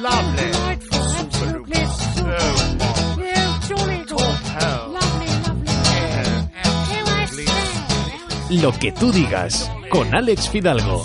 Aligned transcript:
Lovely. 0.00 0.52
Super. 1.10 1.60
Lo 8.48 8.72
que 8.72 8.92
tú 8.92 9.12
digas 9.12 9.70
con 9.90 10.14
Alex 10.14 10.48
Fidalgo. 10.48 11.04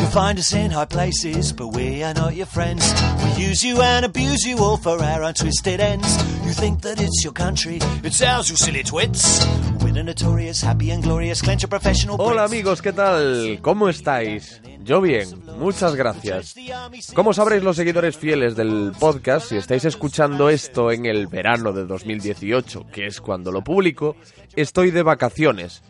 You'll 0.00 0.10
find 0.10 0.38
us 0.40 0.52
in 0.54 0.72
high 0.72 0.86
places, 0.86 1.52
but 1.52 1.68
we 1.68 2.02
are 2.02 2.14
not 2.14 2.34
your 2.34 2.46
friends. 2.46 2.82
We 3.22 3.44
use 3.44 3.62
you 3.62 3.80
and 3.80 4.04
abuse 4.04 4.44
you 4.44 4.58
all 4.58 4.76
for 4.76 5.00
our 5.00 5.22
untwisted 5.22 5.78
ends. 5.78 6.16
You 6.44 6.52
think 6.52 6.80
that 6.82 7.00
it's 7.00 7.22
your 7.22 7.32
country, 7.32 7.78
it's 8.02 8.20
ours, 8.22 8.50
you 8.50 8.56
silly 8.56 8.82
twits. 8.82 9.46
We're 9.80 9.92
the 9.92 10.02
notorious, 10.02 10.62
happy 10.62 10.90
and 10.90 11.00
glorious, 11.02 11.40
clench 11.42 11.62
of 11.62 11.70
professional 11.70 12.16
Hola 12.18 12.44
amigos, 12.44 12.82
¿qué 12.82 12.92
tal? 12.92 13.60
¿Cómo 13.62 13.88
estáis? 13.88 14.60
Yo 14.82 15.00
bien, 15.00 15.28
muchas 15.58 15.94
gracias. 15.94 16.54
Como 17.14 17.32
sabréis 17.32 17.62
los 17.62 17.76
seguidores 17.76 18.16
fieles 18.16 18.56
del 18.56 18.92
podcast, 18.98 19.48
si 19.48 19.56
estáis 19.56 19.84
escuchando 19.84 20.48
esto 20.48 20.90
en 20.90 21.06
el 21.06 21.26
verano 21.26 21.72
de 21.72 21.84
2018, 21.84 22.86
que 22.92 23.06
es 23.06 23.20
cuando 23.20 23.52
lo 23.52 23.62
publico, 23.62 24.16
estoy 24.56 24.90
de 24.90 25.02
vacaciones. 25.02 25.82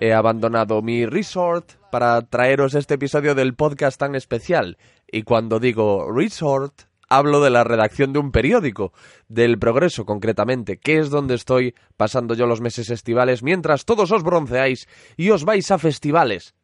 He 0.00 0.14
abandonado 0.14 0.80
mi 0.80 1.04
resort 1.04 1.72
para 1.90 2.22
traeros 2.22 2.74
este 2.74 2.94
episodio 2.94 3.34
del 3.34 3.54
podcast 3.54 3.98
tan 3.98 4.14
especial. 4.14 4.78
Y 5.06 5.22
cuando 5.22 5.60
digo 5.60 6.10
resort, 6.10 6.82
hablo 7.10 7.42
de 7.42 7.50
la 7.50 7.64
redacción 7.64 8.12
de 8.12 8.20
un 8.20 8.32
periódico, 8.32 8.92
del 9.28 9.58
Progreso 9.58 10.06
concretamente, 10.06 10.78
que 10.78 10.98
es 10.98 11.10
donde 11.10 11.34
estoy 11.34 11.74
pasando 11.96 12.34
yo 12.34 12.46
los 12.46 12.62
meses 12.62 12.88
estivales 12.88 13.42
mientras 13.42 13.84
todos 13.84 14.10
os 14.12 14.22
bronceáis 14.22 14.88
y 15.16 15.30
os 15.30 15.44
vais 15.44 15.70
a 15.70 15.78
festivales. 15.78 16.54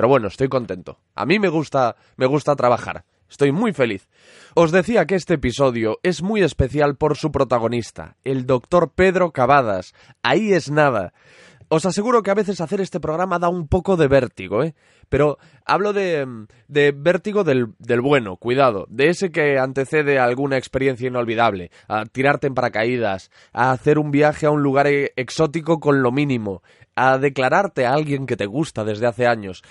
Pero 0.00 0.08
bueno, 0.08 0.28
estoy 0.28 0.48
contento. 0.48 0.98
A 1.14 1.26
mí 1.26 1.38
me 1.38 1.50
gusta, 1.50 1.94
me 2.16 2.24
gusta 2.24 2.56
trabajar. 2.56 3.04
Estoy 3.28 3.52
muy 3.52 3.74
feliz. 3.74 4.08
Os 4.54 4.72
decía 4.72 5.04
que 5.04 5.14
este 5.14 5.34
episodio 5.34 5.98
es 6.02 6.22
muy 6.22 6.40
especial 6.40 6.96
por 6.96 7.18
su 7.18 7.30
protagonista, 7.30 8.16
el 8.24 8.46
doctor 8.46 8.92
Pedro 8.94 9.30
Cavadas. 9.32 9.92
Ahí 10.22 10.54
es 10.54 10.70
nada. 10.70 11.12
Os 11.68 11.84
aseguro 11.84 12.22
que 12.22 12.30
a 12.30 12.34
veces 12.34 12.62
hacer 12.62 12.80
este 12.80 12.98
programa 12.98 13.38
da 13.38 13.50
un 13.50 13.68
poco 13.68 13.98
de 13.98 14.08
vértigo, 14.08 14.64
¿eh? 14.64 14.74
Pero 15.10 15.36
hablo 15.66 15.92
de, 15.92 16.26
de 16.66 16.92
vértigo 16.96 17.44
del, 17.44 17.74
del 17.78 18.00
bueno, 18.00 18.36
cuidado, 18.36 18.86
de 18.88 19.10
ese 19.10 19.30
que 19.30 19.58
antecede 19.58 20.18
a 20.18 20.24
alguna 20.24 20.56
experiencia 20.56 21.08
inolvidable, 21.08 21.70
a 21.88 22.06
tirarte 22.06 22.46
en 22.46 22.54
paracaídas, 22.54 23.30
a 23.52 23.70
hacer 23.70 23.98
un 23.98 24.10
viaje 24.12 24.46
a 24.46 24.50
un 24.50 24.62
lugar 24.62 24.86
e- 24.86 25.12
exótico 25.16 25.78
con 25.78 26.02
lo 26.02 26.10
mínimo, 26.10 26.62
a 26.96 27.18
declararte 27.18 27.86
a 27.86 27.92
alguien 27.92 28.26
que 28.26 28.36
te 28.36 28.46
gusta 28.46 28.82
desde 28.84 29.06
hace 29.06 29.26
años. 29.26 29.62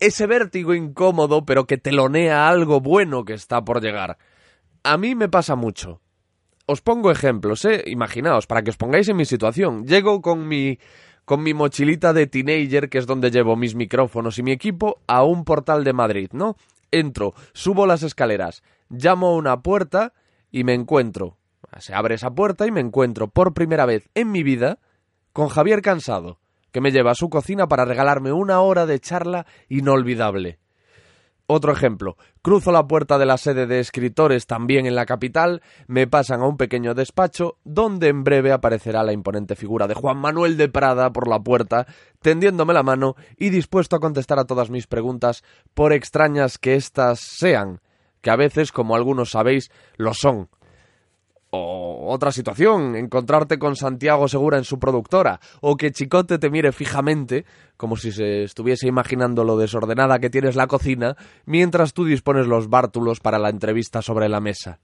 Ese 0.00 0.26
vértigo 0.26 0.74
incómodo, 0.74 1.44
pero 1.44 1.66
que 1.66 1.78
telonea 1.78 2.48
algo 2.48 2.80
bueno 2.80 3.24
que 3.24 3.34
está 3.34 3.64
por 3.64 3.80
llegar. 3.80 4.18
A 4.84 4.96
mí 4.96 5.14
me 5.14 5.28
pasa 5.28 5.56
mucho. 5.56 6.00
Os 6.66 6.82
pongo 6.82 7.10
ejemplos, 7.10 7.64
¿eh? 7.64 7.82
Imaginaos, 7.86 8.46
para 8.46 8.62
que 8.62 8.70
os 8.70 8.76
pongáis 8.76 9.08
en 9.08 9.16
mi 9.16 9.24
situación. 9.24 9.86
Llego 9.86 10.22
con 10.22 10.46
mi 10.46 10.78
con 11.24 11.42
mi 11.42 11.52
mochilita 11.52 12.14
de 12.14 12.26
teenager, 12.26 12.88
que 12.88 12.96
es 12.96 13.06
donde 13.06 13.30
llevo 13.30 13.54
mis 13.54 13.74
micrófonos 13.74 14.38
y 14.38 14.42
mi 14.42 14.50
equipo, 14.50 15.02
a 15.06 15.24
un 15.24 15.44
portal 15.44 15.84
de 15.84 15.92
Madrid, 15.92 16.30
¿no? 16.32 16.56
Entro, 16.90 17.34
subo 17.52 17.86
las 17.86 18.02
escaleras, 18.02 18.62
llamo 18.88 19.28
a 19.28 19.36
una 19.36 19.60
puerta 19.62 20.14
y 20.50 20.64
me 20.64 20.72
encuentro. 20.72 21.36
Se 21.80 21.92
abre 21.92 22.14
esa 22.14 22.34
puerta 22.34 22.66
y 22.66 22.70
me 22.70 22.80
encuentro 22.80 23.28
por 23.28 23.52
primera 23.52 23.84
vez 23.84 24.08
en 24.14 24.30
mi 24.30 24.42
vida 24.42 24.78
con 25.34 25.48
Javier 25.48 25.82
Cansado, 25.82 26.38
que 26.72 26.80
me 26.80 26.90
lleva 26.90 27.12
a 27.12 27.16
su 27.16 27.28
cocina 27.28 27.68
para 27.68 27.84
regalarme 27.84 28.32
una 28.32 28.60
hora 28.60 28.86
de 28.86 29.00
charla 29.00 29.46
inolvidable. 29.68 30.58
Otro 31.50 31.72
ejemplo, 31.72 32.18
cruzo 32.42 32.72
la 32.72 32.86
puerta 32.86 33.16
de 33.16 33.24
la 33.24 33.38
sede 33.38 33.66
de 33.66 33.80
escritores 33.80 34.46
también 34.46 34.84
en 34.84 34.94
la 34.94 35.06
capital, 35.06 35.62
me 35.86 36.06
pasan 36.06 36.42
a 36.42 36.46
un 36.46 36.58
pequeño 36.58 36.92
despacho 36.92 37.56
donde 37.64 38.08
en 38.08 38.22
breve 38.22 38.52
aparecerá 38.52 39.02
la 39.02 39.14
imponente 39.14 39.56
figura 39.56 39.86
de 39.86 39.94
Juan 39.94 40.18
Manuel 40.18 40.58
de 40.58 40.68
Prada 40.68 41.10
por 41.10 41.26
la 41.26 41.40
puerta, 41.40 41.86
tendiéndome 42.20 42.74
la 42.74 42.82
mano 42.82 43.16
y 43.38 43.48
dispuesto 43.48 43.96
a 43.96 44.00
contestar 44.00 44.38
a 44.38 44.44
todas 44.44 44.68
mis 44.68 44.86
preguntas, 44.86 45.42
por 45.72 45.94
extrañas 45.94 46.58
que 46.58 46.74
éstas 46.74 47.20
sean, 47.20 47.80
que 48.20 48.28
a 48.28 48.36
veces, 48.36 48.70
como 48.70 48.94
algunos 48.94 49.30
sabéis, 49.30 49.70
lo 49.96 50.12
son. 50.12 50.50
O 51.50 52.12
otra 52.12 52.30
situación, 52.30 52.94
encontrarte 52.94 53.58
con 53.58 53.74
Santiago 53.74 54.28
Segura 54.28 54.58
en 54.58 54.64
su 54.64 54.78
productora, 54.78 55.40
o 55.62 55.76
que 55.76 55.92
Chicote 55.92 56.38
te 56.38 56.50
mire 56.50 56.72
fijamente, 56.72 57.46
como 57.78 57.96
si 57.96 58.12
se 58.12 58.42
estuviese 58.42 58.86
imaginando 58.86 59.44
lo 59.44 59.56
desordenada 59.56 60.18
que 60.18 60.28
tienes 60.28 60.56
la 60.56 60.66
cocina, 60.66 61.16
mientras 61.46 61.94
tú 61.94 62.04
dispones 62.04 62.46
los 62.46 62.68
bártulos 62.68 63.20
para 63.20 63.38
la 63.38 63.48
entrevista 63.48 64.02
sobre 64.02 64.28
la 64.28 64.40
mesa. 64.40 64.78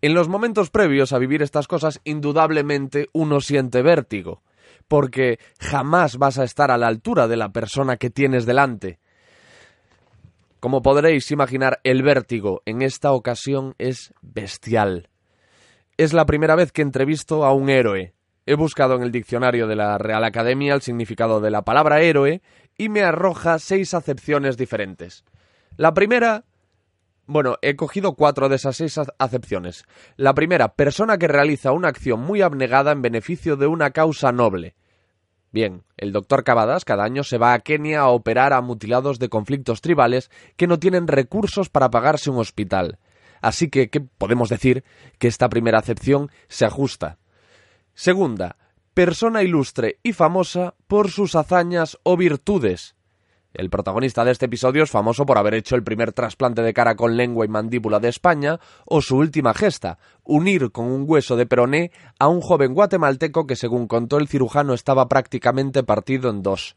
En 0.00 0.14
los 0.14 0.28
momentos 0.28 0.70
previos 0.70 1.12
a 1.12 1.18
vivir 1.18 1.42
estas 1.42 1.68
cosas, 1.68 2.00
indudablemente 2.04 3.08
uno 3.12 3.40
siente 3.40 3.82
vértigo, 3.82 4.42
porque 4.88 5.38
jamás 5.58 6.16
vas 6.16 6.38
a 6.38 6.44
estar 6.44 6.70
a 6.70 6.78
la 6.78 6.86
altura 6.86 7.28
de 7.28 7.36
la 7.36 7.52
persona 7.52 7.98
que 7.98 8.08
tienes 8.08 8.46
delante. 8.46 8.98
Como 10.60 10.80
podréis 10.80 11.30
imaginar, 11.30 11.80
el 11.84 12.02
vértigo 12.02 12.62
en 12.64 12.80
esta 12.80 13.12
ocasión 13.12 13.74
es 13.78 14.14
bestial. 14.22 15.09
Es 16.00 16.14
la 16.14 16.24
primera 16.24 16.56
vez 16.56 16.72
que 16.72 16.80
entrevisto 16.80 17.44
a 17.44 17.52
un 17.52 17.68
héroe. 17.68 18.14
He 18.46 18.54
buscado 18.54 18.94
en 18.94 19.02
el 19.02 19.12
diccionario 19.12 19.66
de 19.66 19.76
la 19.76 19.98
Real 19.98 20.24
Academia 20.24 20.72
el 20.72 20.80
significado 20.80 21.42
de 21.42 21.50
la 21.50 21.60
palabra 21.60 22.00
héroe 22.00 22.40
y 22.78 22.88
me 22.88 23.02
arroja 23.02 23.58
seis 23.58 23.92
acepciones 23.92 24.56
diferentes. 24.56 25.26
La 25.76 25.92
primera... 25.92 26.44
Bueno, 27.26 27.58
he 27.60 27.76
cogido 27.76 28.14
cuatro 28.14 28.48
de 28.48 28.56
esas 28.56 28.76
seis 28.76 28.98
acepciones. 29.18 29.84
La 30.16 30.32
primera, 30.32 30.72
persona 30.72 31.18
que 31.18 31.28
realiza 31.28 31.72
una 31.72 31.88
acción 31.88 32.20
muy 32.20 32.40
abnegada 32.40 32.92
en 32.92 33.02
beneficio 33.02 33.56
de 33.56 33.66
una 33.66 33.90
causa 33.90 34.32
noble. 34.32 34.76
Bien, 35.52 35.82
el 35.98 36.12
doctor 36.12 36.44
Cavadas 36.44 36.86
cada 36.86 37.04
año 37.04 37.24
se 37.24 37.36
va 37.36 37.52
a 37.52 37.58
Kenia 37.58 38.00
a 38.00 38.08
operar 38.08 38.54
a 38.54 38.62
mutilados 38.62 39.18
de 39.18 39.28
conflictos 39.28 39.82
tribales 39.82 40.30
que 40.56 40.66
no 40.66 40.78
tienen 40.78 41.08
recursos 41.08 41.68
para 41.68 41.90
pagarse 41.90 42.30
un 42.30 42.38
hospital. 42.38 42.98
Así 43.40 43.68
que, 43.68 43.90
¿qué 43.90 44.00
podemos 44.00 44.48
decir? 44.48 44.84
Que 45.18 45.28
esta 45.28 45.48
primera 45.48 45.78
acepción 45.78 46.30
se 46.48 46.64
ajusta. 46.64 47.18
Segunda, 47.94 48.56
persona 48.94 49.42
ilustre 49.42 49.98
y 50.02 50.12
famosa 50.12 50.74
por 50.86 51.10
sus 51.10 51.34
hazañas 51.34 51.98
o 52.02 52.16
virtudes. 52.16 52.94
El 53.52 53.68
protagonista 53.68 54.24
de 54.24 54.30
este 54.30 54.46
episodio 54.46 54.84
es 54.84 54.90
famoso 54.90 55.26
por 55.26 55.36
haber 55.36 55.54
hecho 55.54 55.74
el 55.74 55.82
primer 55.82 56.12
trasplante 56.12 56.62
de 56.62 56.72
cara 56.72 56.94
con 56.94 57.16
lengua 57.16 57.44
y 57.44 57.48
mandíbula 57.48 57.98
de 57.98 58.08
España, 58.08 58.60
o 58.84 59.02
su 59.02 59.16
última 59.16 59.54
gesta, 59.54 59.98
unir 60.22 60.70
con 60.70 60.86
un 60.86 61.04
hueso 61.04 61.36
de 61.36 61.46
peroné 61.46 61.90
a 62.20 62.28
un 62.28 62.40
joven 62.40 62.74
guatemalteco 62.74 63.48
que, 63.48 63.56
según 63.56 63.88
contó 63.88 64.18
el 64.18 64.28
cirujano, 64.28 64.72
estaba 64.72 65.08
prácticamente 65.08 65.82
partido 65.82 66.30
en 66.30 66.42
dos. 66.42 66.76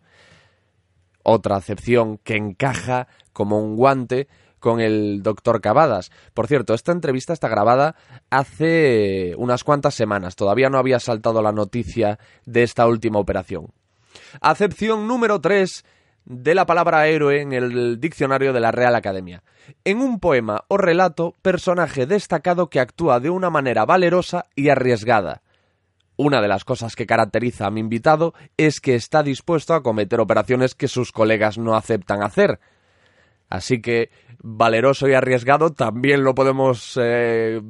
Otra 1.22 1.57
acepción 1.57 2.18
que 2.18 2.38
encaja 2.38 3.07
como 3.34 3.59
un 3.59 3.75
guante 3.75 4.28
con 4.63 4.79
el 4.79 5.22
doctor 5.24 5.59
Cavadas. 5.59 6.09
Por 6.34 6.47
cierto, 6.47 6.74
esta 6.74 6.94
entrevista 6.94 7.34
está 7.34 7.50
grabada 7.50 7.97
hace 8.29 9.35
unas 9.38 9.66
cuantas 9.66 9.94
semanas. 9.94 10.38
Todavía 10.38 10.69
no 10.69 10.78
había 10.78 11.01
saltado 11.01 11.41
la 11.41 11.51
noticia 11.51 12.18
de 12.46 12.63
esta 12.63 12.88
última 12.88 13.19
operación. 13.19 13.68
Acepción 14.40 15.06
número 15.06 15.41
3 15.41 15.84
de 16.24 16.56
la 16.56 16.66
palabra 16.66 17.06
héroe 17.07 17.41
en 17.41 17.51
el 17.51 18.00
diccionario 18.00 18.53
de 18.53 18.62
la 18.62 18.72
Real 18.72 18.96
Academia. 18.96 19.44
En 19.84 20.00
un 20.00 20.22
poema 20.22 20.63
o 20.69 20.78
relato, 20.78 21.35
personaje 21.41 22.06
destacado 22.06 22.69
que 22.69 22.80
actúa 22.80 23.19
de 23.19 23.30
una 23.30 23.50
manera 23.50 23.84
valerosa 23.84 24.45
y 24.56 24.69
arriesgada. 24.69 25.41
Una 26.16 26.41
de 26.41 26.47
las 26.47 26.63
cosas 26.63 26.95
que 26.95 27.06
caracteriza 27.06 27.66
a 27.66 27.72
mi 27.72 27.81
invitado 27.81 28.34
es 28.56 28.80
que 28.80 28.95
está 28.95 29.24
dispuesto 29.24 29.74
a 29.74 29.84
cometer 29.84 30.22
operaciones 30.22 30.74
que 30.74 30.88
sus 30.88 31.12
colegas 31.12 31.57
no 31.57 31.75
aceptan 31.75 32.24
hacer. 32.24 32.62
Así 33.53 33.84
que 33.84 34.09
valeroso 34.41 35.08
y 35.08 35.14
arriesgado 35.14 35.74
también 35.74 36.24
lo 36.24 36.34
podemos 36.34 37.00
eh, 37.00 37.62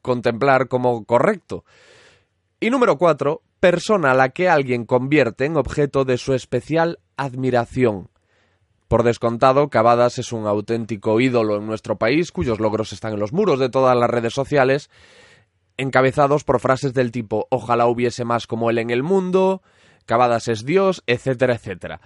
contemplar 0.00 0.68
como 0.68 1.04
correcto. 1.04 1.64
Y 2.60 2.70
número 2.70 2.96
cuatro, 2.96 3.42
persona 3.58 4.12
a 4.12 4.14
la 4.14 4.28
que 4.28 4.48
alguien 4.48 4.86
convierte 4.86 5.44
en 5.44 5.56
objeto 5.56 6.04
de 6.04 6.16
su 6.16 6.32
especial 6.32 7.00
admiración. 7.16 8.08
Por 8.86 9.02
descontado, 9.02 9.68
Cavadas 9.68 10.20
es 10.20 10.32
un 10.32 10.46
auténtico 10.46 11.18
ídolo 11.18 11.56
en 11.56 11.66
nuestro 11.66 11.98
país, 11.98 12.30
cuyos 12.30 12.60
logros 12.60 12.92
están 12.92 13.14
en 13.14 13.18
los 13.18 13.32
muros 13.32 13.58
de 13.58 13.68
todas 13.68 13.96
las 13.96 14.08
redes 14.08 14.34
sociales, 14.34 14.90
encabezados 15.76 16.44
por 16.44 16.60
frases 16.60 16.94
del 16.94 17.10
tipo 17.10 17.48
ojalá 17.50 17.88
hubiese 17.88 18.24
más 18.24 18.46
como 18.46 18.70
él 18.70 18.78
en 18.78 18.90
el 18.90 19.02
mundo, 19.02 19.60
Cavadas 20.06 20.46
es 20.46 20.64
Dios, 20.64 21.02
etcétera, 21.08 21.56
etcétera. 21.56 22.00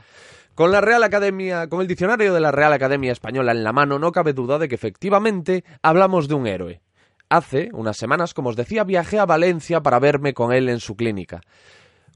Con 0.57 0.73
la 0.73 0.81
Real 0.81 1.05
Academia, 1.05 1.69
con 1.69 1.83
el 1.83 1.87
diccionario 1.87 2.33
de 2.33 2.41
la 2.41 2.51
Real 2.51 2.73
Academia 2.73 3.13
Española 3.13 3.53
en 3.53 3.63
la 3.63 3.75
mano, 3.75 3.99
no 3.99 4.11
cabe 4.11 4.33
duda 4.33 4.59
de 4.59 4.69
que 4.69 4.75
efectivamente 4.75 5.65
hablamos 5.83 6.29
de 6.29 6.35
un 6.35 6.47
héroe. 6.47 6.81
Hace 7.29 7.69
unas 7.75 7.99
semanas, 7.99 8.33
como 8.33 8.49
os 8.49 8.57
decía, 8.57 8.83
viajé 8.83 9.19
a 9.19 9.27
Valencia 9.27 9.83
para 9.83 9.99
verme 9.99 10.33
con 10.33 10.55
él 10.55 10.71
en 10.71 10.81
su 10.81 10.97
clínica. 10.97 11.43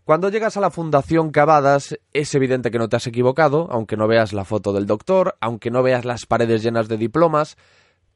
Cuando 0.05 0.31
llegas 0.31 0.57
a 0.57 0.63
la 0.63 0.71
Fundación 0.71 1.33
Cavadas, 1.33 1.99
es 2.15 2.35
evidente 2.35 2.71
que 2.71 2.79
no 2.79 2.89
te 2.89 2.97
has 2.97 3.07
equivocado, 3.07 3.69
aunque 3.71 3.99
no 3.99 4.09
veas 4.09 4.33
la 4.33 4.47
foto 4.47 4.73
del 4.73 4.87
doctor, 4.87 5.37
aunque 5.43 5.71
no 5.71 5.83
veas 5.83 6.07
las 6.07 6.25
paredes 6.25 6.63
llenas 6.63 6.89
de 6.89 6.97
diplomas, 6.97 7.59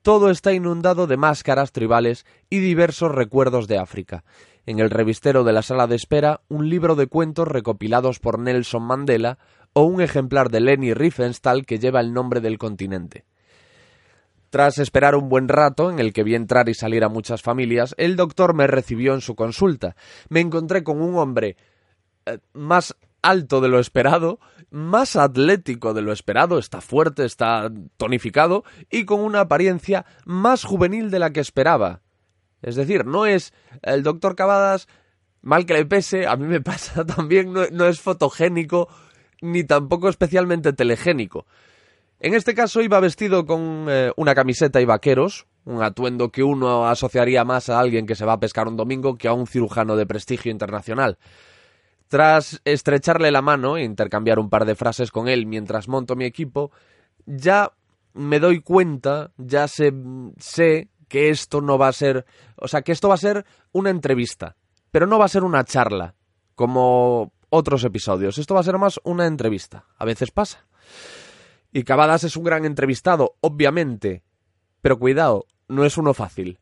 todo 0.01 0.31
está 0.31 0.55
inundado 0.55 1.07
de 1.07 1.19
máscaras 1.19 1.71
tribales 1.71 2.25
y 2.49 2.61
diversos 2.61 3.13
recuerdos 3.13 3.69
de 3.69 3.77
África. 3.77 4.25
En 4.65 4.79
el 4.79 4.89
revistero 4.89 5.45
de 5.45 5.53
la 5.53 5.61
sala 5.61 5.87
de 5.87 5.97
espera, 5.97 6.41
un 6.49 6.71
libro 6.71 6.95
de 6.95 7.09
cuentos 7.09 7.47
recopilados 7.47 8.21
por 8.21 8.39
Nelson 8.39 8.83
Mandela 8.83 9.39
o 9.75 9.83
un 9.83 10.01
ejemplar 10.01 10.51
de 10.51 10.61
Leni 10.61 10.95
Riefenstahl 10.95 11.67
que 11.67 11.79
lleva 11.79 12.01
el 12.01 12.15
nombre 12.15 12.41
del 12.41 12.59
continente. 12.59 13.25
Tras 14.49 14.79
esperar 14.79 15.17
un 15.17 15.29
buen 15.29 15.49
rato, 15.49 15.91
en 15.91 15.99
el 15.99 16.13
que 16.13 16.23
vi 16.23 16.37
entrar 16.37 16.69
y 16.69 16.75
salir 16.75 17.03
a 17.03 17.09
muchas 17.09 17.43
familias, 17.43 17.95
el 17.99 18.15
doctor 18.15 18.55
me 18.55 18.69
recibió 18.69 19.13
en 19.13 19.21
su 19.21 19.35
consulta. 19.35 19.97
Me 20.29 20.41
encontré 20.41 20.85
con 20.85 21.03
un 21.03 21.19
hombre 21.19 21.57
eh, 22.25 22.39
más 22.53 22.97
alto 23.21 23.61
de 23.61 23.69
lo 23.69 23.81
esperado, 23.81 24.39
más 24.71 25.17
atlético 25.17 25.93
de 25.93 26.03
lo 26.03 26.13
esperado, 26.13 26.59
está 26.59 26.81
fuerte, 26.81 27.25
está 27.25 27.69
tonificado 27.97 28.65
y 28.91 29.07
con 29.07 29.21
una 29.21 29.41
apariencia 29.41 30.05
más 30.25 30.63
juvenil 30.63 31.11
de 31.11 31.19
la 31.19 31.33
que 31.33 31.41
esperaba. 31.41 32.03
Es 32.63 32.77
decir, 32.77 33.07
no 33.07 33.27
es 33.27 33.53
el 33.83 34.05
doctor 34.05 34.37
Cavadas, 34.37 34.89
mal 35.43 35.67
que 35.67 35.75
le 35.75 35.85
pese, 35.85 36.27
a 36.29 36.37
mí 36.37 36.47
me 36.47 36.61
pasa 36.63 37.05
también, 37.05 37.53
no, 37.53 37.63
no 37.73 37.87
es 37.87 38.01
fotogénico 38.01 38.89
ni 39.45 39.65
tampoco 39.65 40.09
especialmente 40.09 40.73
telegénico. 40.73 41.47
En 42.21 42.35
este 42.35 42.55
caso 42.55 42.81
iba 42.81 43.01
vestido 43.01 43.45
con 43.45 43.87
eh, 43.89 44.11
una 44.17 44.35
camiseta 44.35 44.81
y 44.81 44.85
vaqueros, 44.85 45.47
un 45.65 45.83
atuendo 45.83 46.31
que 46.31 46.43
uno 46.43 46.87
asociaría 46.87 47.45
más 47.45 47.69
a 47.69 47.79
alguien 47.79 48.07
que 48.07 48.15
se 48.15 48.25
va 48.25 48.35
a 48.35 48.41
pescar 48.41 48.67
un 48.67 48.77
domingo 48.77 49.17
que 49.17 49.29
a 49.29 49.33
un 49.33 49.47
cirujano 49.47 49.97
de 49.97 50.07
prestigio 50.07 50.51
internacional. 50.51 51.19
Tras 52.09 52.61
estrecharle 52.65 53.31
la 53.31 53.43
mano 53.43 53.77
e 53.77 53.85
intercambiar 53.85 54.39
un 54.39 54.49
par 54.49 54.65
de 54.65 54.75
frases 54.75 55.11
con 55.11 55.29
él 55.29 55.47
mientras 55.47 55.89
monto 55.89 56.17
mi 56.17 56.25
equipo, 56.25 56.71
ya 57.27 57.73
me 58.15 58.39
doy 58.39 58.61
cuenta, 58.61 59.33
ya 59.37 59.69
sé, 59.69 59.93
sé 60.39 60.89
que 61.09 61.31
esto 61.31 61.61
no 61.61 61.77
va 61.77 61.89
a 61.89 61.93
ser, 61.93 62.25
o 62.57 62.69
sea, 62.69 62.83
que 62.83 62.93
esto 62.93 63.09
va 63.09 63.15
a 63.15 63.19
ser 63.19 63.45
una 63.73 63.91
entrevista, 63.91 64.57
pero 64.91 65.07
no 65.07 65.19
va 65.19 65.27
a 65.27 65.29
ser 65.29 65.45
una 65.45 65.65
charla, 65.65 66.15
como 66.55 67.33
otros 67.55 67.85
episodios. 67.85 68.39
Esto 68.39 68.55
va 68.55 68.61
a 68.61 68.65
ser 68.65 68.79
más 68.79 69.01
una 69.05 69.27
entrevista. 69.27 69.87
A 69.97 70.05
veces 70.05 70.31
pasa. 70.31 70.67
Y 71.73 71.85
Cavadas 71.85 72.25
es 72.25 72.37
un 72.37 72.45
gran 72.45 72.65
entrevistado, 72.65 73.37
obviamente. 73.41 74.23
Pero 74.81 74.99
cuidado, 74.99 75.47
no 75.69 75.85
es 75.85 75.97
uno 75.97 76.15
fácil. 76.15 76.59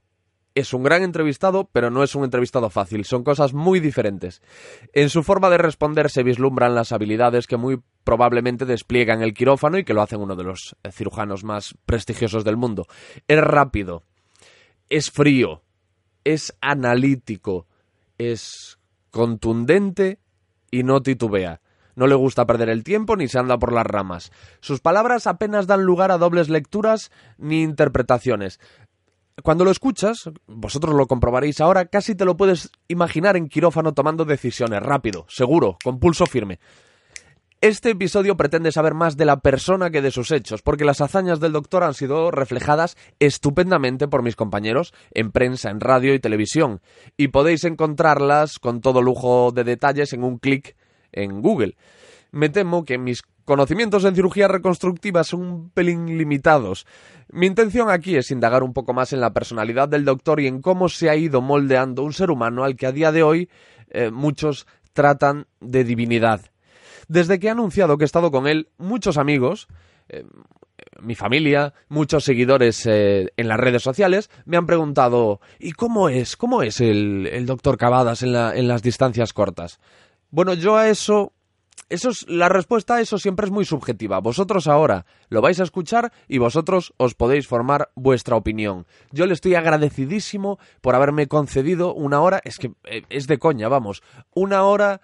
Es 0.55 0.75
un 0.75 0.83
gran 0.83 1.03
entrevistado, 1.03 1.71
pero 1.73 1.91
no 1.91 2.03
es 2.03 2.15
un 2.15 2.25
entrevistado 2.25 2.69
fácil. 2.69 3.07
Son 3.07 3.25
cosas 3.25 3.55
muy 3.55 3.81
diferentes. 3.81 4.43
En 4.93 5.09
su 5.09 5.23
forma 5.23 5.49
de 5.49 5.59
responder 5.59 6.11
se 6.11 6.23
vislumbran 6.23 6.75
las 6.75 6.93
habilidades 6.93 7.47
que 7.47 7.57
muy 7.57 7.81
probablemente 8.05 8.67
despliegan 8.67 9.23
el 9.23 9.33
quirófano 9.33 9.79
y 9.79 9.85
que 9.85 9.95
lo 9.95 10.03
hacen 10.03 10.21
uno 10.21 10.37
de 10.37 10.45
los 10.45 10.77
cirujanos 10.91 11.43
más 11.43 11.75
prestigiosos 11.87 12.45
del 12.45 12.59
mundo. 12.59 12.87
Es 13.29 13.41
rápido, 13.41 14.03
es 14.91 15.11
frío, 15.11 15.63
es 16.25 16.55
analítico, 16.61 17.67
es 18.19 18.79
contundente 19.11 20.22
y 20.73 20.83
no 20.83 21.03
titubea. 21.03 21.61
No 21.95 22.07
le 22.09 22.17
gusta 22.17 22.47
perder 22.47 22.71
el 22.71 22.83
tiempo 22.83 23.15
ni 23.15 23.29
se 23.29 23.39
anda 23.39 23.59
por 23.59 23.73
las 23.73 23.87
ramas. 23.87 24.33
Sus 24.61 24.81
palabras 24.81 25.29
apenas 25.29 25.69
dan 25.69 25.83
lugar 25.83 26.11
a 26.11 26.19
dobles 26.19 26.49
lecturas 26.49 27.13
ni 27.39 27.63
interpretaciones. 27.63 28.59
Cuando 29.43 29.65
lo 29.65 29.71
escuchas, 29.71 30.31
vosotros 30.47 30.95
lo 30.95 31.07
comprobaréis 31.07 31.61
ahora, 31.61 31.87
casi 31.87 32.15
te 32.15 32.25
lo 32.25 32.37
puedes 32.37 32.71
imaginar 32.89 33.37
en 33.37 33.49
quirófano 33.49 33.93
tomando 33.93 34.25
decisiones, 34.25 34.83
rápido, 34.83 35.27
seguro, 35.29 35.77
con 35.85 35.99
pulso 35.99 36.27
firme. 36.27 36.59
Este 37.63 37.91
episodio 37.91 38.37
pretende 38.37 38.73
saber 38.73 38.93
más 38.93 39.17
de 39.17 39.25
la 39.25 39.39
persona 39.39 39.91
que 39.91 40.03
de 40.03 40.11
sus 40.11 40.33
hechos, 40.33 40.63
porque 40.63 40.85
las 40.85 41.01
hazañas 41.01 41.39
del 41.39 41.53
doctor 41.53 41.85
han 41.85 41.95
sido 41.95 42.33
reflejadas 42.33 42.97
estupendamente 43.21 44.09
por 44.09 44.25
mis 44.25 44.35
compañeros 44.35 44.93
en 45.13 45.31
prensa, 45.31 45.71
en 45.71 45.79
radio 45.79 46.13
y 46.13 46.19
televisión, 46.19 46.81
y 47.17 47.29
podéis 47.29 47.63
encontrarlas 47.63 48.59
con 48.59 48.81
todo 48.81 49.01
lujo 49.01 49.53
de 49.53 49.63
detalles 49.63 50.13
en 50.13 50.25
un 50.25 50.39
clic 50.39 50.75
en 51.13 51.41
Google. 51.41 51.77
Me 52.33 52.49
temo 52.49 52.85
que 52.85 52.99
mis 52.99 53.23
conocimientos 53.45 54.05
en 54.07 54.17
cirugía 54.17 54.49
reconstructiva 54.49 55.23
son 55.23 55.43
un 55.43 55.71
pelín 55.71 56.19
limitados. 56.19 56.85
Mi 57.31 57.47
intención 57.47 57.91
aquí 57.91 58.17
es 58.17 58.33
indagar 58.33 58.65
un 58.65 58.73
poco 58.73 58.93
más 58.93 59.13
en 59.13 59.21
la 59.21 59.33
personalidad 59.33 59.89
del 59.89 60.05
doctor 60.05 60.41
y 60.41 60.49
en 60.49 60.63
cómo 60.63 60.89
se 60.89 61.11
ha 61.11 61.15
ido 61.15 61.41
moldeando 61.41 62.03
un 62.03 62.13
ser 62.13 62.33
humano 62.33 62.65
al 62.65 62.75
que 62.75 62.89
a 62.89 62.93
día 62.93 63.13
de 63.13 63.23
hoy 63.23 63.49
eh, 63.91 64.11
muchos 64.11 64.67
tratan 64.95 65.47
de 65.61 65.85
divinidad. 65.85 66.52
Desde 67.09 67.39
que 67.39 67.49
he 67.49 67.51
anunciado 67.51 67.99
que 67.99 68.05
he 68.05 68.07
estado 68.07 68.31
con 68.31 68.47
él, 68.47 68.69
muchos 68.79 69.17
amigos, 69.17 69.69
eh, 70.09 70.25
mi 71.01 71.15
familia, 71.15 71.75
muchos 71.89 72.25
seguidores 72.25 72.87
eh, 72.87 73.33
en 73.37 73.49
las 73.49 73.59
redes 73.59 73.83
sociales 73.83 74.31
me 74.45 74.57
han 74.57 74.67
preguntado 74.67 75.41
¿y 75.59 75.73
cómo 75.73 76.09
es? 76.09 76.37
¿Cómo 76.37 76.63
es 76.63 76.81
el, 76.81 77.27
el 77.27 77.47
doctor 77.47 77.77
Cavadas 77.77 78.23
en, 78.23 78.33
la, 78.33 78.55
en 78.57 78.69
las 78.69 78.83
distancias 78.83 79.33
cortas? 79.33 79.81
Bueno, 80.31 80.55
yo 80.55 80.77
a 80.77 80.89
eso 80.89 81.33
eso 81.89 82.09
es, 82.09 82.27
la 82.27 82.49
respuesta 82.49 82.95
a 82.95 83.01
eso 83.03 83.19
siempre 83.19 83.45
es 83.45 83.53
muy 83.53 83.67
subjetiva. 83.67 84.19
Vosotros 84.21 84.67
ahora 84.67 85.05
lo 85.29 85.43
vais 85.43 85.61
a 85.61 85.65
escuchar 85.65 86.11
y 86.27 86.39
vosotros 86.39 86.95
os 86.97 87.15
podéis 87.15 87.47
formar 87.47 87.91
vuestra 87.95 88.37
opinión. 88.37 88.87
Yo 89.11 89.27
le 89.27 89.35
estoy 89.35 89.57
agradecidísimo 89.57 90.59
por 90.81 90.95
haberme 90.95 91.27
concedido 91.27 91.93
una 91.93 92.23
hora, 92.23 92.41
es 92.45 92.59
que 92.59 92.73
eh, 92.85 93.03
es 93.11 93.27
de 93.27 93.39
coña, 93.39 93.69
vamos, 93.69 94.03
una 94.35 94.63
hora 94.65 95.03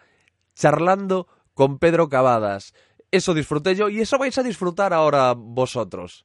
charlando 0.54 1.28
con 1.58 1.80
Pedro 1.80 2.08
Cavadas. 2.08 2.72
Eso 3.10 3.34
disfruté 3.34 3.74
yo 3.74 3.88
y 3.88 4.00
eso 4.00 4.16
vais 4.16 4.38
a 4.38 4.44
disfrutar 4.44 4.92
ahora 4.92 5.34
vosotros. 5.36 6.24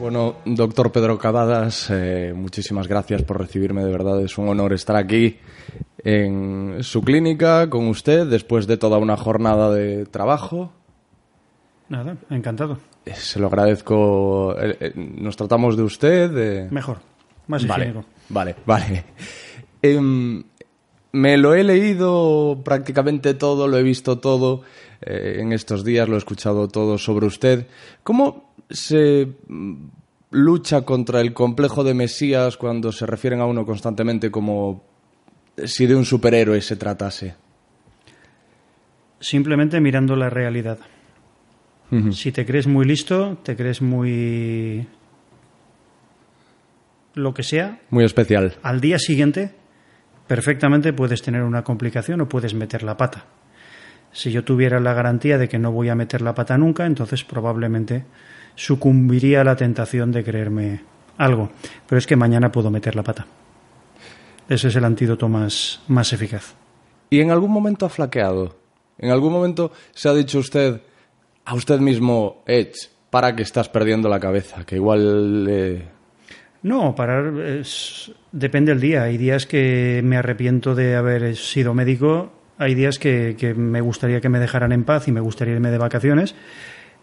Bueno, 0.00 0.36
doctor 0.46 0.90
Pedro 0.92 1.18
Cavadas, 1.18 1.90
eh, 1.90 2.32
muchísimas 2.34 2.88
gracias 2.88 3.22
por 3.22 3.38
recibirme, 3.38 3.84
de 3.84 3.92
verdad 3.92 4.18
es 4.22 4.38
un 4.38 4.48
honor 4.48 4.72
estar 4.72 4.96
aquí 4.96 5.38
en 5.98 6.78
su 6.82 7.02
clínica 7.02 7.68
con 7.68 7.86
usted 7.88 8.26
después 8.26 8.66
de 8.66 8.78
toda 8.78 8.96
una 8.96 9.18
jornada 9.18 9.70
de 9.74 10.06
trabajo. 10.06 10.72
Nada, 11.90 12.16
encantado. 12.30 12.78
Se 13.12 13.38
lo 13.38 13.48
agradezco. 13.48 14.56
Eh, 14.58 14.76
eh, 14.80 14.92
Nos 14.96 15.36
tratamos 15.36 15.76
de 15.76 15.82
usted. 15.82 16.30
de- 16.30 16.68
Mejor, 16.70 16.98
más 17.48 17.66
Vale, 17.66 17.84
higiénico. 17.84 18.06
vale, 18.30 18.54
vale. 18.64 19.04
Em, 19.82 20.42
me 21.12 21.36
lo 21.36 21.54
he 21.54 21.62
leído 21.62 22.60
prácticamente 22.64 23.34
todo, 23.34 23.68
lo 23.68 23.76
he 23.78 23.82
visto 23.82 24.18
todo 24.18 24.62
eh, 25.02 25.36
en 25.40 25.52
estos 25.52 25.84
días, 25.84 26.08
lo 26.08 26.14
he 26.14 26.18
escuchado 26.18 26.68
todo 26.68 26.96
sobre 26.98 27.26
usted. 27.26 27.66
¿Cómo 28.02 28.52
se 28.70 29.28
mm, 29.46 29.74
lucha 30.30 30.82
contra 30.82 31.20
el 31.20 31.34
complejo 31.34 31.84
de 31.84 31.92
Mesías 31.94 32.56
cuando 32.56 32.90
se 32.92 33.04
refieren 33.06 33.40
a 33.40 33.46
uno 33.46 33.66
constantemente 33.66 34.30
como 34.30 34.82
si 35.62 35.86
de 35.86 35.94
un 35.94 36.04
superhéroe 36.06 36.60
se 36.62 36.76
tratase? 36.76 37.34
Simplemente 39.20 39.80
mirando 39.80 40.16
la 40.16 40.30
realidad. 40.30 40.78
Si 42.12 42.32
te 42.32 42.44
crees 42.44 42.66
muy 42.66 42.84
listo, 42.86 43.38
te 43.42 43.54
crees 43.56 43.80
muy... 43.82 44.86
lo 47.14 47.32
que 47.34 47.42
sea, 47.42 47.80
Muy 47.90 48.04
especial. 48.04 48.56
al 48.62 48.80
día 48.80 48.98
siguiente 48.98 49.54
perfectamente 50.26 50.92
puedes 50.92 51.22
tener 51.22 51.42
una 51.42 51.62
complicación 51.62 52.20
o 52.22 52.28
puedes 52.28 52.54
meter 52.54 52.82
la 52.82 52.96
pata. 52.96 53.26
Si 54.12 54.30
yo 54.32 54.44
tuviera 54.44 54.80
la 54.80 54.94
garantía 54.94 55.38
de 55.38 55.48
que 55.48 55.58
no 55.58 55.72
voy 55.72 55.88
a 55.88 55.94
meter 55.94 56.22
la 56.22 56.34
pata 56.34 56.56
nunca, 56.56 56.86
entonces 56.86 57.24
probablemente 57.24 58.04
sucumbiría 58.54 59.40
a 59.42 59.44
la 59.44 59.56
tentación 59.56 60.12
de 60.12 60.24
creerme 60.24 60.82
algo. 61.18 61.50
Pero 61.86 61.98
es 61.98 62.06
que 62.06 62.16
mañana 62.16 62.50
puedo 62.50 62.70
meter 62.70 62.96
la 62.96 63.02
pata. 63.02 63.26
Ese 64.48 64.68
es 64.68 64.76
el 64.76 64.84
antídoto 64.84 65.28
más, 65.28 65.80
más 65.88 66.12
eficaz. 66.12 66.54
¿Y 67.10 67.20
en 67.20 67.30
algún 67.30 67.50
momento 67.50 67.86
ha 67.86 67.88
flaqueado? 67.88 68.56
¿En 68.98 69.10
algún 69.10 69.32
momento 69.32 69.72
se 69.92 70.08
ha 70.08 70.14
dicho 70.14 70.38
usted 70.38 70.80
a 71.44 71.54
usted 71.54 71.78
mismo, 71.80 72.42
Edge, 72.46 72.74
para 73.10 73.34
que 73.36 73.42
estás 73.42 73.68
perdiendo 73.68 74.08
la 74.08 74.20
cabeza? 74.20 74.64
Que 74.64 74.76
igual... 74.76 75.46
eh, 75.48 75.82
No, 76.62 76.94
parar 76.94 77.32
es- 77.40 78.10
depende 78.32 78.72
del 78.72 78.80
día. 78.80 79.02
Hay 79.04 79.18
días 79.18 79.46
que 79.46 80.00
me 80.04 80.16
arrepiento 80.16 80.74
de 80.74 80.96
haber 80.96 81.36
sido 81.36 81.74
médico, 81.74 82.32
hay 82.58 82.74
días 82.74 82.98
que, 82.98 83.36
que 83.38 83.52
me 83.54 83.80
gustaría 83.80 84.20
que 84.20 84.28
me 84.28 84.38
dejaran 84.38 84.72
en 84.72 84.84
paz 84.84 85.06
y 85.08 85.12
me 85.12 85.20
gustaría 85.20 85.54
irme 85.54 85.70
de 85.70 85.78
vacaciones, 85.78 86.34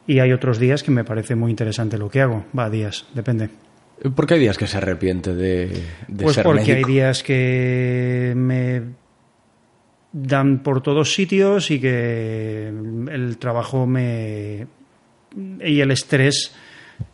y 0.07 0.19
hay 0.19 0.31
otros 0.33 0.57
días 0.59 0.81
que 0.83 0.91
me 0.91 1.03
parece 1.03 1.35
muy 1.35 1.51
interesante 1.51 1.97
lo 1.97 2.09
que 2.09 2.21
hago. 2.21 2.45
Va, 2.57 2.69
días, 2.69 3.05
depende. 3.13 3.49
¿Por 4.15 4.25
qué 4.25 4.33
hay 4.33 4.39
días 4.39 4.57
que 4.57 4.65
se 4.65 4.77
arrepiente 4.77 5.35
de, 5.35 5.67
de 6.07 6.23
Pues 6.23 6.35
ser 6.35 6.43
porque 6.43 6.71
médico? 6.71 6.87
hay 6.87 6.93
días 6.93 7.21
que 7.21 8.33
me 8.35 8.81
dan 10.11 10.63
por 10.63 10.81
todos 10.81 11.13
sitios 11.13 11.71
y 11.71 11.79
que 11.79 12.67
el 12.67 13.37
trabajo 13.37 13.85
me 13.85 14.67
y 15.63 15.79
el 15.79 15.91
estrés 15.91 16.53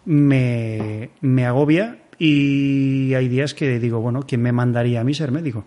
me, 0.05 1.11
me 1.21 1.45
agobia 1.45 1.99
y 2.17 3.13
hay 3.13 3.27
días 3.27 3.53
que 3.53 3.79
digo, 3.79 4.01
bueno, 4.01 4.21
¿quién 4.27 4.41
me 4.41 4.51
mandaría 4.51 5.01
a 5.01 5.03
mí 5.03 5.13
ser 5.13 5.31
médico? 5.31 5.65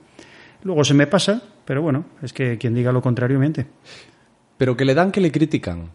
Luego 0.63 0.85
se 0.85 0.95
me 0.95 1.07
pasa, 1.07 1.43
pero 1.65 1.83
bueno, 1.83 2.07
es 2.23 2.33
que 2.33 2.59
quien 2.59 2.75
diga 2.75 2.93
lo 2.93 3.01
contrario 3.01 3.39
miente. 3.39 3.67
Pero 4.57 4.77
que 4.77 4.85
le 4.85 4.95
dan 4.95 5.13
que 5.13 5.21
le 5.21 5.31
critican. 5.31 5.91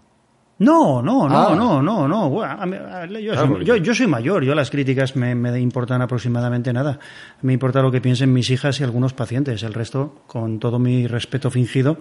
No, 0.57 1.01
no, 1.01 1.27
no, 1.27 1.49
Ah. 1.49 1.55
no, 1.55 1.81
no, 1.81 2.07
no. 2.07 2.29
Bueno, 2.29 2.53
a- 2.53 3.05
Yo, 3.07 3.33
Ah, 3.33 3.37
soy, 3.37 3.47
porque- 3.49 3.65
yo- 3.65 3.75
yo 3.75 3.93
soy 3.93 4.07
mayor, 4.07 4.43
yo 4.45 4.55
las 4.55 4.69
críticas 4.71 5.15
me, 5.17 5.35
me 5.35 5.59
importan 5.59 6.01
aproximadamente 6.01 6.71
nada. 6.71 6.97
Me 7.41 7.51
importa 7.51 7.81
lo 7.81 7.91
que 7.91 7.99
piensen 7.99 8.31
mis 8.31 8.49
hijas 8.49 8.79
y 8.79 8.83
algunos 8.85 9.13
pacientes. 9.13 9.63
El 9.63 9.73
resto, 9.73 10.21
con 10.27 10.59
todo 10.59 10.79
mi 10.79 11.07
respeto 11.07 11.51
fingido, 11.51 11.97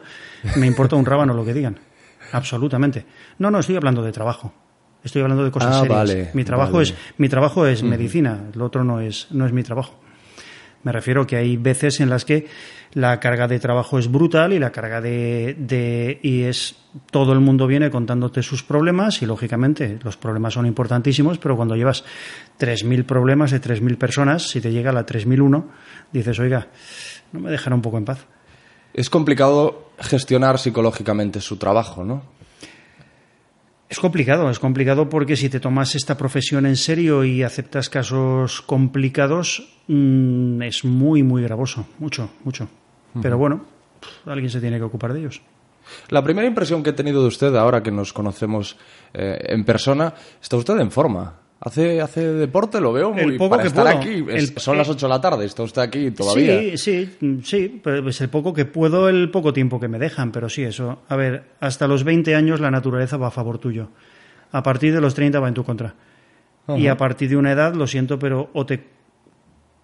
me 0.57 0.67
importa 0.69 0.95
un 0.95 1.05
rábano 1.05 1.35
lo 1.35 1.45
que 1.45 1.53
digan. 1.53 1.79
Absolutamente. 2.33 3.05
No, 3.39 3.51
no, 3.51 3.59
estoy 3.59 3.75
hablando 3.77 4.03
de 4.03 4.13
trabajo. 4.13 4.53
Estoy 5.03 5.23
hablando 5.23 5.45
de 5.45 5.51
cosas 5.51 5.77
Ah, 5.77 5.81
serias. 5.81 5.99
vale, 5.99 6.31
mi 6.33 6.45
trabajo 6.45 6.73
vale. 6.75 6.85
es 6.85 6.95
mi 7.19 7.29
trabajo 7.29 7.67
es 7.67 7.83
medicina, 7.83 8.45
lo 8.55 8.65
otro 8.67 8.85
no 8.85 9.01
es 9.01 9.27
no 9.33 9.45
es 9.47 9.53
mi 9.53 9.63
trabajo. 9.63 10.01
Me 10.85 10.93
refiero 10.93 11.27
que 11.27 11.37
hay 11.37 11.57
veces 11.57 12.01
en 12.01 12.11
las 12.11 12.25
que 12.25 12.47
la 12.93 13.19
carga 13.19 13.49
de 13.49 13.59
trabajo 13.59 13.99
es 13.99 14.11
brutal 14.11 14.53
y 14.53 14.59
la 14.59 14.71
carga 14.71 15.01
de, 15.01 15.57
de- 15.59 16.21
y 16.23 16.43
es 16.43 16.77
todo 17.11 17.33
el 17.33 17.41
mundo 17.41 17.67
viene 17.67 17.91
contándote 17.91 18.43
sus 18.43 18.63
problemas 18.63 19.21
y 19.23 19.27
lógicamente 19.27 19.99
los 20.05 20.17
problemas 20.17 20.55
son 20.55 20.67
importantísimos, 20.67 21.39
pero 21.39 21.57
cuando 21.57 21.75
llevas 21.75 22.05
3000 22.59 23.05
problemas 23.05 23.51
de 23.51 23.59
3000 23.61 23.97
personas, 23.97 24.49
si 24.49 24.61
te 24.61 24.71
llega 24.71 24.93
la 24.93 25.05
3001, 25.05 25.69
dices, 26.13 26.39
"Oiga, 26.39 26.69
no 27.33 27.41
me 27.41 27.51
dejará 27.51 27.75
un 27.75 27.83
poco 27.83 27.99
en 27.99 28.05
paz." 28.05 28.27
Es 28.93 29.11
complicado 29.11 29.91
gestionar 29.99 30.59
psicológicamente 30.61 31.41
su 31.41 31.57
trabajo, 31.57 32.05
¿no? 32.05 32.23
Es 33.95 34.01
complicado, 34.01 34.51
es 34.51 34.59
complicado 34.59 35.09
porque 35.09 35.37
si 35.37 35.49
te 35.49 35.61
tomas 35.61 35.95
esta 35.95 36.17
profesión 36.17 36.67
en 36.67 36.75
serio 36.75 37.23
y 37.23 37.45
aceptas 37.45 37.89
casos 37.89 38.61
complicados, 38.61 39.69
mm, 39.87 40.63
es 40.63 40.85
muy, 40.85 41.23
muy 41.23 41.45
gravoso, 41.45 41.87
mucho, 42.01 42.29
mucho. 42.43 42.67
Pero 43.23 43.39
bueno, 43.39 43.65
alguien 44.27 44.51
se 44.51 44.61
tiene 44.61 44.79
que 44.79 44.83
ocupar 44.83 45.13
de 45.13 45.21
ellos. 45.21 45.41
La 46.09 46.25
primera 46.25 46.49
impresión 46.49 46.83
que 46.83 46.91
he 46.91 46.93
tenido 46.93 47.23
de 47.23 47.29
usted 47.29 47.55
ahora 47.55 47.85
que 47.85 47.93
nos 47.93 48.13
conocemos 48.13 48.77
eh, 49.13 49.39
en 49.51 49.65
persona, 49.65 50.13
está 50.43 50.57
usted 50.57 50.77
en 50.81 50.91
forma. 50.91 51.44
Hace, 51.65 52.01
hace 52.03 52.21
deporte, 52.35 52.79
lo 52.81 52.93
veo 52.93 53.11
muy 53.11 53.23
El 53.23 53.37
poco 53.39 53.51
para 53.51 53.63
que 53.63 53.69
estar 53.69 53.85
puedo. 53.85 53.97
aquí. 53.99 54.25
es- 54.29 54.51
El- 54.51 54.59
son 54.59 54.77
las 54.77 54.89
8 54.89 55.07
de 55.07 55.11
la 55.11 55.21
tarde, 55.21 55.47
está 55.47 55.63
usted 55.63 55.81
aquí 55.81 56.11
todavía. 56.11 56.61
Sí, 56.61 56.77
sí, 56.77 57.17
mm, 57.21 57.39
sí, 57.43 57.81
pero 57.83 58.07
es 58.09 58.21
el 58.21 58.29
poco 58.29 58.53
que 58.53 58.67
puedo, 58.67 59.09
el 59.09 59.31
poco 59.31 59.53
tiempo 59.55 59.81
que 59.81 59.89
me 59.89 59.99
dejan, 59.99 60.31
pero 60.31 60.49
sí, 60.51 60.63
eso. 60.63 61.01
A 61.09 61.17
ver, 61.17 61.45
hasta 61.61 61.89
los 61.89 62.05
20 62.05 62.35
años 62.35 62.61
la 62.61 62.71
naturaleza 62.71 63.17
va 63.17 63.29
a 63.29 63.31
favor 63.31 63.59
tuyo. 63.59 63.89
A 64.53 64.63
partir 64.63 64.93
de 64.95 65.01
los 65.01 65.15
30 65.15 65.41
va 65.41 65.49
en 65.49 65.55
tu 65.55 65.65
contra. 65.65 65.95
Y 66.77 66.87
a 66.87 66.97
partir 66.97 67.29
de 67.31 67.37
una 67.37 67.53
edad, 67.53 67.75
lo 67.75 67.87
siento, 67.87 68.19
pero 68.19 68.51
o 68.53 68.65
te 68.67 68.85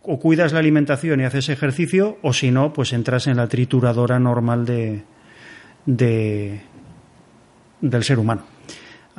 o 0.02 0.18
cuidas 0.18 0.52
la 0.54 0.60
alimentación 0.60 1.20
y 1.20 1.24
haces 1.24 1.48
ejercicio, 1.50 2.18
o 2.22 2.32
si 2.32 2.50
no, 2.50 2.72
pues 2.72 2.92
entras 2.94 3.26
en 3.26 3.36
la 3.36 3.48
trituradora 3.48 4.18
normal 4.18 4.64
de, 4.64 5.02
de 5.86 6.60
del 7.82 8.04
ser 8.04 8.18
humano. 8.18 8.42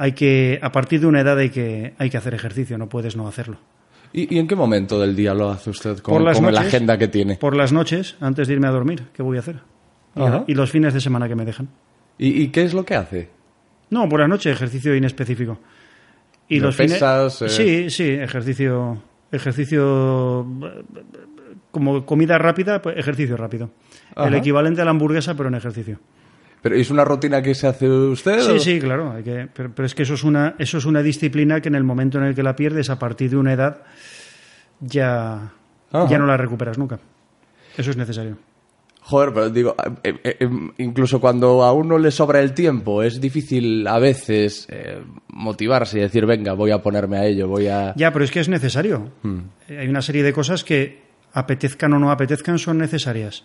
Hay 0.01 0.13
que, 0.13 0.57
a 0.63 0.71
partir 0.71 0.99
de 0.99 1.05
una 1.05 1.21
edad 1.21 1.37
hay 1.37 1.51
que, 1.51 1.93
hay 1.99 2.09
que 2.09 2.17
hacer 2.17 2.33
ejercicio, 2.33 2.75
no 2.79 2.89
puedes 2.89 3.15
no 3.15 3.27
hacerlo. 3.27 3.57
¿Y, 4.11 4.33
y 4.33 4.39
en 4.39 4.47
qué 4.47 4.55
momento 4.55 4.99
del 4.99 5.15
día 5.15 5.35
lo 5.35 5.51
hace 5.51 5.69
usted 5.69 5.99
con, 5.99 6.15
Por 6.15 6.23
las 6.23 6.37
con 6.37 6.45
la 6.47 6.51
noches. 6.53 6.67
agenda 6.73 6.97
que 6.97 7.07
tiene? 7.07 7.35
Por 7.35 7.55
las 7.55 7.71
noches, 7.71 8.17
antes 8.19 8.47
de 8.47 8.55
irme 8.55 8.65
a 8.65 8.71
dormir, 8.71 9.03
¿qué 9.13 9.21
voy 9.21 9.37
a 9.37 9.41
hacer? 9.41 9.57
Y, 10.15 10.21
Ajá. 10.23 10.43
y 10.47 10.55
los 10.55 10.71
fines 10.71 10.95
de 10.95 11.01
semana 11.01 11.27
que 11.27 11.35
me 11.35 11.45
dejan. 11.45 11.69
¿Y, 12.17 12.41
y 12.41 12.47
qué 12.47 12.63
es 12.63 12.73
lo 12.73 12.83
que 12.83 12.95
hace? 12.95 13.29
No, 13.91 14.09
por 14.09 14.21
la 14.21 14.27
noche 14.27 14.49
ejercicio 14.49 14.95
inespecífico. 14.95 15.59
Y 16.47 16.55
¿De 16.55 16.65
los 16.65 16.75
fines 16.75 16.99
eh? 17.01 17.49
Sí, 17.49 17.89
sí, 17.91 18.09
ejercicio 18.09 19.03
ejercicio 19.31 20.45
como 21.71 22.05
comida 22.05 22.37
rápida, 22.37 22.81
pues 22.81 22.97
ejercicio 22.97 23.37
rápido. 23.37 23.69
El 24.15 24.33
equivalente 24.33 24.81
a 24.81 24.85
la 24.85 24.91
hamburguesa 24.91 25.35
pero 25.35 25.49
en 25.49 25.55
ejercicio. 25.55 25.99
¿Pero 26.61 26.75
es 26.75 26.91
una 26.91 27.03
rutina 27.03 27.41
que 27.41 27.55
se 27.55 27.67
hace 27.67 27.89
usted? 27.89 28.39
o- 28.39 28.59
Sí, 28.59 28.59
sí, 28.59 28.79
claro, 28.79 29.11
hay 29.13 29.23
que, 29.23 29.47
pero, 29.53 29.71
pero 29.73 29.85
es 29.85 29.95
que 29.95 30.03
eso 30.03 30.13
es 30.13 30.23
una 30.23 30.55
eso 30.59 30.77
es 30.77 30.85
una 30.85 31.01
disciplina 31.01 31.59
que 31.61 31.69
en 31.69 31.75
el 31.75 31.83
momento 31.83 32.17
en 32.19 32.25
el 32.25 32.35
que 32.35 32.43
la 32.43 32.55
pierdes 32.55 32.89
a 32.89 32.99
partir 32.99 33.29
de 33.31 33.37
una 33.37 33.53
edad 33.53 33.81
ya 34.79 35.51
Ajá. 35.91 36.07
ya 36.09 36.17
no 36.17 36.25
la 36.25 36.37
recuperas 36.37 36.77
nunca. 36.77 36.99
Eso 37.77 37.91
es 37.91 37.97
necesario. 37.97 38.37
Joder, 39.03 39.33
pero 39.33 39.49
digo, 39.49 39.75
eh, 40.03 40.13
eh, 40.23 40.37
eh, 40.41 40.49
incluso 40.77 41.19
cuando 41.19 41.63
a 41.63 41.73
uno 41.73 41.97
le 41.97 42.11
sobra 42.11 42.39
el 42.39 42.53
tiempo, 42.53 43.01
es 43.01 43.19
difícil 43.19 43.87
a 43.87 43.97
veces 43.97 44.67
eh, 44.69 45.01
motivarse 45.29 45.97
y 45.97 46.01
decir, 46.01 46.25
venga, 46.27 46.53
voy 46.53 46.69
a 46.69 46.83
ponerme 46.83 47.17
a 47.17 47.25
ello, 47.25 47.47
voy 47.47 47.67
a... 47.67 47.95
Ya, 47.95 48.13
pero 48.13 48.23
es 48.23 48.29
que 48.29 48.39
es 48.41 48.47
necesario. 48.47 49.11
Eh, 49.67 49.79
Hay 49.79 49.87
una 49.87 50.03
serie 50.03 50.21
de 50.21 50.31
cosas 50.33 50.63
que, 50.63 51.01
apetezcan 51.33 51.93
o 51.93 51.99
no 51.99 52.11
apetezcan, 52.11 52.59
son 52.59 52.77
necesarias. 52.77 53.43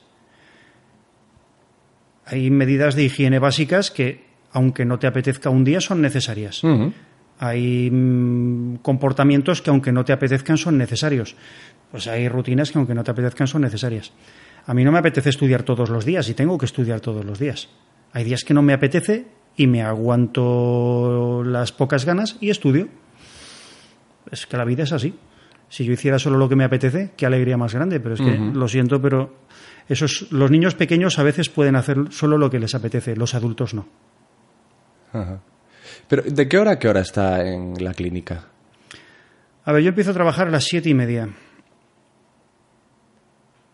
Hay 2.26 2.50
medidas 2.50 2.97
de 2.97 3.04
higiene 3.04 3.38
básicas 3.38 3.90
que, 3.92 4.25
aunque 4.50 4.85
no 4.85 4.99
te 4.99 5.06
apetezca 5.06 5.49
un 5.49 5.62
día, 5.62 5.80
son 5.80 6.02
necesarias. 6.02 6.61
Hay 7.38 7.88
mm, 7.90 8.76
comportamientos 8.83 9.62
que, 9.62 9.71
aunque 9.71 9.92
no 9.92 10.04
te 10.04 10.12
apetezcan, 10.12 10.59
son 10.59 10.76
necesarios. 10.76 11.37
Pues 11.90 12.09
hay 12.09 12.28
rutinas 12.28 12.73
que, 12.73 12.78
aunque 12.78 12.95
no 12.95 13.04
te 13.04 13.12
apetezcan, 13.12 13.47
son 13.47 13.62
necesarias. 13.62 14.12
A 14.66 14.75
mí 14.75 14.83
no 14.83 14.90
me 14.90 14.99
apetece 14.99 15.30
estudiar 15.30 15.62
todos 15.62 15.88
los 15.88 16.04
días 16.04 16.28
y 16.28 16.35
tengo 16.35 16.59
que 16.59 16.66
estudiar 16.66 17.00
todos 17.00 17.25
los 17.25 17.38
días. 17.38 17.68
Hay 18.12 18.25
días 18.25 18.42
que 18.42 18.54
no 18.54 18.62
me 18.62 18.73
apetece 18.73 19.26
y 19.56 19.68
me 19.68 19.83
aguanto 19.83 21.45
las 21.45 21.71
pocas 21.71 22.04
ganas 22.04 22.38
y 22.40 22.50
estudio. 22.50 22.88
Es 24.33 24.47
que 24.47 24.56
la 24.56 24.64
vida 24.64 24.83
es 24.83 24.92
así. 24.92 25.14
Si 25.68 25.85
yo 25.85 25.92
hiciera 25.92 26.18
solo 26.18 26.38
lo 26.38 26.49
que 26.49 26.56
me 26.56 26.64
apetece, 26.64 27.12
qué 27.16 27.26
alegría 27.26 27.56
más 27.56 27.75
grande. 27.75 28.00
Pero 28.00 28.14
es 28.14 28.21
que, 28.21 28.37
lo 28.37 28.66
siento, 28.66 29.00
pero 29.00 29.45
esos, 29.88 30.31
los 30.31 30.50
niños 30.50 30.75
pequeños 30.75 31.19
a 31.19 31.23
veces 31.23 31.49
pueden 31.49 31.76
hacer 31.76 31.99
solo 32.11 32.38
lo 32.38 32.50
que 32.50 32.59
les 32.59 32.75
apetece, 32.75 33.16
los 33.16 33.35
adultos 33.35 33.75
no. 33.75 33.87
Ajá. 35.12 35.40
Pero, 36.09 36.23
¿de 36.23 36.49
qué 36.49 36.59
hora 36.59 36.73
a 36.73 36.78
qué 36.78 36.88
hora 36.88 37.00
está 37.00 37.47
en 37.47 37.75
la 37.83 37.95
clínica? 37.95 38.45
A 39.64 39.73
ver, 39.73 39.83
yo 39.83 39.88
empiezo 39.88 40.11
a 40.11 40.14
trabajar 40.14 40.49
a 40.49 40.50
las 40.50 40.64
siete 40.64 40.88
y 40.88 40.95
media. 40.95 41.28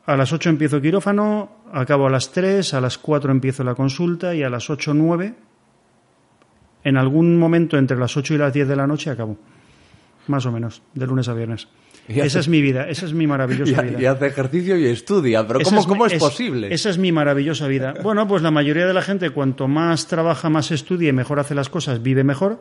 A 0.07 0.17
las 0.17 0.33
ocho 0.33 0.51
empiezo 0.51 0.81
quirófano, 0.81 1.63
acabo 1.73 2.07
a 2.07 2.11
las 2.11 2.33
tres, 2.33 2.75
a 2.75 2.81
las 2.81 2.99
cuatro 2.99 3.31
empiezo 3.31 3.63
la 3.63 3.75
consulta 3.75 4.35
y 4.35 4.43
a 4.43 4.51
las 4.51 4.69
ocho 4.69 4.95
nueve, 4.95 5.35
en 6.83 6.97
algún 6.97 7.39
momento 7.39 7.79
entre 7.79 7.97
las 7.97 8.17
ocho 8.17 8.35
y 8.35 8.39
las 8.39 8.53
diez 8.53 8.67
de 8.67 8.77
la 8.77 8.87
noche 8.87 9.11
acabo. 9.11 9.39
Más 10.27 10.47
o 10.47 10.53
menos, 10.53 10.83
de 10.95 11.07
lunes 11.07 11.29
a 11.29 11.35
viernes. 11.35 11.69
Esa 12.09 12.41
es 12.41 12.49
mi 12.49 12.61
vida, 12.61 12.89
esa 12.89 13.07
es 13.07 13.13
mi 13.15 13.25
Y, 13.25 13.27
maravillosa 13.27 13.81
vida. 13.83 14.01
y 14.01 14.07
hace 14.07 14.27
ejercicio 14.27 14.77
y 14.77 14.87
estudia, 14.87 15.47
pero 15.47 15.61
Esa 15.61 15.71
¿cómo, 15.71 15.81
mi- 15.83 15.87
cómo 15.87 16.07
es, 16.07 16.15
posible? 16.15 16.73
Esa 16.75 16.91
es 16.91 16.99
mi 16.99 17.13
maravillosa 17.13 17.69
vida. 17.69 17.95
Bueno, 18.03 18.27
pues 18.27 18.43
la 18.43 18.51
mayoría 18.51 18.87
de 18.87 18.93
la 18.93 19.03
gente, 19.03 19.31
cuanto 19.31 19.69
más 19.69 20.09
trabaja, 20.09 20.51
más 20.51 20.71
estudia 20.73 21.09
y 21.11 21.13
mejor 21.13 21.39
hace 21.41 21.55
las 21.55 21.69
cosas, 21.69 22.03
vive 22.03 22.25
mejor. 22.25 22.61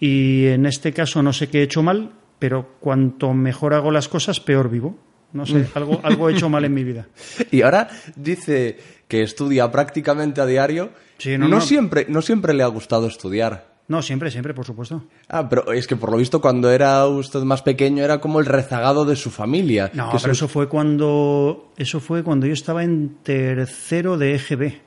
Y 0.00 0.46
en 0.46 0.66
este 0.66 0.92
caso 0.92 1.22
no 1.22 1.32
sé 1.32 1.48
qué 1.48 1.60
he 1.60 1.62
hecho 1.62 1.82
mal, 1.82 2.12
pero 2.38 2.76
cuanto 2.80 3.32
mejor 3.34 3.74
hago 3.74 3.90
las 3.90 4.08
cosas, 4.08 4.40
peor 4.40 4.70
vivo. 4.70 4.98
No 5.32 5.42
Mm. 5.42 5.46
sé, 5.46 5.66
algo, 5.74 6.00
algo 6.04 6.28
he 6.28 6.32
hecho 6.34 6.48
mal 6.48 6.64
en 6.64 6.74
mi 6.74 6.84
vida. 6.84 7.08
Y 7.50 7.62
ahora 7.62 7.88
dice 8.14 8.78
que 9.08 9.22
estudia 9.22 9.70
prácticamente 9.72 10.40
a 10.40 10.46
diario. 10.46 10.90
Sí, 11.18 11.36
no, 11.38 11.48
no. 11.48 11.60
Siempre, 11.60 12.06
no 12.08 12.22
siempre 12.22 12.54
le 12.54 12.62
ha 12.62 12.66
gustado 12.68 13.08
estudiar. 13.08 13.73
No, 13.86 14.00
siempre, 14.00 14.30
siempre, 14.30 14.54
por 14.54 14.64
supuesto. 14.64 15.04
Ah, 15.28 15.46
pero 15.48 15.70
es 15.72 15.86
que 15.86 15.94
por 15.96 16.10
lo 16.10 16.16
visto 16.16 16.40
cuando 16.40 16.70
era 16.70 17.06
usted 17.06 17.40
más 17.40 17.60
pequeño 17.60 18.02
era 18.02 18.18
como 18.18 18.40
el 18.40 18.46
rezagado 18.46 19.04
de 19.04 19.14
su 19.14 19.30
familia. 19.30 19.90
No, 19.92 20.06
pero 20.06 20.16
eso- 20.16 20.30
eso 20.30 20.48
fue 20.48 20.68
cuando 20.68 21.70
eso 21.76 22.00
fue 22.00 22.22
cuando 22.22 22.46
yo 22.46 22.54
estaba 22.54 22.82
en 22.82 23.16
tercero 23.22 24.16
de 24.16 24.34
EGB. 24.36 24.80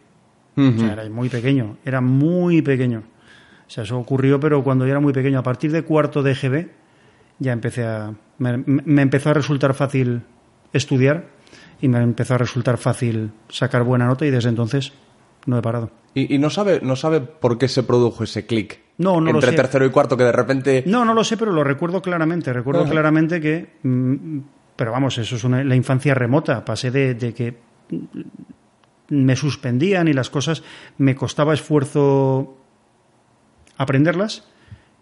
O 0.60 0.80
sea, 0.80 0.94
era 0.94 1.08
muy 1.10 1.30
pequeño, 1.30 1.77
era 1.86 2.01
muy 2.01 2.63
pequeño. 2.63 3.04
O 3.68 3.70
sea, 3.70 3.84
eso 3.84 3.98
ocurrió, 4.00 4.39
pero 4.39 4.63
cuando 4.63 4.86
yo 4.86 4.92
era 4.92 5.00
muy 5.00 5.13
pequeño. 5.13 5.38
A 5.38 5.44
partir 5.44 5.72
de 5.72 5.84
cuarto 5.84 6.24
de 6.24 6.32
EGB 6.32 6.70
ya 7.38 7.51
empecé 7.54 7.86
a 7.86 8.16
me, 8.39 8.58
me 8.66 9.04
empezó 9.04 9.30
a 9.30 9.34
resultar 9.36 9.75
fácil 9.75 10.24
estudiar 10.74 11.27
y 11.82 11.88
me 11.88 12.00
empezó 12.00 12.34
a 12.34 12.38
resultar 12.39 12.77
fácil 12.80 13.32
sacar 13.50 13.84
buena 13.84 14.08
nota 14.08 14.25
y 14.25 14.32
desde 14.32 14.50
entonces 14.50 14.94
no 15.46 15.58
he 15.60 15.62
parado. 15.62 15.92
Y, 16.16 16.34
y 16.34 16.39
no 16.39 16.50
sabe, 16.50 16.80
no 16.82 16.96
sabe 16.96 17.22
por 17.22 17.60
qué 17.60 17.68
se 17.68 17.84
produjo 17.84 18.24
ese 18.24 18.48
clic. 18.48 18.80
No, 19.00 19.22
no 19.22 19.32
lo 19.32 19.38
Entre 19.38 19.51
sé. 19.51 19.56
tercero 19.56 19.86
y 19.86 19.89
cuarto 19.92 20.18
que 20.18 20.24
de 20.24 20.32
repente. 20.32 20.84
No, 20.88 21.06
no 21.06 21.13
lo 21.13 21.24
sé, 21.24 21.38
pero 21.38 21.51
lo 21.51 21.63
recuerdo 21.63 22.01
claramente. 22.01 22.51
Recuerdo 22.51 22.82
Ajá. 22.82 22.89
claramente 22.92 23.39
que. 23.39 23.77
mm, 23.84 24.39
Pero 24.75 24.92
vamos, 24.92 25.18
eso 25.18 25.36
es 25.36 25.44
una, 25.44 25.63
la 25.63 25.75
infancia 25.75 26.13
remota. 26.16 26.63
Pasé 26.66 26.89
de, 26.92 27.13
de 27.16 27.34
que 27.34 27.58
me 29.10 29.36
suspendían 29.36 30.08
y 30.08 30.13
las 30.13 30.30
cosas 30.30 30.63
me 30.98 31.16
costaba 31.16 31.54
esfuerzo 31.54 32.58
aprenderlas 33.77 34.44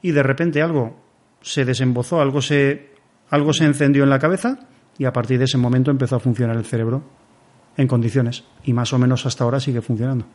y 0.02 0.12
de 0.12 0.22
repente 0.24 0.62
algo 0.62 0.98
se 1.42 1.66
desembozó, 1.66 2.22
algo 2.22 2.42
se, 2.42 2.92
algo 3.30 3.54
se 3.54 3.66
encendió 3.66 4.04
en 4.04 4.10
la 4.10 4.20
cabeza 4.20 4.60
y 4.98 5.06
a 5.06 5.14
partir 5.14 5.40
de 5.40 5.46
ese 5.46 5.58
momento 5.58 5.90
empezó 5.92 6.18
a 6.18 6.20
funcionar 6.20 6.56
el 6.58 6.66
cerebro 6.66 7.04
en 7.78 7.88
condiciones 7.88 8.44
y 8.64 8.74
más 8.74 8.94
o 8.94 9.00
menos 9.00 9.26
hasta 9.26 9.44
ahora 9.44 9.60
sigue 9.60 9.82
funcionando. 9.82 10.26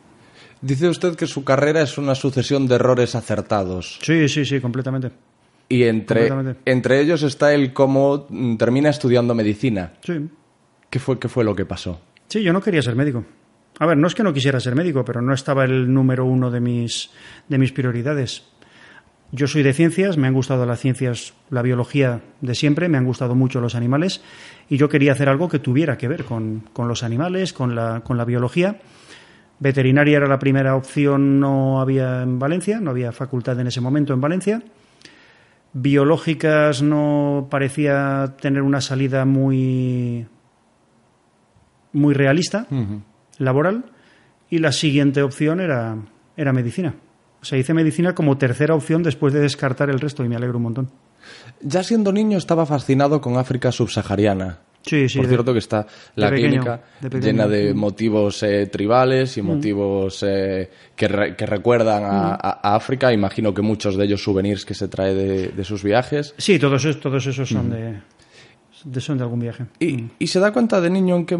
Dice 0.61 0.87
usted 0.89 1.15
que 1.15 1.27
su 1.27 1.43
carrera 1.43 1.81
es 1.81 1.97
una 1.97 2.15
sucesión 2.15 2.67
de 2.67 2.75
errores 2.75 3.15
acertados. 3.15 3.99
Sí, 4.01 4.27
sí, 4.29 4.45
sí, 4.45 4.59
completamente. 4.59 5.11
Y 5.69 5.83
entre, 5.83 6.27
Completamente. 6.27 6.59
entre 6.65 6.99
ellos 6.99 7.23
está 7.23 7.53
el 7.53 7.73
cómo 7.73 8.27
mm, 8.29 8.57
termina 8.57 8.89
estudiando 8.89 9.33
medicina. 9.33 9.93
Sí. 10.05 10.29
¿Qué 10.89 10.99
fue, 10.99 11.17
¿Qué 11.17 11.29
fue 11.29 11.43
lo 11.43 11.55
que 11.55 11.65
pasó? 11.65 12.01
Sí, 12.27 12.43
yo 12.43 12.51
no 12.53 12.61
quería 12.61 12.81
ser 12.81 12.95
médico. 12.95 13.23
A 13.79 13.85
ver, 13.85 13.97
no 13.97 14.05
es 14.07 14.13
que 14.13 14.21
no 14.23 14.33
quisiera 14.33 14.59
ser 14.59 14.75
médico, 14.75 15.03
pero 15.05 15.21
no 15.21 15.33
estaba 15.33 15.63
el 15.63 15.91
número 15.91 16.25
uno 16.25 16.51
de 16.51 16.59
mis, 16.59 17.09
de 17.47 17.57
mis 17.57 17.71
prioridades. 17.71 18.43
Yo 19.31 19.47
soy 19.47 19.63
de 19.63 19.71
ciencias, 19.73 20.17
me 20.17 20.27
han 20.27 20.33
gustado 20.33 20.65
las 20.65 20.81
ciencias, 20.81 21.33
la 21.49 21.61
biología 21.61 22.21
de 22.41 22.53
siempre, 22.53 22.89
me 22.89 22.97
han 22.97 23.05
gustado 23.05 23.33
mucho 23.33 23.61
los 23.61 23.75
animales 23.75 24.21
y 24.69 24.75
yo 24.75 24.89
quería 24.89 25.13
hacer 25.13 25.29
algo 25.29 25.47
que 25.47 25.57
tuviera 25.59 25.97
que 25.97 26.09
ver 26.09 26.25
con, 26.25 26.65
con 26.73 26.89
los 26.89 27.01
animales, 27.01 27.53
con 27.53 27.73
la, 27.73 28.01
con 28.01 28.17
la 28.17 28.25
biología. 28.25 28.81
Veterinaria 29.61 30.17
era 30.17 30.27
la 30.27 30.39
primera 30.39 30.75
opción, 30.75 31.39
no 31.39 31.81
había 31.81 32.23
en 32.23 32.39
Valencia, 32.39 32.81
no 32.81 32.89
había 32.89 33.11
facultad 33.11 33.59
en 33.59 33.67
ese 33.67 33.79
momento 33.79 34.11
en 34.11 34.19
Valencia. 34.19 34.63
Biológicas 35.73 36.81
no 36.81 37.47
parecía 37.51 38.33
tener 38.41 38.63
una 38.63 38.81
salida 38.81 39.23
muy, 39.23 40.25
muy 41.93 42.13
realista, 42.15 42.65
laboral. 43.37 43.85
Y 44.49 44.57
la 44.57 44.71
siguiente 44.71 45.21
opción 45.21 45.59
era, 45.59 45.95
era 46.35 46.53
medicina. 46.53 46.95
O 47.39 47.45
sea, 47.45 47.59
hice 47.59 47.75
medicina 47.75 48.15
como 48.15 48.39
tercera 48.39 48.73
opción 48.73 49.03
después 49.03 49.31
de 49.31 49.41
descartar 49.41 49.91
el 49.91 49.99
resto 49.99 50.25
y 50.25 50.27
me 50.27 50.35
alegro 50.35 50.57
un 50.57 50.63
montón. 50.63 50.91
Ya 51.61 51.83
siendo 51.83 52.11
niño 52.11 52.39
estaba 52.39 52.65
fascinado 52.65 53.21
con 53.21 53.37
África 53.37 53.71
subsahariana. 53.71 54.57
Sí, 54.83 55.07
sí. 55.07 55.17
Por 55.19 55.27
de- 55.27 55.33
cierto 55.33 55.53
que 55.53 55.59
está 55.59 55.85
la 56.15 56.25
de 56.31 56.35
pequeño, 56.37 56.61
clínica 56.63 56.81
de 57.01 57.19
llena 57.21 57.47
de 57.47 57.73
Mm. 57.73 57.77
motivos 57.77 58.41
eh, 58.43 58.65
tribales 58.67 59.37
y 59.37 59.41
motivos 59.43 60.23
eh, 60.27 60.69
que, 60.95 61.07
re- 61.07 61.35
que 61.35 61.45
recuerdan 61.45 62.03
a, 62.03 62.29
a- 62.33 62.59
a 62.63 62.75
África. 62.75 63.13
Imagino 63.13 63.53
que 63.53 63.61
muchos 63.61 63.95
de 63.95 64.05
ellos 64.05 64.23
souvenirs 64.23 64.65
que 64.65 64.73
se 64.73 64.87
trae 64.87 65.13
de, 65.13 65.49
de 65.49 65.63
sus 65.63 65.83
viajes. 65.83 66.33
Sí, 66.37 66.57
todos, 66.57 66.83
esos- 66.85 66.99
todos 66.99 67.25
esos 67.27 67.47
son, 67.47 67.69
de, 67.69 67.99
de, 68.85 69.01
son 69.01 69.17
de 69.19 69.23
algún 69.23 69.39
viaje. 69.41 69.65
Y, 69.79 70.05
y 70.17 70.27
se 70.27 70.39
da 70.39 70.51
cuenta 70.51 70.81
de 70.81 70.89
niño 70.89 71.15
en 71.15 71.25
que 71.27 71.37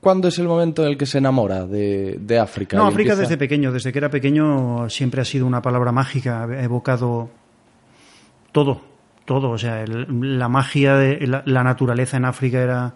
cuándo 0.00 0.28
es 0.28 0.38
el 0.38 0.46
momento 0.46 0.82
en 0.84 0.90
el 0.90 0.98
que 0.98 1.06
se 1.06 1.18
enamora 1.18 1.66
de, 1.66 2.18
de 2.20 2.38
África. 2.38 2.76
No, 2.76 2.84
África 2.86 3.12
empieza- 3.12 3.22
desde 3.22 3.38
pequeño, 3.38 3.72
desde 3.72 3.90
que 3.92 3.98
era 3.98 4.10
pequeño 4.10 4.90
siempre 4.90 5.22
ha 5.22 5.24
sido 5.24 5.46
una 5.46 5.62
palabra 5.62 5.90
mágica, 5.90 6.44
ha 6.44 6.62
evocado 6.62 7.30
todo, 8.52 8.80
todo, 9.28 9.50
o 9.50 9.58
sea, 9.58 9.82
el- 9.84 10.38
la 10.38 10.48
magia 10.48 10.96
de 10.96 11.26
la, 11.26 11.42
la 11.44 11.62
naturaleza 11.62 12.16
en 12.16 12.24
África 12.24 12.58
era 12.58 12.94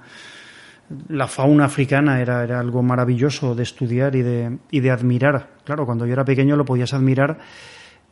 la 1.09 1.29
fauna 1.29 1.67
africana 1.67 2.21
era, 2.21 2.43
era 2.43 2.59
algo 2.59 2.83
maravilloso 2.83 3.55
de 3.55 3.62
estudiar 3.62 4.17
y 4.17 4.23
de, 4.23 4.59
y 4.71 4.81
de 4.81 4.91
admirar. 4.91 5.51
Claro, 5.65 5.87
cuando 5.87 6.07
yo 6.07 6.12
era 6.15 6.25
pequeño 6.25 6.57
lo 6.57 6.65
podías 6.65 6.93
admirar 6.95 7.39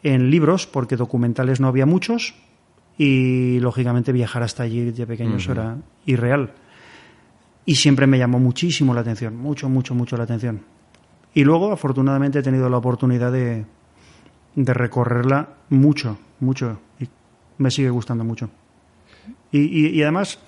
en 0.03 0.31
libros, 0.31 0.67
porque 0.67 0.97
documentales 0.97 1.61
no 1.61 1.69
había 1.69 1.85
muchos, 1.87 2.35
y 2.97 3.59
lógicamente 3.61 4.13
viajar 4.13 4.43
hasta 4.43 4.63
allí 4.63 4.91
de 4.93 5.07
pequeño 5.07 5.39
era 5.53 5.77
irreal. 6.07 6.53
Y 7.67 7.75
siempre 7.77 8.07
me 8.07 8.19
llamó 8.19 8.39
muchísimo 8.39 8.95
la 8.95 9.01
atención, 9.01 9.37
mucho, 9.37 9.69
mucho, 9.69 9.95
mucho 9.95 10.17
la 10.17 10.25
atención. 10.25 10.61
Y 11.35 11.45
luego, 11.45 11.73
afortunadamente, 11.73 12.39
he 12.39 12.43
tenido 12.43 12.69
la 12.69 12.79
oportunidad 12.79 13.31
de, 13.33 13.65
de 14.55 14.75
recorrerla 14.75 15.49
mucho, 15.69 16.19
mucho. 16.41 16.79
Y 16.99 17.09
me 17.61 17.71
sigue 17.71 17.91
gustando 17.91 18.25
mucho. 18.25 18.51
Y, 19.53 19.61
y- 19.61 19.89
y 19.91 20.03
además, 20.03 20.39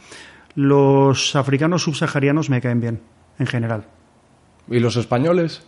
los 0.55 1.37
africanos 1.37 1.83
subsaharianos 1.83 2.51
me 2.51 2.61
caen 2.61 2.81
bien, 2.81 3.01
en 3.39 3.47
general. 3.47 3.85
¿Y 4.69 4.79
los 4.81 4.97
españoles? 4.97 5.63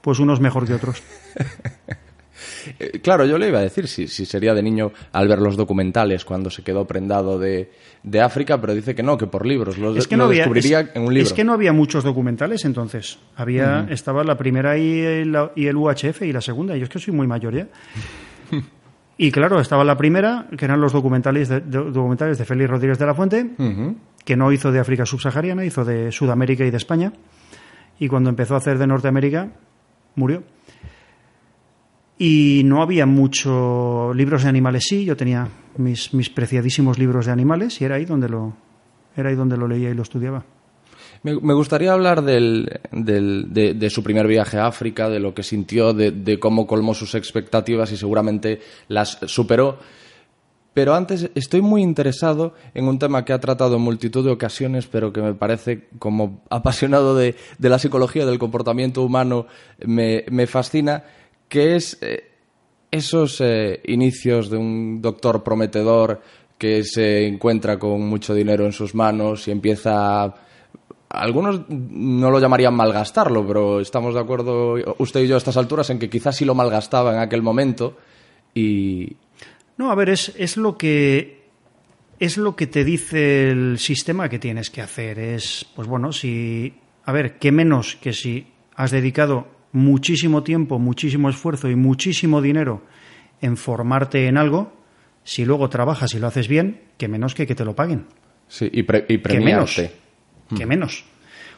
Pues 0.00 0.18
unos 0.18 0.40
mejor 0.40 0.66
que 0.66 0.74
otros. 0.74 1.02
Eh, 2.78 3.00
claro, 3.02 3.24
yo 3.24 3.36
le 3.38 3.48
iba 3.48 3.58
a 3.58 3.62
decir 3.62 3.88
si, 3.88 4.06
si 4.06 4.24
sería 4.26 4.54
de 4.54 4.62
niño 4.62 4.92
al 5.12 5.26
ver 5.26 5.38
los 5.40 5.56
documentales 5.56 6.24
cuando 6.24 6.50
se 6.50 6.62
quedó 6.62 6.86
prendado 6.86 7.38
de, 7.38 7.72
de 8.02 8.20
África, 8.20 8.60
pero 8.60 8.74
dice 8.74 8.94
que 8.94 9.02
no, 9.02 9.16
que 9.18 9.26
por 9.26 9.44
libros. 9.46 9.76
Lo, 9.78 9.96
Es 9.96 10.06
que 10.06 10.16
lo 10.16 10.24
no 10.24 10.28
había, 10.28 10.42
descubriría 10.42 10.80
es- 10.80 10.90
en 10.94 11.02
un 11.02 11.14
libro. 11.14 11.26
es 11.26 11.32
que 11.32 11.44
no 11.44 11.52
había 11.54 11.72
muchos 11.72 12.04
documentales 12.04 12.64
entonces. 12.64 13.18
Había, 13.36 13.86
estaba 13.90 14.22
la 14.22 14.36
primera 14.36 14.76
y, 14.78 15.24
la- 15.24 15.50
y 15.56 15.66
el 15.66 15.76
UHF 15.76 16.22
y 16.22 16.32
la 16.32 16.40
segunda. 16.40 16.76
Yo 16.76 16.84
es 16.84 16.90
que 16.90 16.98
soy 17.00 17.12
muy 17.14 17.26
mayor 17.26 17.54
ya. 17.54 17.66
Y 19.20 19.32
claro, 19.32 19.60
estaba 19.60 19.82
la 19.82 19.96
primera, 19.96 20.46
que 20.56 20.64
eran 20.64 20.80
los 20.80 20.92
documentales 20.92 21.48
de, 21.48 21.60
documentales 21.60 22.38
de 22.38 22.44
Félix 22.44 22.70
Rodríguez 22.70 22.98
de 23.00 23.06
la 23.06 23.14
Fuente, 23.14 23.50
que 24.24 24.36
no 24.36 24.52
hizo 24.52 24.70
de 24.70 24.78
África 24.78 25.04
subsahariana, 25.04 25.64
hizo 25.64 25.84
de 25.84 26.12
Sudamérica 26.12 26.64
y 26.64 26.70
de 26.70 26.76
España. 26.76 27.12
Y 27.98 28.06
cuando 28.06 28.30
empezó 28.30 28.54
a 28.54 28.58
hacer 28.58 28.78
de 28.78 28.86
Norteamérica, 28.86 29.50
murió. 30.14 30.44
Y 32.16 32.62
no 32.64 32.80
había 32.80 33.06
mucho 33.06 34.12
libros 34.14 34.44
de 34.44 34.50
animales, 34.50 34.84
sí, 34.88 35.04
yo 35.04 35.16
tenía 35.16 35.48
mis, 35.76 36.14
mis 36.14 36.30
preciadísimos 36.30 36.96
libros 36.96 37.26
de 37.26 37.32
animales 37.32 37.80
y 37.80 37.84
era 37.84 37.96
ahí 37.96 38.04
donde 38.04 38.28
lo, 38.28 38.54
era 39.16 39.30
ahí 39.30 39.34
donde 39.34 39.56
lo 39.56 39.66
leía 39.66 39.90
y 39.90 39.94
lo 39.94 40.02
estudiaba. 40.02 40.44
Me, 41.22 41.54
gustaría 41.54 41.92
hablar 41.92 42.22
del, 42.22 42.80
de, 42.92 43.90
su 43.90 44.02
primer 44.02 44.26
viaje 44.26 44.58
a 44.58 44.66
África, 44.66 45.08
de 45.08 45.18
lo 45.18 45.34
que 45.34 45.42
sintió, 45.42 45.92
de, 45.92 46.38
cómo 46.38 46.66
colmó 46.66 46.94
sus 46.94 47.14
expectativas 47.14 47.90
y 47.92 47.96
seguramente 47.96 48.60
las 48.88 49.18
superó. 49.26 49.78
Pero 50.74 50.94
antes 50.94 51.30
estoy 51.34 51.60
muy 51.60 51.82
interesado 51.82 52.54
en 52.72 52.86
un 52.86 53.00
tema 53.00 53.24
que 53.24 53.32
ha 53.32 53.40
tratado 53.40 53.76
en 53.76 53.82
multitud 53.82 54.24
de 54.24 54.30
ocasiones, 54.30 54.86
pero 54.86 55.12
que 55.12 55.20
me 55.20 55.34
parece, 55.34 55.88
como 55.98 56.42
apasionado 56.50 57.16
de, 57.16 57.34
de 57.58 57.68
la 57.68 57.80
psicología 57.80 58.24
del 58.24 58.38
comportamiento 58.38 59.02
humano, 59.02 59.46
me, 59.84 60.24
me 60.30 60.46
fascina, 60.46 61.02
que 61.48 61.74
es 61.74 61.98
eh, 62.00 62.30
esos 62.92 63.40
eh, 63.40 63.80
inicios 63.86 64.50
de 64.50 64.56
un 64.56 65.02
doctor 65.02 65.42
prometedor 65.42 66.22
que 66.56 66.84
se 66.84 67.26
encuentra 67.26 67.78
con 67.78 68.02
mucho 68.02 68.34
dinero 68.34 68.64
en 68.64 68.72
sus 68.72 68.94
manos 68.94 69.48
y 69.48 69.50
empieza 69.50 70.24
a 70.24 70.47
algunos 71.10 71.62
no 71.68 72.30
lo 72.30 72.38
llamarían 72.40 72.74
malgastarlo, 72.74 73.46
pero 73.46 73.80
estamos 73.80 74.14
de 74.14 74.20
acuerdo 74.20 74.74
usted 74.98 75.20
y 75.22 75.26
yo 75.28 75.34
a 75.34 75.38
estas 75.38 75.56
alturas 75.56 75.88
en 75.90 75.98
que 75.98 76.10
quizás 76.10 76.36
sí 76.36 76.44
lo 76.44 76.54
malgastaba 76.54 77.12
en 77.14 77.20
aquel 77.20 77.42
momento 77.42 77.96
y 78.54 79.16
No, 79.76 79.90
a 79.90 79.94
ver, 79.94 80.10
es, 80.10 80.32
es 80.36 80.56
lo 80.56 80.76
que 80.76 81.38
es 82.18 82.36
lo 82.36 82.56
que 82.56 82.66
te 82.66 82.84
dice 82.84 83.50
el 83.50 83.78
sistema 83.78 84.28
que 84.28 84.38
tienes 84.40 84.70
que 84.70 84.82
hacer. 84.82 85.18
Es, 85.18 85.66
pues 85.76 85.86
bueno, 85.86 86.12
si. 86.12 86.74
A 87.04 87.12
ver, 87.12 87.38
qué 87.38 87.52
menos 87.52 87.96
que 87.96 88.12
si 88.12 88.48
has 88.74 88.90
dedicado 88.90 89.46
muchísimo 89.72 90.42
tiempo, 90.42 90.78
muchísimo 90.78 91.28
esfuerzo 91.30 91.68
y 91.70 91.76
muchísimo 91.76 92.42
dinero 92.42 92.82
en 93.40 93.56
formarte 93.56 94.26
en 94.26 94.36
algo, 94.36 94.72
si 95.22 95.44
luego 95.44 95.68
trabajas 95.68 96.12
y 96.14 96.18
lo 96.18 96.26
haces 96.26 96.48
bien, 96.48 96.82
qué 96.98 97.06
menos 97.08 97.34
que 97.34 97.46
que 97.46 97.54
te 97.54 97.64
lo 97.64 97.76
paguen. 97.76 98.06
sí, 98.48 98.68
y, 98.72 98.82
pre- 98.82 99.04
y 99.08 99.18
¿Qué 99.18 99.38
menos? 99.40 99.74
premiarte. 99.74 100.07
¿Qué 100.56 100.66
menos? 100.66 101.04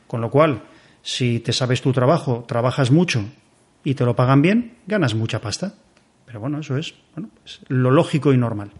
Con 0.06 0.20
lo 0.20 0.30
cual, 0.30 0.62
si 1.02 1.40
te 1.40 1.52
sabes 1.52 1.82
tu 1.82 1.92
trabajo, 1.92 2.44
trabajas 2.46 2.90
mucho 2.90 3.24
y 3.84 3.94
te 3.94 4.04
lo 4.04 4.16
pagan 4.16 4.42
bien, 4.42 4.74
ganas 4.86 5.14
mucha 5.14 5.40
pasta. 5.40 5.74
Pero 6.26 6.40
bueno, 6.40 6.60
eso 6.60 6.76
es 6.76 6.94
bueno, 7.14 7.30
pues, 7.42 7.60
lo 7.68 7.90
lógico 7.90 8.32
y 8.32 8.36
normal. 8.36 8.70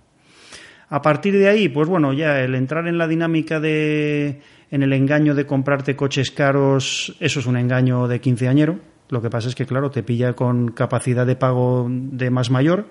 A 0.89 1.03
partir 1.03 1.39
de 1.39 1.49
ahí, 1.49 1.69
pues 1.69 1.89
bueno, 1.89 2.13
ya 2.13 2.41
el 2.41 2.55
entrar 2.55 2.89
en 2.89 2.99
la 2.99 3.07
dinámica 3.07 3.61
de. 3.61 4.41
en 4.71 4.83
el 4.83 4.93
engaño 4.93 5.35
de 5.35 5.47
comprarte 5.47 5.95
coches 5.95 6.33
caros, 6.33 7.17
eso 7.21 7.41
es 7.41 7.47
un 7.47 7.57
engaño 7.57 8.09
de 8.09 8.21
quinceañero. 8.21 8.79
Lo 9.09 9.23
que 9.23 9.31
pasa 9.31 9.49
es 9.49 9.55
que, 9.55 9.67
claro, 9.67 9.91
te 9.91 10.03
pilla 10.03 10.35
con 10.35 10.71
capacidad 10.73 11.27
de 11.27 11.37
pago 11.37 11.87
de 11.89 12.31
más 12.31 12.51
mayor, 12.51 12.87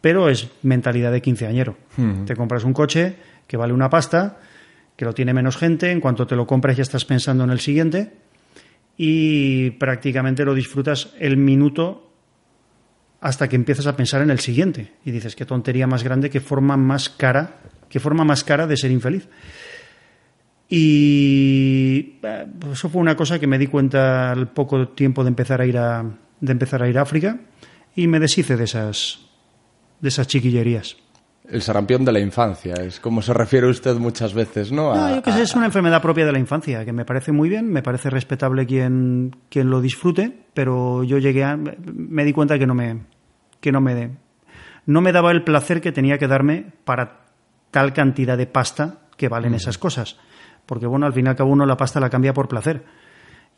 pero 0.00 0.28
es 0.28 0.50
mentalidad 0.62 1.12
de 1.12 1.22
quinceañero. 1.22 1.76
Te 2.26 2.36
compras 2.36 2.64
un 2.64 2.72
coche 2.72 3.16
que 3.46 3.56
vale 3.56 3.72
una 3.72 3.88
pasta, 3.88 4.38
que 4.96 5.04
lo 5.04 5.12
tiene 5.12 5.34
menos 5.34 5.56
gente, 5.56 5.90
en 5.90 6.00
cuanto 6.00 6.26
te 6.26 6.36
lo 6.36 6.46
compras 6.46 6.76
ya 6.76 6.82
estás 6.82 7.04
pensando 7.04 7.44
en 7.44 7.50
el 7.50 7.60
siguiente 7.60 8.12
y 8.96 9.70
prácticamente 9.72 10.44
lo 10.44 10.54
disfrutas 10.54 11.12
el 11.18 11.36
minuto 11.36 12.10
hasta 13.20 13.48
que 13.48 13.56
empiezas 13.56 13.86
a 13.86 13.96
pensar 13.96 14.22
en 14.22 14.30
el 14.30 14.40
siguiente 14.40 14.92
y 15.04 15.10
dices 15.10 15.36
qué 15.36 15.44
tontería 15.44 15.86
más 15.86 16.02
grande, 16.02 16.30
qué 16.30 16.40
forma 16.40 16.76
más 16.76 17.08
cara, 17.08 17.58
qué 17.88 18.00
forma 18.00 18.24
más 18.24 18.44
cara 18.44 18.66
de 18.66 18.76
ser 18.76 18.90
infeliz. 18.90 19.28
Y 20.68 22.18
eh, 22.22 22.46
eso 22.72 22.88
fue 22.88 23.00
una 23.00 23.16
cosa 23.16 23.38
que 23.38 23.46
me 23.46 23.58
di 23.58 23.66
cuenta 23.66 24.32
al 24.32 24.48
poco 24.48 24.88
tiempo 24.88 25.22
de 25.22 25.28
empezar 25.28 25.60
a 25.60 25.66
ir 25.66 25.78
a 25.78 26.04
de 26.40 26.52
empezar 26.52 26.82
a 26.82 26.88
ir 26.88 26.98
a 26.98 27.02
África 27.02 27.38
y 27.94 28.08
me 28.08 28.20
deshice 28.20 28.56
de 28.56 28.64
esas 28.64 29.20
de 30.00 30.08
esas 30.08 30.26
chiquillerías. 30.26 30.96
El 31.48 31.62
sarampión 31.62 32.04
de 32.04 32.12
la 32.12 32.20
infancia, 32.20 32.74
es 32.74 32.98
como 32.98 33.22
se 33.22 33.32
refiere 33.32 33.68
usted 33.68 33.96
muchas 33.96 34.34
veces, 34.34 34.72
¿no? 34.72 34.94
No, 34.94 35.14
yo 35.14 35.22
que 35.22 35.32
sé, 35.32 35.42
es 35.42 35.54
una 35.54 35.66
enfermedad 35.66 36.02
propia 36.02 36.26
de 36.26 36.32
la 36.32 36.38
infancia, 36.38 36.84
que 36.84 36.92
me 36.92 37.04
parece 37.04 37.30
muy 37.30 37.48
bien, 37.48 37.70
me 37.70 37.82
parece 37.82 38.10
respetable 38.10 38.66
quien, 38.66 39.36
quien 39.48 39.70
lo 39.70 39.80
disfrute, 39.80 40.36
pero 40.54 41.04
yo 41.04 41.18
llegué 41.18 41.44
a, 41.44 41.56
me 41.56 42.24
di 42.24 42.32
cuenta 42.32 42.58
que 42.58 42.66
no 42.66 42.74
me, 42.74 43.02
que 43.60 43.70
no 43.70 43.80
me, 43.80 44.16
no 44.86 45.00
me 45.00 45.12
daba 45.12 45.30
el 45.30 45.44
placer 45.44 45.80
que 45.80 45.92
tenía 45.92 46.18
que 46.18 46.26
darme 46.26 46.72
para 46.84 47.26
tal 47.70 47.92
cantidad 47.92 48.36
de 48.36 48.46
pasta 48.46 49.00
que 49.16 49.28
valen 49.28 49.54
esas 49.54 49.78
cosas. 49.78 50.16
Porque 50.66 50.86
bueno, 50.86 51.06
al 51.06 51.12
fin 51.12 51.26
y 51.26 51.28
al 51.28 51.36
cabo 51.36 51.50
uno 51.50 51.66
la 51.66 51.76
pasta 51.76 52.00
la 52.00 52.10
cambia 52.10 52.34
por 52.34 52.48
placer. 52.48 52.84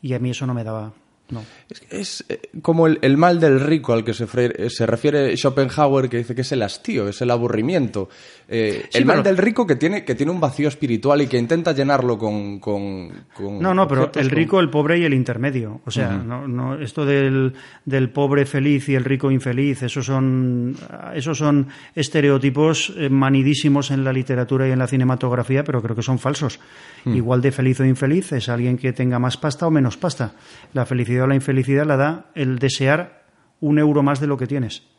Y 0.01 0.13
a 0.13 0.19
mí 0.19 0.29
eso 0.29 0.45
no 0.45 0.53
me 0.53 0.63
daba, 0.63 0.93
no. 1.29 1.43
Es, 1.69 1.81
es, 1.89 2.25
eh, 2.29 2.49
como 2.61 2.87
el, 2.87 3.17
mal 3.17 3.39
del 3.39 3.59
rico 3.59 3.93
al 3.93 4.03
que 4.03 4.13
se, 4.13 4.27
se, 4.69 4.85
refiere 4.85 5.35
Schopenhauer, 5.35 6.09
que 6.09 6.17
dice 6.17 6.35
que 6.35 6.41
es 6.41 6.51
el 6.51 6.61
hastío, 6.61 7.07
es 7.07 7.21
el 7.21 7.31
aburrimiento. 7.31 8.09
Eh, 8.51 8.87
sí, 8.89 8.97
el 8.97 9.05
mal 9.05 9.21
del 9.21 9.37
rico 9.37 9.67
que 9.67 9.75
tiene, 9.75 10.03
que 10.03 10.15
tiene 10.15 10.31
un 10.31 10.39
vacío 10.39 10.67
espiritual 10.69 11.21
y 11.21 11.27
que 11.27 11.37
intenta 11.37 11.71
llenarlo 11.71 12.17
con. 12.17 12.59
con, 12.59 13.25
con 13.31 13.59
no, 13.59 13.75
no, 13.75 13.87
pero 13.87 14.11
el 14.15 14.29
rico, 14.31 14.57
con... 14.57 14.63
el 14.63 14.71
pobre 14.71 14.97
y 14.97 15.05
el 15.05 15.13
intermedio. 15.13 15.81
O 15.85 15.91
sea, 15.91 16.09
uh 16.09 16.13
-huh. 16.13 16.25
no, 16.25 16.47
no, 16.47 16.81
esto 16.81 17.05
del, 17.05 17.53
del, 17.85 18.09
pobre 18.09 18.47
feliz 18.47 18.89
y 18.89 18.95
el 18.95 19.05
rico 19.05 19.29
infeliz, 19.29 19.83
esos 19.83 20.03
son, 20.03 20.75
esos 21.13 21.37
son 21.37 21.67
estereotipos 21.93 22.91
eh, 22.97 23.07
manidísimos 23.09 23.91
en 23.91 24.03
la 24.03 24.11
literatura 24.11 24.67
y 24.67 24.71
en 24.71 24.79
la 24.79 24.87
cinematografía, 24.87 25.63
pero 25.63 25.83
creo 25.83 25.95
que 25.95 26.01
son 26.01 26.17
falsos. 26.17 26.59
Uh 27.05 27.09
-huh. 27.11 27.17
Igual 27.17 27.41
de 27.41 27.51
feliz 27.51 27.79
o 27.81 27.85
infeliz 27.85 28.31
es 28.31 28.49
alguien 28.49 28.77
que 28.77 28.93
tenga 28.93 29.19
más 29.19 29.37
pasta 29.37 29.67
o 29.67 29.71
menos 29.71 29.95
pasta. 29.95 30.33
La 30.73 30.87
felicidad 30.87 31.25
o 31.25 31.27
la 31.27 31.35
infelicidad 31.35 31.85
la 31.85 31.97
da 31.97 32.31
el 32.33 32.57
desear 32.57 33.25
un 33.59 33.77
euro 33.77 34.01
más 34.01 34.19
de 34.19 34.25
lo 34.25 34.37
que 34.37 34.47
tienes. 34.47 34.89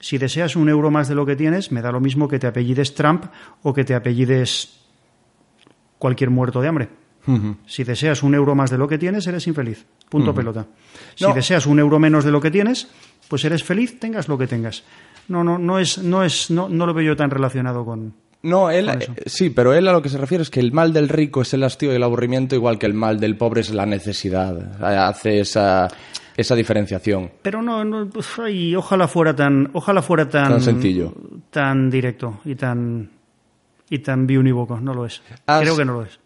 Si 0.00 0.18
deseas 0.18 0.56
un 0.56 0.68
euro 0.68 0.90
más 0.90 1.08
de 1.08 1.14
lo 1.14 1.24
que 1.24 1.36
tienes, 1.36 1.72
me 1.72 1.82
da 1.82 1.90
lo 1.90 2.00
mismo 2.00 2.28
que 2.28 2.38
te 2.38 2.46
apellides 2.46 2.94
Trump 2.94 3.24
o 3.62 3.72
que 3.72 3.84
te 3.84 3.94
apellides 3.94 4.80
cualquier 5.98 6.30
muerto 6.30 6.60
de 6.60 6.68
hambre. 6.68 6.88
Uh 7.26 7.32
-huh. 7.32 7.56
Si 7.66 7.82
deseas 7.82 8.22
un 8.22 8.34
euro 8.34 8.54
más 8.54 8.70
de 8.70 8.78
lo 8.78 8.86
que 8.86 8.98
tienes, 8.98 9.26
eres 9.26 9.46
infeliz. 9.46 9.84
Punto 10.08 10.30
uh 10.30 10.32
-huh. 10.32 10.36
pelota. 10.36 10.66
Si 11.14 11.24
no. 11.24 11.34
deseas 11.34 11.66
un 11.66 11.78
euro 11.78 11.98
menos 11.98 12.24
de 12.24 12.30
lo 12.30 12.40
que 12.40 12.50
tienes, 12.50 12.88
pues 13.28 13.44
eres 13.44 13.64
feliz, 13.64 13.98
tengas 13.98 14.28
lo 14.28 14.38
que 14.38 14.46
tengas. 14.46 14.84
No, 15.28 15.42
no, 15.42 15.58
no 15.58 15.78
es, 15.78 15.98
no 15.98 16.22
es, 16.22 16.50
no, 16.50 16.68
no 16.68 16.86
lo 16.86 16.94
veo 16.94 17.06
yo 17.06 17.16
tan 17.16 17.30
relacionado 17.30 17.84
con, 17.84 18.14
no, 18.46 18.70
él, 18.70 18.88
sí, 19.26 19.50
pero 19.50 19.74
él 19.74 19.88
a 19.88 19.92
lo 19.92 20.02
que 20.02 20.08
se 20.08 20.18
refiere 20.18 20.42
es 20.42 20.50
que 20.50 20.60
el 20.60 20.70
mal 20.70 20.92
del 20.92 21.08
rico 21.08 21.42
es 21.42 21.52
el 21.52 21.64
hastío 21.64 21.92
y 21.92 21.96
el 21.96 22.02
aburrimiento, 22.04 22.54
igual 22.54 22.78
que 22.78 22.86
el 22.86 22.94
mal 22.94 23.18
del 23.18 23.36
pobre 23.36 23.60
es 23.62 23.70
la 23.70 23.86
necesidad. 23.86 24.80
Hace 24.80 25.40
esa, 25.40 25.88
esa 26.36 26.54
diferenciación. 26.54 27.30
Pero 27.42 27.62
no, 27.62 27.84
no 27.84 28.08
pues, 28.08 28.26
ojalá 28.76 29.08
fuera 29.08 29.34
tan, 29.34 29.70
ojalá 29.72 30.02
fuera 30.02 30.28
tan, 30.28 30.50
tan 30.50 30.60
sencillo, 30.60 31.12
tan 31.50 31.90
directo 31.90 32.40
y 32.44 32.54
tan 32.54 33.10
y 33.88 33.98
tan 34.00 34.26
biunívoco. 34.26 34.80
No 34.80 34.94
lo 34.94 35.06
es. 35.06 35.22
Has, 35.46 35.62
Creo 35.62 35.76
que 35.76 35.84
no 35.84 35.94
lo 35.94 36.02
es. 36.02 36.18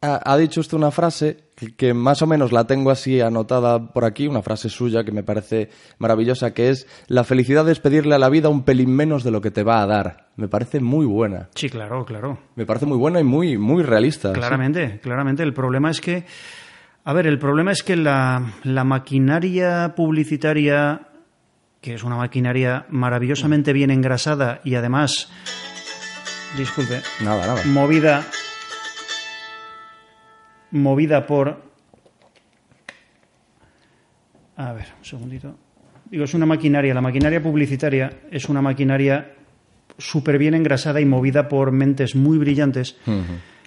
Ha, 0.00 0.32
ha 0.32 0.36
dicho 0.36 0.60
usted 0.60 0.76
una 0.76 0.92
frase 0.92 1.48
que, 1.56 1.74
que, 1.74 1.92
más 1.92 2.22
o 2.22 2.26
menos 2.26 2.52
la 2.52 2.68
tengo 2.68 2.90
así 2.90 3.20
anotada 3.20 3.92
por 3.92 4.04
aquí, 4.04 4.28
una 4.28 4.42
frase 4.42 4.68
suya 4.68 5.02
que 5.02 5.10
me 5.10 5.24
parece 5.24 5.70
maravillosa, 5.98 6.54
que 6.54 6.70
es 6.70 6.86
la 7.08 7.24
felicidad 7.24 7.68
es 7.68 7.80
pedirle 7.80 8.14
a 8.14 8.18
la 8.18 8.28
vida 8.28 8.48
un 8.48 8.62
pelín 8.62 8.94
menos 8.94 9.24
de 9.24 9.32
lo 9.32 9.40
que 9.40 9.50
te 9.50 9.64
va 9.64 9.82
a 9.82 9.86
dar. 9.86 10.28
Me 10.36 10.46
parece 10.46 10.78
muy 10.78 11.04
buena. 11.04 11.48
Sí, 11.56 11.68
claro, 11.68 12.04
claro. 12.04 12.38
Me 12.54 12.64
parece 12.64 12.86
muy 12.86 12.96
buena 12.96 13.18
y 13.18 13.24
muy, 13.24 13.58
muy 13.58 13.82
realista. 13.82 14.32
Claramente, 14.32 14.88
¿sí? 14.88 14.98
claramente. 14.98 15.42
El 15.42 15.52
problema 15.52 15.90
es 15.90 16.00
que, 16.00 16.24
a 17.04 17.12
ver, 17.12 17.26
el 17.26 17.38
problema 17.38 17.72
es 17.72 17.82
que 17.82 17.96
la, 17.96 18.52
la 18.64 18.84
maquinaria 18.84 19.94
publicitaria, 19.94 21.08
que 21.80 21.94
es 21.94 22.02
una 22.04 22.16
maquinaria 22.16 22.86
maravillosamente 22.90 23.72
bien 23.72 23.90
engrasada 23.90 24.60
y 24.64 24.74
además, 24.74 25.30
disculpe, 26.56 27.00
nada, 27.22 27.46
nada. 27.46 27.62
movida 27.64 28.24
movida 30.70 31.26
por... 31.26 31.62
A 34.56 34.72
ver, 34.72 34.86
un 34.98 35.04
segundito. 35.04 35.56
Digo, 36.10 36.24
es 36.24 36.34
una 36.34 36.46
maquinaria, 36.46 36.94
la 36.94 37.00
maquinaria 37.00 37.42
publicitaria 37.42 38.22
es 38.30 38.48
una 38.48 38.60
maquinaria 38.60 39.34
súper 39.98 40.38
bien 40.38 40.54
engrasada 40.54 41.00
y 41.00 41.04
movida 41.04 41.48
por 41.48 41.70
mentes 41.70 42.14
muy 42.16 42.38
brillantes 42.38 42.96
uh 43.06 43.10
-huh. 43.10 43.24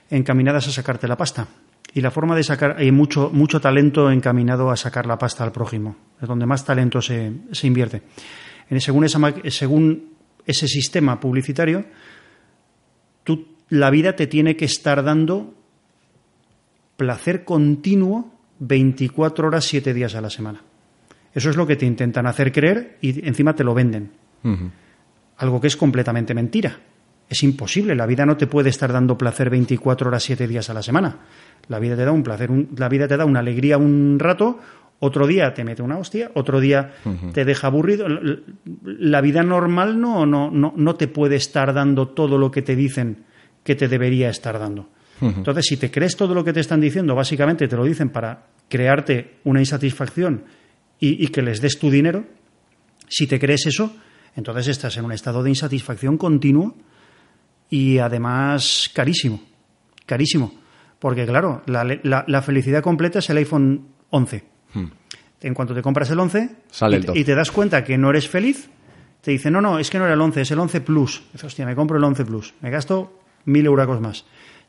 encaminadas 0.09 0.67
a 0.67 0.71
sacarte 0.71 1.07
la 1.07 1.17
pasta. 1.17 1.47
Y 1.93 2.01
la 2.01 2.11
forma 2.11 2.35
de 2.35 2.43
sacar, 2.43 2.75
hay 2.77 2.91
mucho, 2.91 3.29
mucho 3.33 3.59
talento 3.59 4.09
encaminado 4.09 4.71
a 4.71 4.77
sacar 4.77 5.05
la 5.05 5.17
pasta 5.17 5.43
al 5.43 5.51
prójimo, 5.51 5.97
es 6.21 6.27
donde 6.27 6.45
más 6.45 6.65
talento 6.65 7.01
se, 7.01 7.31
se 7.51 7.67
invierte. 7.67 8.03
En, 8.69 8.79
según, 8.79 9.03
esa, 9.03 9.19
según 9.49 10.13
ese 10.45 10.67
sistema 10.67 11.19
publicitario, 11.19 11.85
tú, 13.23 13.47
la 13.69 13.89
vida 13.89 14.15
te 14.15 14.27
tiene 14.27 14.55
que 14.55 14.65
estar 14.65 15.03
dando 15.03 15.53
placer 16.95 17.43
continuo 17.43 18.31
24 18.59 19.47
horas, 19.47 19.65
7 19.65 19.93
días 19.93 20.15
a 20.15 20.21
la 20.21 20.29
semana. 20.29 20.61
Eso 21.33 21.49
es 21.49 21.55
lo 21.55 21.65
que 21.65 21.75
te 21.75 21.85
intentan 21.85 22.27
hacer 22.27 22.51
creer 22.51 22.97
y 23.01 23.27
encima 23.27 23.55
te 23.55 23.63
lo 23.63 23.73
venden. 23.73 24.11
Uh 24.43 24.49
-huh. 24.49 24.71
Algo 25.37 25.59
que 25.59 25.67
es 25.67 25.75
completamente 25.75 26.33
mentira. 26.33 26.77
Es 27.31 27.43
imposible. 27.43 27.95
La 27.95 28.05
vida 28.05 28.25
no 28.25 28.35
te 28.35 28.45
puede 28.45 28.69
estar 28.69 28.91
dando 28.91 29.17
placer 29.17 29.49
24 29.49 30.09
horas, 30.09 30.21
7 30.21 30.49
días 30.49 30.69
a 30.69 30.73
la 30.73 30.83
semana. 30.83 31.19
La 31.69 31.79
vida 31.79 31.95
te 31.95 32.03
da 32.03 32.11
un 32.11 32.23
placer, 32.23 32.51
un, 32.51 32.71
la 32.75 32.89
vida 32.89 33.07
te 33.07 33.15
da 33.15 33.23
una 33.23 33.39
alegría 33.39 33.77
un 33.77 34.19
rato, 34.19 34.59
otro 34.99 35.25
día 35.25 35.53
te 35.53 35.63
mete 35.63 35.81
una 35.81 35.97
hostia, 35.97 36.31
otro 36.33 36.59
día 36.59 36.91
uh 37.05 37.09
-huh. 37.09 37.31
te 37.31 37.45
deja 37.45 37.67
aburrido. 37.67 38.05
La 38.83 39.21
vida 39.21 39.43
normal 39.43 39.97
no, 39.97 40.25
no, 40.25 40.51
no, 40.51 40.73
no 40.75 40.95
te 40.95 41.07
puede 41.07 41.37
estar 41.37 41.73
dando 41.73 42.09
todo 42.09 42.37
lo 42.37 42.51
que 42.51 42.63
te 42.63 42.75
dicen 42.75 43.23
que 43.63 43.75
te 43.75 43.87
debería 43.87 44.29
estar 44.29 44.59
dando. 44.59 44.89
Entonces, 45.21 45.67
si 45.67 45.77
te 45.77 45.89
crees 45.89 46.17
todo 46.17 46.33
lo 46.33 46.43
que 46.43 46.51
te 46.51 46.59
están 46.59 46.81
diciendo, 46.81 47.15
básicamente 47.15 47.67
te 47.69 47.77
lo 47.77 47.85
dicen 47.85 48.09
para 48.09 48.47
crearte 48.67 49.37
una 49.45 49.61
insatisfacción 49.61 50.43
y, 50.99 51.23
y, 51.23 51.27
que 51.27 51.43
les 51.43 51.61
des 51.61 51.79
tu 51.79 51.89
dinero, 51.91 52.25
si 53.07 53.25
te 53.27 53.39
crees 53.39 53.67
eso, 53.67 53.95
entonces 54.35 54.67
estás 54.67 54.97
en 54.97 55.05
un 55.05 55.11
estado 55.11 55.43
de 55.43 55.51
insatisfacción 55.51 56.17
continuo 56.17 56.75
y 57.71 57.97
además 57.97 58.91
carísimo, 58.93 59.41
carísimo. 60.05 60.53
Porque 60.99 61.25
claro, 61.25 61.63
la, 61.65 61.83
la, 62.03 62.23
la 62.27 62.41
felicidad 62.43 62.83
completa 62.83 63.19
es 63.19 63.29
el 63.31 63.37
iPhone 63.37 63.87
11. 64.11 64.43
Hmm. 64.73 64.85
En 65.41 65.53
cuanto 65.55 65.73
te 65.73 65.81
compras 65.81 66.11
el 66.11 66.19
11 66.19 66.49
Sale 66.69 67.01
y, 67.15 67.21
y, 67.21 67.23
te 67.23 67.33
das 67.33 67.49
cuenta 67.49 67.83
que 67.83 67.97
no 67.97 68.11
eres 68.11 68.29
feliz, 68.29 68.69
te 69.21 69.31
dicen, 69.31 69.53
no, 69.53 69.61
no, 69.61 69.79
es 69.79 69.89
que 69.89 69.97
no 69.97 70.05
era 70.05 70.13
el 70.13 70.21
11, 70.21 70.41
es 70.41 70.51
el 70.51 70.59
11 70.59 70.81
Plus. 70.81 71.23
Dices, 71.31 71.45
hostia, 71.45 71.65
me 71.65 71.73
compro 71.73 71.97
el 71.97 72.03
11 72.03 72.25
Plus, 72.25 72.53
me 72.61 72.69
gasto 72.69 73.19
mil 73.45 73.65
euros 73.65 73.99
más. 74.01 74.25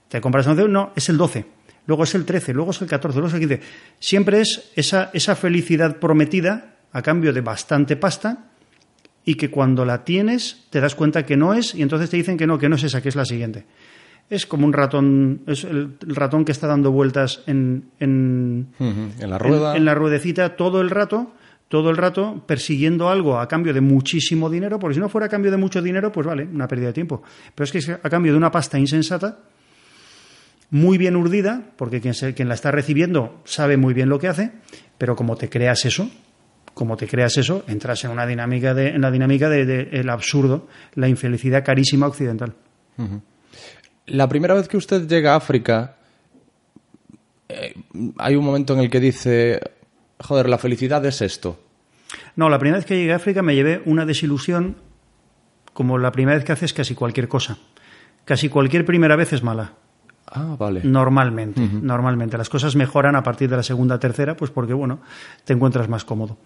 Te 0.08 0.20
compras 0.20 0.46
el 0.46 0.52
11, 0.52 0.68
no, 0.68 0.92
es 0.96 1.08
el 1.10 1.18
12. 1.18 1.44
Luego 1.86 2.04
es 2.04 2.14
el 2.14 2.24
13, 2.24 2.54
luego 2.54 2.70
es 2.70 2.80
el 2.80 2.88
14, 2.88 3.18
luego 3.18 3.28
es 3.28 3.34
el 3.34 3.40
15. 3.40 3.60
Siempre 3.98 4.40
es 4.40 4.70
esa, 4.76 5.10
esa 5.12 5.34
felicidad 5.34 5.96
prometida 5.96 6.76
a 6.92 7.02
cambio 7.02 7.32
de 7.32 7.40
bastante 7.40 7.96
pasta 7.96 8.51
y 9.24 9.34
que 9.36 9.50
cuando 9.50 9.84
la 9.84 10.04
tienes 10.04 10.64
te 10.70 10.80
das 10.80 10.94
cuenta 10.94 11.24
que 11.24 11.36
no 11.36 11.54
es 11.54 11.74
y 11.74 11.82
entonces 11.82 12.10
te 12.10 12.16
dicen 12.16 12.36
que 12.36 12.46
no, 12.46 12.58
que 12.58 12.68
no 12.68 12.76
es 12.76 12.84
esa, 12.84 13.00
que 13.00 13.08
es 13.08 13.16
la 13.16 13.24
siguiente. 13.24 13.64
Es 14.30 14.46
como 14.46 14.66
un 14.66 14.72
ratón, 14.72 15.42
es 15.46 15.64
el, 15.64 15.96
ratón 16.00 16.44
que 16.44 16.52
está 16.52 16.66
dando 16.66 16.90
vueltas 16.90 17.42
en, 17.46 17.90
en, 18.00 18.68
uh 18.78 18.84
-huh. 18.84 19.22
en 19.22 19.30
la 19.30 19.38
rueda. 19.38 19.72
En, 19.72 19.78
en, 19.78 19.84
la 19.84 19.94
ruedecita 19.94 20.56
todo 20.56 20.80
el 20.80 20.90
rato, 20.90 21.32
todo 21.68 21.90
el 21.90 21.96
rato 21.96 22.42
persiguiendo 22.46 23.10
algo 23.10 23.38
a 23.38 23.46
cambio 23.46 23.74
de 23.74 23.80
muchísimo 23.80 24.48
dinero, 24.48 24.78
porque 24.78 24.94
si 24.94 25.00
no 25.00 25.08
fuera 25.08 25.26
a 25.26 25.30
cambio 25.30 25.50
de 25.50 25.56
mucho 25.56 25.82
dinero, 25.82 26.10
pues 26.12 26.26
vale, 26.26 26.44
una 26.44 26.66
pérdida 26.66 26.88
de 26.88 26.92
tiempo. 26.94 27.22
Pero 27.54 27.64
es 27.64 27.72
que 27.72 27.78
es 27.78 27.88
a 27.90 28.10
cambio 28.10 28.32
de 28.32 28.38
una 28.38 28.50
pasta 28.50 28.78
insensata, 28.78 29.38
muy 30.70 30.96
bien 30.96 31.16
urdida, 31.16 31.62
porque 31.76 32.00
quien, 32.00 32.14
se, 32.14 32.32
quien 32.32 32.48
la 32.48 32.54
está 32.54 32.70
recibiendo 32.70 33.42
sabe 33.44 33.76
muy 33.76 33.92
bien 33.92 34.08
lo 34.08 34.18
que 34.18 34.28
hace, 34.28 34.52
pero 34.96 35.14
como 35.14 35.36
te 35.36 35.50
creas 35.50 35.84
eso, 35.84 36.10
como 36.74 36.96
te 36.96 37.06
creas 37.06 37.36
eso, 37.36 37.64
entras 37.68 38.04
en 38.04 38.10
una 38.10 38.26
dinámica 38.26 38.74
de, 38.74 38.88
en 38.88 39.00
la 39.00 39.10
dinámica 39.10 39.48
del 39.48 39.66
de, 39.66 39.84
de, 39.84 40.00
el 40.00 40.08
absurdo, 40.08 40.68
la 40.94 41.08
infelicidad 41.08 41.64
carísima 41.64 42.06
occidental. 42.06 42.54
Uh 42.98 43.02
-huh. 43.02 43.20
La 44.06 44.28
primera 44.28 44.54
vez 44.54 44.68
que 44.68 44.76
usted 44.76 45.06
llega 45.06 45.34
a 45.34 45.36
África, 45.36 45.96
eh, 47.48 47.74
hay 48.18 48.36
un 48.36 48.44
momento 48.44 48.74
en 48.74 48.80
el 48.80 48.90
que 48.90 49.00
dice, 49.00 49.60
joder, 50.18 50.48
la 50.48 50.58
felicidad 50.58 51.04
es 51.06 51.20
esto. 51.22 51.60
No, 52.36 52.48
la 52.48 52.58
primera 52.58 52.78
vez 52.78 52.86
que 52.86 52.96
llegué 52.96 53.12
a 53.12 53.16
África 53.16 53.42
me 53.42 53.54
llevé 53.54 53.82
una 53.84 54.04
desilusión 54.04 54.76
como 55.72 55.98
la 55.98 56.12
primera 56.12 56.36
vez 56.36 56.44
que 56.44 56.52
haces 56.52 56.72
casi 56.72 56.94
cualquier 56.94 57.28
cosa. 57.28 57.58
Casi 58.24 58.48
cualquier 58.48 58.84
primera 58.84 59.16
vez 59.16 59.32
es 59.32 59.42
mala. 59.42 59.74
Ah, 60.34 60.56
vale. 60.58 60.80
Normalmente, 60.84 61.60
uh 61.60 61.64
-huh. 61.64 61.82
normalmente. 61.82 62.38
Las 62.38 62.48
cosas 62.48 62.74
mejoran 62.76 63.16
a 63.16 63.22
partir 63.22 63.48
de 63.48 63.56
la 63.56 63.62
segunda, 63.62 63.98
tercera, 63.98 64.34
pues 64.34 64.50
porque, 64.50 64.72
bueno, 64.72 65.00
te 65.44 65.52
encuentras 65.52 65.88
más 65.88 66.04
cómodo. 66.04 66.38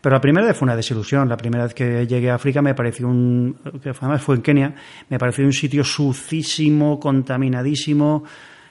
Pero 0.00 0.14
la 0.14 0.20
primera 0.20 0.46
vez 0.46 0.56
fue 0.56 0.66
una 0.66 0.76
desilusión. 0.76 1.28
La 1.28 1.36
primera 1.36 1.64
vez 1.64 1.74
que 1.74 2.06
llegué 2.06 2.30
a 2.30 2.34
África 2.34 2.62
me 2.62 2.74
pareció 2.74 3.08
un, 3.08 3.56
que 3.82 3.90
además 3.90 4.22
fue 4.22 4.36
en 4.36 4.42
Kenia, 4.42 4.74
me 5.08 5.18
pareció 5.18 5.44
un 5.44 5.52
sitio 5.52 5.84
sucísimo, 5.84 6.98
contaminadísimo, 6.98 8.24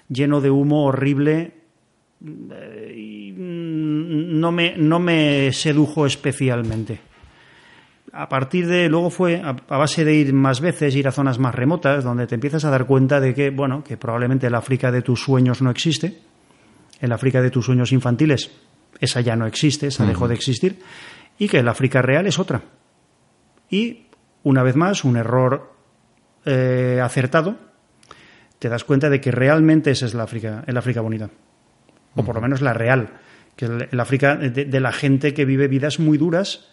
lleno 0.09 0.41
de 0.41 0.49
humo 0.49 0.85
horrible. 0.85 1.53
Y 2.19 3.33
no 3.37 4.51
me, 4.51 4.75
no 4.77 4.99
me 4.99 5.51
sedujo 5.53 6.05
especialmente 6.05 7.06
a 8.17 8.29
partir 8.29 8.67
de 8.67 8.89
luego 8.89 9.11
fue 9.11 9.41
a, 9.41 9.49
a, 9.49 9.77
base 9.77 10.03
de 10.03 10.15
ir 10.15 10.33
más 10.33 10.59
veces, 10.59 10.95
ir 10.95 11.07
a 11.07 11.11
zonas 11.11 11.37
más 11.37 11.53
remotas, 11.53 12.03
donde 12.03 12.25
te 12.25 12.33
empiezas 12.33 12.65
a 12.65 12.71
dar 12.71 12.87
cuenta 12.87 13.19
de 13.19 13.35
que, 13.35 13.51
bueno, 13.51 13.83
que 13.83 13.95
probablemente 13.95 14.47
el 14.47 14.55
África 14.55 14.91
de 14.91 15.03
tus 15.03 15.21
sueños 15.21 15.61
no 15.61 15.69
existe, 15.69 16.17
el 16.99 17.11
África 17.11 17.43
de 17.43 17.51
tus 17.51 17.65
sueños 17.65 17.91
infantiles, 17.91 18.49
esa 18.99 19.21
ya 19.21 19.35
no 19.35 19.45
existe, 19.45 19.87
esa 19.87 20.03
uh 20.03 20.07
-huh. 20.07 20.09
dejó 20.09 20.27
de 20.27 20.33
existir, 20.33 20.79
y 21.37 21.47
que 21.47 21.59
el 21.59 21.67
África 21.67 22.01
real 22.01 22.25
es 22.25 22.39
otra. 22.39 22.63
Y, 23.69 24.07
una 24.43 24.63
vez 24.63 24.75
más, 24.75 25.03
un 25.03 25.17
error 25.17 25.73
eh, 26.45 26.99
acertado, 27.03 27.57
te 28.57 28.67
das 28.67 28.83
cuenta 28.83 29.11
de 29.11 29.21
que 29.21 29.29
realmente 29.29 29.91
esa 29.91 30.07
es 30.07 30.15
la 30.15 30.23
África, 30.23 30.63
el 30.65 30.77
África 30.77 31.01
bonita, 31.01 31.29
o 32.15 32.23
por 32.23 32.33
lo 32.33 32.41
menos 32.41 32.61
la 32.61 32.73
real. 32.73 33.09
Que 33.55 33.65
el, 33.65 33.89
el 33.91 33.99
África 33.99 34.35
de, 34.35 34.65
de 34.65 34.79
la 34.79 34.91
gente 34.91 35.35
que 35.35 35.45
vive 35.45 35.67
vidas 35.67 35.99
muy 35.99 36.17
duras 36.17 36.71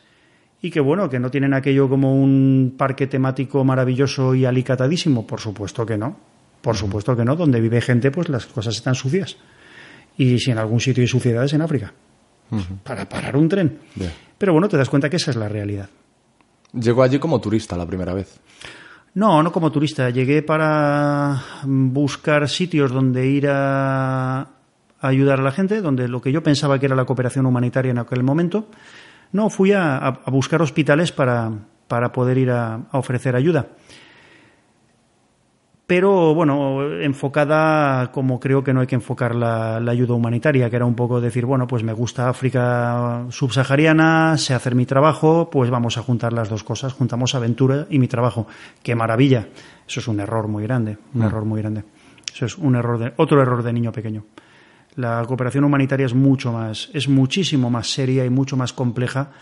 y 0.61 0.71
que 0.71 0.81
bueno, 0.81 1.11
que 1.11 1.19
no 1.19 1.31
tienen 1.31 1.55
aquello 1.55 1.89
como 1.89 2.15
un 2.15 2.75
parque 2.77 3.07
temático 3.07 3.65
maravilloso 3.65 4.35
y 4.35 4.45
alicatadísimo, 4.45 5.27
por 5.27 5.41
supuesto 5.41 5.85
que 5.85 5.99
no. 5.99 6.17
Por 6.63 6.77
supuesto 6.77 7.15
que 7.15 7.25
no, 7.25 7.37
donde 7.37 7.61
vive 7.61 7.83
gente, 7.83 8.11
pues 8.11 8.31
las 8.31 8.47
cosas 8.47 8.75
están 8.77 8.95
sucias. 8.95 9.37
Y 10.17 10.39
si 10.39 10.51
en 10.51 10.59
algún 10.59 10.81
sitio 10.81 11.03
hay 11.03 11.09
suciedad 11.09 11.45
es 11.45 11.53
en 11.53 11.61
África. 11.61 11.93
Para 12.83 13.07
parar 13.07 13.37
un 13.37 13.49
tren. 13.49 13.79
Pero 14.39 14.53
bueno, 14.53 14.69
te 14.69 14.77
das 14.77 14.89
cuenta 14.89 15.11
que 15.11 15.17
esa 15.17 15.31
es 15.31 15.37
la 15.37 15.49
realidad. 15.49 15.91
Llegó 16.73 17.03
allí 17.03 17.19
como 17.19 17.41
turista 17.41 17.77
la 17.77 17.87
primera 17.87 18.15
vez. 18.15 18.41
No, 19.15 19.43
no 19.43 19.53
como 19.53 19.71
turista. 19.71 20.11
Llegué 20.11 20.43
para 20.43 21.43
buscar 21.65 22.49
sitios 22.49 22.91
donde 22.91 23.27
ir 23.27 23.47
a 23.49 24.49
ayudar 25.01 25.41
a 25.41 25.43
la 25.43 25.53
gente, 25.53 25.81
donde 25.81 26.09
lo 26.09 26.21
que 26.21 26.33
yo 26.33 26.43
pensaba 26.43 26.79
que 26.79 26.87
era 26.87 26.97
la 26.97 27.05
cooperación 27.05 27.47
humanitaria 27.47 27.91
en 27.91 27.99
aquel 27.99 28.23
momento. 28.23 28.69
No, 29.35 29.51
fui 29.51 29.73
a, 29.73 29.99
a- 29.99 30.31
buscar 30.31 30.63
hospitales 30.63 31.11
para, 31.13 31.51
para 31.89 32.13
poder 32.13 32.39
ir 32.39 32.51
a, 32.53 32.75
a 32.91 32.99
ofrecer 32.99 33.35
ayuda. 33.37 33.67
Pero 35.87 36.35
bueno, 36.35 36.83
enfocada 37.01 38.11
como 38.11 38.41
creo 38.41 38.65
que 38.65 38.73
no 38.73 38.81
hay 38.81 38.87
que 38.87 38.95
enfocar 38.95 39.35
la, 39.35 39.81
la 39.81 39.93
ayuda 39.93 40.15
humanitaria, 40.15 40.71
que 40.71 40.77
era 40.77 40.87
un 40.87 40.95
poco 40.95 41.21
decir, 41.21 41.45
bueno, 41.45 41.67
pues 41.67 41.83
me 41.83 41.93
gusta 41.93 42.31
África 42.31 43.27
subsahariana, 43.29 44.39
sé 44.39 44.55
hacer 44.55 44.75
mi 44.75 44.87
trabajo, 44.87 45.51
pues 45.51 45.69
vamos 45.69 45.99
a 45.99 46.03
juntar 46.03 46.33
las 46.33 46.49
dos 46.49 46.65
cosas, 46.65 46.95
juntamos 46.95 47.35
aventura 47.35 47.87
y 47.91 47.99
mi 47.99 48.09
trabajo. 48.09 48.47
¡Qué 48.83 48.95
maravilla! 48.95 49.49
Eso 49.87 50.01
es 50.01 50.09
un 50.09 50.21
error 50.21 50.49
muy 50.49 50.63
grande, 50.63 50.97
un 51.13 51.23
error 51.23 51.45
muy 51.45 51.61
grande. 51.61 51.85
Eso 52.33 52.47
es 52.47 52.57
un 52.57 52.77
error 52.77 52.99
de, 52.99 53.13
otro 53.19 53.43
error 53.43 53.63
de 53.63 53.73
niño 53.75 53.93
pequeño. 53.93 54.25
La 54.97 55.25
cooperación 55.27 55.65
humanitaria 55.65 56.07
es 56.07 56.15
mucho 56.15 56.53
más, 56.53 56.91
es 56.93 57.09
muchísimo 57.09 57.71
más 57.71 57.89
seria 57.89 58.25
y 58.25 58.31
mucho 58.31 58.57
más 58.57 58.73
compleja 58.73 59.33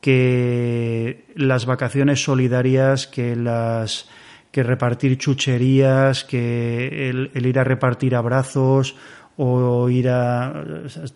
que 0.00 1.24
las 1.34 1.64
vacaciones 1.64 2.22
solidarias, 2.22 3.06
que 3.06 3.34
las 3.36 4.08
que 4.50 4.62
repartir 4.62 5.18
chucherías, 5.18 6.22
que 6.24 7.08
el, 7.10 7.30
el 7.34 7.46
ir 7.46 7.58
a 7.58 7.64
repartir 7.64 8.14
abrazos 8.14 8.94
o 9.36 9.88
ir 9.88 10.08
a 10.08 10.52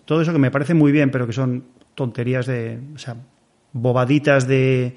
todo 0.05 0.23
eso 0.23 0.33
que 0.33 0.39
me 0.39 0.51
parece 0.51 0.75
muy 0.75 0.91
bien, 0.91 1.11
pero 1.11 1.27
que 1.27 1.33
son 1.33 1.65
tonterías 1.95 2.47
de, 2.47 2.81
o 2.95 2.99
sea, 2.99 3.17
bobaditas 3.73 4.49
de 4.49 4.97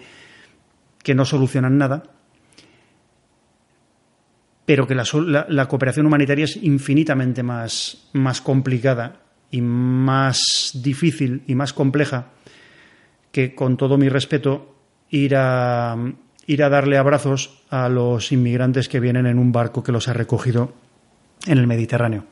que 1.04 1.14
no 1.14 1.26
solucionan 1.26 1.78
nada 1.78 2.04
pero 4.66 4.88
que 4.88 4.96
la, 4.96 5.06
la 5.50 5.68
cooperación 5.68 6.06
humanitaria 6.06 6.46
es 6.46 6.58
infinitamente 6.58 7.44
más, 7.44 8.10
más 8.14 8.42
complicada 8.42 9.22
y 9.50 9.62
más 9.62 10.72
difícil 10.76 11.44
y 11.48 11.56
más 11.56 11.74
compleja 11.74 12.30
que, 13.32 13.56
con 13.56 13.78
todo 13.78 13.98
mi 13.98 14.10
respeto, 14.10 14.76
ir 15.10 15.36
a, 15.36 15.96
ir 16.48 16.64
a 16.64 16.70
darle 16.70 16.98
abrazos 16.98 17.64
a 17.70 17.90
los 17.90 18.32
inmigrantes 18.32 18.88
que 18.88 19.00
vienen 19.00 19.26
en 19.26 19.40
un 19.40 19.52
barco 19.52 19.84
que 19.84 19.92
los 19.92 20.08
ha 20.08 20.14
recogido 20.14 20.74
en 21.46 21.58
el 21.58 21.68
Mediterráneo. 21.68 22.26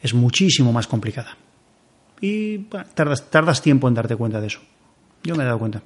Es 0.00 0.14
muchísimo 0.14 0.72
más 0.72 0.86
complicada. 0.86 1.36
Y 2.20 2.58
bueno, 2.58 2.86
tardas, 2.94 3.30
tardas 3.30 3.62
tiempo 3.62 3.88
en 3.88 3.94
darte 3.94 4.16
cuenta 4.16 4.40
de 4.40 4.48
eso. 4.48 4.60
Yo 5.22 5.34
me 5.34 5.42
he 5.42 5.46
dado 5.46 5.58
cuenta. 5.58 5.82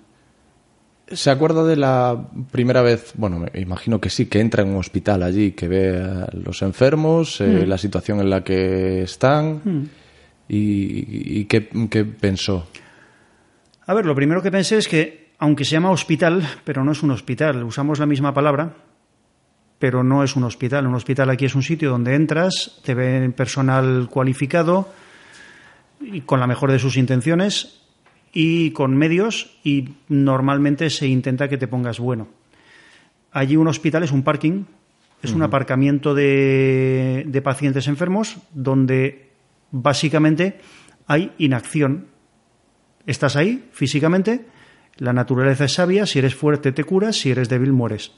¿Se 1.10 1.30
acuerda 1.30 1.64
de 1.64 1.76
la 1.76 2.28
primera 2.52 2.82
vez? 2.82 3.12
Bueno, 3.16 3.40
me 3.40 3.60
imagino 3.60 4.00
que 4.00 4.10
sí, 4.10 4.26
que 4.26 4.38
entra 4.38 4.62
en 4.62 4.68
un 4.68 4.76
hospital 4.76 5.24
allí, 5.24 5.52
que 5.52 5.66
ve 5.66 6.00
a 6.00 6.28
los 6.32 6.62
enfermos, 6.62 7.40
eh, 7.40 7.66
la 7.66 7.78
situación 7.78 8.20
en 8.20 8.30
la 8.30 8.44
que 8.44 9.02
están 9.02 9.90
y, 10.48 11.40
y 11.40 11.44
qué, 11.46 11.68
qué 11.90 12.04
pensó. 12.04 12.68
A 13.86 13.94
ver, 13.94 14.06
lo 14.06 14.14
primero 14.14 14.40
que 14.40 14.52
pensé 14.52 14.78
es 14.78 14.86
que, 14.86 15.32
aunque 15.40 15.64
se 15.64 15.72
llama 15.72 15.90
hospital, 15.90 16.48
pero 16.62 16.84
no 16.84 16.92
es 16.92 17.02
un 17.02 17.10
hospital, 17.10 17.64
usamos 17.64 17.98
la 17.98 18.06
misma 18.06 18.32
palabra, 18.32 18.72
pero 19.80 20.04
no 20.04 20.22
es 20.22 20.36
un 20.36 20.44
hospital. 20.44 20.86
Un 20.86 20.94
hospital 20.94 21.28
aquí 21.30 21.46
es 21.46 21.56
un 21.56 21.64
sitio 21.64 21.90
donde 21.90 22.14
entras, 22.14 22.80
te 22.84 22.94
ven 22.94 23.32
personal 23.32 24.08
cualificado 24.08 24.88
y 26.00 26.20
con 26.20 26.38
la 26.38 26.46
mejor 26.46 26.70
de 26.70 26.78
sus 26.78 26.96
intenciones 26.96 27.79
y 28.32 28.70
con 28.70 28.96
medios 28.96 29.58
y 29.64 29.90
normalmente 30.08 30.90
se 30.90 31.06
intenta 31.06 31.48
que 31.48 31.58
te 31.58 31.68
pongas 31.68 31.98
bueno. 31.98 32.28
Allí 33.32 33.56
un 33.56 33.68
hospital 33.68 34.02
es 34.02 34.12
un 34.12 34.22
parking, 34.22 34.64
es 35.22 35.32
un 35.32 35.42
aparcamiento 35.42 36.14
de, 36.14 37.24
de 37.26 37.42
pacientes 37.42 37.86
enfermos 37.88 38.38
donde 38.54 39.30
básicamente 39.70 40.58
hay 41.06 41.32
inacción 41.38 42.06
Estás 43.06 43.36
ahí 43.36 43.68
físicamente, 43.72 44.46
la 44.96 45.12
naturaleza 45.12 45.64
es 45.64 45.72
sabia, 45.72 46.06
si 46.06 46.18
eres 46.18 46.34
fuerte 46.34 46.72
te 46.72 46.84
curas, 46.84 47.16
si 47.16 47.30
eres 47.30 47.48
débil 47.48 47.72
mueres. 47.72 48.12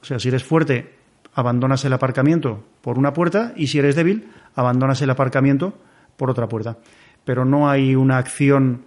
O 0.00 0.04
sea, 0.04 0.18
si 0.18 0.28
eres 0.28 0.42
fuerte, 0.42 0.94
abandonas 1.34 1.84
el 1.84 1.92
aparcamiento 1.92 2.64
por 2.80 2.98
una 2.98 3.12
puerta 3.12 3.52
y 3.56 3.66
si 3.66 3.78
eres 3.78 3.94
débil, 3.94 4.28
abandonas 4.54 5.02
el 5.02 5.10
aparcamiento 5.10 5.74
por 6.16 6.30
otra 6.30 6.48
puerta. 6.48 6.78
Pero 7.24 7.44
no 7.44 7.68
hay 7.70 7.94
una 7.94 8.18
acción 8.18 8.82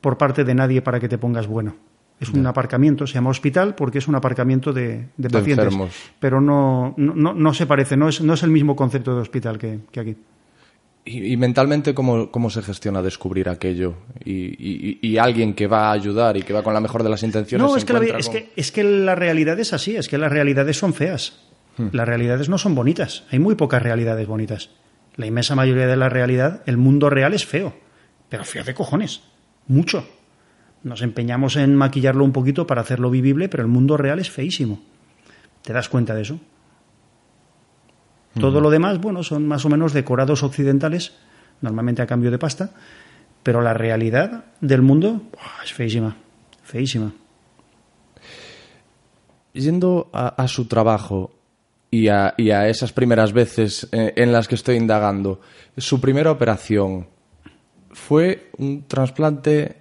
por 0.00 0.16
parte 0.18 0.44
de 0.44 0.54
nadie 0.54 0.82
para 0.82 0.98
que 1.00 1.08
te 1.08 1.18
pongas 1.18 1.46
bueno. 1.46 1.76
Es 2.20 2.30
un 2.30 2.46
aparcamiento, 2.46 3.06
se 3.06 3.14
llama 3.14 3.30
hospital 3.30 3.74
porque 3.74 3.98
es 3.98 4.08
un 4.08 4.14
aparcamiento 4.14 4.72
de, 4.72 5.08
de 5.16 5.28
pacientes. 5.30 5.64
enfermos. 5.66 5.94
Pero 6.20 6.40
no, 6.40 6.94
no, 6.96 7.52
se 7.54 7.66
parece, 7.66 7.96
no 7.96 8.08
es, 8.08 8.20
no 8.22 8.32
es 8.34 8.42
el 8.44 8.50
mismo 8.50 8.76
concepto 8.76 9.14
de 9.14 9.20
hospital 9.20 9.58
que, 9.58 9.80
que 9.90 10.00
aquí. 10.00 10.16
Y, 11.04 11.32
y 11.32 11.36
mentalmente, 11.36 11.92
¿cómo, 11.92 12.30
¿cómo 12.30 12.48
se 12.48 12.62
gestiona 12.62 13.02
descubrir 13.02 13.48
aquello? 13.50 13.94
Y, 14.24 14.32
y- 14.32 14.98
y 15.02 15.18
alguien 15.18 15.52
que 15.52 15.66
va 15.66 15.88
a 15.88 15.92
ayudar 15.92 16.36
y 16.38 16.42
que 16.42 16.54
va 16.54 16.62
con 16.62 16.72
la 16.72 16.80
mejor 16.80 17.02
de 17.02 17.10
las 17.10 17.22
intenciones. 17.24 17.66
No, 17.66 17.76
es 17.76 17.84
que, 17.84 17.92
la, 17.92 17.98
es, 18.18 18.26
con- 18.26 18.34
que, 18.34 18.50
es 18.56 18.72
que 18.72 18.84
la 18.84 19.14
realidad 19.14 19.58
es 19.58 19.74
así, 19.74 19.96
es 19.96 20.08
que 20.08 20.16
las 20.16 20.32
realidades 20.32 20.78
son 20.78 20.94
feas. 20.94 21.40
Las 21.92 22.06
realidades 22.06 22.48
no 22.48 22.56
son 22.56 22.74
bonitas, 22.76 23.24
hay 23.32 23.40
muy 23.40 23.56
pocas 23.56 23.82
realidades 23.82 24.26
bonitas. 24.28 24.70
La 25.16 25.26
inmensa 25.26 25.54
mayoría 25.54 25.86
de 25.86 25.96
la 25.96 26.08
realidad, 26.08 26.62
el 26.66 26.76
mundo 26.76 27.08
real 27.08 27.34
es 27.34 27.46
feo, 27.46 27.74
pero 28.28 28.44
feo 28.44 28.64
de 28.64 28.74
cojones, 28.74 29.22
mucho. 29.68 30.06
Nos 30.82 31.02
empeñamos 31.02 31.56
en 31.56 31.76
maquillarlo 31.76 32.24
un 32.24 32.32
poquito 32.32 32.66
para 32.66 32.80
hacerlo 32.80 33.10
vivible, 33.10 33.48
pero 33.48 33.62
el 33.62 33.68
mundo 33.68 33.96
real 33.96 34.18
es 34.18 34.30
feísimo. 34.30 34.82
¿Te 35.62 35.72
das 35.72 35.88
cuenta 35.88 36.14
de 36.14 36.22
eso? 36.22 36.40
Todo 38.38 38.60
lo 38.60 38.70
demás, 38.70 39.00
bueno, 39.00 39.22
son 39.22 39.46
más 39.46 39.64
o 39.64 39.68
menos 39.68 39.92
decorados 39.92 40.42
occidentales, 40.42 41.14
normalmente 41.60 42.02
a 42.02 42.06
cambio 42.06 42.32
de 42.32 42.38
pasta, 42.38 42.70
pero 43.44 43.62
la 43.62 43.74
realidad 43.74 44.46
del 44.60 44.82
mundo 44.82 45.22
es 45.64 45.72
feísima, 45.72 46.16
feísima. 46.64 47.12
Yendo 49.52 50.10
a, 50.12 50.28
a 50.28 50.48
su 50.48 50.66
trabajo 50.66 51.30
y 52.02 52.08
a, 52.08 52.34
y 52.36 52.50
a 52.50 52.68
esas 52.68 52.92
primeras 52.92 53.32
veces 53.32 53.88
eh, 53.92 54.12
en 54.16 54.32
las 54.32 54.48
que 54.48 54.54
estoy 54.54 54.76
indagando, 54.76 55.40
su 55.76 56.00
primera 56.00 56.30
operación 56.30 57.06
fue 57.92 58.50
un 58.58 58.84
trasplante 58.86 59.76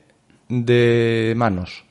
de 0.49 1.33
manos. 1.35 1.83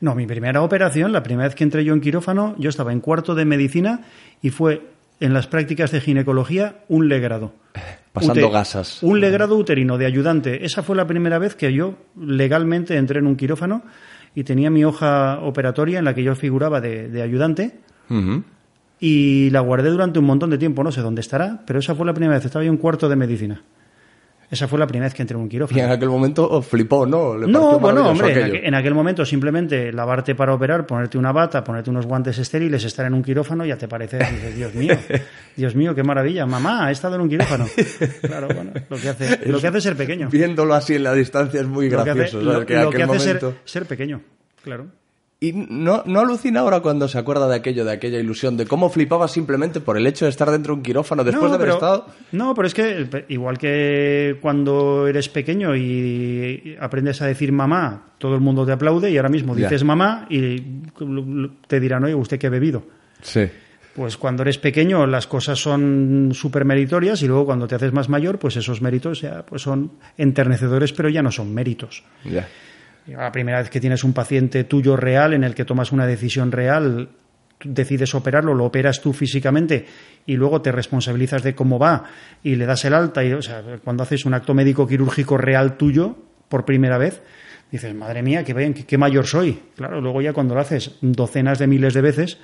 No, 0.00 0.14
mi 0.14 0.26
primera 0.26 0.62
operación, 0.62 1.12
la 1.12 1.22
primera 1.22 1.48
vez 1.48 1.54
que 1.54 1.64
entré 1.64 1.84
yo 1.84 1.92
en 1.94 2.00
quirófano, 2.00 2.54
yo 2.58 2.68
estaba 2.70 2.92
en 2.92 3.00
cuarto 3.00 3.34
de 3.34 3.44
medicina 3.44 4.02
y 4.42 4.50
fue 4.50 4.82
en 5.20 5.34
las 5.34 5.46
prácticas 5.46 5.90
de 5.92 6.00
ginecología 6.00 6.84
un 6.88 7.08
legrado. 7.08 7.52
Pasando 8.12 8.48
Ute- 8.48 8.52
gasas. 8.52 9.02
Un 9.02 9.20
legrado 9.20 9.56
uterino 9.56 9.96
de 9.96 10.06
ayudante. 10.06 10.64
Esa 10.64 10.82
fue 10.82 10.96
la 10.96 11.06
primera 11.06 11.38
vez 11.38 11.54
que 11.54 11.72
yo 11.72 11.94
legalmente 12.20 12.96
entré 12.96 13.20
en 13.20 13.26
un 13.26 13.36
quirófano 13.36 13.82
y 14.34 14.42
tenía 14.44 14.68
mi 14.70 14.84
hoja 14.84 15.38
operatoria 15.42 15.98
en 16.00 16.04
la 16.06 16.14
que 16.14 16.22
yo 16.24 16.34
figuraba 16.34 16.80
de, 16.80 17.08
de 17.08 17.22
ayudante 17.22 17.78
Ujú. 18.08 18.42
Y 19.00 19.48
la 19.50 19.60
guardé 19.60 19.90
durante 19.90 20.18
un 20.18 20.26
montón 20.26 20.50
de 20.50 20.58
tiempo, 20.58 20.84
no 20.84 20.92
sé 20.92 21.00
dónde 21.00 21.22
estará, 21.22 21.62
pero 21.66 21.78
esa 21.78 21.94
fue 21.94 22.04
la 22.06 22.12
primera 22.12 22.34
vez, 22.34 22.44
estaba 22.44 22.64
yo 22.64 22.70
en 22.70 22.76
cuarto 22.76 23.08
de 23.08 23.16
medicina. 23.16 23.62
Esa 24.50 24.66
fue 24.66 24.80
la 24.80 24.86
primera 24.88 25.06
vez 25.06 25.14
que 25.14 25.22
entré 25.22 25.36
en 25.36 25.42
un 25.42 25.46
Y 25.46 25.50
quirófano. 25.50 25.80
en 25.80 25.90
aquel 25.92 26.08
momento 26.08 26.44
oh, 26.50 26.60
flipó, 26.60 27.06
¿no? 27.06 27.38
Le 27.38 27.46
No, 27.46 27.78
bueno, 27.78 28.08
hombre, 28.10 28.66
en, 28.66 28.74
aquel 28.74 28.94
momento 28.94 29.24
simplemente 29.24 29.92
lavarte 29.92 30.34
para 30.34 30.52
operar, 30.52 30.86
ponerte 30.86 31.16
una 31.16 31.30
bata, 31.30 31.62
ponerte 31.62 31.88
unos 31.88 32.04
guantes 32.04 32.36
estériles, 32.36 32.82
estar 32.84 33.06
en 33.06 33.14
un 33.14 33.22
quirófano, 33.22 33.64
ya 33.64 33.76
te 33.78 33.86
parece, 33.86 34.18
dices, 34.18 34.56
Dios 34.56 34.74
mío, 34.74 34.96
Dios 35.56 35.76
mío, 35.76 35.94
qué 35.94 36.02
maravilla, 36.02 36.46
mamá, 36.46 36.88
he 36.88 36.92
estado 36.92 37.14
en 37.14 37.20
un 37.20 37.28
quirófano. 37.28 37.64
Claro, 38.22 38.48
bueno, 38.52 38.72
lo 38.88 38.96
que 38.96 39.08
hace, 39.08 39.48
lo 39.48 39.60
que 39.60 39.68
hace 39.68 39.78
es 39.78 39.84
ser 39.84 39.96
pequeño. 39.96 40.28
Viéndolo 40.28 40.74
así 40.74 40.96
en 40.96 41.04
la 41.04 41.14
distancia 41.14 41.60
es 41.60 41.68
muy 41.68 41.88
Lo 41.88 42.02
que 42.02 42.10
hace, 42.10 42.18
gracioso. 42.18 42.44
lo-. 42.44 42.66
Que 42.66 42.74
en 42.74 42.82
lo 42.82 42.90
que 42.90 43.02
hace 43.04 43.18
ser, 43.20 43.34
momento- 43.42 43.54
ser 43.64 43.86
pequeño, 43.86 44.20
claro. 44.64 44.88
Y 45.42 45.54
no, 45.54 46.02
no 46.04 46.20
alucina 46.20 46.60
ahora 46.60 46.80
cuando 46.80 47.08
se 47.08 47.16
acuerda 47.16 47.48
de 47.48 47.56
aquello, 47.56 47.86
de 47.86 47.92
aquella 47.92 48.18
ilusión, 48.18 48.58
de 48.58 48.66
cómo 48.66 48.90
flipaba 48.90 49.26
simplemente 49.26 49.80
por 49.80 49.96
el 49.96 50.06
hecho 50.06 50.26
de 50.26 50.30
estar 50.30 50.50
dentro 50.50 50.74
de 50.74 50.78
un 50.80 50.82
quirófano 50.82 51.24
después 51.24 51.44
no, 51.44 51.48
de 51.48 51.54
haber 51.54 51.66
pero, 51.68 51.74
estado. 51.76 52.06
No, 52.32 52.54
pero 52.54 52.68
es 52.68 52.74
que 52.74 53.24
igual 53.28 53.56
que 53.56 54.36
cuando 54.42 55.06
eres 55.06 55.30
pequeño 55.30 55.74
y 55.74 56.76
aprendes 56.78 57.22
a 57.22 57.26
decir 57.26 57.52
mamá, 57.52 58.12
todo 58.18 58.34
el 58.34 58.42
mundo 58.42 58.66
te 58.66 58.72
aplaude 58.72 59.10
y 59.10 59.16
ahora 59.16 59.30
mismo 59.30 59.56
Ya. 59.56 59.64
dices 59.64 59.82
mamá 59.82 60.26
y 60.28 60.60
te 61.66 61.80
dirán, 61.80 62.04
oye, 62.04 62.14
¿usted 62.14 62.38
qué 62.38 62.48
ha 62.48 62.50
bebido? 62.50 62.82
Sí. 63.22 63.48
Pues 63.94 64.18
cuando 64.18 64.42
eres 64.42 64.58
pequeño 64.58 65.06
las 65.06 65.26
cosas 65.26 65.58
son 65.58 66.32
súper 66.34 66.66
meritorias 66.66 67.22
y 67.22 67.26
luego 67.26 67.46
cuando 67.46 67.66
te 67.66 67.76
haces 67.76 67.94
más 67.94 68.10
mayor, 68.10 68.38
pues 68.38 68.56
esos 68.56 68.82
méritos 68.82 69.22
ya 69.22 69.46
pues 69.46 69.62
son 69.62 69.92
enternecedores, 70.18 70.92
pero 70.92 71.08
ya 71.08 71.22
no 71.22 71.32
son 71.32 71.54
méritos. 71.54 72.04
Ya. 72.24 72.46
La 73.06 73.32
primera 73.32 73.58
vez 73.58 73.70
que 73.70 73.80
tienes 73.80 74.04
un 74.04 74.12
paciente 74.12 74.64
tuyo 74.64 74.96
real 74.96 75.32
en 75.32 75.44
el 75.44 75.54
que 75.54 75.64
tomas 75.64 75.92
una 75.92 76.06
decisión 76.06 76.52
real, 76.52 77.08
decides 77.64 78.14
operarlo, 78.14 78.54
lo 78.54 78.64
operas 78.64 79.00
tú 79.00 79.12
físicamente 79.12 79.86
y 80.26 80.36
luego 80.36 80.62
te 80.62 80.72
responsabilizas 80.72 81.42
de 81.42 81.54
cómo 81.54 81.78
va 81.78 82.04
y 82.42 82.56
le 82.56 82.66
das 82.66 82.84
el 82.84 82.94
alta. 82.94 83.24
Y, 83.24 83.32
o 83.32 83.42
sea, 83.42 83.62
cuando 83.82 84.02
haces 84.02 84.24
un 84.24 84.34
acto 84.34 84.54
médico 84.54 84.86
quirúrgico 84.86 85.36
real 85.36 85.76
tuyo 85.76 86.16
por 86.48 86.64
primera 86.64 86.98
vez, 86.98 87.22
dices, 87.70 87.94
madre 87.94 88.22
mía, 88.22 88.44
qué, 88.44 88.54
bien, 88.54 88.74
qué, 88.74 88.84
qué 88.84 88.98
mayor 88.98 89.26
soy. 89.26 89.60
Claro, 89.76 90.00
luego 90.00 90.20
ya 90.20 90.32
cuando 90.32 90.54
lo 90.54 90.60
haces 90.60 90.96
docenas 91.00 91.58
de 91.58 91.66
miles 91.66 91.94
de 91.94 92.00
veces, 92.00 92.38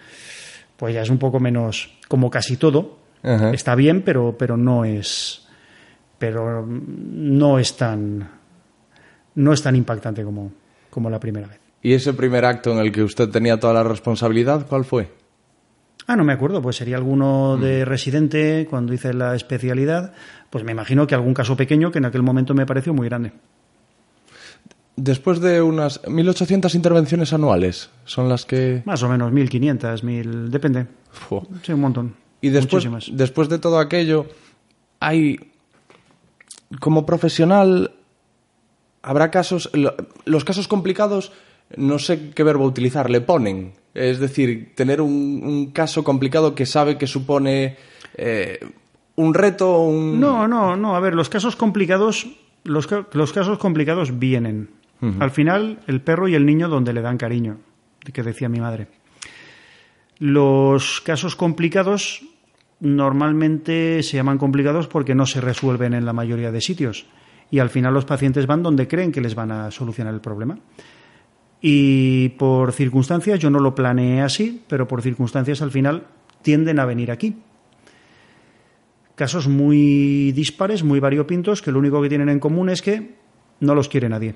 pues 0.77 0.95
ya 0.95 1.03
es 1.03 1.11
un 1.11 1.19
poco 1.19 1.41
menos, 1.41 1.97
como 2.09 2.31
casi 2.31 2.57
todo. 2.57 2.99
Ajá. 3.23 3.51
Está 3.51 3.75
bien, 3.75 4.03
pero, 4.03 4.37
pero 4.39 4.57
no 4.57 4.85
es. 4.85 5.47
Pero 6.19 6.65
no 6.67 7.59
es 7.59 7.77
tan. 7.77 8.36
No 9.37 9.53
es 9.53 9.63
tan 9.63 9.77
impactante 9.77 10.25
como, 10.25 10.53
como 10.91 11.09
la 11.09 11.21
primera 11.21 11.47
vez. 11.47 11.61
¿Y 11.83 11.93
ese 11.93 12.13
primer 12.15 12.45
acto 12.45 12.73
en 12.73 12.79
el 12.79 12.91
que 12.91 13.03
usted 13.03 13.29
tenía 13.29 13.61
toda 13.61 13.73
la 13.73 13.85
responsabilidad, 13.85 14.67
cuál 14.67 14.85
fue? 14.85 15.13
Ah, 16.09 16.17
no 16.17 16.25
me 16.25 16.33
acuerdo, 16.33 16.63
pues 16.63 16.77
sería 16.77 16.97
alguno 16.97 17.57
de 17.57 17.85
residente 17.85 18.67
cuando 18.69 18.93
hice 18.95 19.13
la 19.13 19.35
especialidad. 19.35 20.13
Pues 20.51 20.65
me 20.65 20.73
imagino 20.73 21.07
que 21.07 21.15
algún 21.15 21.35
caso 21.35 21.57
pequeño 21.57 21.91
que 21.91 21.99
en 21.99 22.05
aquel 22.05 22.23
momento 22.23 22.55
me 22.55 22.67
pareció 22.67 22.95
muy 22.95 23.09
grande. 23.09 23.33
Después 24.97 25.41
de 25.41 25.61
unas 25.61 26.03
1.800 26.05 26.75
intervenciones 26.75 27.33
anuales, 27.33 27.91
son 28.05 28.29
las 28.29 28.47
que... 28.47 28.83
Más 28.87 29.03
o 29.03 29.09
menos 29.09 29.31
1500, 29.31 30.03
1000, 30.03 30.51
depende. 30.51 30.87
Sí, 31.63 31.73
un 31.73 31.81
montón. 31.81 32.15
Y 32.41 32.49
después, 32.49 32.87
Muchísimas. 32.87 33.17
después 33.19 33.49
de 33.49 33.59
todo 33.59 33.79
aquello, 33.79 34.27
hay... 35.01 35.53
Como 36.81 37.05
profesional, 37.05 37.93
habrá 39.07 39.31
casos... 39.31 39.71
lo- 39.73 39.95
Los 40.27 40.45
casos 40.45 40.69
complicados, 40.69 41.33
no 41.77 41.99
sé 41.99 42.31
qué 42.35 42.43
verbo 42.43 42.65
utilizar, 42.65 43.09
le 43.09 43.21
ponen. 43.23 43.73
Es 43.95 44.19
decir, 44.21 44.73
tener 44.75 45.01
un, 45.01 45.41
un 45.43 45.71
caso 45.73 46.05
complicado 46.05 46.55
que 46.55 46.67
sabe 46.67 46.99
que 46.99 47.07
supone 47.07 47.77
eh, 48.17 48.59
un 49.17 49.33
reto, 49.33 49.81
un... 49.81 50.21
No, 50.21 50.47
no, 50.47 50.77
no. 50.77 50.95
A 50.97 51.01
ver, 51.01 51.15
los 51.15 51.29
casos 51.31 51.57
complicados, 51.57 52.27
los, 52.65 52.87
ca- 52.87 53.07
los 53.13 53.33
casos 53.33 53.59
complicados 53.59 54.19
vienen. 54.19 54.69
Al 55.21 55.31
final, 55.31 55.79
el 55.87 56.01
perro 56.01 56.27
y 56.29 56.35
el 56.35 56.45
niño 56.47 56.69
donde 56.69 56.93
le 56.93 57.03
dan 57.03 57.17
cariño, 57.19 57.59
que 58.13 58.23
decía 58.23 58.49
mi 58.49 58.61
madre. 58.61 58.89
Los 60.19 61.01
casos 61.03 61.37
complicados 61.37 62.23
normalmente 62.81 64.03
se 64.03 64.17
llaman 64.17 64.39
complicados 64.39 64.87
porque 64.89 65.15
no 65.15 65.27
se 65.27 65.41
resuelven 65.41 65.93
en 65.95 66.07
la 66.07 66.13
mayoría 66.13 66.51
de 66.51 66.61
sitios. 66.61 67.07
Y 67.51 67.59
al 67.59 67.71
final 67.71 67.95
los 67.95 68.05
pacientes 68.05 68.47
van 68.47 68.63
donde 68.63 68.89
creen 68.89 69.13
que 69.13 69.21
les 69.21 69.35
van 69.35 69.53
a 69.53 69.71
solucionar 69.71 70.15
el 70.15 70.21
problema. 70.21 70.59
Y 71.61 72.31
por 72.31 72.73
circunstancias, 72.73 73.39
yo 73.39 73.51
no 73.51 73.61
lo 73.61 73.75
planeé 73.75 74.23
así, 74.23 74.63
pero 74.69 74.87
por 74.87 75.03
circunstancias 75.03 75.63
al 75.63 75.71
final 75.71 76.07
tienden 76.43 76.79
a 76.79 76.85
venir 76.85 77.11
aquí 77.11 77.37
casos 79.17 79.49
muy 79.49 80.31
dispares, 80.33 80.85
muy 80.85 81.01
variopintos, 81.01 81.63
que 81.63 81.73
lo 81.73 81.81
único 81.81 82.01
que 82.01 82.09
tienen 82.09 82.29
en 82.29 82.39
común 82.39 82.69
es 82.69 82.83
que 82.83 83.17
no 83.59 83.75
los 83.75 83.89
quiere 83.89 84.09
nadie, 84.09 84.35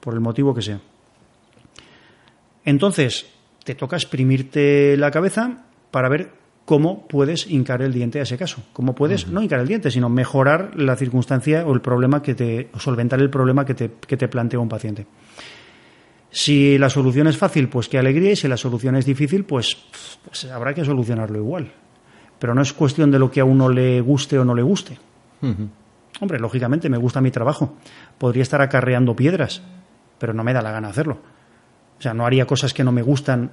por 0.00 0.14
el 0.14 0.20
motivo 0.20 0.54
que 0.54 0.62
sea. 0.62 0.80
Entonces, 2.64 3.26
te 3.64 3.74
toca 3.74 3.96
exprimirte 3.96 4.96
la 4.96 5.10
cabeza 5.10 5.64
para 5.90 6.10
ver 6.10 6.32
cómo 6.68 7.08
puedes 7.08 7.50
hincar 7.50 7.80
el 7.80 7.94
diente 7.94 8.20
a 8.20 8.24
ese 8.24 8.36
caso. 8.36 8.62
Cómo 8.74 8.94
puedes, 8.94 9.26
no 9.26 9.42
hincar 9.42 9.60
el 9.60 9.66
diente, 9.66 9.90
sino 9.90 10.10
mejorar 10.10 10.72
la 10.76 10.96
circunstancia 10.96 11.66
o 11.66 11.72
el 11.72 11.80
problema 11.80 12.20
que 12.20 12.34
te, 12.34 12.68
o 12.74 12.78
solventar 12.78 13.18
el 13.20 13.30
problema 13.30 13.64
que 13.64 13.72
te, 13.72 13.90
que 14.06 14.18
te 14.18 14.28
plantea 14.28 14.60
un 14.60 14.68
paciente. 14.68 15.06
Si 16.30 16.76
la 16.76 16.90
solución 16.90 17.26
es 17.26 17.38
fácil, 17.38 17.70
pues 17.70 17.88
qué 17.88 17.98
alegría, 17.98 18.32
y 18.32 18.36
si 18.36 18.48
la 18.48 18.58
solución 18.58 18.96
es 18.96 19.06
difícil, 19.06 19.46
pues, 19.46 19.78
pues 20.22 20.44
habrá 20.44 20.74
que 20.74 20.84
solucionarlo 20.84 21.38
igual. 21.38 21.72
Pero 22.38 22.54
no 22.54 22.60
es 22.60 22.74
cuestión 22.74 23.10
de 23.10 23.18
lo 23.18 23.30
que 23.30 23.40
a 23.40 23.46
uno 23.46 23.70
le 23.70 24.02
guste 24.02 24.38
o 24.38 24.44
no 24.44 24.54
le 24.54 24.60
guste. 24.60 24.98
Hombre, 26.20 26.38
lógicamente 26.38 26.90
me 26.90 26.98
gusta 26.98 27.22
mi 27.22 27.30
trabajo. 27.30 27.76
Podría 28.18 28.42
estar 28.42 28.60
acarreando 28.60 29.16
piedras, 29.16 29.62
pero 30.18 30.34
no 30.34 30.44
me 30.44 30.52
da 30.52 30.60
la 30.60 30.72
gana 30.72 30.88
hacerlo. 30.88 31.18
O 31.98 32.02
sea, 32.02 32.12
no 32.12 32.26
haría 32.26 32.44
cosas 32.44 32.74
que 32.74 32.84
no 32.84 32.92
me 32.92 33.00
gustan 33.00 33.52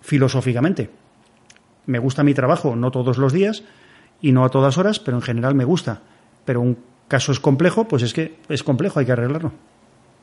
filosóficamente. 0.00 1.03
Me 1.86 1.98
gusta 1.98 2.24
mi 2.24 2.34
trabajo, 2.34 2.76
no 2.76 2.90
todos 2.90 3.18
los 3.18 3.32
días 3.32 3.62
y 4.20 4.32
no 4.32 4.44
a 4.44 4.48
todas 4.48 4.78
horas, 4.78 5.00
pero 5.00 5.16
en 5.16 5.22
general 5.22 5.54
me 5.54 5.64
gusta. 5.64 6.00
Pero 6.44 6.60
un 6.60 6.78
caso 7.08 7.32
es 7.32 7.40
complejo, 7.40 7.86
pues 7.86 8.02
es 8.02 8.12
que 8.12 8.38
es 8.48 8.62
complejo, 8.62 9.00
hay 9.00 9.06
que 9.06 9.12
arreglarlo. 9.12 9.52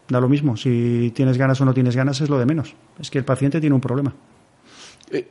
Da 0.07 0.19
lo 0.19 0.27
mismo, 0.27 0.57
si 0.57 1.11
tienes 1.15 1.37
ganas 1.37 1.61
o 1.61 1.65
no 1.65 1.73
tienes 1.73 1.95
ganas 1.95 2.19
es 2.21 2.29
lo 2.29 2.39
de 2.39 2.45
menos. 2.45 2.75
Es 2.99 3.11
que 3.11 3.17
el 3.17 3.25
paciente 3.25 3.61
tiene 3.61 3.75
un 3.75 3.81
problema. 3.81 4.13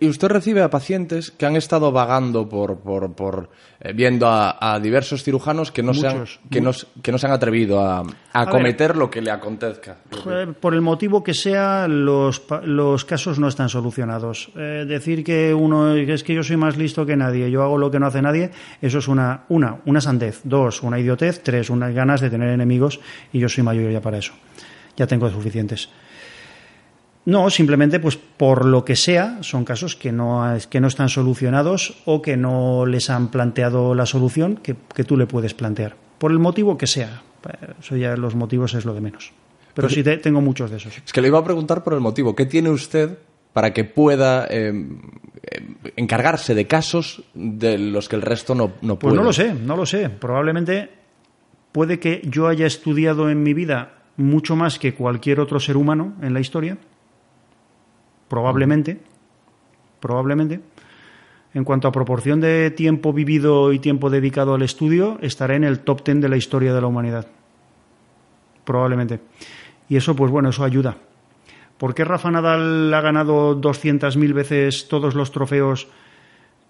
Y 0.00 0.08
usted 0.08 0.28
recibe 0.28 0.62
a 0.62 0.68
pacientes 0.70 1.30
que 1.30 1.46
han 1.46 1.56
estado 1.56 1.90
vagando 1.92 2.48
por, 2.48 2.80
por, 2.80 3.12
por 3.14 3.48
eh, 3.80 3.92
viendo 3.94 4.26
a, 4.28 4.74
a 4.74 4.78
diversos 4.78 5.22
cirujanos 5.24 5.72
que 5.72 5.82
no, 5.82 5.94
se 5.94 6.06
han, 6.06 6.18
Muchos, 6.18 6.40
que, 6.50 6.60
no, 6.60 6.70
que 7.02 7.12
no 7.12 7.18
se 7.18 7.26
han 7.26 7.32
atrevido 7.32 7.80
a, 7.80 8.00
a 8.32 8.44
ver. 8.44 8.48
cometer 8.50 8.96
lo 8.96 9.08
que 9.10 9.22
le 9.22 9.30
acontezca. 9.30 9.96
Eh, 10.28 10.52
Por 10.60 10.74
el 10.74 10.82
motivo 10.82 11.24
que 11.24 11.32
sea, 11.32 11.88
los, 11.88 12.42
los 12.64 13.04
casos 13.04 13.38
no 13.38 13.48
están 13.48 13.68
solucionados. 13.68 14.50
Eh, 14.56 14.84
decir 14.86 15.24
que 15.24 15.54
uno 15.54 15.94
es 15.94 16.24
que 16.24 16.34
yo 16.34 16.42
soy 16.42 16.56
más 16.58 16.76
listo 16.76 17.06
que 17.06 17.16
nadie, 17.16 17.50
yo 17.50 17.62
hago 17.62 17.78
lo 17.78 17.90
que 17.90 17.98
no 17.98 18.06
hace 18.06 18.20
nadie, 18.20 18.50
eso 18.82 18.98
es 18.98 19.08
una, 19.08 19.44
una, 19.48 19.78
una 19.86 20.00
sandez. 20.00 20.40
Dos, 20.44 20.82
una 20.82 20.98
idiotez. 20.98 21.42
Tres, 21.42 21.70
unas 21.70 21.94
ganas 21.94 22.20
de 22.20 22.28
tener 22.28 22.50
enemigos 22.50 23.00
y 23.32 23.38
yo 23.38 23.48
soy 23.48 23.64
mayor 23.64 23.90
ya 23.90 24.00
para 24.00 24.18
eso. 24.18 24.34
Ya 24.96 25.06
tengo 25.06 25.30
suficientes. 25.30 25.88
No, 27.26 27.50
simplemente 27.50 28.00
pues 28.00 28.16
por 28.16 28.64
lo 28.64 28.84
que 28.84 28.96
sea, 28.96 29.38
son 29.42 29.64
casos 29.64 29.94
que 29.94 30.10
no, 30.10 30.42
que 30.70 30.80
no 30.80 30.88
están 30.88 31.08
solucionados 31.10 32.00
o 32.06 32.22
que 32.22 32.36
no 32.36 32.86
les 32.86 33.10
han 33.10 33.28
planteado 33.30 33.94
la 33.94 34.06
solución 34.06 34.56
que, 34.56 34.74
que 34.94 35.04
tú 35.04 35.16
le 35.16 35.26
puedes 35.26 35.52
plantear. 35.54 35.96
Por 36.18 36.30
el 36.32 36.38
motivo 36.38 36.78
que 36.78 36.86
sea. 36.86 37.22
Eh, 37.48 37.74
Eso 37.80 37.96
ya 37.96 38.16
los 38.16 38.34
motivos 38.34 38.74
es 38.74 38.84
lo 38.84 38.94
de 38.94 39.00
menos. 39.02 39.32
Pero 39.74 39.88
sí 39.88 40.02
te- 40.02 40.16
tengo 40.16 40.40
muchos 40.40 40.70
de 40.70 40.78
esos. 40.78 40.96
Es 41.04 41.12
que 41.12 41.20
le 41.20 41.28
iba 41.28 41.38
a 41.38 41.44
preguntar 41.44 41.84
por 41.84 41.92
el 41.94 42.00
motivo. 42.00 42.34
¿Qué 42.34 42.46
tiene 42.46 42.70
usted 42.70 43.18
para 43.52 43.72
que 43.72 43.84
pueda 43.84 44.46
eh, 44.50 44.72
encargarse 45.96 46.54
de 46.54 46.66
casos 46.66 47.22
de 47.34 47.78
los 47.78 48.08
que 48.08 48.16
el 48.16 48.22
resto 48.22 48.54
no, 48.54 48.72
no 48.82 48.98
puede? 48.98 49.14
Pues 49.14 49.20
no 49.20 49.24
lo 49.24 49.32
sé, 49.32 49.54
no 49.54 49.76
lo 49.76 49.86
sé. 49.86 50.08
Probablemente 50.08 50.90
puede 51.72 51.98
que 52.00 52.22
yo 52.24 52.48
haya 52.48 52.66
estudiado 52.66 53.30
en 53.30 53.42
mi 53.42 53.54
vida 53.54 53.92
mucho 54.16 54.56
más 54.56 54.78
que 54.78 54.94
cualquier 54.94 55.40
otro 55.40 55.60
ser 55.60 55.76
humano 55.76 56.14
en 56.22 56.34
la 56.34 56.40
historia. 56.40 56.78
Probablemente. 58.30 59.00
Probablemente. 59.98 60.60
En 61.52 61.64
cuanto 61.64 61.88
a 61.88 61.92
proporción 61.92 62.40
de 62.40 62.70
tiempo 62.70 63.12
vivido 63.12 63.72
y 63.72 63.80
tiempo 63.80 64.08
dedicado 64.08 64.54
al 64.54 64.62
estudio, 64.62 65.18
estaré 65.20 65.56
en 65.56 65.64
el 65.64 65.80
top 65.80 66.04
ten 66.04 66.20
de 66.20 66.28
la 66.28 66.36
historia 66.36 66.72
de 66.72 66.80
la 66.80 66.86
humanidad. 66.86 67.26
Probablemente. 68.64 69.18
Y 69.88 69.96
eso, 69.96 70.14
pues 70.14 70.30
bueno, 70.30 70.50
eso 70.50 70.62
ayuda. 70.62 70.96
¿Por 71.76 71.92
qué 71.92 72.04
Rafa 72.04 72.30
Nadal 72.30 72.94
ha 72.94 73.00
ganado 73.00 73.60
200.000 73.60 74.32
veces 74.32 74.86
todos 74.86 75.16
los 75.16 75.32
trofeos 75.32 75.88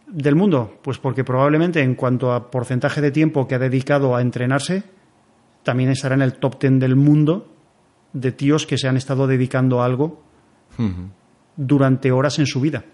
del 0.06 0.36
mundo? 0.36 0.78
Pues 0.80 0.96
porque 0.96 1.24
probablemente 1.24 1.82
en 1.82 1.94
cuanto 1.94 2.32
a 2.32 2.50
porcentaje 2.50 3.02
de 3.02 3.10
tiempo 3.10 3.46
que 3.46 3.56
ha 3.56 3.58
dedicado 3.58 4.16
a 4.16 4.22
entrenarse, 4.22 4.84
también 5.62 5.90
estará 5.90 6.14
en 6.14 6.22
el 6.22 6.34
top 6.34 6.58
ten 6.58 6.78
del 6.78 6.96
mundo 6.96 7.52
de 8.14 8.32
tíos 8.32 8.66
que 8.66 8.78
se 8.78 8.88
han 8.88 8.96
estado 8.96 9.26
dedicando 9.26 9.82
a 9.82 9.84
algo 9.84 10.22
durante 11.60 12.10
horas 12.10 12.38
en 12.38 12.46
su 12.46 12.60
vida. 12.60 12.84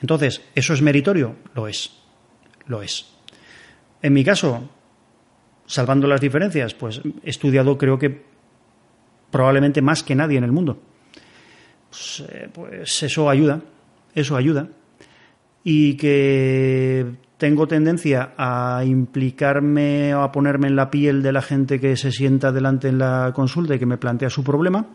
Entonces, 0.00 0.42
¿eso 0.54 0.74
es 0.74 0.82
meritorio? 0.82 1.36
Lo 1.54 1.66
es. 1.66 1.90
Lo 2.66 2.82
es. 2.82 3.06
En 4.00 4.12
mi 4.12 4.24
caso, 4.24 4.70
salvando 5.66 6.06
las 6.06 6.20
diferencias, 6.20 6.74
pues 6.74 7.00
he 7.24 7.30
estudiado 7.30 7.76
creo 7.76 7.98
que 7.98 8.24
probablemente 9.30 9.82
más 9.82 10.02
que 10.02 10.14
nadie 10.14 10.38
en 10.38 10.44
el 10.44 10.52
mundo. 10.52 10.80
Pues, 11.90 12.24
eh, 12.28 12.48
pues 12.52 13.02
eso 13.02 13.28
ayuda, 13.28 13.60
eso 14.14 14.36
ayuda. 14.36 14.68
Y 15.64 15.96
que 15.96 17.06
tengo 17.38 17.66
tendencia 17.66 18.34
a 18.36 18.84
implicarme 18.84 20.14
o 20.14 20.22
a 20.22 20.30
ponerme 20.30 20.68
en 20.68 20.76
la 20.76 20.90
piel 20.90 21.22
de 21.22 21.32
la 21.32 21.42
gente 21.42 21.80
que 21.80 21.96
se 21.96 22.12
sienta 22.12 22.52
delante 22.52 22.88
en 22.88 22.98
la 22.98 23.32
consulta 23.34 23.74
y 23.74 23.78
que 23.78 23.86
me 23.86 23.98
plantea 23.98 24.30
su 24.30 24.44
problema. 24.44 24.86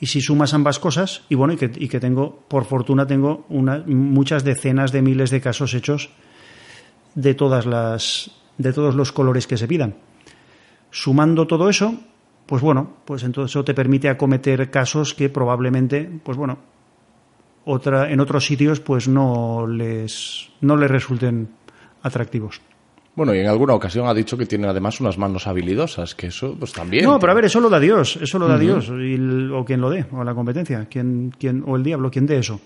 Y 0.00 0.06
si 0.06 0.20
sumas 0.20 0.54
ambas 0.54 0.78
cosas, 0.78 1.22
y 1.28 1.34
bueno, 1.34 1.54
y 1.54 1.56
que, 1.56 1.70
y 1.74 1.88
que 1.88 1.98
tengo, 1.98 2.44
por 2.48 2.64
fortuna, 2.64 3.06
tengo 3.06 3.44
muchas 3.48 4.44
decenas 4.44 4.92
de 4.92 5.02
miles 5.02 5.30
de 5.30 5.40
casos 5.40 5.74
hechos 5.74 6.10
de 7.14 7.34
todas 7.34 7.66
las, 7.66 8.30
de 8.58 8.72
todos 8.72 8.94
los 8.94 9.10
colores 9.10 9.46
que 9.46 9.56
se 9.56 9.66
pidan. 9.66 9.96
Sumando 10.90 11.46
todo 11.46 11.68
eso, 11.68 11.94
pues 12.46 12.62
bueno, 12.62 12.96
pues 13.04 13.24
entonces 13.24 13.52
eso 13.52 13.64
te 13.64 13.74
permite 13.74 14.08
acometer 14.08 14.70
casos 14.70 15.14
que 15.14 15.28
probablemente, 15.28 16.08
pues 16.22 16.38
bueno, 16.38 16.58
otra, 17.64 18.10
en 18.10 18.20
otros 18.20 18.46
sitios 18.46 18.80
pues 18.80 19.08
no 19.08 19.66
les, 19.66 20.48
no 20.60 20.76
les 20.76 20.90
resulten 20.90 21.48
atractivos. 22.02 22.60
Bueno, 23.18 23.34
y 23.34 23.40
en 23.40 23.48
alguna 23.48 23.74
ocasión 23.74 24.06
ha 24.06 24.14
dicho 24.14 24.38
que 24.38 24.46
tiene 24.46 24.66
además 24.68 25.00
unas 25.00 25.18
manos 25.18 25.46
habilidosas, 25.46 26.14
que 26.14 26.28
eso 26.28 26.56
pues 26.58 26.72
también. 26.72 27.04
No, 27.04 27.18
pero 27.18 27.32
a 27.32 27.34
ver, 27.34 27.44
eso 27.46 27.60
lo 27.60 27.68
da 27.68 27.78
Dios, 27.80 28.16
eso 28.22 28.38
lo 28.38 28.46
da 28.48 28.56
Dios, 28.56 28.88
y 28.88 29.14
el- 29.14 29.52
o 29.52 29.64
quien 29.64 29.80
lo 29.80 29.90
dé, 29.90 30.06
o 30.12 30.22
la 30.24 30.34
competencia, 30.34 30.86
quien, 30.88 31.32
quien, 31.36 31.64
o 31.66 31.76
el 31.76 31.82
diablo, 31.82 32.10
quien 32.10 32.26
dé 32.26 32.38
eso. 32.38 32.60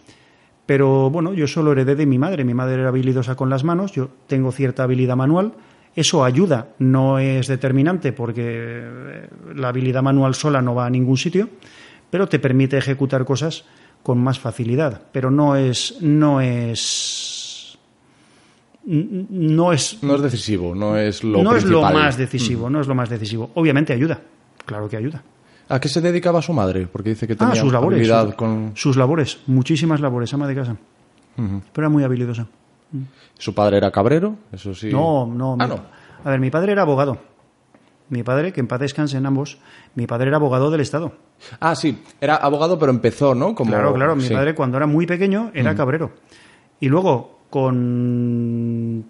Pero 0.66 1.10
bueno, 1.10 1.32
yo 1.34 1.46
solo 1.46 1.72
heredé 1.72 1.96
de 1.96 2.06
mi 2.06 2.18
madre, 2.18 2.44
mi 2.44 2.54
madre 2.54 2.74
era 2.74 2.88
habilidosa 2.88 3.34
con 3.34 3.50
las 3.50 3.64
manos, 3.64 3.92
yo 3.92 4.10
tengo 4.28 4.52
cierta 4.52 4.84
habilidad 4.84 5.16
manual, 5.16 5.52
eso 5.96 6.24
ayuda, 6.24 6.68
no 6.78 7.18
es 7.18 7.48
determinante 7.48 8.12
porque 8.12 8.42
eh, 8.46 9.28
la 9.56 9.68
habilidad 9.68 10.02
manual 10.02 10.34
sola 10.34 10.62
no 10.62 10.74
va 10.74 10.86
a 10.86 10.90
ningún 10.90 11.16
sitio, 11.16 11.48
pero 12.10 12.28
te 12.28 12.38
permite 12.38 12.78
ejecutar 12.78 13.24
cosas 13.24 13.64
con 14.02 14.18
más 14.22 14.38
facilidad, 14.38 15.02
pero 15.12 15.30
no 15.30 15.56
es, 15.56 15.96
no 16.00 16.40
es, 16.40 17.21
no 18.84 19.72
es 19.72 20.02
No 20.02 20.14
es 20.16 20.22
decisivo, 20.22 20.74
no 20.74 20.96
es 20.96 21.22
lo 21.22 21.42
no 21.42 21.54
es 21.56 21.64
lo 21.64 21.82
más 21.82 22.16
decisivo, 22.16 22.68
no 22.70 22.80
es 22.80 22.86
lo 22.88 22.94
más 22.94 23.08
decisivo. 23.08 23.50
Obviamente 23.54 23.92
ayuda, 23.92 24.20
claro 24.66 24.88
que 24.88 24.96
ayuda. 24.96 25.22
¿A 25.68 25.80
qué 25.80 25.88
se 25.88 26.00
dedicaba 26.00 26.42
su 26.42 26.52
madre? 26.52 26.86
Porque 26.86 27.10
dice 27.10 27.26
que 27.26 27.36
tenía 27.36 27.54
Ah, 27.54 27.56
sus 27.56 27.72
labores. 27.72 28.06
sus, 28.06 28.34
con... 28.34 28.72
sus 28.74 28.96
labores, 28.96 29.38
muchísimas 29.46 30.00
labores, 30.00 30.32
ama 30.34 30.46
de 30.46 30.54
casa. 30.54 30.76
Pero 31.36 31.54
era 31.76 31.88
muy 31.88 32.04
habilidosa. 32.04 32.46
Su 33.38 33.54
padre 33.54 33.78
era 33.78 33.90
cabrero, 33.90 34.36
eso 34.52 34.74
sí. 34.74 34.90
No, 34.90 35.26
no, 35.26 35.56
Ah, 35.58 35.66
mi- 35.66 35.74
no. 35.74 35.80
A 36.24 36.30
ver, 36.30 36.40
mi 36.40 36.50
padre 36.50 36.72
era 36.72 36.82
abogado. 36.82 37.18
Mi 38.10 38.22
padre, 38.22 38.52
que 38.52 38.60
en 38.60 38.66
paz 38.66 38.80
descansen 38.80 39.24
ambos, 39.24 39.58
mi 39.94 40.06
padre 40.06 40.28
era 40.28 40.36
abogado 40.36 40.70
del 40.70 40.82
Estado. 40.82 41.12
Ah, 41.58 41.74
sí, 41.74 42.02
era 42.20 42.36
abogado, 42.36 42.78
pero 42.78 42.92
empezó, 42.92 43.34
¿no? 43.34 43.54
Como... 43.54 43.70
Claro, 43.70 43.94
claro, 43.94 44.14
mi 44.14 44.24
sí. 44.24 44.34
padre 44.34 44.54
cuando 44.54 44.76
era 44.76 44.86
muy 44.86 45.06
pequeño 45.06 45.50
era 45.54 45.74
cabrero. 45.74 46.10
Y 46.80 46.88
luego, 46.88 47.31
con, 47.52 49.04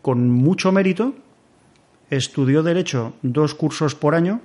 con 0.00 0.30
mucho 0.30 0.72
mérito, 0.72 1.12
estudió 2.08 2.62
Derecho 2.62 3.12
dos 3.20 3.54
cursos 3.54 3.94
por 3.94 4.14
año 4.14 4.40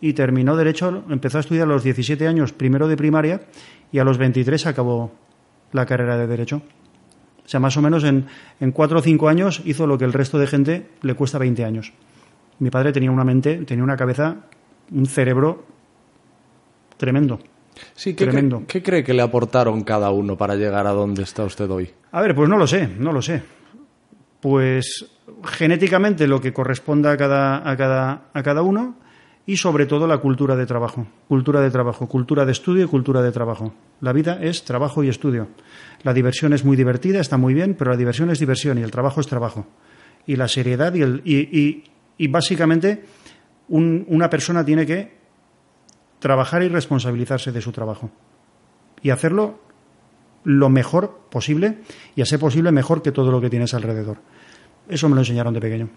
y 0.00 0.12
terminó 0.12 0.54
Derecho, 0.54 1.02
empezó 1.10 1.38
a 1.38 1.40
estudiar 1.40 1.66
a 1.66 1.72
los 1.72 1.82
17 1.82 2.28
años, 2.28 2.52
primero 2.52 2.86
de 2.86 2.96
primaria, 2.96 3.40
y 3.90 3.98
a 3.98 4.04
los 4.04 4.16
23 4.18 4.64
acabó 4.66 5.10
la 5.72 5.86
carrera 5.86 6.16
de 6.16 6.28
Derecho. 6.28 6.62
O 7.44 7.48
sea, 7.48 7.58
más 7.58 7.76
o 7.76 7.82
menos 7.82 8.04
en, 8.04 8.26
en 8.60 8.70
cuatro 8.70 9.00
o 9.00 9.02
cinco 9.02 9.28
años 9.28 9.60
hizo 9.64 9.88
lo 9.88 9.98
que 9.98 10.04
el 10.04 10.12
resto 10.12 10.38
de 10.38 10.46
gente 10.46 10.86
le 11.02 11.14
cuesta 11.14 11.38
20 11.38 11.64
años. 11.64 11.92
Mi 12.60 12.70
padre 12.70 12.92
tenía 12.92 13.10
una 13.10 13.24
mente, 13.24 13.56
tenía 13.64 13.82
una 13.82 13.96
cabeza, 13.96 14.36
un 14.92 15.06
cerebro 15.06 15.64
tremendo. 16.96 17.40
Sí, 17.94 18.14
¿qué, 18.14 18.24
Tremendo. 18.24 18.58
cree- 18.58 18.66
¿qué 18.66 18.82
cree 18.82 19.04
que 19.04 19.14
le 19.14 19.22
aportaron 19.22 19.82
cada 19.82 20.10
uno 20.10 20.36
para 20.36 20.54
llegar 20.56 20.86
a 20.86 20.92
donde 20.92 21.22
está 21.22 21.44
usted 21.44 21.68
hoy? 21.70 21.90
A 22.12 22.20
ver, 22.22 22.34
pues 22.34 22.48
no 22.48 22.56
lo 22.56 22.66
sé, 22.66 22.88
no 22.98 23.12
lo 23.12 23.20
sé. 23.22 23.42
Pues 24.40 25.06
genéticamente 25.44 26.26
lo 26.26 26.40
que 26.40 26.52
corresponda 26.52 27.12
a 27.12 27.16
cada, 27.16 27.68
a 27.68 27.76
cada, 27.76 28.24
a 28.32 28.42
cada 28.42 28.62
uno 28.62 28.96
y 29.46 29.56
sobre 29.56 29.86
todo 29.86 30.06
la 30.06 30.18
cultura 30.18 30.54
de 30.56 30.66
trabajo. 30.66 31.06
Cultura 31.28 31.60
de 31.60 31.70
trabajo, 31.70 32.08
cultura 32.08 32.44
de 32.44 32.52
estudio 32.52 32.84
y 32.84 32.88
cultura 32.88 33.22
de 33.22 33.32
trabajo. 33.32 33.74
La 34.00 34.12
vida 34.12 34.38
es 34.42 34.64
trabajo 34.64 35.02
y 35.02 35.08
estudio. 35.08 35.48
La 36.02 36.12
diversión 36.12 36.52
es 36.52 36.64
muy 36.64 36.76
divertida, 36.76 37.20
está 37.20 37.36
muy 37.38 37.54
bien, 37.54 37.74
pero 37.74 37.90
la 37.90 37.96
diversión 37.96 38.30
es 38.30 38.38
diversión 38.38 38.78
y 38.78 38.82
el 38.82 38.90
trabajo 38.90 39.20
es 39.20 39.26
trabajo. 39.26 39.66
Y 40.26 40.36
la 40.36 40.48
seriedad 40.48 40.94
y, 40.94 41.02
el, 41.02 41.22
y, 41.24 41.36
y- 41.58 41.84
y 42.18 42.28
básicamente 42.28 43.04
un- 43.68 44.04
una 44.08 44.28
persona 44.30 44.64
tiene 44.64 44.84
que 44.86 45.23
trabajar 46.24 46.62
y 46.62 46.68
responsabilizarse 46.68 47.52
de 47.52 47.60
su 47.60 47.70
trabajo. 47.70 48.10
Y 49.02 49.10
hacerlo 49.10 49.58
lo 50.44 50.70
mejor 50.70 51.20
posible 51.30 51.80
y 52.16 52.22
a 52.22 52.24
ser 52.24 52.38
posible 52.40 52.72
mejor 52.72 53.02
que 53.02 53.12
todo 53.12 53.30
lo 53.30 53.42
que 53.42 53.50
tienes 53.50 53.74
alrededor. 53.74 54.16
Eso 54.88 55.06
me 55.10 55.16
lo 55.16 55.20
enseñaron 55.20 55.52
de 55.52 55.60
pequeño. 55.60 55.90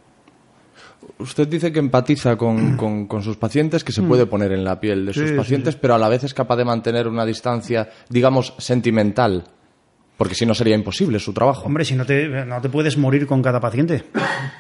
Usted 1.19 1.47
dice 1.47 1.71
que 1.71 1.80
empatiza 1.80 2.36
con, 2.36 2.75
con- 2.82 3.07
con 3.07 3.23
sus 3.23 3.38
pacientes, 3.38 3.86
que 3.86 3.93
se 3.93 4.01
puede 4.01 4.25
poner 4.25 4.51
en 4.51 4.65
la 4.65 4.82
piel 4.82 5.05
de 5.05 5.13
sus 5.13 5.23
Mm. 5.23 5.25
Sí, 5.28 5.32
sí, 5.32 5.38
pacientes, 5.38 5.75
pero 5.78 5.95
a 5.95 5.97
la 5.97 6.09
vez 6.09 6.25
es 6.25 6.34
capaz 6.34 6.57
de 6.57 6.65
mantener 6.65 7.07
una 7.07 7.25
distancia, 7.25 7.89
digamos, 8.09 8.53
sentimental. 8.57 9.45
Porque 10.17 10.36
si 10.36 10.45
no 10.45 10.53
sería 10.53 10.75
imposible 10.75 11.19
su 11.19 11.32
trabajo. 11.32 11.67
Hombre, 11.67 11.86
si 11.86 11.95
no 11.95 12.05
te, 12.05 12.28
no 12.28 12.59
te 12.59 12.67
puedes 12.69 12.97
morir 12.97 13.25
con 13.28 13.41
cada 13.41 13.61
paciente. 13.61 14.03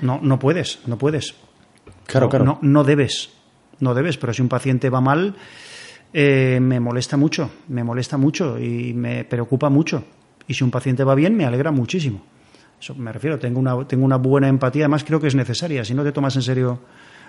No, 0.01 0.19
no 0.21 0.39
puedes, 0.39 0.79
no 0.87 0.97
puedes. 0.97 1.35
claro, 2.05 2.27
no, 2.27 2.29
claro. 2.29 2.45
No, 2.45 2.59
no 2.61 2.83
debes, 2.85 3.31
no 3.79 3.93
debes, 3.93 4.17
pero 4.17 4.33
si 4.33 4.41
un 4.41 4.49
paciente 4.49 4.89
va 4.89 5.01
mal, 5.01 5.35
eh, 6.13 6.59
me 6.61 6.79
molesta 6.79 7.17
mucho, 7.17 7.49
me 7.67 7.83
molesta 7.83 8.17
mucho 8.17 8.59
y 8.59 8.93
me 8.93 9.23
preocupa 9.23 9.69
mucho. 9.69 10.03
Y 10.47 10.53
si 10.53 10.63
un 10.63 10.71
paciente 10.71 11.03
va 11.03 11.15
bien, 11.15 11.35
me 11.35 11.45
alegra 11.45 11.71
muchísimo. 11.71 12.21
Eso 12.79 12.95
me 12.95 13.11
refiero, 13.11 13.39
tengo 13.39 13.59
una, 13.59 13.87
tengo 13.87 14.05
una 14.05 14.17
buena 14.17 14.47
empatía, 14.47 14.85
además 14.85 15.03
creo 15.03 15.19
que 15.19 15.27
es 15.27 15.35
necesaria. 15.35 15.83
Si 15.83 15.93
no 15.93 16.03
te 16.03 16.11
tomas 16.11 16.35
en 16.35 16.43
serio 16.43 16.79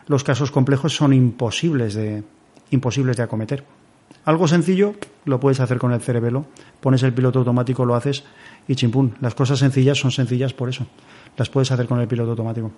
los 0.06 0.22
casos 0.22 0.50
complejos, 0.50 0.94
son 0.94 1.12
imposibles 1.12 1.94
de, 1.94 2.22
imposibles 2.70 3.16
de 3.16 3.22
acometer. 3.22 3.64
Algo 4.24 4.46
sencillo 4.46 4.94
lo 5.24 5.40
puedes 5.40 5.60
hacer 5.60 5.78
con 5.78 5.92
el 5.92 6.00
cerebelo, 6.00 6.46
pones 6.80 7.02
el 7.02 7.12
piloto 7.12 7.38
automático, 7.38 7.84
lo 7.84 7.94
haces 7.94 8.24
y 8.66 8.74
chimpún. 8.74 9.14
Las 9.20 9.34
cosas 9.34 9.58
sencillas 9.58 9.98
son 9.98 10.10
sencillas 10.10 10.52
por 10.52 10.68
eso. 10.68 10.86
Las 11.36 11.48
puedes 11.48 11.70
hacer 11.70 11.86
con 11.86 12.00
el 12.00 12.08
piloto 12.08 12.30
automático. 12.30 12.70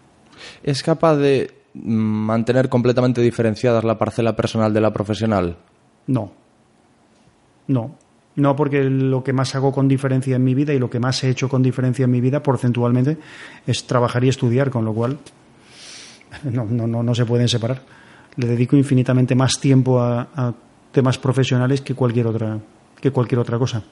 ¿Es 0.63 0.83
capaz 0.83 1.17
de 1.17 1.60
mantener 1.75 2.69
completamente 2.69 3.21
diferenciadas 3.21 3.85
la 3.85 3.99
parcela 3.99 4.35
personal 4.37 4.73
de 4.73 4.81
la 4.81 4.93
profesional? 4.93 5.57
No. 6.07 6.33
No. 7.67 7.97
No, 8.37 8.57
porque 8.57 8.85
lo 8.85 9.23
que 9.23 9.33
más 9.33 9.55
hago 9.55 9.73
con 9.73 9.89
diferencia 9.89 10.37
en 10.37 10.45
mi 10.45 10.55
vida 10.55 10.73
y 10.73 10.79
lo 10.79 10.89
que 10.89 11.01
más 11.01 11.23
he 11.25 11.31
hecho 11.31 11.49
con 11.49 11.63
diferencia 11.63 12.05
en 12.05 12.11
mi 12.11 12.21
vida, 12.21 12.43
porcentualmente, 12.43 13.19
es 13.67 13.87
trabajar 13.87 14.25
y 14.25 14.29
estudiar, 14.29 14.71
con 14.71 14.85
lo 14.85 14.95
cual 14.95 15.19
no, 16.45 16.65
no, 16.65 16.87
no, 16.87 17.03
no 17.03 17.15
se 17.15 17.27
pueden 17.27 17.49
separar. 17.49 17.83
Le 18.37 18.47
dedico 18.47 18.77
infinitamente 18.77 19.35
más 19.35 19.59
tiempo 19.61 20.01
a, 20.01 20.29
a 20.35 20.55
temas 20.93 21.19
profesionales 21.19 21.81
que 21.81 21.95
cualquier 21.95 22.29
otra, 22.29 22.59
que 23.01 23.11
cualquier 23.11 23.41
otra 23.41 23.59
cosa. 23.59 23.83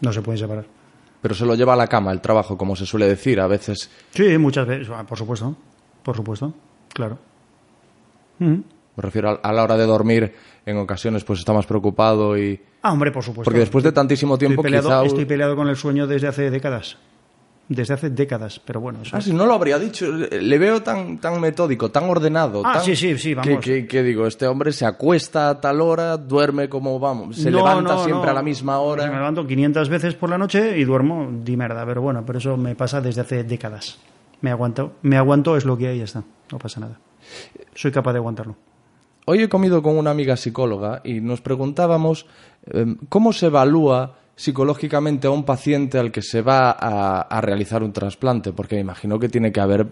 No 0.00 0.12
se 0.12 0.20
pueden 0.20 0.38
separar. 0.38 0.66
Pero 1.20 1.34
se 1.34 1.46
lo 1.46 1.54
lleva 1.54 1.72
a 1.72 1.76
la 1.76 1.86
cama 1.86 2.12
el 2.12 2.20
trabajo, 2.20 2.58
como 2.58 2.76
se 2.76 2.84
suele 2.84 3.06
decir. 3.06 3.40
A 3.40 3.46
veces 3.46 3.90
Sí, 4.10 4.36
muchas 4.38 4.66
veces, 4.66 4.88
ah, 4.92 5.04
por 5.04 5.16
supuesto, 5.16 5.56
por 6.02 6.16
supuesto, 6.16 6.52
claro. 6.92 7.18
Mm. 8.38 8.54
Me 8.96 9.00
refiero 9.02 9.30
a, 9.30 9.34
a 9.48 9.52
la 9.52 9.62
hora 9.62 9.76
de 9.76 9.86
dormir, 9.86 10.34
en 10.66 10.76
ocasiones 10.78 11.24
pues 11.24 11.38
está 11.38 11.52
más 11.52 11.66
preocupado 11.66 12.36
y... 12.36 12.60
Ah, 12.82 12.92
hombre, 12.92 13.10
por 13.10 13.22
supuesto. 13.22 13.44
Porque 13.44 13.60
después 13.60 13.82
de 13.84 13.92
tantísimo 13.92 14.34
estoy 14.34 14.48
tiempo 14.48 14.62
peleado, 14.62 14.88
quizá... 14.88 15.04
estoy 15.04 15.24
peleado 15.24 15.56
con 15.56 15.68
el 15.68 15.76
sueño 15.76 16.06
desde 16.06 16.28
hace 16.28 16.50
décadas. 16.50 16.96
Desde 17.68 17.94
hace 17.94 18.10
décadas, 18.10 18.60
pero 18.62 18.80
bueno, 18.80 18.98
eso 19.02 19.16
Ah, 19.16 19.20
si 19.20 19.32
no 19.32 19.46
lo 19.46 19.54
habría 19.54 19.78
dicho. 19.78 20.04
Le 20.12 20.58
veo 20.58 20.82
tan, 20.82 21.18
tan 21.18 21.40
metódico, 21.40 21.90
tan 21.90 22.04
ordenado. 22.10 22.60
Ah, 22.66 22.74
tan- 22.74 22.82
sí, 22.84 22.96
sí, 22.96 23.16
sí, 23.16 23.32
vamos. 23.34 23.48
Que, 23.48 23.60
que- 23.60 23.86
que 23.86 24.02
digo, 24.02 24.26
este 24.26 24.46
hombre 24.46 24.72
se 24.72 24.84
acuesta 24.84 25.48
a 25.48 25.60
tal 25.60 25.80
hora, 25.80 26.16
duerme 26.18 26.68
como 26.68 26.98
vamos, 26.98 27.36
se 27.36 27.50
No, 27.50 27.58
levanta 27.58 27.94
no, 27.94 28.04
siempre 28.04 28.26
no. 28.26 28.30
a 28.32 28.34
la 28.34 28.42
misma 28.42 28.74
Me 28.74 28.78
hora. 28.84 29.06
levanto 29.06 29.46
500 29.46 29.88
veces 29.88 30.14
por 30.16 30.28
la 30.28 30.36
noche 30.36 30.76
y 30.76 30.84
duermo 30.84 31.30
di 31.42 31.56
merda, 31.56 31.86
pero 31.86 32.02
bueno, 32.02 32.24
pero 32.26 32.40
eso 32.40 32.56
me 32.58 32.74
pasa 32.74 33.00
desde 33.00 33.22
hace 33.22 33.44
décadas. 33.44 33.96
Me 34.42 34.50
aguanto, 34.50 34.92
me 35.02 35.16
aguanto, 35.16 35.56
es 35.56 35.64
lo 35.64 35.78
que 35.78 35.88
hay, 35.88 35.98
ya 35.98 36.04
está, 36.04 36.22
no 36.50 36.58
pasa 36.58 36.80
nada. 36.80 36.98
Soy 37.74 37.90
capaz 37.90 38.12
de 38.12 38.18
aguantarlo. 38.18 38.56
Hoy 39.24 39.40
he 39.42 39.48
comido 39.48 39.82
con 39.82 39.96
una 39.96 40.10
amiga 40.10 40.36
psicóloga 40.36 41.00
y 41.04 41.20
nos 41.20 41.40
preguntábamos 41.40 42.26
eh, 42.66 42.96
cómo 43.08 43.32
se 43.32 43.46
evalúa 43.46 44.18
psicológicamente 44.34 45.28
a 45.28 45.30
un 45.30 45.44
paciente 45.44 45.98
al 45.98 46.10
que 46.10 46.22
se 46.22 46.42
va 46.42 46.70
a, 46.72 47.20
a 47.20 47.40
realizar 47.40 47.82
un 47.82 47.92
trasplante, 47.92 48.52
porque 48.52 48.74
me 48.74 48.80
imagino 48.80 49.18
que 49.18 49.28
tiene 49.28 49.52
que 49.52 49.60
haber 49.60 49.86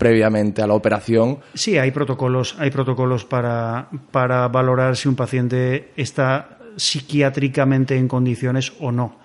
previamente 0.00 0.62
a 0.62 0.66
la 0.66 0.72
operación 0.72 1.40
Sí, 1.52 1.76
hay 1.76 1.90
protocolos, 1.90 2.56
hay 2.58 2.70
protocolos 2.70 3.26
para, 3.26 3.90
para 4.10 4.48
valorar 4.48 4.96
si 4.96 5.08
un 5.08 5.14
paciente 5.14 5.92
está 5.94 6.58
psiquiátricamente 6.76 7.98
en 7.98 8.08
condiciones 8.08 8.72
o 8.80 8.92
no. 8.92 9.16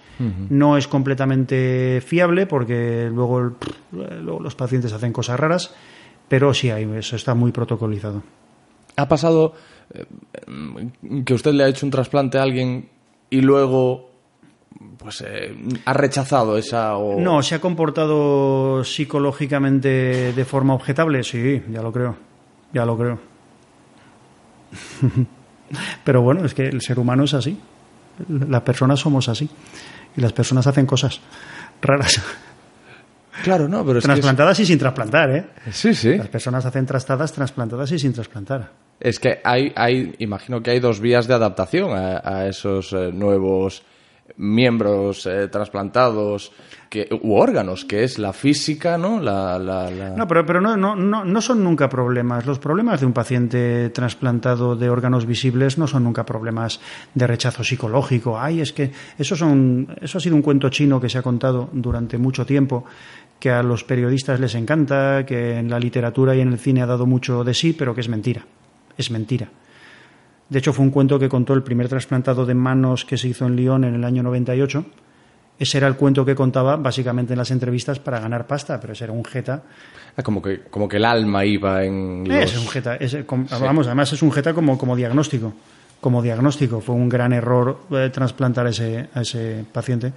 No 0.49 0.77
es 0.77 0.87
completamente 0.87 2.01
fiable 2.05 2.45
porque 2.45 3.09
luego, 3.11 3.53
los 3.91 4.55
pacientes 4.55 4.93
hacen 4.93 5.11
cosas 5.11 5.39
raras, 5.39 5.73
pero 6.27 6.53
sí 6.53 6.69
hay, 6.69 6.83
eso 6.97 7.15
está 7.15 7.35
muy 7.35 7.51
protocolizado. 7.51 8.23
¿Ha 8.97 9.07
pasado 9.07 9.53
eh, 9.93 10.05
que 11.25 11.33
usted 11.33 11.53
le 11.53 11.63
ha 11.63 11.67
hecho 11.67 11.85
un 11.85 11.91
trasplante 11.91 12.37
a 12.37 12.43
alguien 12.43 12.89
y 13.29 13.41
luego 13.41 14.09
pues 14.97 15.23
eh, 15.25 15.55
ha 15.85 15.93
rechazado 15.93 16.57
esa 16.57 16.97
o... 16.97 17.19
No, 17.19 17.43
¿se 17.43 17.55
ha 17.55 17.61
comportado 17.61 18.83
psicológicamente 18.83 20.33
de 20.33 20.45
forma 20.45 20.73
objetable? 20.73 21.23
Sí, 21.23 21.61
ya 21.69 21.81
lo 21.81 21.91
creo. 21.91 22.15
Ya 22.73 22.85
lo 22.85 22.97
creo. 22.97 23.19
Pero 26.03 26.21
bueno, 26.21 26.45
es 26.45 26.53
que 26.53 26.67
el 26.67 26.81
ser 26.81 26.99
humano 26.99 27.23
es 27.23 27.33
así. 27.33 27.57
Las 28.27 28.61
personas 28.61 28.99
somos 28.99 29.29
así. 29.29 29.49
Y 30.17 30.21
las 30.21 30.33
personas 30.33 30.65
hacen 30.67 30.85
cosas 30.85 31.19
raras. 31.81 32.21
Claro, 33.43 33.67
no, 33.67 33.85
pero 33.85 33.99
es 33.99 34.05
que 34.05 34.13
es- 34.13 34.59
y 34.61 34.65
sin 34.65 34.79
trasplantar, 34.79 35.29
¿eh? 35.31 35.45
Sí, 35.71 35.93
sí. 35.93 36.15
Las 36.15 36.29
personas 36.29 36.65
hacen 36.65 36.85
trastadas, 36.85 37.33
trasplantadas 37.33 37.91
y 37.91 37.99
sin 37.99 38.13
trasplantar. 38.13 38.71
Es 38.99 39.19
que 39.19 39.41
hay, 39.43 39.73
hay, 39.75 40.15
imagino 40.19 40.61
que 40.63 40.71
hay 40.71 40.79
dos 40.79 40.99
vías 41.01 41.27
de 41.27 41.33
adaptación 41.33 41.91
a, 41.91 42.21
a 42.23 42.47
esos 42.47 42.93
eh, 42.93 43.11
nuevos 43.13 43.83
miembros 44.37 45.25
eh, 45.25 45.47
trasplantados 45.47 46.51
que, 46.89 47.07
u 47.21 47.33
órganos, 47.35 47.85
que 47.85 48.03
es 48.03 48.19
la 48.19 48.33
física, 48.33 48.97
¿no? 48.97 49.19
La, 49.19 49.57
la- 49.59 49.89
la- 49.91 50.09
No, 50.11 50.27
pero, 50.27 50.45
pero 50.45 50.61
no, 50.61 50.75
no, 50.75 50.95
no, 50.95 51.41
son 51.41 51.63
nunca 51.63 51.89
problemas. 51.89 52.45
Los 52.45 52.59
problemas 52.59 52.99
de 52.99 53.05
un 53.05 53.13
paciente 53.13 53.89
trasplantado 53.91 54.75
de 54.75 54.89
órganos 54.89 55.25
visibles 55.25 55.77
no 55.77 55.87
son 55.87 56.03
nunca 56.03 56.25
problemas 56.25 56.79
de 57.13 57.27
rechazo 57.27 57.63
psicológico. 57.63 58.39
Ay, 58.39 58.61
es 58.61 58.73
que 58.73 58.91
eso, 59.17 59.35
son, 59.35 59.87
eso 60.01 60.17
ha 60.17 60.21
sido 60.21 60.35
un 60.35 60.41
cuento 60.41 60.69
chino 60.69 60.99
que 60.99 61.09
se 61.09 61.17
ha 61.17 61.21
contado 61.23 61.69
durante 61.73 62.17
mucho 62.17 62.45
tiempo, 62.45 62.85
que 63.39 63.51
a 63.51 63.63
los 63.63 63.83
periodistas 63.83 64.39
les 64.39 64.55
encanta, 64.55 65.25
que 65.25 65.57
en 65.59 65.69
la 65.69 65.79
literatura 65.79 66.35
y 66.35 66.41
en 66.41 66.51
el 66.53 66.59
cine 66.59 66.81
ha 66.81 66.85
dado 66.85 67.05
mucho 67.05 67.43
de 67.43 67.53
sí, 67.53 67.73
pero 67.73 67.93
que 67.93 68.01
es 68.01 68.09
mentira. 68.09 68.45
Es 68.97 69.11
mentira. 69.11 69.49
De 70.49 70.59
hecho, 70.59 70.73
fue 70.73 70.85
un 70.85 70.91
cuento 70.91 71.17
que 71.17 71.27
contó 71.29 71.53
el 71.53 71.63
primer 71.63 71.89
trasplantado 71.89 72.45
de 72.45 72.53
manos 72.53 73.03
que 73.05 73.17
se 73.17 73.27
hizo 73.27 73.45
en 73.47 73.55
Lyon 73.55 73.83
en 73.83 73.95
el 73.95 74.03
año 74.03 74.21
98. 74.23 74.85
Ese 75.57 75.77
era 75.77 75.87
el 75.87 75.95
cuento 75.95 76.25
que 76.25 76.35
contaba 76.35 76.75
básicamente 76.75 77.33
en 77.33 77.39
las 77.39 77.49
entrevistas 77.49 77.99
para 77.99 78.19
ganar 78.19 78.45
pasta, 78.45 78.79
pero 78.79 78.93
ese 78.93 79.05
era 79.05 79.13
un 79.13 79.23
jeta 79.23 79.63
Ah, 80.17 80.23
como, 80.23 80.41
que, 80.41 80.61
como 80.69 80.87
que 80.87 80.97
el 80.97 81.03
alma 81.05 81.43
iba 81.45 81.83
en 81.83 82.23
los... 82.27 82.37
es 82.37 82.57
un 82.57 82.67
jeta, 82.67 82.95
es, 82.95 83.17
com- 83.25 83.45
vamos, 83.59 83.85
además 83.87 84.13
es 84.13 84.21
un 84.21 84.31
jeta 84.31 84.53
como, 84.53 84.77
como 84.77 84.95
diagnóstico. 84.95 85.53
Como 85.99 86.21
diagnóstico. 86.21 86.79
Fue 86.81 86.93
un 86.95 87.09
gran 87.09 87.33
error 87.33 87.79
eh, 87.91 88.09
trasplantar 88.13 88.67
ese, 88.67 89.09
a 89.13 89.21
ese 89.21 89.65
paciente. 89.71 90.13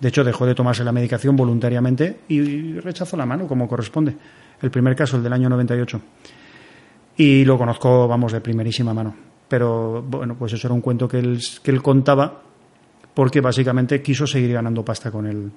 De 0.00 0.08
hecho, 0.08 0.22
dejó 0.24 0.44
de 0.46 0.54
tomarse 0.54 0.84
la 0.84 0.92
medicación 0.92 1.34
voluntariamente 1.36 2.20
y 2.28 2.74
rechazó 2.80 3.16
la 3.16 3.24
mano, 3.26 3.46
como 3.46 3.68
corresponde. 3.68 4.14
El 4.60 4.70
primer 4.70 4.94
caso, 4.96 5.16
el 5.16 5.22
del 5.22 5.32
año 5.32 5.48
98. 5.48 6.00
Y 7.16 7.44
lo 7.44 7.56
conozco, 7.58 8.06
vamos, 8.08 8.32
de 8.32 8.40
primerísima 8.40 8.92
mano. 8.94 9.14
Pero, 9.48 10.02
bueno, 10.06 10.34
pues 10.38 10.52
eso 10.52 10.66
era 10.66 10.74
un 10.74 10.80
cuento 10.80 11.08
que 11.08 11.18
él, 11.18 11.40
que 11.62 11.70
él 11.70 11.82
contaba 11.82 12.42
porque 13.14 13.40
básicamente 13.40 14.00
quiso 14.02 14.26
seguir 14.26 14.52
ganando 14.52 14.84
pasta 14.84 15.10
con 15.10 15.26
el, 15.26 15.50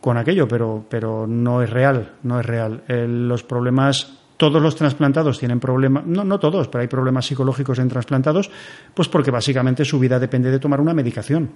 con 0.00 0.16
aquello, 0.18 0.46
pero, 0.48 0.84
pero 0.88 1.26
no 1.26 1.62
es 1.62 1.70
real, 1.70 2.14
no 2.24 2.38
es 2.40 2.44
real. 2.46 2.82
El- 2.88 3.28
los 3.28 3.42
problemas, 3.44 4.18
todos 4.36 4.60
los 4.60 4.76
trasplantados 4.76 5.38
tienen 5.38 5.60
problemas, 5.60 6.04
no, 6.06 6.24
no 6.24 6.38
todos, 6.38 6.68
pero 6.68 6.82
hay 6.82 6.88
problemas 6.88 7.24
psicológicos 7.26 7.78
en 7.78 7.88
trasplantados, 7.88 8.50
pues 8.94 9.08
porque 9.08 9.30
básicamente 9.30 9.84
su 9.84 9.98
vida 9.98 10.18
depende 10.18 10.50
de 10.50 10.58
tomar 10.58 10.80
una 10.80 10.92
medicación. 10.92 11.50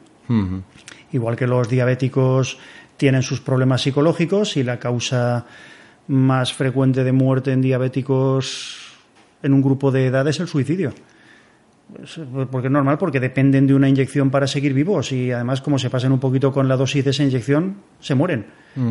Igual 1.13 1.37
que 1.37 1.47
los 1.47 1.69
diabéticos 1.69 2.59
tienen 2.97 3.23
sus 3.23 3.41
problemas 3.41 3.83
psicológicos 3.83 4.57
y 4.57 4.63
la 4.63 4.79
causa 4.79 5.45
más 6.09 6.53
frecuente 6.55 7.05
de 7.05 7.13
muerte 7.13 7.53
en 7.53 7.61
diabéticos 7.61 8.79
en 9.43 9.53
un 9.53 9.61
grupo 9.63 9.91
de 9.91 10.07
edad 10.07 10.27
es 10.29 10.41
el 10.41 10.49
suicidio. 10.49 10.93
Porque 12.51 12.67
es 12.69 12.73
normal, 12.73 12.99
porque 12.99 13.21
dependen 13.21 13.67
de 13.67 13.75
una 13.75 13.89
inyección 13.89 14.31
para 14.31 14.47
seguir 14.47 14.73
vivos 14.75 15.13
y 15.13 15.31
además 15.31 15.61
como 15.61 15.79
se 15.79 15.91
pasan 15.91 16.13
un 16.13 16.21
poquito 16.21 16.53
con 16.53 16.67
la 16.69 16.77
dosis 16.77 17.05
de 17.05 17.11
esa 17.11 17.23
inyección, 17.23 17.77
se 18.01 18.15
mueren. 18.15 18.47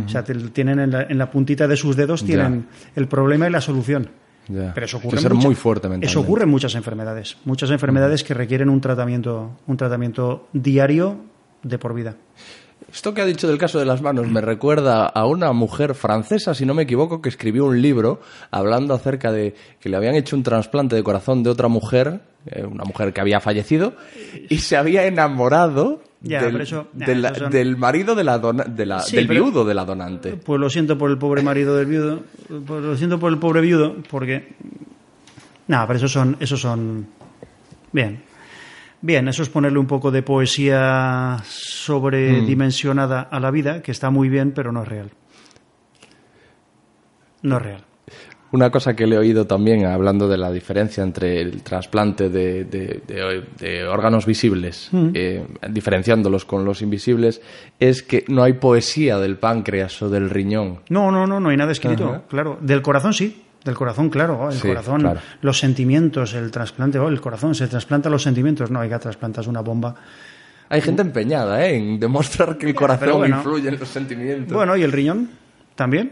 O 0.06 0.08
sea, 0.10 0.24
tienen 0.24 0.80
en 0.80 0.92
la, 0.92 1.04
en 1.04 1.18
la 1.18 1.32
puntita 1.32 1.68
de 1.68 1.76
sus 1.76 1.96
dedos 1.96 2.24
tienen 2.24 2.68
el 2.96 3.08
problema 3.08 3.48
y 3.48 3.52
la 3.52 3.62
solución. 3.62 4.10
Ya. 4.48 4.74
Pero 4.74 4.86
eso 4.86 4.98
ocurre, 4.98 5.18
en 5.18 5.22
ser 5.24 5.34
mucha- 5.34 5.48
muy 5.48 5.56
fuerte 5.56 5.88
eso 6.02 6.20
ocurre 6.20 6.44
en 6.44 6.50
muchas 6.50 6.76
enfermedades. 6.76 7.38
Muchas 7.46 7.70
enfermedades 7.72 8.24
que 8.24 8.34
requieren 8.34 8.70
un 8.70 8.82
tratamiento, 8.82 9.52
un 9.68 9.78
tratamiento 9.78 10.48
diario 10.54 11.18
de 11.64 11.78
por 11.78 11.94
vida. 11.94 12.16
Esto 12.92 13.14
que 13.14 13.22
ha 13.22 13.26
dicho 13.26 13.48
del 13.48 13.58
caso 13.60 13.80
de 13.80 13.86
las 13.86 14.02
manos 14.02 14.28
me 14.28 14.42
recuerda 14.42 15.06
a 15.06 15.26
una 15.28 15.54
mujer 15.54 15.94
francesa, 15.94 16.54
si 16.56 16.66
no 16.66 16.74
me 16.74 16.84
equivoco, 16.84 17.22
que 17.22 17.30
escribió 17.30 17.66
un 17.66 17.82
libro 17.82 18.20
hablando 18.50 18.94
acerca 18.94 19.32
de 19.32 19.56
que 19.80 19.88
le 19.90 19.96
habían 19.98 20.16
hecho 20.16 20.36
un 20.36 20.44
trasplante 20.44 20.96
de 20.96 21.04
corazón 21.04 21.44
de 21.44 21.52
otra 21.52 21.68
mujer, 21.68 22.22
una 22.68 22.84
mujer 22.84 23.14
que 23.14 23.22
había 23.22 23.40
fallecido, 23.40 23.96
y 24.50 24.58
se 24.60 24.76
había 24.78 25.06
enamorado 25.06 26.02
Ya, 26.22 26.42
del, 26.42 26.52
pero 26.54 26.64
eso- 26.64 26.88
ya, 26.94 27.06
de 27.06 27.16
la- 27.16 27.30
eso 27.30 27.40
son- 27.42 27.52
del 27.52 27.78
marido 27.78 28.16
de 28.16 28.24
la, 28.24 28.40
dona- 28.40 28.64
de 28.66 28.86
la- 28.86 29.00
Sí, 29.02 29.16
del 29.16 29.28
pero- 29.28 29.44
viudo 29.46 29.66
de 29.66 29.74
la 29.74 29.86
donante. 29.86 30.34
Pues 30.34 30.60
lo 30.60 30.70
siento 30.70 30.98
por 30.98 31.10
el 31.12 31.18
pobre 31.18 31.42
marido 31.44 31.76
del 31.78 31.86
viudo, 31.88 32.24
pues 32.66 32.84
lo 32.84 32.96
siento 32.98 33.20
por 33.20 33.32
el 33.32 33.40
pobre 33.40 33.62
viudo, 33.62 33.96
porque 34.10 34.54
nada, 35.68 35.86
pero 35.88 35.98
esos 35.98 36.12
son, 36.12 36.38
esos 36.40 36.60
son 36.60 37.08
bien, 37.92 38.24
bien, 39.02 39.28
eso 39.28 39.44
es 39.44 39.50
ponerle 39.50 39.80
un 39.80 39.88
poco 39.88 40.12
de 40.12 40.22
poesía 40.24 41.38
sobredimensionada 41.46 43.22
a 43.22 43.40
la 43.40 43.52
vida, 43.52 43.82
que 43.82 43.92
está 43.92 44.10
muy 44.10 44.30
bien, 44.30 44.52
pero 44.52 44.72
no 44.72 44.84
es 44.84 44.88
real, 44.88 45.12
no 47.44 47.58
es 47.58 47.62
real. 47.64 47.84
Una 48.54 48.70
cosa 48.70 48.96
que 48.96 49.08
le 49.08 49.16
he 49.16 49.18
oído 49.18 49.48
también, 49.48 49.86
hablando 49.86 50.28
de 50.28 50.38
la 50.38 50.52
diferencia 50.52 51.04
entre 51.04 51.40
el 51.40 51.64
trasplante 51.64 52.30
de, 52.30 52.66
de- 52.66 53.02
de- 53.08 53.44
de 53.60 53.86
órganos 53.88 54.26
visibles, 54.26 54.90
eh, 55.14 55.46
diferenciándolos 55.70 56.44
con 56.44 56.66
los 56.66 56.82
invisibles, 56.82 57.42
es 57.80 58.04
que 58.04 58.26
no 58.28 58.44
hay 58.44 58.54
poesía 58.54 59.18
del 59.20 59.38
páncreas 59.38 60.02
o 60.02 60.10
del 60.10 60.30
riñón. 60.30 60.80
No, 60.90 61.12
no, 61.12 61.26
no, 61.26 61.40
no 61.40 61.50
hay 61.50 61.56
nada 61.58 61.72
escrito, 61.72 62.10
Ajá. 62.10 62.22
claro, 62.28 62.58
del 62.62 62.82
corazón 62.82 63.14
sí. 63.14 63.44
Del 63.64 63.76
corazón, 63.76 64.10
claro, 64.10 64.50
el 64.50 64.58
Sí, 64.58 64.68
corazón, 64.68 65.02
claro. 65.02 65.20
los 65.42 65.60
sentimientos, 65.60 66.34
el 66.34 66.50
trasplante, 66.50 66.98
oh, 66.98 67.08
el 67.10 67.22
corazón, 67.22 67.54
se 67.54 67.68
trasplanta 67.68 68.10
los 68.10 68.24
sentimientos, 68.24 68.72
no, 68.72 68.80
oiga, 68.80 68.98
trasplantas 68.98 69.46
una 69.46 69.62
bomba. 69.62 69.94
Hay 70.68 70.82
gente 70.82 71.04
empeñada 71.04 71.64
¿eh? 71.66 71.76
en 71.78 72.00
demostrar 72.00 72.58
que 72.58 72.68
el 72.70 72.74
corazón 72.76 73.20
bueno. 73.20 73.38
influye 73.38 73.70
en 73.70 73.78
los 73.80 73.88
sentimientos. 73.88 74.52
Bueno, 74.54 74.76
y 74.76 74.82
el 74.82 74.92
riñón 74.92 75.30
también. 75.76 76.12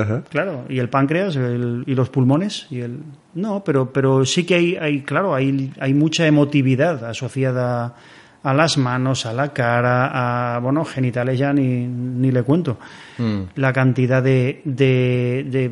Ajá. 0.00 0.22
Claro, 0.30 0.64
y 0.68 0.78
el 0.78 0.88
páncreas 0.88 1.36
el- 1.36 1.84
y 1.86 1.94
los 1.94 2.08
pulmones 2.10 2.66
y 2.70 2.80
el 2.80 3.00
no, 3.34 3.62
pero 3.64 3.92
pero 3.92 4.24
sí 4.24 4.44
que 4.44 4.54
hay, 4.54 4.76
hay 4.76 5.02
claro, 5.02 5.34
hay, 5.34 5.72
hay 5.80 5.94
mucha 5.94 6.26
emotividad 6.26 7.04
asociada 7.04 7.94
a 8.42 8.54
las 8.54 8.76
manos, 8.76 9.24
a 9.26 9.32
la 9.32 9.52
cara, 9.52 10.54
a 10.56 10.58
bueno, 10.58 10.84
genitales 10.84 11.38
ya 11.38 11.52
ni, 11.52 11.86
ni 11.86 12.30
le 12.32 12.42
cuento. 12.42 12.76
La 13.54 13.72
cantidad 13.72 14.20
de, 14.22 14.62
de, 14.64 15.46
de, 15.48 15.70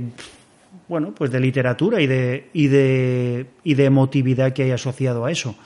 bueno, 0.89 1.13
pues 1.13 1.33
de 1.33 1.41
literatura 1.41 2.01
y 2.01 2.07
de, 2.07 2.49
y 2.53 2.69
de 2.69 3.47
y 3.65 3.75
de 3.75 3.85
emotividad 3.87 4.53
que 4.53 4.63
hay 4.63 4.71
asociado 4.71 5.25
a 5.25 5.33
eso. 5.33 5.57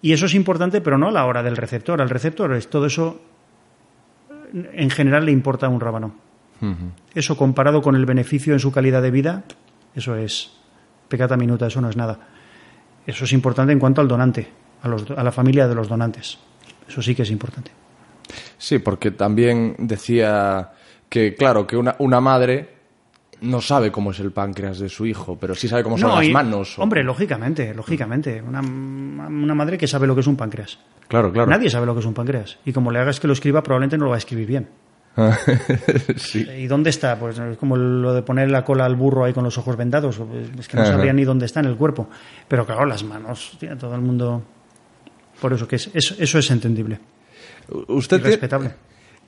Y 0.00 0.12
eso 0.12 0.26
es 0.26 0.34
importante, 0.34 0.80
pero 0.80 0.96
no 0.98 1.08
a 1.08 1.12
la 1.12 1.26
hora 1.26 1.42
del 1.42 1.56
receptor. 1.56 2.00
Al 2.00 2.08
receptor 2.10 2.52
es 2.54 2.68
todo 2.68 2.86
eso 2.86 3.20
en 4.52 4.90
general 4.90 5.24
le 5.26 5.32
importa 5.32 5.68
un 5.68 5.80
rábano. 5.80 6.14
Eso 7.14 7.36
comparado 7.36 7.82
con 7.82 7.96
el 7.96 8.06
beneficio 8.06 8.52
en 8.52 8.60
su 8.60 8.70
calidad 8.70 9.02
de 9.02 9.10
vida, 9.10 9.42
eso 9.94 10.14
es 10.16 10.52
pecata 11.08 11.36
minuta, 11.36 11.66
eso 11.66 11.80
no 11.80 11.90
es 11.90 11.96
nada. 11.96 12.18
Eso 13.06 13.24
es 13.24 13.32
importante 13.32 13.72
en 13.72 13.78
cuanto 13.80 14.00
al 14.00 14.08
donante, 14.08 14.48
a, 14.82 14.88
los- 14.88 15.10
a 15.10 15.22
la 15.22 15.32
familia 15.32 15.66
de 15.66 15.74
los 15.74 15.88
donantes. 15.88 16.38
Eso 16.88 17.02
sí 17.02 17.14
que 17.14 17.22
es 17.22 17.30
importante. 17.30 17.70
Sí, 18.58 18.78
porque 18.78 19.10
también 19.10 19.74
decía 19.78 20.70
que, 21.08 21.34
claro, 21.34 21.66
que 21.66 21.76
una, 21.76 21.96
una 21.98 22.20
madre 22.20 22.68
no 23.40 23.60
sabe 23.60 23.90
cómo 23.90 24.12
es 24.12 24.20
el 24.20 24.30
páncreas 24.30 24.78
de 24.78 24.88
su 24.88 25.04
hijo, 25.04 25.36
pero 25.36 25.56
sí 25.56 25.66
sabe 25.66 25.82
cómo 25.82 25.98
son 25.98 26.10
No, 26.10 26.16
las 26.16 26.26
y- 26.26 26.32
manos. 26.32 26.78
o- 26.78 26.82
Hombre, 26.82 27.02
lógicamente, 27.02 27.74
lógicamente. 27.74 28.40
Una, 28.40 28.60
una 28.60 29.54
madre 29.54 29.76
que 29.76 29.88
sabe 29.88 30.06
lo 30.06 30.14
que 30.14 30.20
es 30.20 30.26
un 30.28 30.36
páncreas. 30.36 30.78
Claro, 31.08 31.32
claro. 31.32 31.50
Nadie 31.50 31.68
sabe 31.68 31.86
lo 31.86 31.94
que 31.94 32.00
es 32.00 32.06
un 32.06 32.14
páncreas. 32.14 32.58
Y 32.64 32.72
como 32.72 32.92
le 32.92 33.00
hagas 33.00 33.18
que 33.18 33.26
lo 33.26 33.32
escriba, 33.32 33.62
probablemente 33.64 33.98
no 33.98 34.04
lo 34.04 34.10
va 34.10 34.16
a 34.16 34.18
escribir 34.18 34.46
bien. 34.46 34.68
sí. 36.16 36.46
¿Y 36.58 36.66
dónde 36.66 36.90
está? 36.90 37.18
Pues 37.18 37.38
es 37.38 37.58
como 37.58 37.76
lo 37.76 38.14
de 38.14 38.22
poner 38.22 38.50
la 38.50 38.64
cola 38.64 38.84
al 38.84 38.96
burro 38.96 39.24
ahí 39.24 39.32
con 39.32 39.44
los 39.44 39.58
ojos 39.58 39.76
vendados. 39.76 40.20
Es 40.58 40.68
que 40.68 40.76
no 40.76 40.82
Ajá. 40.82 40.92
sabría 40.92 41.12
ni 41.12 41.24
dónde 41.24 41.46
está 41.46 41.60
en 41.60 41.66
el 41.66 41.76
cuerpo. 41.76 42.08
Pero 42.48 42.64
claro, 42.64 42.86
las 42.86 43.04
manos, 43.04 43.56
tío, 43.58 43.76
todo 43.76 43.94
el 43.94 44.00
mundo. 44.00 44.42
Por 45.40 45.52
eso 45.52 45.66
que 45.68 45.76
es, 45.76 45.90
eso, 45.92 46.14
eso 46.18 46.38
es 46.38 46.50
entendible. 46.50 46.98
Usted 47.88 48.22
respetable. 48.22 48.74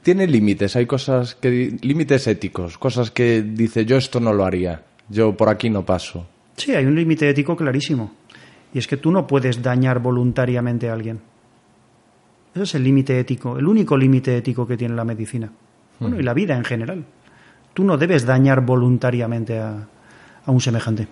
tiene 0.03 0.27
límites, 0.27 0.77
hay 0.77 0.87
cosas 0.87 1.35
que... 1.35 1.77
límites 1.83 2.27
éticos, 2.27 2.79
cosas 2.79 3.11
que 3.11 3.43
dice 3.43 3.85
yo 3.85 3.97
esto 3.97 4.21
no 4.21 4.33
lo 4.33 4.45
haría, 4.45 4.83
yo 5.09 5.37
por 5.37 5.49
aquí 5.49 5.71
no 5.71 5.85
paso. 5.85 6.27
Sí, 6.57 6.75
hay 6.75 6.85
un 6.85 6.95
límite 6.95 7.29
ético 7.29 7.57
clarísimo. 7.57 8.13
Y 8.73 8.79
es 8.79 8.87
que 8.87 8.97
tú 8.97 9.13
no 9.13 9.27
puedes 9.27 9.63
dañar 9.63 10.01
voluntariamente 10.01 10.89
a 10.89 10.95
alguien. 10.95 11.21
Ese 12.55 12.63
es 12.65 12.75
el 12.75 12.85
límite 12.85 13.19
ético, 13.19 13.59
el 13.59 13.67
único 13.67 13.97
límite 13.97 14.37
ético 14.37 14.67
que 14.67 14.77
tiene 14.77 14.95
la 14.95 15.05
medicina. 15.05 15.51
Bueno, 16.05 16.21
y 16.21 16.23
la 16.23 16.35
vida 16.35 16.57
en 16.57 16.65
general. 16.65 17.05
Tú 17.73 17.85
no 17.85 17.97
debes 17.97 18.25
dañar 18.25 18.65
voluntariamente 18.65 19.59
a, 19.59 19.89
a 20.45 20.51
un 20.51 20.61
semejante. 20.61 21.09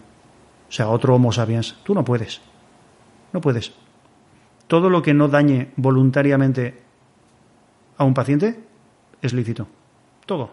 O 0.69 0.73
sea, 0.73 0.87
a 0.87 0.91
otro 0.91 1.15
Homo 1.15 1.33
sapiens. 1.33 1.77
Tú 1.83 1.95
no 1.95 2.05
puedes. 2.05 2.41
No 3.33 3.41
puedes. 3.41 3.73
Todo 4.67 4.89
lo 4.89 5.03
que 5.03 5.15
no 5.15 5.29
dañe 5.29 5.73
voluntariamente 5.77 6.81
a 7.97 8.05
un 8.05 8.15
paciente 8.15 8.61
es 9.21 9.33
lícito. 9.33 9.67
Todo. 10.27 10.51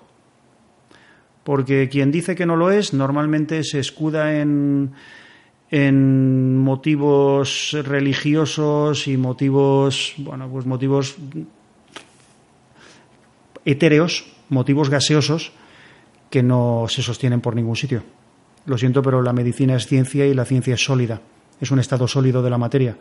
Porque 1.43 1.89
quien 1.89 2.11
dice 2.11 2.35
que 2.35 2.45
no 2.45 2.55
lo 2.55 2.71
es 2.71 2.93
normalmente 2.93 3.63
se 3.63 3.79
escuda 3.79 4.39
en, 4.39 4.91
en 5.71 6.57
motivos 6.57 7.75
religiosos 7.83 9.07
y 9.07 9.17
motivos, 9.17 10.13
bueno, 10.17 10.49
pues 10.49 10.65
motivos 10.65 11.17
etéreos, 13.65 14.25
motivos 14.49 14.89
gaseosos 14.89 15.51
que 16.29 16.43
no 16.43 16.85
se 16.87 17.01
sostienen 17.01 17.41
por 17.41 17.55
ningún 17.55 17.75
sitio. 17.75 18.03
Lo 18.65 18.77
siento, 18.77 19.01
pero 19.01 19.21
la 19.21 19.33
medicina 19.33 19.75
es 19.75 19.87
ciencia 19.87 20.25
y 20.25 20.33
la 20.33 20.45
ciencia 20.45 20.75
es 20.75 20.83
sólida. 20.83 21.21
Es 21.59 21.71
un 21.71 21.79
estado 21.79 22.07
sólido 22.07 22.41
de 22.41 22.49
la 22.49 22.57
materia. 22.57 22.97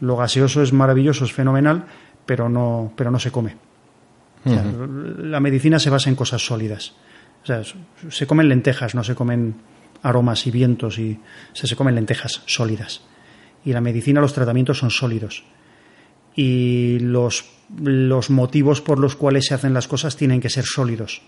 Lo 0.00 0.16
gaseoso 0.16 0.62
es 0.62 0.72
maravilloso, 0.72 1.24
es 1.24 1.32
fenomenal, 1.32 1.84
pero 2.26 2.48
no, 2.48 2.92
pero 2.96 3.10
no 3.10 3.18
se 3.18 3.30
come. 3.30 3.56
O 4.44 4.50
sea, 4.50 4.64
La 5.18 5.40
medicina 5.40 5.78
se 5.78 5.90
basa 5.90 6.10
en 6.10 6.16
cosas 6.16 6.44
sólidas. 6.44 6.94
O 7.42 7.46
sea, 7.46 7.62
se 8.08 8.26
comen 8.26 8.48
lentejas, 8.48 8.94
no 8.94 9.04
se 9.04 9.14
comen 9.14 9.54
aromas 10.02 10.46
y 10.46 10.50
vientos, 10.50 10.98
y 10.98 11.20
o 11.52 11.56
sea, 11.56 11.68
se 11.68 11.76
comen 11.76 11.94
lentejas 11.94 12.42
sólidas. 12.46 13.02
Y 13.64 13.72
la 13.72 13.80
medicina, 13.80 14.20
los 14.20 14.32
tratamientos 14.32 14.78
son 14.78 14.90
sólidos. 14.90 15.44
Y 16.34 16.98
los, 17.00 17.44
los 17.82 18.30
motivos 18.30 18.80
por 18.80 18.98
los 18.98 19.16
cuales 19.16 19.46
se 19.46 19.54
hacen 19.54 19.74
las 19.74 19.88
cosas 19.88 20.16
tienen 20.16 20.40
que 20.40 20.48
ser 20.48 20.64
sólidos. 20.64 21.22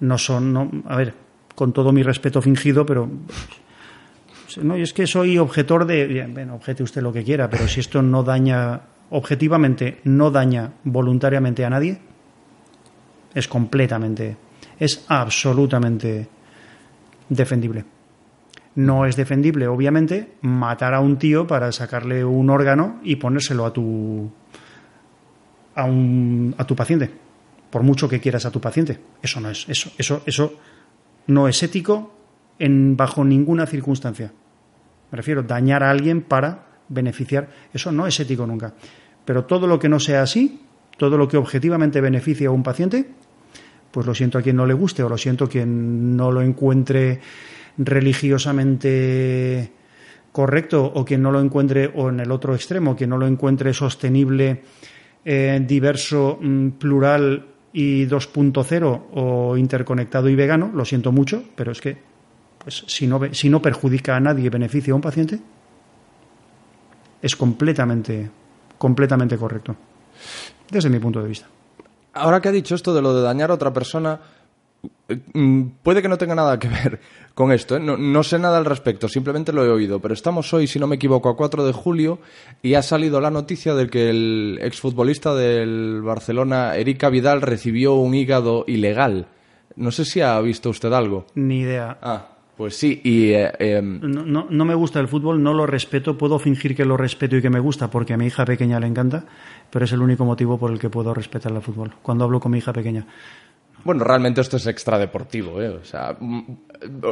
No 0.00 0.18
son, 0.18 0.52
no, 0.52 0.70
a 0.86 0.96
ver, 0.96 1.14
con 1.54 1.72
todo 1.72 1.92
mi 1.92 2.02
respeto 2.02 2.42
fingido, 2.42 2.84
pero 2.84 3.08
no, 4.62 4.74
es 4.74 4.92
que 4.92 5.06
soy 5.06 5.38
objetor 5.38 5.86
de. 5.86 6.26
Bueno, 6.32 6.56
objete 6.56 6.82
usted 6.82 7.02
lo 7.02 7.12
que 7.12 7.24
quiera, 7.24 7.48
pero 7.48 7.68
si 7.68 7.80
esto 7.80 8.02
no 8.02 8.22
daña, 8.22 8.80
objetivamente, 9.10 10.00
no 10.04 10.30
daña 10.30 10.72
voluntariamente 10.84 11.64
a 11.64 11.70
nadie, 11.70 11.98
es 13.34 13.48
completamente, 13.48 14.36
es 14.78 15.04
absolutamente 15.08 16.28
defendible. 17.28 17.84
No 18.74 19.04
es 19.04 19.16
defendible, 19.16 19.66
obviamente, 19.66 20.32
matar 20.40 20.94
a 20.94 21.00
un 21.00 21.18
tío 21.18 21.46
para 21.46 21.72
sacarle 21.72 22.24
un 22.24 22.48
órgano 22.48 23.00
y 23.02 23.16
ponérselo 23.16 23.66
a 23.66 23.72
tu 23.72 24.30
a, 25.74 25.84
un, 25.84 26.54
a 26.58 26.66
tu 26.66 26.74
paciente, 26.76 27.10
por 27.70 27.82
mucho 27.82 28.08
que 28.08 28.20
quieras 28.20 28.46
a 28.46 28.50
tu 28.50 28.60
paciente. 28.60 28.98
Eso 29.22 29.40
no 29.40 29.50
es, 29.50 29.68
eso, 29.68 29.90
eso, 29.98 30.22
eso 30.26 30.54
no 31.26 31.48
es 31.48 31.62
ético 31.62 32.14
en 32.58 32.96
bajo 32.96 33.24
ninguna 33.24 33.66
circunstancia. 33.66 34.32
Me 35.10 35.16
refiero 35.16 35.42
dañar 35.42 35.82
a 35.82 35.90
alguien 35.90 36.22
para 36.22 36.66
beneficiar, 36.88 37.48
eso 37.72 37.92
no 37.92 38.06
es 38.06 38.18
ético 38.20 38.46
nunca. 38.46 38.72
Pero 39.24 39.44
todo 39.44 39.66
lo 39.66 39.78
que 39.78 39.88
no 39.88 40.00
sea 40.00 40.22
así, 40.22 40.60
todo 40.96 41.16
lo 41.16 41.28
que 41.28 41.36
objetivamente 41.36 42.00
beneficie 42.00 42.46
a 42.46 42.50
un 42.50 42.62
paciente, 42.62 43.10
pues 43.90 44.06
lo 44.06 44.14
siento 44.14 44.38
a 44.38 44.42
quien 44.42 44.56
no 44.56 44.66
le 44.66 44.74
guste 44.74 45.02
o 45.02 45.08
lo 45.08 45.18
siento 45.18 45.44
a 45.44 45.48
quien 45.48 46.16
no 46.16 46.30
lo 46.30 46.40
encuentre 46.42 47.20
religiosamente 47.78 49.72
correcto 50.32 50.84
o 50.84 51.04
quien 51.04 51.22
no 51.22 51.30
lo 51.30 51.40
encuentre 51.40 51.92
o 51.94 52.08
en 52.08 52.20
el 52.20 52.30
otro 52.30 52.54
extremo, 52.54 52.96
quien 52.96 53.10
no 53.10 53.18
lo 53.18 53.26
encuentre 53.26 53.74
sostenible, 53.74 54.62
eh, 55.24 55.62
diverso, 55.66 56.38
mm, 56.40 56.70
plural 56.70 57.46
y 57.72 58.06
2.0 58.06 59.08
o 59.14 59.56
interconectado 59.56 60.28
y 60.28 60.34
vegano, 60.34 60.70
lo 60.74 60.84
siento 60.84 61.12
mucho, 61.12 61.44
pero 61.54 61.72
es 61.72 61.80
que 61.80 61.96
pues, 62.58 62.84
si, 62.86 63.06
no, 63.06 63.20
si 63.32 63.48
no 63.48 63.62
perjudica 63.62 64.16
a 64.16 64.20
nadie 64.20 64.50
beneficia 64.50 64.92
a 64.92 64.96
un 64.96 65.02
paciente, 65.02 65.38
es 67.20 67.36
completamente, 67.36 68.30
completamente 68.78 69.36
correcto, 69.36 69.76
desde 70.70 70.90
mi 70.90 70.98
punto 70.98 71.22
de 71.22 71.28
vista. 71.28 71.46
Ahora 72.14 72.40
que 72.40 72.48
ha 72.48 72.52
dicho 72.52 72.74
esto 72.74 72.92
de 72.92 73.00
lo 73.00 73.14
de 73.14 73.22
dañar 73.22 73.50
a 73.50 73.54
otra 73.54 73.72
persona, 73.72 74.20
puede 75.82 76.02
que 76.02 76.08
no 76.08 76.18
tenga 76.18 76.34
nada 76.34 76.58
que 76.58 76.68
ver 76.68 77.00
con 77.34 77.52
esto, 77.52 77.76
¿eh? 77.76 77.80
no, 77.80 77.96
no, 77.96 78.22
sé 78.22 78.38
nada 78.38 78.58
al 78.58 78.64
respecto, 78.64 79.08
simplemente 79.08 79.52
lo 79.52 79.64
he 79.64 79.70
oído, 79.70 80.00
pero 80.00 80.14
estamos 80.14 80.52
hoy, 80.52 80.66
si 80.66 80.78
no 80.78 80.86
me 80.86 80.96
equivoco, 80.96 81.28
a 81.28 81.36
4 81.36 81.64
de 81.64 81.72
julio 81.72 82.18
y 82.62 82.74
ha 82.74 82.82
salido 82.82 83.20
la 83.20 83.30
noticia 83.30 83.74
de 83.74 83.88
que 83.88 84.10
el 84.10 84.58
exfutbolista 84.62 85.34
del 85.34 86.02
Barcelona, 86.02 86.76
Erika 86.76 87.08
Vidal, 87.08 87.42
recibió 87.42 87.94
un 87.94 88.14
hígado 88.14 88.64
ilegal. 88.66 89.26
No 89.76 89.90
sé 89.90 90.04
si 90.04 90.20
ha 90.20 90.38
visto 90.40 90.68
usted 90.70 90.92
algo. 90.92 91.26
Ni 91.34 91.60
idea. 91.60 91.98
Ah. 92.02 92.28
Pues 92.56 92.76
sí, 92.76 93.00
y... 93.02 93.30
Eh, 93.30 93.50
eh, 93.58 93.82
no, 93.82 94.24
no, 94.24 94.46
no, 94.48 94.64
me 94.64 94.74
gusta 94.74 95.00
el 95.00 95.08
fútbol, 95.08 95.42
no 95.42 95.54
lo 95.54 95.66
respeto, 95.66 96.18
puedo 96.18 96.38
fingir 96.38 96.76
que 96.76 96.84
lo 96.84 96.98
respeto 96.98 97.36
y 97.36 97.42
que 97.42 97.48
me 97.48 97.60
gusta 97.60 97.90
porque 97.90 98.12
a 98.12 98.18
mi 98.18 98.26
hija 98.26 98.44
pequeña 98.44 98.78
le 98.78 98.86
encanta, 98.86 99.24
pero 99.70 99.86
es 99.86 99.92
el 99.92 100.02
único 100.02 100.26
motivo 100.26 100.58
por 100.58 100.70
el 100.70 100.78
que 100.78 100.90
puedo 100.90 101.14
respetar 101.14 101.50
el 101.50 101.62
fútbol, 101.62 101.94
cuando 102.02 102.24
hablo 102.24 102.40
con 102.40 102.52
mi 102.52 102.58
hija 102.58 102.72
pequeña. 102.72 103.06
Bueno, 103.84 104.04
realmente 104.04 104.40
esto 104.40 104.56
es 104.56 104.66
extradeportivo, 104.66 105.60
¿eh? 105.60 105.68
O 105.68 105.84
sea, 105.84 106.16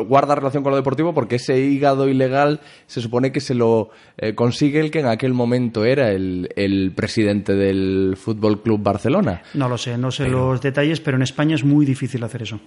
guarda 0.07 0.35
relación 0.35 0.63
con 0.63 0.71
lo 0.71 0.77
deportivo 0.77 1.13
porque 1.15 1.37
ese 1.37 1.59
hígado 1.59 2.09
ilegal 2.09 2.61
se 2.87 3.01
supone 3.01 3.33
que 3.33 3.41
se 3.41 3.55
lo 3.55 3.91
eh, 4.17 4.35
consigue 4.35 4.81
el 4.81 4.91
que 4.91 5.01
en 5.01 5.07
aquel 5.07 5.35
momento 5.35 5.85
era 5.85 6.11
el, 6.11 6.49
el, 6.57 6.93
presidente 6.95 7.55
del 7.55 8.17
Fútbol 8.17 8.63
Club 8.63 8.83
Barcelona. 8.83 9.43
No 9.55 9.69
lo 9.69 9.79
sé, 9.79 9.99
no 9.99 10.11
sé 10.11 10.25
pero... 10.25 10.53
los 10.53 10.61
detalles, 10.61 11.01
pero 11.01 11.17
en 11.17 11.23
España 11.23 11.55
es 11.55 11.65
muy 11.65 11.85
difícil 11.85 12.23
hacer 12.25 12.43
eso. 12.43 12.61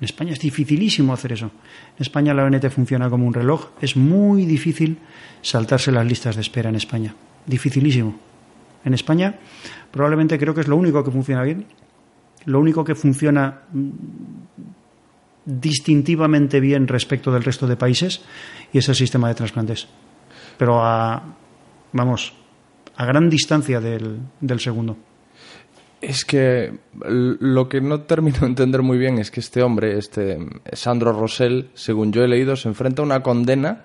En 0.00 0.04
España 0.04 0.32
es 0.32 0.38
dificilísimo 0.38 1.12
hacer 1.12 1.32
eso. 1.32 1.46
En 1.46 2.02
España 2.02 2.32
la 2.32 2.44
ONT 2.44 2.68
funciona 2.70 3.10
como 3.10 3.26
un 3.26 3.34
reloj. 3.34 3.70
Es 3.80 3.96
muy 3.96 4.44
difícil 4.44 4.98
saltarse 5.42 5.90
las 5.90 6.06
listas 6.06 6.36
de 6.36 6.42
espera 6.42 6.68
en 6.68 6.76
España. 6.76 7.14
Dificilísimo. 7.46 8.16
En 8.84 8.94
España 8.94 9.34
probablemente 9.90 10.38
creo 10.38 10.54
que 10.54 10.60
es 10.60 10.68
lo 10.68 10.76
único 10.76 11.02
que 11.02 11.10
funciona 11.10 11.42
bien. 11.42 11.66
Lo 12.48 12.60
único 12.60 12.82
que 12.82 12.94
funciona 12.94 13.60
distintivamente 15.44 16.60
bien 16.60 16.88
respecto 16.88 17.30
del 17.30 17.44
resto 17.44 17.66
de 17.66 17.76
países 17.76 18.22
y 18.72 18.78
es 18.78 18.88
el 18.88 18.94
sistema 18.94 19.28
de 19.28 19.34
trasplantes. 19.34 19.86
Pero 20.56 20.82
a, 20.82 21.22
vamos, 21.92 22.32
a 22.96 23.04
gran 23.04 23.28
distancia 23.28 23.80
del, 23.80 24.18
del 24.40 24.60
segundo. 24.60 24.96
Es 26.00 26.24
que 26.24 26.72
lo 27.02 27.68
que 27.68 27.82
no 27.82 28.00
termino 28.02 28.38
de 28.40 28.46
entender 28.46 28.80
muy 28.80 28.96
bien 28.96 29.18
es 29.18 29.30
que 29.30 29.40
este 29.40 29.62
hombre, 29.62 29.98
este 29.98 30.38
Sandro 30.72 31.12
Rosell, 31.12 31.68
según 31.74 32.12
yo 32.12 32.24
he 32.24 32.28
leído, 32.28 32.56
se 32.56 32.68
enfrenta 32.68 33.02
a 33.02 33.04
una 33.04 33.22
condena 33.22 33.84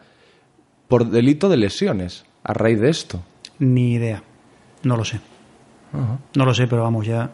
por 0.88 1.10
delito 1.10 1.50
de 1.50 1.58
lesiones 1.58 2.24
a 2.44 2.54
raíz 2.54 2.80
de 2.80 2.90
esto. 2.90 3.22
Ni 3.60 3.96
idea. 3.96 4.24
No 4.84 4.96
lo 4.96 5.04
sé. 5.04 5.20
Uh 5.94 5.98
-huh. 5.98 6.18
No 6.36 6.46
lo 6.46 6.54
sé, 6.54 6.68
pero 6.68 6.84
vamos, 6.84 7.06
ya 7.06 7.30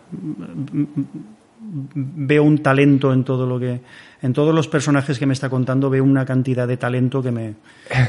veo 1.93 2.43
un 2.43 2.59
talento 2.59 3.13
en 3.13 3.23
todo 3.23 3.45
lo 3.45 3.59
que 3.59 3.81
en 4.21 4.33
todos 4.33 4.53
los 4.53 4.67
personajes 4.67 5.19
que 5.19 5.25
me 5.25 5.33
está 5.33 5.49
contando 5.49 5.89
veo 5.89 6.03
una 6.03 6.25
cantidad 6.25 6.67
de 6.67 6.77
talento 6.77 7.21
que 7.21 7.31
me 7.31 7.55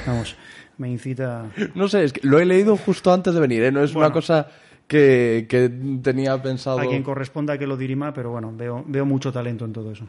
vamos, 0.07 0.37
me 0.79 0.91
incita 0.91 1.47
No 1.75 1.89
sé, 1.89 2.05
es 2.05 2.13
que 2.13 2.21
lo 2.27 2.39
he 2.39 2.45
leído 2.45 2.77
justo 2.77 3.13
antes 3.13 3.35
de 3.35 3.41
venir, 3.41 3.63
¿eh? 3.65 3.73
no 3.73 3.83
es 3.83 3.93
bueno. 3.93 4.07
una 4.07 4.15
cosa 4.15 4.49
que, 4.87 5.47
que, 5.49 5.71
tenía 6.03 6.41
pensado. 6.43 6.81
A 6.81 6.87
quien 6.87 7.05
corresponda 7.05 7.57
que 7.57 7.67
lo 7.67 7.77
dirima, 7.77 8.13
pero 8.13 8.31
bueno, 8.31 8.53
veo, 8.57 8.85
veo 8.89 9.07
mucho 9.07 9.31
talento 9.31 9.65
en 9.65 9.73
todo 9.73 9.93
eso. 9.93 10.05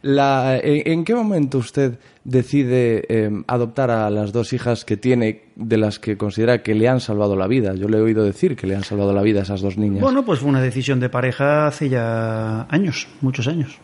La, 0.00 0.58
¿en, 0.58 0.92
¿en, 0.92 1.04
qué 1.04 1.14
momento 1.14 1.58
usted 1.58 1.98
decide 2.22 3.04
eh, 3.08 3.30
adoptar 3.48 3.90
a 3.90 4.08
las 4.10 4.32
dos 4.32 4.52
hijas 4.52 4.84
que 4.84 4.96
tiene, 4.96 5.42
de 5.56 5.76
las 5.76 5.98
que 5.98 6.16
considera 6.16 6.62
que 6.62 6.74
le 6.74 6.88
han 6.88 7.00
salvado 7.00 7.34
la 7.34 7.48
vida? 7.48 7.74
Yo 7.74 7.88
le 7.88 7.98
he 7.98 8.00
oído 8.00 8.22
decir 8.22 8.54
que 8.54 8.68
le 8.68 8.76
han 8.76 8.84
salvado 8.84 9.12
la 9.12 9.22
vida 9.22 9.40
a 9.40 9.42
esas 9.42 9.60
dos 9.60 9.76
niñas. 9.76 10.00
Bueno, 10.00 10.24
pues 10.24 10.38
fue 10.38 10.48
una 10.48 10.60
decisión 10.62 11.00
de 11.00 11.08
pareja 11.08 11.66
hace 11.66 11.88
ya 11.88 12.62
años, 12.70 13.08
muchos 13.20 13.48
años. 13.48 13.78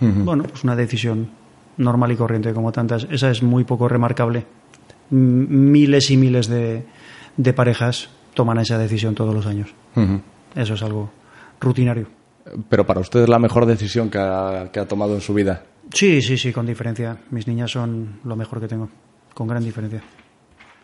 Uh 0.00 0.06
-huh. 0.06 0.24
Bueno, 0.24 0.44
pues 0.44 0.64
una 0.64 0.74
decisión 0.74 1.28
normal 1.76 2.12
y 2.12 2.16
corriente 2.16 2.54
como 2.54 2.72
tantas. 2.72 3.06
Esa 3.10 3.30
es 3.30 3.42
muy 3.42 3.64
poco 3.64 3.88
remarcable. 3.88 4.46
Miles 5.10 6.10
y 6.10 6.16
miles 6.16 6.48
de, 6.48 6.84
de 7.36 7.52
parejas 7.52 8.08
toman 8.32 8.58
esa 8.58 8.78
decisión 8.78 9.14
todos 9.14 9.34
los 9.34 9.44
años. 9.44 9.74
Uh 9.96 10.00
-huh. 10.00 10.20
Eso 10.54 10.74
es 10.74 10.82
algo 10.82 11.10
rutinario. 11.60 12.06
Pero 12.68 12.86
para 12.86 13.00
usted 13.00 13.22
es 13.22 13.28
la 13.28 13.38
mejor 13.38 13.66
decisión 13.66 14.10
que 14.10 14.18
ha, 14.18 14.70
que 14.72 14.80
ha, 14.80 14.86
tomado 14.86 15.14
en 15.14 15.20
su 15.20 15.34
vida. 15.34 15.64
Sí, 15.92 16.20
sí, 16.22 16.36
sí, 16.36 16.52
con 16.52 16.66
diferencia. 16.66 17.18
Mis 17.30 17.46
niñas 17.46 17.70
son 17.70 18.20
lo 18.24 18.36
mejor 18.36 18.60
que 18.60 18.68
tengo, 18.68 18.88
con 19.34 19.46
gran 19.46 19.64
diferencia. 19.64 20.02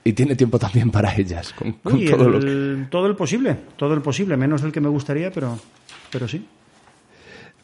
Y 0.05 0.13
tiene 0.13 0.37
tiempo 0.37 0.59
también 0.59 0.91
para 0.91 1.15
ellas, 1.15 1.53
con, 1.53 1.73
con 1.73 1.95
Uy, 1.95 2.07
todo 2.07 2.27
el, 2.27 2.33
lo 2.33 2.41
que... 2.41 2.91
todo 2.91 3.07
el 3.07 3.17
posible, 3.17 3.57
todo 3.77 3.95
el 3.95 4.01
posible, 4.01 4.37
menos 4.37 4.63
del 4.63 4.73
que 4.73 4.81
me 4.81 4.89
gustaría, 4.89 5.31
pero, 5.31 5.59
pero 6.11 6.27
sí. 6.29 6.47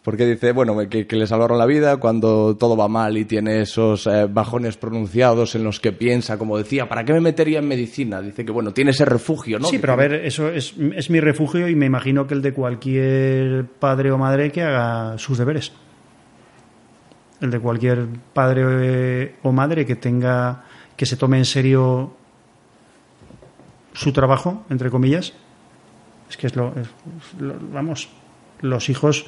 Porque 0.05 0.27
dice, 0.27 0.53
bueno, 0.53 0.77
que, 0.91 1.07
que, 1.07 1.17
le 1.17 1.27
salvaron 1.27 1.57
la 1.57 1.65
vida 1.65 1.97
cuando 1.97 2.59
todo 2.59 2.77
va 2.77 2.89
mal 2.89 3.17
y 3.17 3.25
tiene 3.25 3.63
esos 3.63 4.07
eh, 4.07 4.27
bajones 4.27 4.77
pronunciados 4.77 5.55
en 5.55 5.65
los 5.65 5.81
que 5.81 5.93
piensa, 5.93 6.37
como 6.37 6.59
decía, 6.59 6.87
¿para 6.91 7.07
qué 7.07 7.15
me 7.15 7.23
metería 7.23 7.61
en 7.61 7.67
medicina? 7.67 8.21
Dice 8.21 8.45
que, 8.45 8.53
bueno, 8.53 8.75
tiene 8.75 8.91
ese 8.91 9.07
refugio, 9.07 9.59
¿no? 9.59 9.67
Sí, 9.67 9.79
pero 9.79 9.95
a 9.95 9.97
ver, 9.97 10.13
eso 10.13 10.51
es, 10.51 10.75
es 10.95 11.09
mi 11.09 11.21
refugio 11.21 11.71
y 11.71 11.75
me 11.75 11.87
imagino 11.87 12.27
que 12.27 12.35
el 12.35 12.43
de 12.43 12.53
cualquier 12.53 13.65
padre 13.65 14.11
o 14.11 14.19
madre 14.19 14.53
que 14.53 14.61
haga 14.61 15.17
sus 15.17 15.39
deberes. 15.39 15.73
El 17.41 17.51
de 17.51 17.59
cualquier 17.59 18.07
padre 18.35 19.37
o 19.43 19.53
madre 19.53 19.87
que 19.87 19.97
tenga, 19.97 20.65
que 20.99 21.07
se 21.07 21.17
tome 21.17 21.39
en 21.39 21.47
serio 21.47 22.13
su 23.95 24.13
trabajo, 24.13 24.67
entre 24.69 24.91
comillas. 24.91 25.33
Es 26.29 26.37
que 26.37 26.47
es 26.47 26.57
lo, 26.57 26.75
es, 26.77 26.89
lo 27.41 27.55
vamos, 27.73 28.11
los 28.61 28.91
hijos 28.91 29.25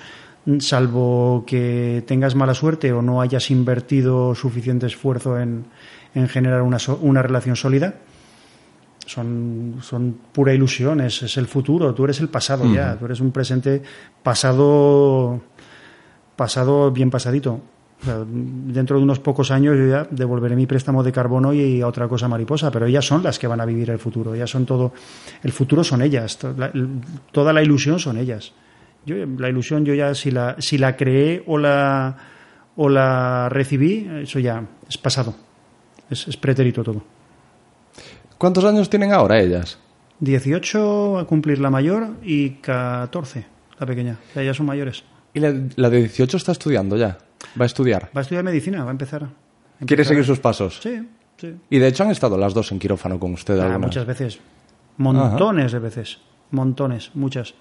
salvo 0.60 1.44
que 1.46 2.04
tengas 2.06 2.34
mala 2.34 2.54
suerte 2.54 2.92
o 2.92 3.02
no 3.02 3.20
hayas 3.20 3.50
invertido 3.50 4.34
suficiente 4.34 4.86
esfuerzo 4.86 5.38
en, 5.40 5.64
en 6.14 6.28
generar 6.28 6.62
una, 6.62 6.78
una, 7.00 7.22
relación 7.22 7.56
sólida, 7.56 7.94
son, 9.06 9.76
son 9.82 10.16
pura 10.32 10.52
ilusión, 10.54 11.00
es, 11.00 11.22
es, 11.22 11.36
el 11.36 11.46
futuro, 11.46 11.94
tú 11.94 12.04
eres 12.04 12.20
el 12.20 12.28
pasado 12.28 12.64
uh 12.64 12.68
-huh. 12.68 12.74
ya, 12.74 12.96
tú 12.98 13.04
eres 13.06 13.20
un 13.20 13.30
presente 13.32 13.82
pasado, 14.22 15.40
pasado 16.36 16.90
bien 16.90 17.10
pasadito. 17.10 17.60
O 18.02 18.04
sea, 18.04 18.18
dentro 18.26 18.98
de 18.98 19.02
unos 19.04 19.18
pocos 19.20 19.50
años 19.50 19.74
yo 19.78 19.86
ya 19.88 20.06
devolveré 20.10 20.54
mi 20.54 20.66
préstamo 20.66 21.02
de 21.02 21.12
carbono 21.12 21.54
y 21.54 21.80
a 21.80 21.86
otra 21.88 22.08
cosa 22.08 22.28
mariposa, 22.28 22.70
pero 22.70 22.84
ellas 22.86 23.06
son 23.06 23.22
las 23.22 23.38
que 23.38 23.46
van 23.46 23.60
a 23.60 23.64
vivir 23.64 23.88
el 23.88 23.98
futuro. 23.98 24.34
Ellas 24.34 24.50
son 24.50 24.66
todo. 24.66 24.92
El 25.42 25.50
futuro 25.52 25.82
son 25.82 26.02
ellas. 26.02 26.36
to- 26.36 26.52
la- 26.56 26.66
el- 26.74 27.00
toda 27.32 27.54
la 27.54 27.62
ilusión 27.62 27.98
son 27.98 28.18
ellas. 28.18 28.52
Yo, 29.06 29.14
la 29.38 29.48
ilusión, 29.48 29.84
yo 29.84 29.94
ya 29.94 30.14
si 30.14 30.30
la, 30.30 30.56
si 30.58 30.76
la 30.78 30.96
creé 30.96 31.42
o 31.46 31.56
la, 31.58 32.16
o 32.76 32.88
la 32.88 33.48
recibí, 33.48 34.06
eso 34.22 34.38
ya 34.40 34.62
es 34.88 34.98
pasado. 34.98 35.34
Es, 36.10 36.26
es 36.28 36.36
pretérito 36.36 36.82
todo. 36.82 37.02
¿Cuántos 38.38 38.64
años 38.64 38.90
tienen 38.90 39.12
ahora 39.12 39.40
ellas? 39.40 39.78
18 40.20 41.18
a 41.18 41.26
cumplir 41.26 41.58
la 41.58 41.70
mayor 41.70 42.16
y 42.22 42.50
14 42.50 43.46
la 43.78 43.86
pequeña. 43.86 44.16
Ya, 44.34 44.42
ya 44.42 44.54
son 44.54 44.66
mayores. 44.66 45.04
Y 45.34 45.40
la, 45.40 45.54
la 45.76 45.90
de 45.90 45.98
18 45.98 46.36
está 46.36 46.52
estudiando 46.52 46.96
ya. 46.96 47.18
Va 47.58 47.64
a 47.64 47.66
estudiar. 47.66 48.10
Va 48.16 48.20
a 48.20 48.22
estudiar 48.22 48.42
medicina, 48.44 48.82
va 48.82 48.88
a 48.88 48.92
empezar. 48.92 49.24
a- 49.24 49.84
Quiere 49.84 50.04
seguir 50.04 50.24
sus 50.24 50.38
pasos. 50.40 50.80
Sí, 50.82 51.06
sí. 51.36 51.54
Y 51.68 51.78
de 51.78 51.88
hecho 51.88 52.02
han 52.04 52.10
estado 52.10 52.38
las 52.38 52.54
dos 52.54 52.72
en 52.72 52.78
quirófano 52.78 53.18
con 53.20 53.34
usted. 53.34 53.58
Ah, 53.60 53.78
muchas 53.78 54.06
veces. 54.06 54.38
Montones 54.96 55.72
de 55.72 55.78
veces. 55.78 56.18
Montones, 56.50 57.10
muchas. 57.14 57.52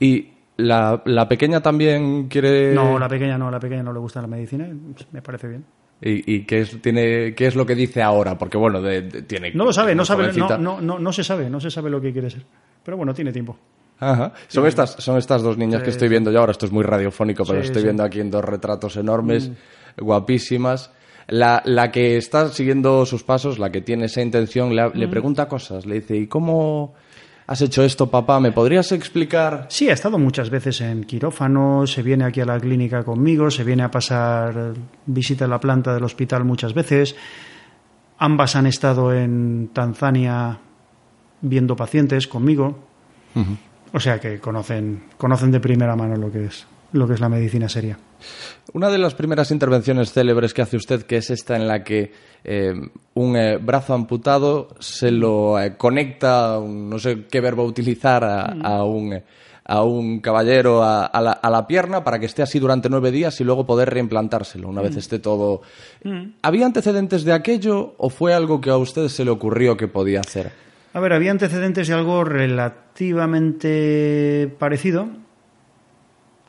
Y 0.00 0.28
la, 0.58 1.00
la 1.06 1.26
pequeña 1.28 1.60
también 1.62 2.28
quiere... 2.28 2.74
No, 2.74 2.98
la 2.98 3.08
pequeña 3.08 3.38
no, 3.38 3.50
la 3.50 3.58
pequeña 3.58 3.82
no 3.82 3.92
le 3.92 3.98
gusta 3.98 4.20
la 4.20 4.26
medicina. 4.28 4.68
Me 5.12 5.22
parece 5.22 5.48
bien. 5.48 5.64
¿Y, 6.02 6.34
y 6.34 6.44
qué, 6.44 6.60
es, 6.60 6.80
tiene, 6.82 7.34
qué 7.34 7.46
es 7.46 7.56
lo 7.56 7.64
que 7.66 7.74
dice 7.74 8.02
ahora? 8.02 8.36
Porque 8.38 8.56
bueno, 8.58 8.80
de- 8.82 9.02
de- 9.02 9.22
tiene... 9.22 9.52
No 9.52 9.64
lo 9.64 9.72
sabe, 9.72 9.94
no 9.94 10.04
sabe, 10.04 10.32
no, 10.34 10.58
no, 10.58 10.80
no, 10.80 10.98
no 10.98 11.12
se 11.12 11.24
sabe, 11.24 11.48
no 11.50 11.58
se 11.60 11.70
sabe 11.70 11.90
lo 11.90 12.00
que 12.00 12.12
quiere 12.12 12.28
ser. 12.30 12.42
Pero 12.84 12.96
bueno, 12.96 13.14
tiene 13.14 13.32
tiempo. 13.32 13.56
Ajá. 14.00 14.32
Son, 14.46 14.64
estas, 14.66 14.90
son 14.92 15.16
estas 15.18 15.42
dos 15.42 15.58
niñas 15.58 15.82
que 15.82 15.90
estoy 15.90 16.08
viendo 16.08 16.30
yo 16.30 16.38
ahora. 16.38 16.52
Esto 16.52 16.66
es 16.66 16.72
muy 16.72 16.84
radiofónico, 16.84 17.44
pero 17.44 17.60
Sí, 17.62 17.66
estoy 17.66 17.82
viendo 17.82 18.04
aquí 18.04 18.20
en 18.20 18.30
dos 18.30 18.44
retratos 18.44 18.96
enormes, 18.96 19.50
guapísimas. 19.96 20.92
La, 21.26 21.62
la 21.66 21.90
que 21.90 22.16
está 22.16 22.48
siguiendo 22.48 23.04
sus 23.04 23.22
pasos, 23.22 23.58
la 23.58 23.70
que 23.70 23.82
tiene 23.82 24.06
esa 24.06 24.22
intención, 24.22 24.74
le, 24.74 24.88
le 24.94 25.08
pregunta 25.08 25.46
cosas. 25.46 25.84
Le 25.84 25.96
dice, 25.96 26.16
¿y 26.16 26.26
cómo 26.26 26.94
has 27.48 27.62
hecho 27.62 27.82
esto, 27.82 28.10
papá? 28.10 28.38
¿Me 28.40 28.52
podrías 28.52 28.92
explicar? 28.92 29.66
Sí, 29.70 29.88
ha 29.88 29.94
estado 29.94 30.18
muchas 30.18 30.50
veces 30.50 30.82
en 30.82 31.04
quirófano, 31.04 31.86
se 31.86 32.02
viene 32.02 32.24
aquí 32.24 32.42
a 32.42 32.44
la 32.44 32.60
clínica 32.60 33.02
conmigo, 33.02 33.50
se 33.50 33.64
viene 33.64 33.82
a 33.82 33.90
pasar 33.90 34.74
visita 35.06 35.46
a 35.46 35.48
la 35.48 35.58
planta 35.58 35.94
del 35.94 36.04
hospital 36.04 36.44
muchas 36.44 36.74
veces. 36.74 37.16
Ambas 38.18 38.54
han 38.54 38.66
estado 38.66 39.14
en 39.14 39.70
Tanzania 39.72 40.58
viendo 41.40 41.74
pacientes 41.74 42.28
conmigo. 42.28 42.78
O 43.92 44.00
sea 44.00 44.20
que 44.20 44.38
conocen, 44.40 45.04
conocen 45.16 45.50
de 45.50 45.60
primera 45.60 45.96
mano 45.96 46.16
lo 46.16 46.30
que 46.30 46.44
es, 46.46 46.66
lo 46.92 47.08
que 47.08 47.14
es 47.14 47.20
la 47.20 47.30
medicina 47.30 47.68
seria. 47.68 47.96
Una 48.74 48.90
de 48.90 48.98
las 48.98 49.14
primeras 49.14 49.50
intervenciones 49.50 50.12
célebres 50.12 50.52
que 50.52 50.62
hace 50.62 50.76
usted, 50.76 51.02
que 51.04 51.16
es 51.16 51.30
esta 51.30 51.56
en 51.56 51.66
la 51.66 51.82
que 51.82 52.12
eh, 52.44 52.72
un 53.14 53.36
eh, 53.36 53.56
brazo 53.58 53.94
amputado 53.94 54.68
se 54.78 55.10
lo 55.10 55.58
eh, 55.58 55.76
conecta, 55.76 56.58
un- 56.58 56.88
no 56.90 56.98
sé 56.98 57.24
qué 57.30 57.40
verbo 57.40 57.64
utilizar, 57.64 58.22
a, 58.24 58.42
a 58.62 58.84
un, 58.84 59.20
a 59.64 59.82
un 59.82 60.20
caballero 60.20 60.82
a, 60.82 61.10
la, 61.20 61.32
a 61.32 61.50
la 61.50 61.66
pierna 61.66 62.04
para 62.04 62.18
que 62.18 62.26
esté 62.26 62.42
así 62.42 62.58
durante 62.58 62.88
nueve 62.90 63.10
días 63.10 63.40
y 63.40 63.44
luego 63.44 63.64
poder 63.66 63.90
reimplantárselo 63.90 64.68
una 64.68 64.82
vez 64.82 64.96
esté 64.96 65.18
todo. 65.18 65.62
¿Había 66.42 66.66
antecedentes 66.66 67.24
de 67.24 67.32
aquello 67.32 67.94
o 67.98 68.10
fue 68.10 68.34
algo 68.34 68.60
que 68.60 68.70
a 68.70 68.76
usted 68.76 69.08
se 69.08 69.24
le 69.24 69.30
ocurrió 69.30 69.76
que 69.76 69.88
podía 69.88 70.20
hacer? 70.20 70.50
A 70.94 71.00
ver, 71.00 71.12
había 71.12 71.30
antecedentes 71.30 71.88
de 71.88 71.94
algo 71.94 72.24
relativamente 73.28 74.48
parecido, 74.58 75.08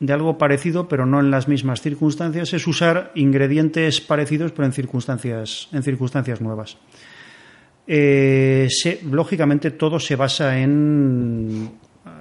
de 0.00 0.12
algo 0.12 0.38
parecido, 0.38 0.88
pero 0.88 1.04
no 1.06 1.20
en 1.20 1.30
las 1.30 1.46
mismas 1.46 1.82
circunstancias, 1.82 2.52
es 2.54 2.66
usar 2.66 3.12
ingredientes 3.14 4.00
parecidos, 4.00 4.50
pero 4.52 4.64
en 4.66 4.72
circunstancias, 4.72 5.68
en 5.72 5.82
circunstancias 5.82 6.40
nuevas. 6.40 6.78
Eh, 7.86 8.66
se- 8.70 9.00
lógicamente 9.10 9.70
todo 9.72 9.98
se 9.98 10.16
basa 10.16 10.58
en, 10.58 11.70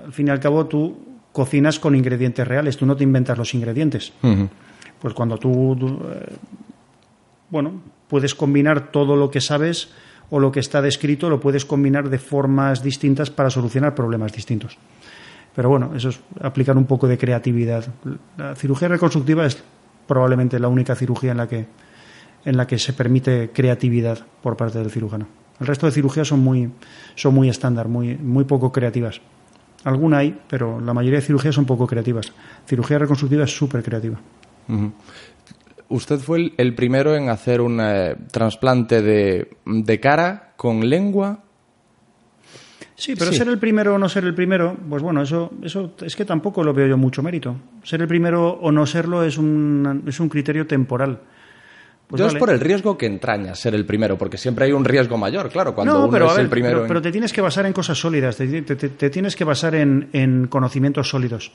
al 0.05 0.11
fin 0.11 0.27
y 0.27 0.32
al 0.32 0.39
cabo, 0.39 0.65
tú 0.65 0.97
cocinas 1.32 1.80
con 1.80 1.95
ingredientes 1.95 2.47
reales, 2.47 2.75
tú 2.77 2.86
no 2.86 2.95
te 2.95 3.03
inventas 3.03 3.38
los 3.38 3.53
ingredientes. 3.53 4.11
Pues 4.99 5.13
cuando 5.13 5.38
tú, 5.38 5.75
tú, 5.80 5.88
eh, 6.11 6.36
bueno, 7.49 7.82
puedes 8.07 8.36
combinar 8.36 8.91
todo 8.91 9.15
lo 9.15 9.30
que 9.32 9.39
sabes 9.41 9.89
o 10.32 10.39
lo 10.39 10.51
que 10.51 10.59
está 10.59 10.82
descrito, 10.82 11.30
lo 11.30 11.39
puedes 11.39 11.65
combinar 11.65 12.09
de 12.09 12.19
formas 12.19 12.84
distintas 12.84 13.30
para 13.30 13.49
solucionar 13.49 13.95
problemas 13.95 14.34
distintos. 14.34 14.77
Pero 15.60 15.68
bueno, 15.68 15.91
eso 15.93 16.07
es 16.07 16.22
aplicar 16.39 16.78
un 16.78 16.86
poco 16.86 17.05
de 17.05 17.18
creatividad. 17.18 17.84
La 18.38 18.55
cirugía 18.55 18.88
reconstructiva 18.88 19.45
es 19.45 19.62
probablemente 20.07 20.57
la 20.57 20.70
única 20.70 20.95
cirugía 20.95 21.32
en 21.32 21.38
la 21.38 21.49
que, 21.49 21.68
en 22.45 22.55
la 22.55 22.66
que 22.66 22.80
se 22.80 22.93
permite 22.93 23.49
creatividad 23.49 24.20
por 24.41 24.55
parte 24.55 24.80
del 24.80 24.89
cirujano. 24.89 25.28
El 25.60 25.68
resto 25.68 25.86
de 25.86 25.91
cirugías 25.91 26.30
son 26.30 26.39
muy, 26.39 26.72
son 27.16 27.34
muy 27.34 27.49
estándar, 27.49 27.89
muy, 27.89 28.16
muy 28.16 28.45
poco 28.45 28.72
creativas. 28.72 29.20
Alguna 29.84 30.20
hay, 30.20 30.39
pero 30.47 30.80
la 30.80 30.93
mayoría 30.93 31.20
de 31.20 31.26
cirugías 31.26 31.55
son 31.55 31.66
poco 31.66 31.86
creativas. 31.88 32.32
Cirugía 32.66 32.97
reconstructiva 32.97 33.43
es 33.43 33.53
súper 33.53 33.84
creativa. 33.84 34.18
Usted 35.89 36.20
fue 36.20 36.38
el, 36.38 36.53
el 36.55 36.74
primero 36.74 37.18
en 37.18 37.28
hacer 37.28 37.60
un 37.60 37.82
eh, 37.82 38.16
trasplante 38.32 39.01
de, 39.01 39.57
de 39.66 39.99
cara 39.99 40.53
con 40.55 40.89
lengua. 40.89 41.43
Sí, 43.00 43.16
pero 43.18 43.32
Sí. 43.32 43.38
ser 43.38 43.47
el 43.47 43.58
primero 43.58 43.95
o 43.95 43.97
no 43.97 44.10
ser 44.10 44.26
el 44.26 44.34
primero, 44.36 44.76
pues 44.89 45.02
bueno, 45.02 45.22
eso, 45.22 45.52
eso 45.64 45.93
es 46.02 46.16
que 46.18 46.26
tampoco 46.26 46.64
lo 46.66 46.74
veo 46.74 46.86
yo 46.86 46.97
mucho 46.97 47.24
mérito. 47.24 47.56
Ser 47.82 48.02
el 48.02 48.08
primero 48.10 48.50
o 48.50 48.72
no 48.74 48.86
serlo 48.86 49.24
es 49.24 49.38
un, 49.38 50.04
es 50.06 50.20
un 50.20 50.28
criterio 50.28 50.68
temporal. 50.68 51.18
Pues 52.08 52.20
Yo 52.20 52.26
vale. 52.26 52.38
es 52.38 52.39
por 52.39 52.50
el 52.50 52.60
riesgo 52.60 52.97
que 52.97 53.06
entraña 53.06 53.56
ser 53.56 53.74
el 53.76 53.86
primero, 53.86 54.18
porque 54.18 54.38
siempre 54.38 54.66
hay 54.66 54.74
un 54.74 54.84
riesgo 54.84 55.18
mayor, 55.18 55.50
claro, 55.50 55.74
cuando 55.76 55.93
no, 55.93 56.00
uno 56.02 56.12
pero, 56.12 56.26
es 56.28 56.34
ver, 56.34 56.41
el 56.43 56.50
primero. 56.50 56.74
pero, 56.74 56.82
en- 56.84 56.88
pero 56.89 57.02
te 57.04 57.12
tienes 57.12 57.32
que 57.32 57.39
basar 57.39 57.66
en 57.68 57.72
cosas 57.74 57.97
sólidas, 57.97 58.36
te, 58.36 58.62
te- 58.64 58.76
te- 58.76 58.89
te 58.89 59.10
tienes 59.10 59.36
que 59.36 59.43
basar 59.45 59.76
en, 59.76 60.10
en 60.12 60.47
conocimientos 60.47 61.08
sólidos. 61.10 61.52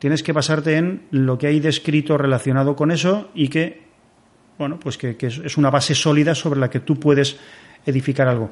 Tienes 0.00 0.22
que 0.24 0.32
basarte 0.32 0.76
en 0.78 1.02
lo 1.12 1.38
que 1.38 1.46
hay 1.46 1.60
descrito 1.60 2.18
relacionado 2.18 2.74
con 2.74 2.90
eso 2.90 3.30
y 3.34 3.46
que, 3.48 3.82
bueno, 4.58 4.80
pues 4.80 4.98
que, 4.98 5.16
que 5.16 5.26
es 5.28 5.56
una 5.56 5.70
base 5.70 5.94
sólida 5.94 6.34
sobre 6.34 6.58
la 6.58 6.68
que 6.70 6.80
tú 6.80 6.98
puedes 6.98 7.38
edificar 7.86 8.26
algo. 8.26 8.50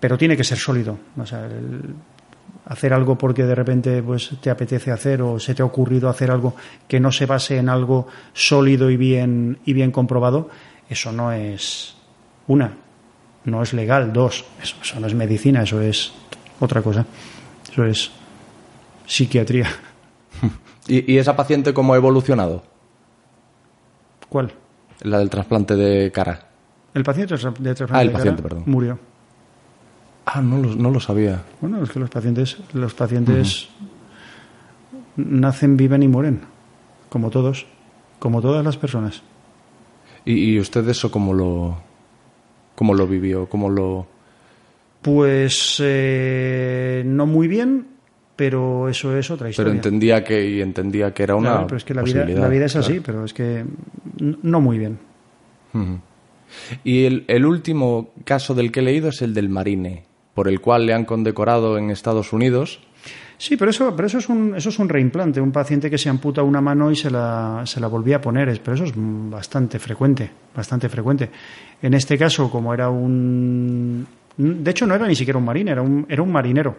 Pero 0.00 0.16
tiene 0.18 0.36
que 0.36 0.44
ser 0.44 0.58
sólido. 0.58 0.98
O 1.18 1.26
sea, 1.26 1.46
el- 1.46 1.94
hacer 2.66 2.92
algo 2.92 3.16
porque 3.16 3.44
de 3.44 3.54
repente 3.54 4.02
pues 4.02 4.30
te 4.40 4.50
apetece 4.50 4.90
hacer 4.92 5.22
o 5.22 5.38
se 5.38 5.54
te 5.54 5.62
ha 5.62 5.64
ocurrido 5.64 6.08
hacer 6.08 6.30
algo 6.30 6.54
que 6.88 7.00
no 7.00 7.10
se 7.12 7.26
base 7.26 7.56
en 7.58 7.68
algo 7.68 8.06
sólido 8.32 8.90
y 8.90 8.96
bien 8.96 9.58
y 9.64 9.72
bien 9.72 9.90
comprobado, 9.92 10.48
eso 10.88 11.10
no 11.12 11.32
es 11.32 11.96
una, 12.46 12.76
no 13.44 13.62
es 13.62 13.72
legal, 13.72 14.12
dos, 14.12 14.44
eso, 14.62 14.76
eso 14.82 15.00
no 15.00 15.06
es 15.06 15.14
medicina, 15.14 15.62
eso 15.62 15.80
es 15.80 16.12
otra 16.60 16.82
cosa. 16.82 17.06
Eso 17.72 17.84
es 17.84 18.10
psiquiatría. 19.06 19.68
¿Y, 20.88 21.12
y 21.14 21.18
esa 21.18 21.36
paciente 21.36 21.72
cómo 21.74 21.94
ha 21.94 21.96
evolucionado? 21.96 22.62
¿Cuál? 24.28 24.52
La 25.02 25.18
del 25.18 25.30
trasplante 25.30 25.74
de 25.76 26.10
cara. 26.12 26.40
El 26.94 27.04
paciente 27.04 27.34
de 27.34 27.74
trasplante 27.74 27.92
Ah, 27.98 28.02
el 28.02 28.08
de 28.08 28.12
cara 28.12 28.18
paciente, 28.24 28.42
perdón. 28.42 28.62
murió. 28.66 28.98
Ah, 30.32 30.40
no 30.42 30.58
lo, 30.58 30.74
no 30.76 30.90
lo 30.90 31.00
sabía. 31.00 31.42
Bueno, 31.60 31.82
es 31.82 31.90
que 31.90 31.98
los 31.98 32.10
pacientes, 32.10 32.56
los 32.72 32.94
pacientes 32.94 33.68
nacen, 35.16 35.76
viven 35.76 36.02
y 36.02 36.08
mueren, 36.08 36.40
como 37.08 37.30
todos, 37.30 37.66
como 38.18 38.40
todas 38.40 38.64
las 38.64 38.76
personas. 38.76 39.22
¿Y, 40.24 40.52
y 40.54 40.60
usted 40.60 40.88
eso 40.88 41.10
cómo 41.10 41.34
lo, 41.34 41.78
cómo 42.74 42.94
lo 42.94 43.06
vivió? 43.06 43.46
¿Cómo 43.48 43.68
lo...? 43.70 44.06
Pues 45.02 45.78
eh, 45.82 47.02
no 47.06 47.24
muy 47.26 47.48
bien, 47.48 47.86
pero 48.36 48.88
eso 48.88 49.16
es 49.16 49.30
otra 49.30 49.44
Pero 49.46 49.50
historia. 49.50 49.72
entendía 49.72 50.22
que, 50.22 50.46
y 50.48 50.60
entendía 50.60 51.12
que 51.14 51.22
era 51.22 51.34
una 51.36 51.50
Claro, 51.50 51.66
pero 51.66 51.76
es 51.78 51.84
que 51.84 51.94
la 51.94 52.02
vida, 52.02 52.24
la 52.26 52.48
vida 52.48 52.66
es 52.66 52.72
claro. 52.72 52.86
así, 52.86 53.00
pero 53.00 53.24
es 53.24 53.32
que 53.32 53.64
no 54.18 54.60
muy 54.60 54.78
bien. 54.78 54.98
Y 56.84 57.04
el, 57.04 57.24
el 57.28 57.46
último 57.46 58.10
caso 58.24 58.54
del 58.54 58.70
que 58.70 58.80
he 58.80 58.82
leído 58.82 59.08
es 59.08 59.22
el 59.22 59.32
del 59.34 59.48
Marine, 59.48 60.04
por 60.34 60.48
el 60.48 60.60
cual 60.60 60.86
le 60.86 60.94
han 60.94 61.04
condecorado 61.04 61.76
en 61.78 61.90
Estados 61.90 62.32
Unidos. 62.32 62.80
Sí, 63.38 63.56
pero 63.56 63.70
eso, 63.70 63.96
pero 63.96 64.06
eso 64.06 64.18
es 64.18 64.28
un, 64.28 64.54
eso 64.54 64.68
es 64.68 64.78
un 64.78 64.88
reimplante, 64.88 65.40
un 65.40 65.50
paciente 65.50 65.88
que 65.88 65.96
se 65.96 66.10
amputa 66.10 66.42
una 66.42 66.60
mano 66.60 66.90
y 66.90 66.96
se 66.96 67.10
la, 67.10 67.62
se 67.64 67.80
la 67.80 67.86
volvía 67.86 68.16
a 68.16 68.20
poner, 68.20 68.60
pero 68.62 68.74
eso 68.74 68.84
es 68.84 68.92
bastante 68.94 69.78
frecuente, 69.78 70.30
bastante 70.54 70.90
frecuente. 70.90 71.30
En 71.80 71.94
este 71.94 72.18
caso, 72.18 72.50
como 72.50 72.74
era 72.74 72.90
un, 72.90 74.06
de 74.36 74.70
hecho 74.70 74.86
no 74.86 74.94
era 74.94 75.06
ni 75.08 75.14
siquiera 75.14 75.38
un 75.38 75.44
marine, 75.46 75.70
era 75.70 75.80
un, 75.80 76.04
era 76.08 76.22
un 76.22 76.30
marinero, 76.30 76.76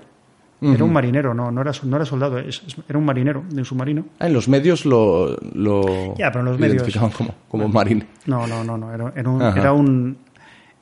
era 0.62 0.84
un 0.84 0.94
marinero, 0.94 1.34
no, 1.34 1.50
no 1.50 1.62
era, 1.62 1.72
no 1.84 1.96
era 1.96 2.06
soldado, 2.06 2.38
era 2.38 3.00
un 3.00 3.06
marinero 3.06 3.44
de 3.50 3.58
un 3.62 3.66
submarino. 3.66 4.06
Ah, 4.20 4.28
en 4.28 4.34
los 4.34 4.48
medios 4.48 4.86
lo, 4.86 5.36
lo 5.56 6.14
Ya, 6.20 6.28
pero 6.32 6.42
en 6.42 6.46
los 6.46 6.60
medios- 6.60 6.76
identificaban 6.76 7.10
como, 7.10 7.34
como 7.50 7.68
Marine. 7.68 8.06
No, 8.28 8.46
no, 8.46 8.64
no, 8.64 8.78
no. 8.78 8.94
Era, 8.94 9.12
era 9.16 9.28
un, 9.32 9.42
era 9.42 9.74
un 9.74 10.18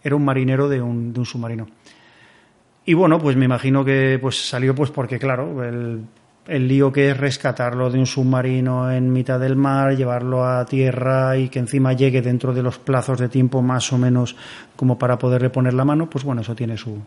era 0.03 0.15
un 0.15 0.23
marinero 0.25 0.67
de 0.69 0.81
un, 0.81 1.13
de 1.13 1.19
un 1.21 1.25
submarino. 1.25 1.67
Y 2.89 2.95
bueno, 2.95 3.19
pues 3.19 3.35
me 3.35 3.45
imagino 3.45 3.85
que 3.85 4.17
pues 4.19 4.49
salió 4.49 4.73
pues 4.73 4.89
porque 4.89 5.19
claro, 5.19 5.63
el, 5.63 6.05
el 6.47 6.67
lío 6.67 6.91
que 6.91 7.11
es 7.11 7.15
rescatarlo 7.15 7.91
de 7.91 7.99
un 7.99 8.07
submarino 8.07 8.91
en 8.91 9.13
mitad 9.13 9.39
del 9.39 9.55
mar, 9.55 9.95
llevarlo 9.95 10.43
a 10.43 10.65
tierra 10.65 11.37
y 11.37 11.49
que 11.49 11.59
encima 11.59 11.93
llegue 11.93 12.23
dentro 12.23 12.51
de 12.51 12.63
los 12.63 12.79
plazos 12.79 13.19
de 13.19 13.29
tiempo 13.29 13.61
más 13.61 13.93
o 13.93 13.99
menos 13.99 14.35
como 14.75 14.97
para 14.97 15.19
poderle 15.19 15.51
poner 15.51 15.75
la 15.75 15.85
mano, 15.85 16.09
pues 16.09 16.23
bueno, 16.23 16.41
eso 16.41 16.55
tiene 16.55 16.77
su... 16.77 16.97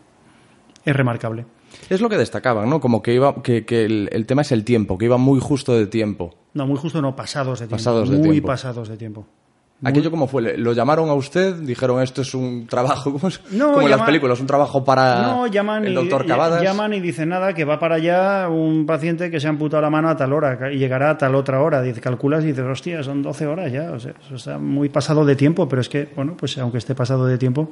es 0.85 0.95
remarcable. 0.95 1.45
Es 1.89 1.99
lo 1.99 2.07
que 2.07 2.17
destacaban, 2.17 2.69
¿no? 2.69 2.79
Como 2.79 3.01
que 3.01 3.13
iba, 3.13 3.43
que, 3.43 3.65
que 3.65 3.83
el, 3.83 4.07
el 4.13 4.25
tema 4.25 4.43
es 4.43 4.53
el 4.53 4.63
tiempo, 4.63 4.97
que 4.97 5.03
iba 5.03 5.17
muy 5.17 5.41
justo 5.41 5.73
de 5.75 5.87
tiempo. 5.87 6.33
No, 6.53 6.65
muy 6.65 6.77
justo 6.77 7.01
no, 7.01 7.13
pasados 7.13 7.59
de 7.59 7.65
tiempo. 7.65 7.75
Pasados 7.75 8.09
de 8.09 8.19
muy 8.19 8.29
tiempo. 8.29 8.47
pasados 8.47 8.87
de 8.87 8.95
tiempo. 8.95 9.27
¿Aquello 9.83 10.11
cómo 10.11 10.27
fue? 10.27 10.57
¿Lo 10.57 10.73
llamaron 10.73 11.09
a 11.09 11.13
usted? 11.13 11.55
Dijeron, 11.55 12.01
esto 12.01 12.21
es 12.21 12.33
un 12.33 12.67
trabajo, 12.67 13.11
como 13.51 13.81
en 13.81 13.89
las 13.89 14.01
películas, 14.01 14.39
un 14.39 14.47
trabajo 14.47 14.83
para 14.83 15.21
No, 15.23 15.47
llaman 15.47 15.85
el 15.85 15.93
doctor 15.93 16.25
Cavadas. 16.25 16.61
llaman 16.61 16.93
y 16.93 16.99
dicen 16.99 17.29
nada, 17.29 17.53
que 17.53 17.65
va 17.65 17.79
para 17.79 17.95
allá 17.95 18.47
un 18.49 18.85
paciente 18.85 19.29
que 19.29 19.39
se 19.39 19.47
ha 19.47 19.49
amputado 19.49 19.81
la 19.81 19.89
mano 19.89 20.09
a 20.09 20.15
tal 20.15 20.33
hora 20.33 20.71
y 20.71 20.77
llegará 20.77 21.11
a 21.11 21.17
tal 21.17 21.35
otra 21.35 21.61
hora. 21.61 21.81
Dice, 21.81 22.01
calculas 22.01 22.43
y 22.43 22.47
dices, 22.47 22.65
hostia, 22.65 23.03
son 23.03 23.21
12 23.21 23.45
horas 23.45 23.71
ya. 23.71 23.91
O 23.91 23.99
sea, 23.99 24.13
eso 24.25 24.35
está 24.35 24.57
muy 24.57 24.89
pasado 24.89 25.25
de 25.25 25.35
tiempo, 25.35 25.67
pero 25.67 25.81
es 25.81 25.89
que, 25.89 26.09
bueno, 26.15 26.35
pues 26.37 26.57
aunque 26.57 26.77
esté 26.77 26.95
pasado 26.95 27.25
de 27.25 27.37
tiempo, 27.37 27.71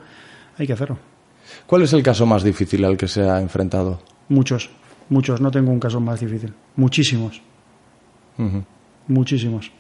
hay 0.57 0.67
que 0.67 0.73
hacerlo. 0.73 0.97
¿Cuál 1.65 1.83
es 1.83 1.93
el 1.93 2.03
caso 2.03 2.25
más 2.25 2.43
difícil 2.43 2.83
al 2.85 2.97
que 2.97 3.07
se 3.07 3.29
ha 3.29 3.39
enfrentado? 3.41 3.99
Muchos, 4.29 4.69
muchos. 5.09 5.41
No 5.41 5.51
tengo 5.51 5.71
un 5.71 5.79
caso 5.79 5.99
más 5.99 6.19
difícil. 6.19 6.53
Muchísimos, 6.75 7.41
muchísimos. 9.07 9.71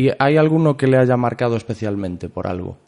¿Y 0.00 0.10
hay 0.18 0.38
alguno 0.38 0.78
que 0.78 0.86
le 0.86 0.96
haya 0.96 1.16
marcado 1.18 1.56
especialmente 1.56 2.30
por 2.30 2.46
algo? 2.46 2.78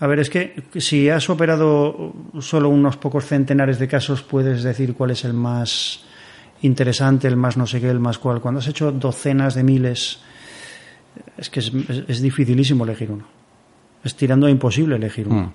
A 0.00 0.06
ver, 0.06 0.20
es 0.20 0.30
que 0.30 0.62
si 0.76 1.10
has 1.10 1.28
operado 1.28 2.14
solo 2.40 2.70
unos 2.70 2.96
pocos 2.96 3.26
centenares 3.26 3.78
de 3.78 3.86
casos, 3.88 4.22
puedes 4.22 4.62
decir 4.62 4.94
cuál 4.94 5.10
es 5.10 5.24
el 5.26 5.34
más 5.34 6.04
interesante, 6.62 7.28
el 7.28 7.36
más 7.36 7.58
no 7.58 7.66
sé 7.66 7.80
qué, 7.82 7.90
el 7.90 8.00
más 8.00 8.16
cual. 8.18 8.40
Cuando 8.40 8.60
has 8.60 8.68
hecho 8.68 8.92
docenas 8.92 9.54
de 9.54 9.62
miles, 9.64 10.20
es 11.36 11.50
que 11.50 11.60
es, 11.60 11.70
es- 11.74 12.04
es 12.08 12.22
dificilísimo 12.22 12.84
elegir 12.84 13.10
uno. 13.10 13.24
Es 14.04 14.14
tirando 14.14 14.46
a 14.46 14.50
imposible 14.50 14.96
elegir 14.96 15.28
uno. 15.28 15.42
Mm. 15.42 15.52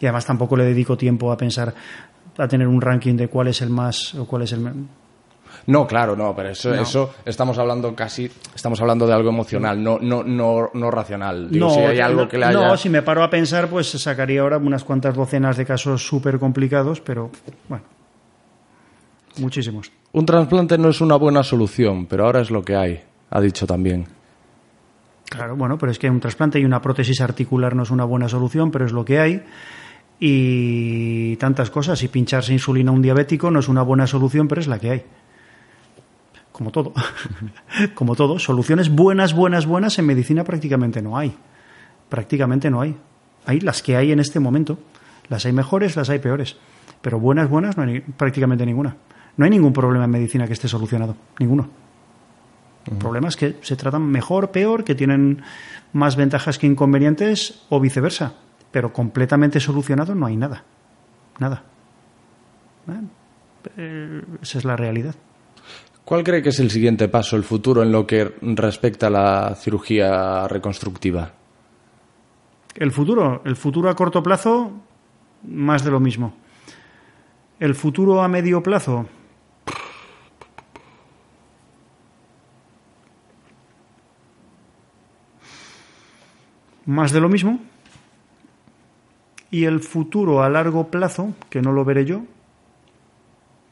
Y 0.00 0.06
además 0.06 0.26
tampoco 0.26 0.56
le 0.56 0.64
dedico 0.64 0.96
tiempo 0.96 1.32
a 1.32 1.36
pensar, 1.36 1.74
a 2.38 2.48
tener 2.48 2.66
un 2.68 2.80
ranking 2.80 3.14
de 3.16 3.28
cuál 3.28 3.48
es 3.48 3.60
el 3.62 3.70
más 3.70 4.14
o 4.14 4.26
cuál 4.26 4.42
es 4.42 4.52
el... 4.52 4.60
me- 4.60 4.72
No, 5.66 5.86
claro, 5.86 6.14
no, 6.16 6.34
pero 6.34 6.50
eso, 6.50 6.74
No. 6.74 6.82
eso 6.82 7.14
estamos 7.24 7.58
hablando 7.58 7.94
casi, 7.94 8.30
estamos 8.54 8.80
hablando 8.80 9.06
de 9.06 9.12
algo 9.12 9.28
emocional, 9.30 9.82
no, 9.82 9.98
no, 10.00 10.22
no, 10.22 10.70
no 10.72 10.90
racional. 10.90 11.50
Digo, 11.50 11.68
si 11.70 11.80
hay 11.80 11.98
algo 12.00 12.22
no, 12.22 12.28
que 12.28 12.38
le 12.38 12.46
haya... 12.46 12.68
no, 12.68 12.76
si 12.76 12.88
me 12.88 13.02
paro 13.02 13.22
a 13.22 13.28
pensar, 13.30 13.68
pues 13.68 13.90
sacaría 13.90 14.40
ahora 14.40 14.56
unas 14.58 14.84
cuantas 14.84 15.14
docenas 15.14 15.56
de 15.56 15.66
casos 15.66 16.06
súper 16.06 16.38
complicados, 16.38 17.00
pero 17.00 17.30
bueno, 17.68 17.84
muchísimos. 19.38 19.90
Un 20.12 20.24
trasplante 20.26 20.78
no 20.78 20.88
es 20.88 21.00
una 21.00 21.16
buena 21.16 21.42
solución, 21.42 22.06
pero 22.06 22.24
ahora 22.26 22.40
es 22.40 22.50
lo 22.50 22.62
que 22.62 22.76
hay, 22.76 23.00
ha 23.30 23.40
dicho 23.40 23.66
también. 23.66 24.06
Claro, 25.28 25.56
bueno, 25.56 25.76
pero 25.76 25.92
es 25.92 25.98
que 25.98 26.08
un 26.08 26.20
trasplante 26.20 26.58
y 26.58 26.64
una 26.64 26.80
prótesis 26.80 27.20
articular 27.20 27.76
no 27.76 27.82
es 27.82 27.90
una 27.90 28.04
buena 28.04 28.28
solución, 28.28 28.70
pero 28.70 28.86
es 28.86 28.92
lo 28.92 29.04
que 29.04 29.18
hay. 29.18 29.42
Y 30.20 31.36
tantas 31.36 31.70
cosas. 31.70 32.02
Y 32.02 32.08
pincharse 32.08 32.52
insulina 32.52 32.90
a 32.90 32.94
un 32.94 33.02
diabético 33.02 33.50
no 33.50 33.60
es 33.60 33.68
una 33.68 33.82
buena 33.82 34.06
solución, 34.06 34.48
pero 34.48 34.60
es 34.60 34.66
la 34.66 34.78
que 34.78 34.90
hay. 34.90 35.04
Como 36.52 36.72
todo. 36.72 36.92
Como 37.94 38.16
todo. 38.16 38.38
Soluciones 38.38 38.88
buenas, 38.88 39.32
buenas, 39.32 39.66
buenas 39.66 39.98
en 39.98 40.06
medicina 40.06 40.44
prácticamente 40.44 41.00
no 41.02 41.16
hay. 41.16 41.34
Prácticamente 42.08 42.70
no 42.70 42.80
hay. 42.80 42.96
Hay 43.46 43.60
las 43.60 43.82
que 43.82 43.96
hay 43.96 44.12
en 44.12 44.20
este 44.20 44.40
momento. 44.40 44.78
Las 45.28 45.46
hay 45.46 45.52
mejores, 45.52 45.94
las 45.96 46.10
hay 46.10 46.18
peores. 46.18 46.56
Pero 47.00 47.20
buenas, 47.20 47.48
buenas 47.48 47.76
no 47.76 47.84
hay 47.84 48.00
prácticamente 48.00 48.66
ninguna. 48.66 48.96
No 49.36 49.44
hay 49.44 49.50
ningún 49.50 49.72
problema 49.72 50.04
en 50.04 50.10
medicina 50.10 50.46
que 50.46 50.52
esté 50.52 50.66
solucionado. 50.66 51.16
Ninguno. 51.38 51.68
Problemas 52.98 53.36
que 53.36 53.56
se 53.62 53.76
tratan 53.76 54.02
mejor, 54.02 54.50
peor, 54.50 54.82
que 54.82 54.94
tienen 54.94 55.42
más 55.92 56.16
ventajas 56.16 56.58
que 56.58 56.66
inconvenientes 56.66 57.62
o 57.68 57.80
viceversa. 57.80 58.32
Pero 58.70 58.92
completamente 58.92 59.60
solucionado 59.60 60.14
no 60.14 60.26
hay 60.26 60.36
nada. 60.36 60.64
Nada. 61.38 61.62
Eh, 63.76 64.22
esa 64.42 64.58
es 64.58 64.64
la 64.64 64.76
realidad. 64.76 65.14
¿Cuál 66.04 66.24
cree 66.24 66.42
que 66.42 66.48
es 66.48 66.60
el 66.60 66.70
siguiente 66.70 67.08
paso, 67.08 67.36
el 67.36 67.44
futuro, 67.44 67.82
en 67.82 67.92
lo 67.92 68.06
que 68.06 68.32
respecta 68.40 69.08
a 69.08 69.10
la 69.10 69.54
cirugía 69.54 70.48
reconstructiva? 70.48 71.32
El 72.74 72.92
futuro, 72.92 73.42
el 73.44 73.56
futuro 73.56 73.90
a 73.90 73.94
corto 73.94 74.22
plazo, 74.22 74.72
más 75.46 75.84
de 75.84 75.90
lo 75.90 76.00
mismo. 76.00 76.34
El 77.60 77.74
futuro 77.74 78.22
a 78.22 78.28
medio 78.28 78.62
plazo, 78.62 79.06
más 86.86 87.12
de 87.12 87.20
lo 87.20 87.28
mismo. 87.28 87.60
Y 89.50 89.64
el 89.64 89.80
futuro 89.80 90.42
a 90.42 90.50
largo 90.50 90.88
plazo, 90.88 91.32
que 91.48 91.62
no 91.62 91.72
lo 91.72 91.84
veré 91.84 92.04
yo, 92.04 92.22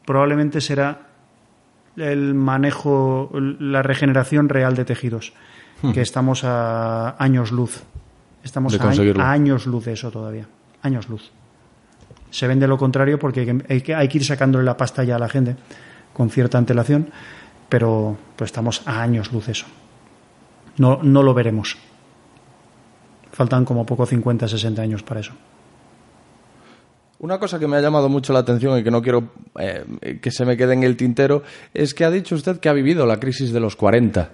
probablemente 0.06 0.60
será 0.60 1.08
el 1.96 2.34
manejo, 2.34 3.30
la 3.34 3.82
regeneración 3.82 4.48
real 4.48 4.74
de 4.74 4.84
tejidos, 4.84 5.32
que 5.92 6.00
estamos 6.00 6.44
a 6.44 7.22
años 7.22 7.52
luz. 7.52 7.82
Estamos 8.42 8.78
a, 8.80 9.30
años 9.30 9.66
luz 9.66 9.84
de 9.86 9.92
eso 9.92 10.10
todavía. 10.10 10.46
Años 10.82 11.08
luz. 11.08 11.30
Se 12.30 12.46
vende 12.46 12.68
lo 12.68 12.78
contrario 12.78 13.18
porque 13.18 13.40
hay 13.40 13.46
que, 13.46 13.64
hay 13.68 13.80
que, 13.80 13.94
hay 13.94 14.08
que 14.08 14.18
ir 14.18 14.24
sacándole 14.24 14.64
la 14.64 14.76
pasta 14.76 15.04
ya 15.04 15.16
a 15.16 15.18
la 15.18 15.28
gente 15.28 15.56
con 16.12 16.30
cierta 16.30 16.56
antelación, 16.56 17.10
pero 17.68 18.16
pues 18.36 18.48
estamos 18.48 18.82
a 18.86 19.02
años 19.02 19.32
luz 19.32 19.46
de 19.46 19.52
eso. 19.52 19.66
No, 20.78 21.00
no 21.02 21.22
lo 21.22 21.34
veremos. 21.34 21.76
Faltan 23.32 23.64
como 23.64 23.84
poco 23.84 24.06
50, 24.06 24.48
60 24.48 24.80
años 24.80 25.02
para 25.02 25.20
eso. 25.20 25.32
Una 27.18 27.38
cosa 27.38 27.58
que 27.58 27.66
me 27.66 27.76
ha 27.76 27.80
llamado 27.80 28.08
mucho 28.08 28.32
la 28.32 28.40
atención 28.40 28.78
y 28.78 28.84
que 28.84 28.90
no 28.90 29.00
quiero 29.00 29.30
eh, 29.58 30.18
que 30.20 30.30
se 30.30 30.44
me 30.44 30.56
quede 30.56 30.74
en 30.74 30.82
el 30.82 30.96
tintero 30.96 31.42
es 31.72 31.94
que 31.94 32.04
ha 32.04 32.10
dicho 32.10 32.34
usted 32.34 32.58
que 32.60 32.68
ha 32.68 32.72
vivido 32.74 33.06
la 33.06 33.18
crisis 33.18 33.52
de 33.52 33.60
los 33.60 33.74
40. 33.76 34.30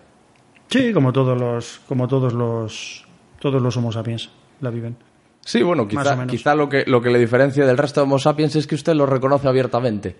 Sí, 0.69 0.93
como 0.93 1.13
todos 1.13 1.39
los, 1.41 1.81
como 1.87 2.09
todos 2.09 2.33
los, 2.33 3.05
todos 3.39 3.63
los 3.63 3.77
Homo 3.77 3.93
sapiens 3.93 4.31
la 4.61 4.71
viven. 4.71 4.97
Sí, 5.45 5.63
bueno, 5.63 5.87
quizá, 5.89 6.55
lo, 6.55 6.69
que, 6.69 6.85
lo 6.87 7.01
que 7.03 7.11
le 7.11 7.19
diferencia 7.19 7.67
del 7.67 7.77
resto 7.77 8.01
de 8.01 8.05
Homo 8.05 8.19
sapiens 8.19 8.55
es 8.57 8.67
que 8.67 8.75
usted 8.77 8.95
lo 8.95 9.07
reconoce 9.07 9.47
abiertamente. 9.49 10.17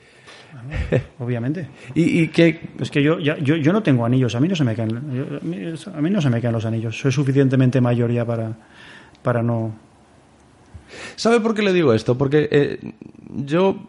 Obviamente. 1.19 1.69
Y, 1.95 2.23
y 2.23 2.29
que 2.29 2.71
Es 2.81 2.91
que 2.91 3.03
yo, 3.03 3.19
ya- 3.19 3.39
yo, 3.39 3.57
yo 3.57 3.73
no 3.73 3.83
tengo 3.83 4.05
anillos, 4.05 4.35
a 4.35 4.41
mí 4.41 4.49
no 4.49 4.55
se 4.57 4.65
me 4.65 4.75
caen, 4.75 4.91
yo- 5.13 5.37
a, 5.37 5.41
mí, 5.45 5.57
a 5.97 6.01
mí 6.01 6.11
no 6.11 6.21
se 6.21 6.31
me 6.31 6.41
caen 6.41 6.53
los 6.55 6.65
anillos. 6.65 6.99
Soy 6.99 7.11
suficientemente 7.13 7.81
mayor 7.81 8.11
ya 8.13 8.25
para, 8.25 8.53
para 9.23 9.43
no. 9.43 9.75
¿Sabe 11.17 11.41
por 11.41 11.55
qué 11.55 11.63
le 11.63 11.73
digo 11.73 11.93
esto? 11.93 12.17
Porque 12.17 12.49
eh, 12.51 12.79
yo, 13.35 13.89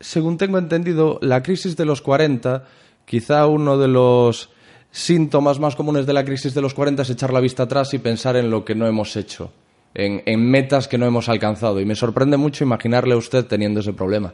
según 0.00 0.38
tengo 0.38 0.58
entendido, 0.58 1.18
la 1.22 1.42
crisis 1.42 1.76
de 1.76 1.84
los 1.84 2.02
40, 2.02 2.64
quizá 3.04 3.46
uno 3.46 3.78
de 3.78 3.88
los 3.88 4.50
síntomas 4.90 5.60
más 5.60 5.76
comunes 5.76 6.06
de 6.06 6.12
la 6.12 6.24
crisis 6.24 6.54
de 6.54 6.62
los 6.62 6.72
40 6.72 7.02
es 7.02 7.10
echar 7.10 7.32
la 7.32 7.40
vista 7.40 7.64
atrás 7.64 7.92
y 7.94 7.98
pensar 7.98 8.36
en 8.36 8.50
lo 8.50 8.64
que 8.64 8.74
no 8.74 8.86
hemos 8.86 9.14
hecho, 9.16 9.52
en, 9.94 10.50
metas 10.50 10.88
que 10.88 10.98
no 10.98 11.06
hemos 11.06 11.28
alcanzado. 11.28 11.80
Y 11.80 11.84
me 11.84 11.94
sorprende 11.94 12.36
mucho 12.36 12.64
imaginarle 12.64 13.14
a 13.14 13.18
usted 13.18 13.44
teniendo 13.44 13.80
ese 13.80 13.92
problema. 13.92 14.32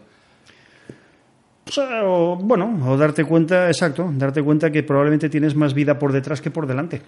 O, 2.04 2.36
bueno, 2.36 2.78
o 2.86 2.96
darte 2.96 3.24
cuenta, 3.24 3.68
exacto, 3.68 4.10
darte 4.14 4.42
cuenta 4.42 4.70
que 4.70 4.82
probablemente 4.82 5.28
tienes 5.28 5.54
más 5.54 5.74
vida 5.74 5.98
por 5.98 6.12
detrás 6.12 6.40
que 6.40 6.50
por 6.50 6.66
delante. 6.66 7.02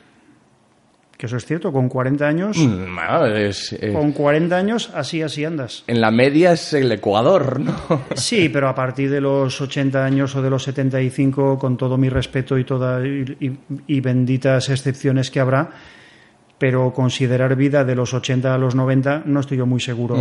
Que 1.25 1.29
eso 1.29 1.39
es 1.39 1.47
cierto, 1.47 1.73
con 1.73 1.89
40 1.89 2.29
años, 2.29 2.59
Mm, 2.59 2.99
es, 3.35 3.73
eh, 3.81 3.95
con 3.95 4.13
40 4.13 4.59
años 4.59 4.91
así, 4.95 5.23
así 5.23 5.43
andas. 5.43 5.83
en 5.87 6.03
la 6.03 6.11
media 6.11 6.53
es 6.53 6.75
el 6.75 6.93
Ecuador, 6.93 7.61
¿no? 7.61 7.75
Sí, 8.15 8.51
pero 8.51 8.69
a 8.69 8.75
partir 8.75 9.11
de 9.11 9.23
los 9.23 9.59
80 9.59 10.05
años 10.05 10.37
o 10.37 10.43
de 10.43 10.51
los 10.51 10.65
75, 10.65 11.59
con 11.59 11.79
todo 11.79 11.97
mi 11.97 12.11
respeto 12.11 12.59
y, 12.59 12.65
toda, 12.65 13.01
y, 13.07 13.25
y- 13.41 13.59
y 13.87 14.01
benditas 14.03 14.69
excepciones 14.69 15.31
que 15.31 15.41
habrá, 15.41 15.71
pero 16.59 16.93
considerar 16.93 17.57
vida 17.57 17.85
de 17.87 17.95
los 17.95 18.13
80 18.13 18.55
a 18.55 18.59
los 18.59 18.75
90 18.75 19.23
no 19.25 19.41
estoy 19.41 19.57
yo 19.57 19.65
muy 19.65 19.81
seguro 19.81 20.17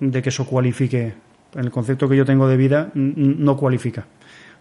de 0.00 0.22
que 0.22 0.30
eso 0.30 0.46
cualifique. 0.46 1.12
El 1.54 1.70
concepto 1.70 2.08
que 2.08 2.16
yo 2.16 2.24
tengo 2.24 2.48
de 2.48 2.56
vida 2.56 2.90
no 2.94 3.54
cualifica. 3.58 4.06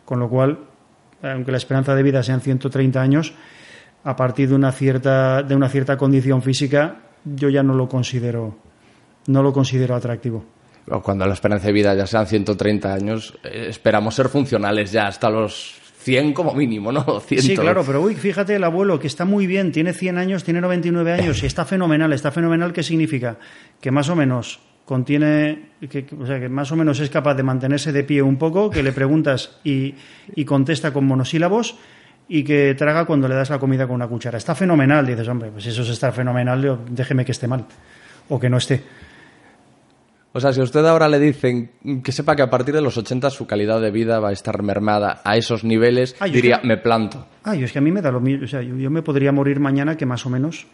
Con 0.03 0.19
lo 0.19 0.27
cual, 0.27 0.59
aunque 1.23 1.51
la 1.51 1.57
esperanza 1.57 1.95
de 1.95 2.03
vida 2.03 2.21
sean 2.23 2.41
130 2.41 3.01
años, 3.01 3.33
a 4.03 4.15
partir 4.15 4.49
de 4.49 4.55
una 4.55 4.71
cierta, 4.71 5.43
de 5.43 5.55
una 5.55 5.69
cierta 5.69 5.97
condición 5.97 6.41
física, 6.41 6.97
yo 7.23 7.49
ya 7.49 7.63
no 7.63 7.73
lo 7.73 7.87
considero, 7.87 8.55
no 9.27 9.43
lo 9.43 9.53
considero 9.53 9.95
atractivo. 9.95 10.43
Cuando 11.03 11.25
la 11.25 11.33
esperanza 11.33 11.67
de 11.67 11.73
vida 11.73 11.93
ya 11.93 12.07
sean 12.07 12.25
130 12.25 12.93
años, 12.93 13.37
eh, 13.43 13.67
esperamos 13.69 14.15
ser 14.15 14.29
funcionales 14.29 14.91
ya 14.91 15.07
hasta 15.07 15.29
los 15.29 15.79
100 15.99 16.33
como 16.33 16.53
mínimo, 16.53 16.91
¿no? 16.91 17.19
100. 17.25 17.41
Sí, 17.41 17.55
claro, 17.55 17.83
pero 17.85 18.01
uy, 18.01 18.15
fíjate 18.15 18.55
el 18.55 18.63
abuelo 18.63 18.99
que 18.99 19.07
está 19.07 19.23
muy 19.23 19.45
bien, 19.45 19.71
tiene 19.71 19.93
100 19.93 20.17
años, 20.17 20.43
tiene 20.43 20.59
99 20.59 21.13
años 21.13 21.43
y 21.43 21.45
está 21.45 21.65
fenomenal. 21.65 22.11
¿Está 22.13 22.31
fenomenal 22.31 22.73
qué 22.73 22.83
significa? 22.83 23.37
Que 23.79 23.91
más 23.91 24.09
o 24.09 24.15
menos 24.15 24.59
contiene, 24.83 25.69
que, 25.89 26.05
o 26.19 26.25
sea, 26.25 26.39
que 26.39 26.49
más 26.49 26.71
o 26.71 26.75
menos 26.75 26.99
es 26.99 27.09
capaz 27.09 27.35
de 27.35 27.43
mantenerse 27.43 27.91
de 27.91 28.03
pie 28.03 28.23
un 28.23 28.37
poco, 28.37 28.71
que 28.71 28.83
le 28.83 28.91
preguntas 28.91 29.59
y, 29.63 29.93
y 30.35 30.43
contesta 30.43 30.91
con 30.91 31.05
monosílabos 31.05 31.77
y 32.33 32.43
que 32.45 32.73
traga 32.75 33.03
cuando 33.03 33.27
le 33.27 33.35
das 33.35 33.49
la 33.49 33.59
comida 33.59 33.85
con 33.85 33.95
una 33.95 34.07
cuchara. 34.07 34.37
Está 34.37 34.55
fenomenal, 34.55 35.05
dices, 35.05 35.27
hombre, 35.27 35.49
pues 35.51 35.65
eso 35.65 35.81
es 35.81 35.89
estar 35.89 36.13
fenomenal, 36.13 36.79
déjeme 36.89 37.25
que 37.25 37.33
esté 37.33 37.45
mal 37.45 37.65
o 38.29 38.39
que 38.39 38.49
no 38.49 38.55
esté. 38.57 38.81
O 40.31 40.39
sea, 40.39 40.53
si 40.53 40.61
a 40.61 40.63
usted 40.63 40.85
ahora 40.85 41.09
le 41.09 41.19
dicen 41.19 41.71
que 42.01 42.13
sepa 42.13 42.37
que 42.37 42.41
a 42.41 42.49
partir 42.49 42.73
de 42.73 42.79
los 42.79 42.95
80 42.97 43.29
su 43.31 43.45
calidad 43.47 43.81
de 43.81 43.91
vida 43.91 44.21
va 44.21 44.29
a 44.29 44.31
estar 44.31 44.63
mermada 44.63 45.19
a 45.25 45.35
esos 45.35 45.65
niveles, 45.65 46.15
Ah, 46.21 46.27
yo 46.27 46.33
diría, 46.35 46.55
es 46.55 46.61
que- 46.61 46.67
me 46.67 46.77
planto. 46.77 47.27
Ah, 47.43 47.53
yo 47.53 47.65
es 47.65 47.73
que 47.73 47.79
a 47.79 47.81
mí 47.81 47.91
me 47.91 48.01
da 48.01 48.11
lo 48.11 48.21
mismo, 48.21 48.45
o 48.45 48.47
sea, 48.47 48.61
yo, 48.61 48.77
yo 48.77 48.89
me 48.89 49.01
podría 49.01 49.33
morir 49.33 49.59
mañana 49.59 49.97
que 49.97 50.05
más 50.05 50.25
o 50.25 50.29
menos. 50.29 50.67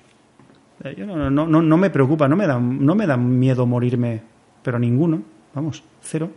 Eh, 0.84 0.94
yo 0.96 1.08
no, 1.08 1.32
no, 1.32 1.48
no, 1.48 1.62
no 1.64 1.78
me 1.78 1.90
preocupa, 1.90 2.28
no 2.28 2.36
me, 2.36 2.46
da, 2.46 2.60
no 2.60 2.94
me 2.94 3.08
da 3.08 3.18
miedo 3.18 3.66
morirme, 3.66 4.22
pero 4.62 4.78
ninguno, 4.78 5.24
vamos, 5.56 5.84
cero, 6.02 6.30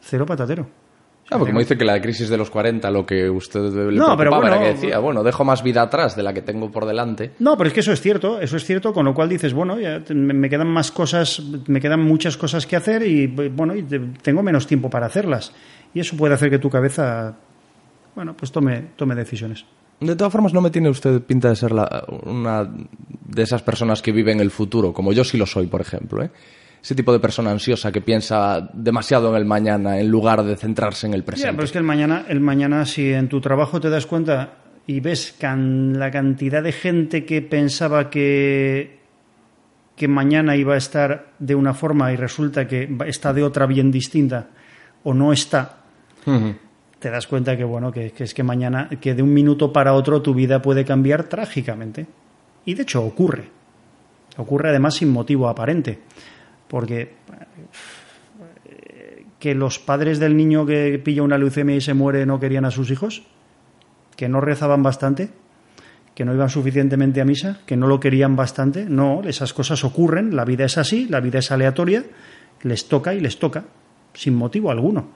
cero 0.00 0.26
patatero. 0.26 0.66
Ah, 1.30 1.36
porque 1.38 1.50
como 1.52 1.60
dice 1.60 1.76
que 1.76 1.84
la 1.84 2.00
crisis 2.00 2.28
de 2.30 2.36
los 2.38 2.48
40, 2.48 2.90
lo 2.90 3.04
que 3.04 3.28
usted 3.28 3.60
le 3.60 3.98
No, 3.98 4.16
preocupaba 4.16 4.16
pero 4.16 4.30
bueno, 4.30 4.46
era 4.48 4.58
que 4.60 4.68
decía, 4.74 4.98
bueno, 4.98 5.22
dejo 5.22 5.44
más 5.44 5.62
vida 5.62 5.82
atrás 5.82 6.16
de 6.16 6.22
la 6.22 6.32
que 6.32 6.40
tengo 6.42 6.70
por 6.70 6.86
delante. 6.86 7.32
No, 7.38 7.56
pero 7.58 7.68
es 7.68 7.74
que 7.74 7.80
eso 7.80 7.92
es 7.92 8.00
cierto, 8.00 8.40
eso 8.40 8.56
es 8.56 8.64
cierto, 8.64 8.92
con 8.94 9.04
lo 9.04 9.12
cual 9.12 9.28
dices, 9.28 9.52
bueno, 9.52 9.78
ya 9.78 10.00
me 10.14 10.48
quedan 10.48 10.68
más 10.68 10.90
cosas, 10.90 11.42
me 11.66 11.80
quedan 11.80 12.00
muchas 12.02 12.36
cosas 12.38 12.66
que 12.66 12.76
hacer 12.76 13.02
y 13.02 13.26
bueno, 13.26 13.74
y 13.76 13.82
te- 13.82 14.00
tengo 14.22 14.42
menos 14.42 14.66
tiempo 14.66 14.88
para 14.88 15.06
hacerlas. 15.06 15.52
Y 15.92 16.00
eso 16.00 16.16
puede 16.16 16.32
hacer 16.34 16.48
que 16.50 16.58
tu 16.58 16.70
cabeza, 16.70 17.36
bueno, 18.14 18.34
pues 18.34 18.50
tome, 18.50 18.86
tome 18.96 19.14
decisiones. 19.14 19.64
De 20.00 20.14
todas 20.16 20.32
formas, 20.32 20.54
no 20.54 20.60
me 20.60 20.70
tiene 20.70 20.88
usted 20.88 21.20
pinta 21.22 21.48
de 21.50 21.56
ser 21.56 21.72
la- 21.72 22.04
una 22.24 22.64
de 23.26 23.42
esas 23.42 23.62
personas 23.62 24.00
que 24.00 24.12
viven 24.12 24.40
el 24.40 24.50
futuro, 24.50 24.92
como 24.92 25.12
yo 25.12 25.24
sí 25.24 25.36
lo 25.36 25.44
soy, 25.44 25.66
por 25.66 25.80
ejemplo. 25.80 26.22
¿eh? 26.22 26.30
Ese 26.82 26.94
tipo 26.94 27.12
de 27.12 27.18
persona 27.20 27.50
ansiosa 27.50 27.90
que 27.92 28.00
piensa 28.00 28.70
demasiado 28.72 29.30
en 29.30 29.36
el 29.36 29.44
mañana 29.44 29.98
en 29.98 30.08
lugar 30.08 30.42
de 30.44 30.56
centrarse 30.56 31.06
en 31.06 31.14
el 31.14 31.20
Ya, 31.20 31.26
presente. 31.26 31.52
pero 31.54 31.64
es 31.64 31.72
que 31.72 31.78
el 31.78 31.84
mañana, 31.84 32.24
el 32.28 32.40
mañana, 32.40 32.84
si 32.86 33.12
en 33.12 33.28
tu 33.28 33.40
trabajo 33.40 33.80
te 33.80 33.90
das 33.90 34.06
cuenta 34.06 34.54
y 34.86 35.00
ves 35.00 35.34
can- 35.38 35.98
la 35.98 36.10
cantidad 36.10 36.62
de 36.62 36.72
gente 36.72 37.24
que 37.26 37.42
pensaba 37.42 38.08
que, 38.08 39.00
que 39.96 40.08
mañana 40.08 40.56
iba 40.56 40.74
a 40.74 40.78
estar 40.78 41.32
de 41.38 41.54
una 41.56 41.74
forma 41.74 42.12
y 42.12 42.16
resulta 42.16 42.66
que 42.68 42.88
está 43.06 43.32
de 43.32 43.42
otra 43.42 43.66
bien 43.66 43.90
distinta 43.90 44.46
o 45.02 45.12
no 45.14 45.32
está, 45.32 45.78
te 47.00 47.10
das 47.10 47.26
cuenta 47.26 47.56
que 47.56 47.64
bueno, 47.64 47.90
que, 47.92 48.12
que 48.12 48.24
es 48.24 48.34
que 48.34 48.42
mañana, 48.42 48.88
que 49.00 49.14
de 49.14 49.22
un 49.22 49.32
minuto 49.34 49.72
para 49.72 49.92
otro 49.94 50.22
tu 50.22 50.32
vida 50.34 50.60
puede 50.62 50.84
cambiar 50.84 51.24
trágicamente. 51.24 52.06
Y 52.64 52.74
de 52.74 52.82
hecho 52.82 53.02
ocurre. 53.02 53.44
Ocurre 54.36 54.68
además 54.70 54.94
sin 54.94 55.10
motivo 55.10 55.48
aparente. 55.48 55.98
Porque 56.68 57.14
eh, 58.66 59.24
que 59.38 59.54
los 59.54 59.78
padres 59.78 60.18
del 60.18 60.36
niño 60.36 60.66
que 60.66 60.98
pilla 60.98 61.22
una 61.22 61.38
leucemia 61.38 61.76
y 61.76 61.80
se 61.80 61.94
muere 61.94 62.26
no 62.26 62.38
querían 62.38 62.64
a 62.64 62.70
sus 62.70 62.90
hijos, 62.90 63.22
que 64.16 64.28
no 64.28 64.40
rezaban 64.40 64.82
bastante, 64.82 65.30
que 66.14 66.24
no 66.24 66.34
iban 66.34 66.50
suficientemente 66.50 67.20
a 67.20 67.24
misa, 67.24 67.60
que 67.64 67.76
no 67.76 67.86
lo 67.86 68.00
querían 68.00 68.34
bastante. 68.34 68.86
No, 68.86 69.22
esas 69.24 69.52
cosas 69.52 69.84
ocurren, 69.84 70.34
la 70.34 70.44
vida 70.44 70.64
es 70.64 70.76
así, 70.76 71.06
la 71.08 71.20
vida 71.20 71.38
es 71.38 71.52
aleatoria, 71.52 72.04
les 72.62 72.88
toca 72.88 73.14
y 73.14 73.20
les 73.20 73.38
toca, 73.38 73.64
sin 74.14 74.34
motivo 74.34 74.70
alguno. 74.70 75.08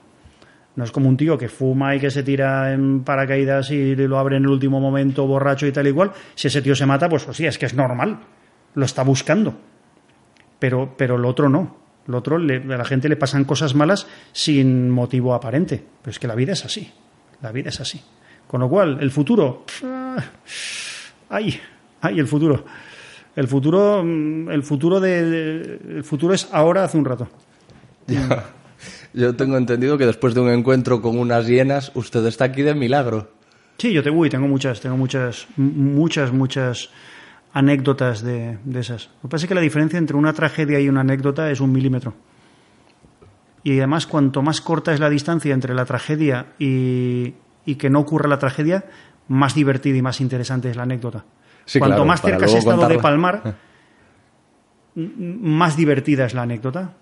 No 0.75 0.83
es 0.83 0.91
como 0.91 1.09
un 1.09 1.17
tío 1.17 1.37
que 1.37 1.49
fuma 1.49 1.95
y 1.95 1.99
que 1.99 2.09
se 2.09 2.23
tira 2.23 2.73
en 2.73 3.03
paracaídas 3.03 3.69
y 3.71 3.95
lo 3.95 4.17
abre 4.17 4.37
en 4.37 4.43
el 4.43 4.49
último 4.49 4.79
momento 4.79 5.27
borracho 5.27 5.67
y 5.67 5.71
tal 5.71 5.87
y. 5.87 5.95
Si 6.33 6.47
ese 6.47 6.61
tío 6.61 6.75
se 6.75 6.85
mata, 6.85 7.07
pues, 7.09 7.25
pues 7.25 7.37
sí, 7.37 7.45
es 7.45 7.59
que 7.59 7.67
es 7.67 7.75
normal. 7.75 8.19
Lo 8.73 8.85
está 8.85 9.03
buscando. 9.03 9.55
Pero, 10.63 10.93
pero 10.97 11.17
el 11.17 11.25
otro 11.25 11.49
no. 11.49 11.75
El 12.07 12.15
otro, 12.15 12.37
le- 12.37 12.63
a 12.73 12.77
la 12.77 12.85
gente 12.85 13.09
le 13.09 13.17
pasan 13.17 13.43
cosas 13.43 13.75
malas 13.75 14.07
sin 14.31 14.89
motivo 14.89 15.33
aparente. 15.33 15.83
Pero 16.01 16.09
es 16.11 16.19
que 16.19 16.27
la 16.27 16.35
vida 16.35 16.53
es 16.53 16.63
así. 16.63 16.89
La 17.41 17.51
vida 17.51 17.67
es 17.67 17.81
así. 17.81 17.99
Con 18.47 18.61
lo 18.61 18.69
cual, 18.69 18.97
el 19.01 19.11
futuro. 19.11 19.65
ah, 19.83 20.15
¡Ay! 21.27 21.59
¡Ay, 21.99 22.17
el 22.17 22.27
futuro! 22.27 22.63
El 23.35 23.49
futuro, 23.49 24.03
mm, 24.05 24.51
el 24.51 24.63
futuro 24.63 25.01
de, 25.01 25.79
el 25.97 26.03
futuro 26.05 26.33
es 26.33 26.47
ahora 26.53 26.85
hace 26.85 26.97
un 26.97 27.03
rato. 27.03 27.27
Yo 29.13 29.35
tengo 29.35 29.57
entendido 29.57 29.97
que 29.97 30.05
después 30.05 30.33
de 30.33 30.39
un 30.39 30.49
encuentro 30.49 31.01
con 31.01 31.17
unas 31.19 31.45
hienas, 31.45 31.91
usted 31.93 32.25
está 32.25 32.45
aquí 32.45 32.61
de 32.61 32.73
milagro. 32.73 33.31
Sí, 33.77 33.91
yo 33.91 34.01
te, 34.01 34.09
uy, 34.11 34.29
tengo 34.29 34.47
muchas, 34.47 34.79
tengo 34.79 34.95
muchas, 34.95 35.45
muchas, 35.57 36.31
muchas 36.31 36.89
anécdotas 37.53 38.23
de, 38.23 38.57
de 38.63 38.79
esas. 38.79 39.09
Lo 39.21 39.29
que 39.29 39.31
pasa 39.33 39.45
es 39.45 39.47
que 39.47 39.55
la 39.55 39.61
diferencia 39.61 39.99
entre 39.99 40.17
una 40.17 40.33
tragedia 40.33 40.79
y 40.79 40.89
una 40.89 41.01
anécdota 41.01 41.51
es 41.51 41.61
un 41.61 41.71
milímetro. 41.71 42.13
Y 43.63 43.77
además, 43.77 44.07
cuanto 44.07 44.41
más 44.41 44.59
corta 44.59 44.93
es 44.93 44.99
la 44.99 45.09
distancia 45.09 45.53
entre 45.53 45.73
la 45.73 45.85
tragedia 45.85 46.47
y, 46.59 47.33
y 47.65 47.75
que 47.75 47.89
no 47.89 47.99
ocurra 47.99 48.27
la 48.27 48.39
tragedia, 48.39 48.83
más 49.27 49.55
divertida 49.55 49.97
y 49.97 50.01
más 50.01 50.19
interesante 50.19 50.69
es 50.69 50.75
la 50.75 50.83
anécdota. 50.83 51.23
Sí, 51.65 51.79
cuanto 51.79 51.95
claro, 51.95 52.05
más 52.05 52.21
cerca 52.21 52.45
has 52.45 52.53
estado 52.55 52.87
de 52.87 52.99
palmar, 52.99 53.55
más 54.95 55.77
divertida 55.77 56.25
es 56.25 56.33
la 56.33 56.41
anécdota. 56.41 56.93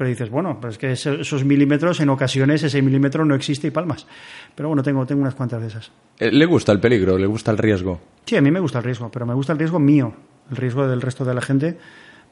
Pero 0.00 0.08
dices, 0.08 0.30
bueno, 0.30 0.58
pues 0.58 0.72
es 0.72 0.78
que 0.78 0.92
eso- 0.92 1.12
esos 1.12 1.44
milímetros, 1.44 2.00
en 2.00 2.08
ocasiones 2.08 2.62
ese 2.62 2.80
milímetro 2.80 3.22
no 3.26 3.34
existe 3.34 3.66
y 3.66 3.70
palmas. 3.70 4.06
Pero 4.54 4.70
bueno, 4.70 4.82
tengo, 4.82 5.04
tengo 5.04 5.20
unas 5.20 5.34
cuantas 5.34 5.60
de 5.60 5.66
esas. 5.68 5.92
Eh, 6.18 6.32
¿Le 6.32 6.46
gusta 6.46 6.72
el 6.72 6.80
peligro? 6.80 7.18
¿Le 7.18 7.26
gusta 7.26 7.50
el 7.50 7.58
riesgo? 7.58 8.00
Sí, 8.24 8.34
a 8.34 8.40
mí 8.40 8.50
me 8.50 8.60
gusta 8.60 8.78
el 8.78 8.84
riesgo, 8.84 9.10
pero 9.10 9.26
me 9.26 9.34
gusta 9.34 9.52
el 9.52 9.58
riesgo 9.58 9.78
mío, 9.78 10.14
el 10.50 10.56
riesgo 10.56 10.88
del 10.88 11.02
resto 11.02 11.26
de 11.26 11.34
la 11.34 11.42
gente. 11.42 11.76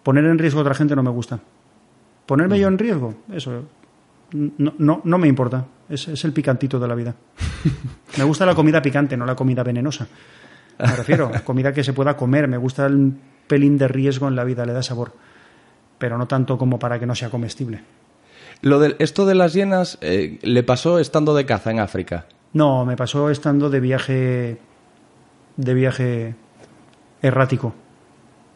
Poner 0.03 0.25
en 0.25 0.39
riesgo 0.39 0.61
a 0.61 0.62
otra 0.62 0.73
gente 0.75 0.97
no 0.97 1.03
me 1.03 1.11
gusta. 1.11 1.41
Ponerme 2.25 2.59
yo 2.59 2.69
en 2.69 2.79
riesgo, 2.79 3.14
eso 3.35 3.64
no, 4.33 4.73
no, 4.79 5.03
no 5.05 5.19
me 5.19 5.29
importa. 5.29 5.66
Es, 5.91 6.09
es 6.09 6.25
el 6.25 6.33
picantito 6.33 6.79
de 6.81 6.89
la 6.89 6.95
vida. 6.95 7.14
Me 8.16 8.25
gusta 8.25 8.47
la 8.47 8.55
comida 8.55 8.81
picante, 8.81 9.14
no 9.14 9.27
la 9.27 9.35
comida 9.35 9.62
venenosa. 9.62 10.07
Me 10.79 10.97
refiero, 10.97 11.31
comida 11.45 11.73
que 11.75 11.85
se 11.85 11.93
pueda 11.93 12.16
comer. 12.16 12.49
Me 12.49 12.57
gusta 12.57 12.87
el 12.87 13.12
pelín 13.47 13.77
de 13.77 13.89
riesgo 13.89 14.27
en 14.27 14.37
la 14.37 14.45
vida, 14.45 14.64
le 14.64 14.73
da 14.73 14.83
sabor. 14.83 15.12
Pero 15.99 16.17
no 16.19 16.27
tanto 16.27 16.59
como 16.59 16.79
para 16.79 16.99
que 16.99 17.07
no 17.07 17.15
sea 17.15 17.31
comestible. 17.31 17.83
Lo 18.63 18.79
de, 18.81 18.97
esto 18.99 19.27
de 19.27 19.35
las 19.35 19.53
hienas 19.53 19.99
eh, 20.01 20.39
le 20.43 20.63
pasó 20.63 20.99
estando 20.99 21.35
de 21.35 21.47
caza 21.47 21.71
en 21.71 21.81
África. 21.81 22.27
No, 22.53 22.85
me 22.85 22.97
pasó 22.97 23.31
estando 23.31 23.71
de 23.71 23.81
viaje 23.81 24.59
de 25.57 25.75
viaje 25.75 26.35
errático 27.23 27.75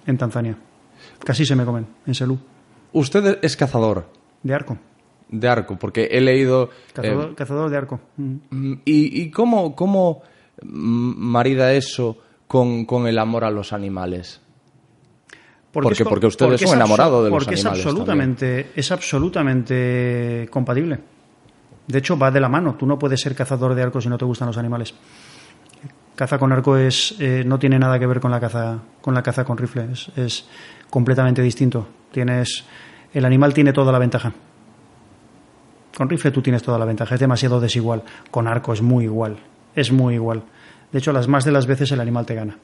en 0.07 0.19
Tanzania. 0.19 0.57
Casi 1.25 1.45
se 1.45 1.57
me 1.57 1.65
comen 1.65 1.87
en 2.07 2.15
Selú, 2.15 2.39
Usted 2.93 3.39
es 3.43 3.57
cazador 3.57 4.07
de 4.43 4.55
arco. 4.55 4.77
de 5.29 5.49
arco, 5.49 5.79
porque 5.79 6.09
he 6.13 6.21
leído... 6.21 6.71
Cazador, 6.93 7.31
eh, 7.31 7.35
cazador 7.35 7.71
de 7.71 7.77
arco. 7.77 8.01
Mm. 8.17 8.73
¿Y, 8.85 9.23
y 9.23 9.31
cómo, 9.31 9.75
cómo 9.75 10.23
marida 10.63 11.73
eso 11.73 12.19
con, 12.47 12.85
con 12.85 13.07
el 13.07 13.19
amor 13.19 13.45
a 13.45 13.51
los 13.51 13.73
animales? 13.73 14.42
Porque- 15.73 15.89
es 16.03 16.09
porque 16.45 16.57
es 16.57 16.71
un 16.71 16.77
abso- 16.77 16.77
enamorado 16.77 17.25
de 17.25 17.31
los 17.31 17.39
porque 17.39 17.55
animales 17.55 17.81
es 17.81 17.87
absolutamente, 17.87 18.71
es 18.77 18.93
absolutamente 18.93 20.49
compatible. 20.51 20.99
De 21.87 21.99
hecho, 21.99 22.17
va 22.19 22.31
de 22.31 22.41
la 22.41 22.49
mano. 22.49 22.75
Tú 22.79 22.87
no 22.87 22.99
puedes 22.99 23.21
ser 23.21 23.35
cazador 23.35 23.75
de 23.75 23.83
arco 23.83 24.01
si 24.01 24.09
no 24.09 24.19
te 24.19 24.25
gustan 24.25 24.47
los 24.49 24.57
animales. 24.59 24.95
Caza 26.15 26.39
con 26.39 26.53
arco 26.53 26.77
es, 26.77 27.15
eh, 27.19 27.43
no 27.47 27.59
tiene 27.59 27.79
nada 27.79 27.99
que 27.99 28.07
ver 28.07 28.21
con 28.21 28.31
la 28.31 28.39
caza 28.39 28.79
con 29.01 29.15
la 29.15 29.23
caza 29.23 29.45
con 29.45 29.57
rifle. 29.57 29.89
Es, 29.93 30.11
es 30.17 30.47
completamente 30.91 31.41
distinto. 31.43 31.89
Tienes, 32.13 32.65
el 33.15 33.25
animal 33.25 33.55
tiene 33.55 33.73
toda 33.73 33.91
la 33.93 33.99
ventaja. 33.99 34.33
Con 35.97 36.09
rifle 36.09 36.31
tú 36.31 36.43
tienes 36.43 36.63
toda 36.63 36.79
la 36.79 36.85
ventaja. 36.85 37.15
Es 37.15 37.21
demasiado 37.21 37.61
desigual. 37.61 38.03
Con 38.31 38.47
arco 38.47 38.73
es 38.75 38.83
muy 38.83 39.05
igual. 39.05 39.39
Es 39.75 39.91
muy 39.91 40.15
igual. 40.15 40.43
De 40.93 40.99
hecho, 40.99 41.13
las 41.13 41.27
más 41.29 41.45
de 41.45 41.53
las 41.53 41.67
veces 41.67 41.91
el 41.93 42.01
animal 42.01 42.27
te 42.27 42.35
gana. 42.35 42.59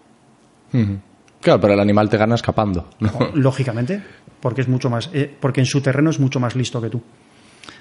Claro, 1.41 1.61
pero 1.61 1.75
el 1.75 1.81
animal 1.81 2.09
te 2.09 2.17
gana 2.17 2.35
escapando. 2.35 2.89
¿no? 3.01 3.11
lógicamente, 3.35 4.03
porque 4.41 4.63
es 4.63 4.69
mucho 4.69 4.91
más, 4.91 5.11
eh, 5.13 5.33
porque 5.41 5.61
en 5.61 5.67
su 5.67 5.81
terreno 5.81 6.11
es 6.11 6.19
mucho 6.19 6.41
más 6.41 6.57
listo 6.57 6.81
que 6.81 6.91
tú. 6.91 7.03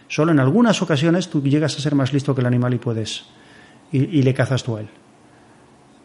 Solo 0.08 0.32
en 0.32 0.39
algunas 0.39 0.82
ocasiones 0.82 1.30
tú 1.30 1.41
llegas 1.41 1.76
a 1.76 1.82
ser 1.82 1.95
más 1.95 2.14
listo 2.14 2.34
que 2.34 2.41
el 2.41 2.47
animal 2.47 2.74
y 2.74 2.78
puedes 2.78 3.26
y, 3.91 4.20
y 4.20 4.22
le 4.22 4.34
cazas 4.34 4.64
tú 4.64 4.78
a 4.78 4.82
él. 4.82 4.89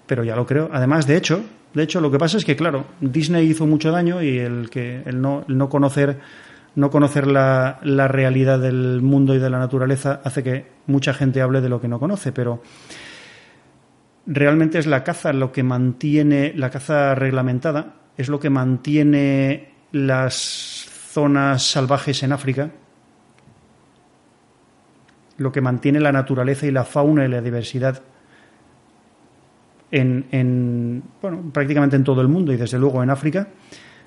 Pero 0.06 0.24
ya 0.24 0.34
lo 0.34 0.46
creo. 0.46 0.68
Además, 0.72 1.06
de 1.06 1.16
hecho, 1.16 1.44
de 1.74 1.82
hecho, 1.82 2.00
lo 2.00 2.10
que 2.10 2.18
pasa 2.18 2.36
es 2.36 2.44
que 2.44 2.56
claro, 2.56 2.84
Disney 3.00 3.48
hizo 3.48 3.66
mucho 3.66 3.90
daño 3.90 4.22
y 4.22 4.38
el 4.38 4.68
que 4.70 5.02
el 5.06 5.20
no, 5.20 5.44
el 5.48 5.56
no 5.56 5.68
conocer 5.68 6.18
no 6.74 6.90
conocer 6.90 7.26
la, 7.26 7.78
la 7.82 8.08
realidad 8.08 8.58
del 8.58 9.02
mundo 9.02 9.34
y 9.34 9.38
de 9.38 9.50
la 9.50 9.58
naturaleza 9.58 10.20
hace 10.24 10.42
que 10.42 10.66
mucha 10.86 11.12
gente 11.12 11.42
hable 11.42 11.60
de 11.60 11.68
lo 11.68 11.80
que 11.80 11.88
no 11.88 11.98
conoce, 11.98 12.32
pero 12.32 12.62
realmente 14.26 14.78
es 14.78 14.86
la 14.86 15.04
caza 15.04 15.32
lo 15.32 15.52
que 15.52 15.62
mantiene, 15.62 16.52
la 16.54 16.70
caza 16.70 17.14
reglamentada, 17.14 17.94
es 18.16 18.28
lo 18.28 18.40
que 18.40 18.50
mantiene 18.50 19.72
las 19.92 20.34
zonas 20.34 21.62
salvajes 21.64 22.22
en 22.22 22.32
África, 22.32 22.70
lo 25.38 25.52
que 25.52 25.60
mantiene 25.60 26.00
la 26.00 26.12
naturaleza 26.12 26.66
y 26.66 26.70
la 26.70 26.84
fauna 26.84 27.24
y 27.24 27.28
la 27.28 27.40
diversidad 27.40 28.02
en, 29.90 30.26
en, 30.30 31.02
bueno, 31.20 31.42
prácticamente 31.52 31.96
en 31.96 32.04
todo 32.04 32.20
el 32.22 32.28
mundo 32.28 32.52
y 32.52 32.56
desde 32.56 32.78
luego 32.78 33.02
en 33.02 33.10
África, 33.10 33.48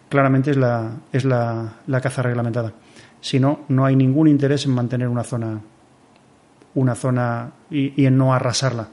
claramente 0.10 0.52
es 0.52 0.58
la, 0.58 0.92
es 1.12 1.26
la, 1.26 1.74
la 1.86 2.02
caza 2.02 2.22
reglamentada. 2.22 2.74
Si 3.22 3.40
no, 3.40 3.62
no 3.70 3.86
hay 3.86 3.96
ningún 3.96 4.28
interés 4.28 4.66
en 4.66 4.72
mantener 4.72 5.08
una 5.08 5.24
zona, 5.24 5.62
una 6.74 6.96
zona 6.96 7.52
y, 7.70 8.02
y 8.02 8.06
en 8.06 8.18
no 8.18 8.34
arrasarla. 8.34 8.90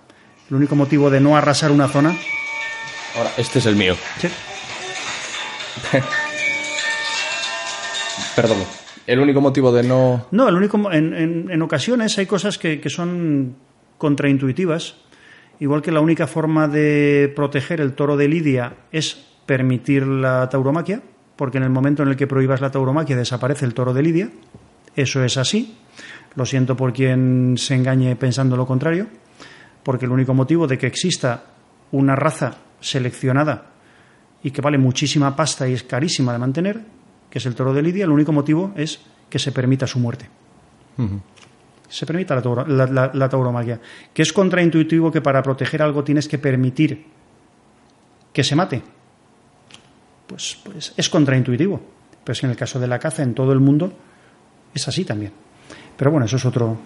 El 0.53 0.57
único 0.57 0.77
motivo 0.77 1.09
de 1.09 1.19
no 1.19 1.35
arrasar 1.35 1.71
una 1.71 1.89
zona. 1.89 2.15
Ahora, 3.17 3.31
este 3.39 3.59
es 3.59 3.65
el 3.65 3.75
mío. 3.75 3.97
Sí, 4.21 4.29
Perdón. 8.37 8.59
El 9.07 9.19
único 9.21 9.41
motivo 9.41 9.73
de 9.73 9.83
no... 9.83 10.27
No, 10.31 10.47
el 10.51 10.55
único, 10.55 10.93
en, 10.93 11.15
en- 11.15 11.51
en 11.51 11.63
ocasiones 11.63 12.19
hay 12.19 12.27
cosas 12.27 12.59
que, 12.59 12.83
que 12.83 12.91
son 12.91 13.57
contraintuitivas. 13.97 14.97
Igual 15.59 15.81
que 15.81 15.91
la 15.91 16.01
única 16.01 16.27
forma 16.27 16.69
de 16.69 17.33
proteger 17.35 17.81
el 17.81 17.95
toro 17.95 18.19
de 18.19 18.29
Lidia 18.29 18.75
es 18.93 19.17
permitir 19.47 20.07
la 20.07 20.51
tauromaquia, 20.51 21.01
porque 21.37 21.57
en 21.57 21.65
el 21.65 21.71
momento 21.71 22.03
en 22.03 22.11
el 22.11 22.17
que 22.17 22.27
prohíbas 22.27 22.61
la 22.61 22.71
tauromaquia 22.71 23.17
desaparece 23.17 23.65
el 23.65 23.73
toro 23.73 23.95
de 23.95 24.03
Lidia. 24.03 24.29
Eso 24.97 25.25
es 25.25 25.39
así. 25.39 25.79
Lo 26.35 26.45
siento 26.45 26.77
por 26.77 26.93
quien 26.93 27.55
se 27.57 27.75
engañe 27.75 28.17
pensando 28.17 28.55
lo 28.57 28.67
contrario, 28.67 29.07
porque 29.83 30.05
el 30.07 30.13
único 30.13 30.35
motivo 30.35 30.67
de 30.67 30.79
que 30.79 30.87
exista 30.87 31.45
una 31.93 32.15
raza 32.17 32.55
seleccionada 32.81 33.67
y 34.43 34.51
que 34.51 34.61
vale 34.63 34.79
muchísima 34.79 35.35
pasta 35.37 35.69
y 35.69 35.73
es 35.75 35.83
carísima 35.85 36.33
de 36.33 36.39
mantener, 36.39 36.81
que 37.31 37.39
es 37.39 37.47
el 37.47 37.55
toro 37.55 37.73
de 37.73 37.83
Lidia, 37.83 38.05
el 38.05 38.11
único 38.11 38.33
motivo 38.33 38.73
es 38.77 39.01
que 39.31 39.39
se 39.39 39.53
permita 39.53 39.87
su 39.87 39.99
muerte. 39.99 40.29
Se 41.89 42.07
permita 42.07 42.35
la, 42.35 42.43
tauro- 42.43 42.67
la- 42.67 42.87
la- 42.87 43.11
la 43.13 43.29
tauromaquia. 43.29 43.81
Que 44.15 44.23
es 44.23 44.33
contraintuitivo 44.33 45.11
que 45.13 45.21
para 45.21 45.43
proteger 45.43 45.83
algo 45.83 46.03
tienes 46.05 46.27
que 46.29 46.39
permitir 46.39 47.05
que 48.33 48.43
se 48.45 48.57
mate. 48.57 48.83
Pues, 50.27 50.59
pues 50.65 50.95
es 50.97 51.09
contraintuitivo. 51.09 51.81
Pero 52.25 52.33
es 52.33 52.41
que 52.41 52.47
en 52.47 52.51
el 52.53 52.57
caso 52.57 52.79
de 52.81 52.87
la 52.87 52.99
caza 52.99 53.23
en 53.23 53.35
todo 53.35 53.53
el 53.53 53.61
mundo 53.61 53.93
es 54.75 54.87
así 54.89 55.05
también. 55.05 55.33
Pero 55.97 56.11
bueno, 56.11 56.27
eso 56.27 56.37
es 56.37 56.45
otro, 56.47 56.77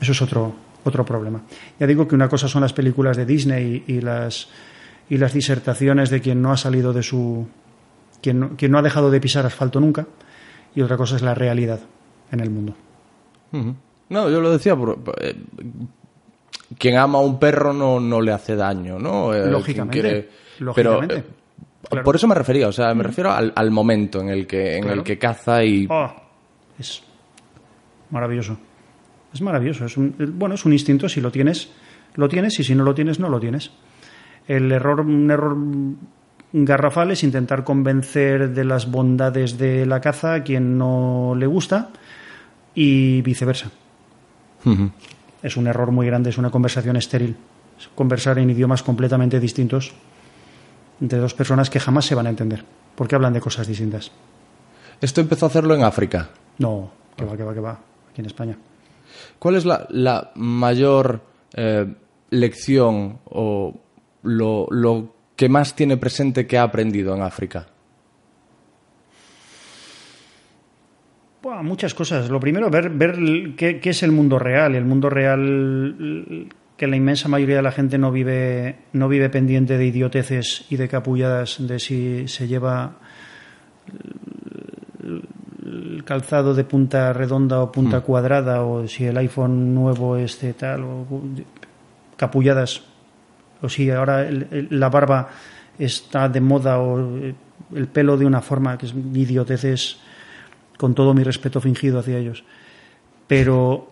eso 0.00 0.12
es 0.12 0.22
otro, 0.22 0.54
otro 0.88 1.04
problema. 1.04 1.42
Ya 1.78 1.86
digo 1.86 2.06
que 2.08 2.14
una 2.14 2.28
cosa 2.28 2.48
son 2.48 2.62
las 2.62 2.72
películas 2.72 3.16
de 3.16 3.24
Disney 3.26 3.84
y, 3.86 3.94
y 3.94 4.00
las, 4.00 4.48
y 5.08 5.16
las 5.18 5.32
disertaciones 5.32 6.10
de 6.10 6.20
quien 6.20 6.42
no 6.42 6.50
ha 6.52 6.56
salido 6.56 6.92
de 6.92 7.02
su. 7.02 7.46
Quien 8.20 8.40
no, 8.40 8.50
quien 8.56 8.72
no 8.72 8.78
ha 8.78 8.82
dejado 8.82 9.10
de 9.10 9.20
pisar 9.20 9.46
asfalto 9.46 9.80
nunca. 9.80 10.06
Y 10.74 10.82
otra 10.82 10.96
cosa 10.96 11.16
es 11.16 11.22
la 11.22 11.34
realidad 11.34 11.80
en 12.32 12.40
el 12.40 12.50
mundo. 12.50 12.74
No, 14.10 14.28
yo 14.30 14.40
lo 14.40 14.50
decía, 14.50 14.76
por- 14.76 14.98
eh, 15.20 15.34
quien 16.78 16.96
ama 16.96 17.18
a 17.18 17.22
un 17.22 17.38
perro 17.38 17.72
no, 17.72 17.98
no 18.00 18.20
le 18.20 18.32
hace 18.32 18.54
daño, 18.56 18.98
¿no? 18.98 19.32
Eh, 19.34 19.46
Lógicamente, 19.50 20.00
quiere- 20.00 20.28
lógicamente, 20.58 21.06
Pero, 21.14 21.18
eh, 21.20 21.24
claro. 21.88 22.04
Por 22.04 22.16
eso 22.16 22.26
me 22.26 22.34
refería, 22.34 22.68
o 22.68 22.72
sea, 22.72 22.92
me 22.94 23.02
refiero 23.02 23.30
al, 23.32 23.52
al 23.56 23.70
momento 23.70 24.20
en 24.20 24.28
el 24.28 24.46
que, 24.46 24.76
en 24.76 24.82
Claro. 24.82 24.98
el 24.98 25.04
que 25.04 25.18
caza 25.18 25.64
y... 25.64 25.86
Oh, 25.88 26.12
es 26.78 27.02
maravilloso. 28.10 28.58
Es 29.32 29.40
maravilloso. 29.40 29.84
Es 29.84 29.96
un, 29.96 30.14
bueno, 30.34 30.54
es 30.54 30.64
un 30.64 30.72
instinto. 30.72 31.08
Si 31.08 31.20
lo 31.20 31.30
tienes, 31.30 31.68
lo 32.14 32.28
tienes. 32.28 32.58
Y 32.60 32.64
si 32.64 32.74
no 32.74 32.84
lo 32.84 32.94
tienes, 32.94 33.18
no 33.18 33.28
lo 33.28 33.40
tienes. 33.40 33.70
El 34.46 34.72
error, 34.72 35.00
un 35.00 35.30
error 35.30 35.56
garrafal 36.52 37.10
es 37.10 37.22
intentar 37.22 37.64
convencer 37.64 38.50
de 38.54 38.64
las 38.64 38.90
bondades 38.90 39.58
de 39.58 39.86
la 39.86 40.00
caza 40.00 40.34
a 40.34 40.42
quien 40.42 40.78
no 40.78 41.34
le 41.36 41.46
gusta 41.46 41.90
y 42.74 43.22
viceversa. 43.22 43.70
Es 45.42 45.56
un 45.56 45.66
error 45.66 45.90
muy 45.92 46.06
grande, 46.06 46.30
es 46.30 46.38
una 46.38 46.50
conversación 46.50 46.96
estéril. 46.96 47.36
Es 47.78 47.88
conversar 47.94 48.38
en 48.38 48.50
idiomas 48.50 48.82
completamente 48.82 49.38
distintos 49.40 49.92
entre 51.00 51.18
dos 51.18 51.34
personas 51.34 51.70
que 51.70 51.78
jamás 51.78 52.06
se 52.06 52.14
van 52.14 52.26
a 52.26 52.30
entender, 52.30 52.64
porque 52.96 53.14
hablan 53.14 53.32
de 53.32 53.40
cosas 53.40 53.66
distintas. 53.66 54.10
Esto 55.00 55.20
empezó 55.20 55.46
a 55.46 55.48
hacerlo 55.48 55.74
en 55.74 55.84
África. 55.84 56.30
No, 56.58 56.90
que 57.16 57.24
va, 57.24 57.36
que 57.36 57.44
va, 57.44 57.54
que 57.54 57.60
va, 57.60 57.78
aquí 58.10 58.20
en 58.20 58.26
España. 58.26 58.56
¿Cuál 59.38 59.56
es 59.56 59.64
la, 59.64 59.86
la 59.90 60.32
mayor 60.34 61.22
eh, 61.54 61.86
lección 62.30 63.18
o 63.24 63.74
lo, 64.22 64.66
lo 64.70 65.14
que 65.36 65.48
más 65.48 65.76
tiene 65.76 65.96
presente 65.96 66.46
que 66.46 66.58
ha 66.58 66.64
aprendido 66.64 67.14
en 67.14 67.22
África? 67.22 67.66
Buah, 71.42 71.62
muchas 71.62 71.94
cosas. 71.94 72.28
Lo 72.30 72.40
primero, 72.40 72.68
ver, 72.68 72.90
ver 72.90 73.16
qué, 73.56 73.78
qué 73.78 73.90
es 73.90 74.02
el 74.02 74.10
mundo 74.10 74.38
real. 74.38 74.74
El 74.74 74.84
mundo 74.84 75.08
real 75.08 76.48
que 76.76 76.86
la 76.86 76.96
inmensa 76.96 77.28
mayoría 77.28 77.56
de 77.56 77.62
la 77.62 77.72
gente 77.72 77.98
no 77.98 78.10
vive, 78.10 78.76
no 78.92 79.08
vive 79.08 79.28
pendiente 79.30 79.76
de 79.76 79.86
idioteces 79.86 80.64
y 80.70 80.76
de 80.76 80.88
capulladas 80.88 81.56
de 81.58 81.78
si 81.80 82.28
se 82.28 82.46
lleva 82.46 82.96
el 85.68 86.02
calzado 86.04 86.54
de 86.54 86.64
punta 86.64 87.12
redonda 87.12 87.60
o 87.60 87.70
punta 87.70 88.00
cuadrada 88.00 88.62
o 88.62 88.86
si 88.88 89.04
el 89.04 89.16
iPhone 89.18 89.74
nuevo 89.74 90.16
es 90.16 90.40
de 90.40 90.54
tal 90.54 90.82
o 90.84 91.06
capulladas 92.16 92.82
o 93.62 93.68
si 93.68 93.90
ahora 93.90 94.26
el- 94.26 94.46
el- 94.50 94.68
la 94.70 94.88
barba 94.88 95.28
está 95.78 96.28
de 96.28 96.40
moda 96.40 96.78
o 96.80 96.98
el 97.74 97.86
pelo 97.92 98.16
de 98.16 98.24
una 98.26 98.40
forma 98.40 98.78
que 98.78 98.86
es 98.86 98.94
idioteces 98.94 99.98
con 100.78 100.94
todo 100.94 101.12
mi 101.12 101.22
respeto 101.22 101.60
fingido 101.60 101.98
hacia 101.98 102.18
ellos. 102.18 102.44
Pero, 103.26 103.90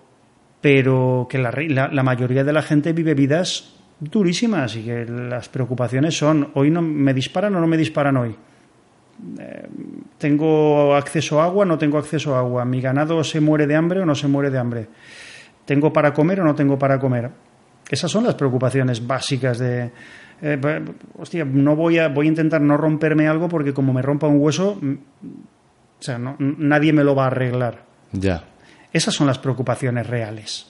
pero 0.60 1.26
que 1.28 1.38
la, 1.38 1.50
la, 1.68 1.88
la 1.88 2.02
mayoría 2.02 2.44
de 2.44 2.52
la 2.52 2.62
gente 2.62 2.92
vive 2.92 3.14
vidas 3.14 3.74
durísimas 4.00 4.76
y 4.76 4.82
que 4.84 5.04
las 5.04 5.48
preocupaciones 5.48 6.16
son, 6.16 6.50
hoy 6.54 6.70
no 6.70 6.80
me 6.82 7.12
disparan 7.14 7.54
o 7.56 7.60
no 7.60 7.66
me 7.66 7.76
disparan 7.76 8.16
hoy. 8.16 8.34
Eh, 9.38 9.68
tengo 10.18 10.94
acceso 10.94 11.40
a 11.40 11.44
agua, 11.44 11.64
no 11.64 11.78
tengo 11.78 11.98
acceso 11.98 12.34
a 12.34 12.40
agua. 12.40 12.64
Mi 12.64 12.80
ganado 12.80 13.22
se 13.24 13.40
muere 13.40 13.66
de 13.66 13.74
hambre 13.76 14.00
o 14.00 14.06
no 14.06 14.14
se 14.14 14.28
muere 14.28 14.50
de 14.50 14.58
hambre. 14.58 14.88
Tengo 15.64 15.92
para 15.92 16.12
comer 16.12 16.40
o 16.40 16.44
no 16.44 16.54
tengo 16.54 16.78
para 16.78 16.98
comer. 16.98 17.30
Esas 17.88 18.10
son 18.10 18.24
las 18.24 18.34
preocupaciones 18.34 19.06
básicas 19.06 19.58
de, 19.58 19.90
eh, 20.42 20.58
pa- 20.60 20.80
hostia, 21.18 21.44
no 21.44 21.76
voy 21.76 21.98
a, 21.98 22.08
voy 22.08 22.26
a 22.26 22.28
intentar 22.30 22.60
no 22.60 22.76
romperme 22.76 23.28
algo 23.28 23.48
porque 23.48 23.72
como 23.72 23.92
me 23.92 24.02
rompa 24.02 24.26
un 24.26 24.40
hueso, 24.40 24.76
mm, 24.80 24.92
o 24.92 26.02
sea, 26.02 26.18
no- 26.18 26.36
nadie 26.38 26.92
me 26.92 27.04
lo 27.04 27.14
va 27.14 27.24
a 27.24 27.26
arreglar. 27.28 27.84
Ya. 28.12 28.44
Esas 28.92 29.14
son 29.14 29.26
las 29.26 29.38
preocupaciones 29.38 30.06
reales. 30.06 30.66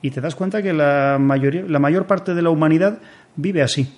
Y 0.00 0.10
te 0.10 0.20
das 0.20 0.34
cuenta 0.36 0.62
que 0.62 0.72
la, 0.72 1.18
mayoría, 1.20 1.64
la 1.66 1.78
mayor 1.80 2.06
parte 2.06 2.34
de 2.34 2.42
la 2.42 2.50
humanidad 2.50 2.98
vive 3.36 3.62
así. 3.62 3.92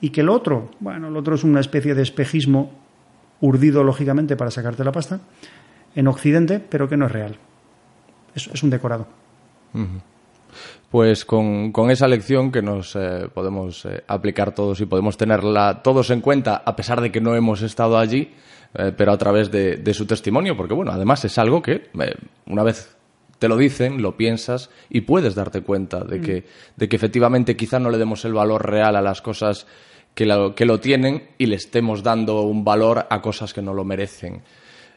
Y 0.00 0.10
que 0.10 0.20
el 0.20 0.28
otro, 0.28 0.70
bueno, 0.80 1.08
el 1.08 1.16
otro 1.16 1.34
es 1.36 1.44
una 1.44 1.60
especie 1.60 1.94
de 1.94 2.02
espejismo 2.02 2.81
urdido 3.42 3.84
lógicamente 3.84 4.36
para 4.36 4.50
sacarte 4.50 4.82
la 4.82 4.92
pasta 4.92 5.20
en 5.94 6.08
Occidente, 6.08 6.58
pero 6.58 6.88
que 6.88 6.96
no 6.96 7.06
es 7.06 7.12
real. 7.12 7.36
Es, 8.34 8.46
es 8.46 8.62
un 8.62 8.70
decorado. 8.70 9.06
Pues 10.90 11.24
con, 11.24 11.72
con 11.72 11.90
esa 11.90 12.08
lección 12.08 12.50
que 12.50 12.62
nos 12.62 12.96
eh, 12.96 13.28
podemos 13.32 13.84
eh, 13.84 14.04
aplicar 14.06 14.54
todos 14.54 14.80
y 14.80 14.86
podemos 14.86 15.16
tenerla 15.16 15.82
todos 15.82 16.10
en 16.10 16.20
cuenta, 16.20 16.62
a 16.64 16.76
pesar 16.76 17.00
de 17.00 17.10
que 17.10 17.20
no 17.20 17.34
hemos 17.34 17.62
estado 17.62 17.98
allí, 17.98 18.30
eh, 18.74 18.92
pero 18.96 19.12
a 19.12 19.18
través 19.18 19.50
de, 19.50 19.76
de 19.76 19.94
su 19.94 20.06
testimonio, 20.06 20.56
porque 20.56 20.74
bueno, 20.74 20.92
además 20.92 21.24
es 21.24 21.36
algo 21.38 21.62
que 21.62 21.90
una 22.46 22.62
vez 22.62 22.96
te 23.38 23.48
lo 23.48 23.56
dicen, 23.56 24.02
lo 24.02 24.16
piensas 24.16 24.70
y 24.88 25.00
puedes 25.00 25.34
darte 25.34 25.62
cuenta 25.62 26.04
de 26.04 26.20
que, 26.20 26.46
de 26.76 26.88
que 26.88 26.94
efectivamente 26.94 27.56
quizá 27.56 27.80
no 27.80 27.90
le 27.90 27.98
demos 27.98 28.24
el 28.24 28.34
valor 28.34 28.70
real 28.70 28.94
a 28.94 29.02
las 29.02 29.20
cosas 29.20 29.66
que 30.14 30.26
lo, 30.26 30.54
que 30.54 30.66
lo 30.66 30.78
tienen 30.80 31.28
y 31.38 31.46
le 31.46 31.56
estemos 31.56 32.02
dando 32.02 32.42
un 32.42 32.64
valor 32.64 33.06
a 33.08 33.20
cosas 33.22 33.52
que 33.52 33.62
no 33.62 33.72
lo 33.74 33.84
merecen. 33.84 34.42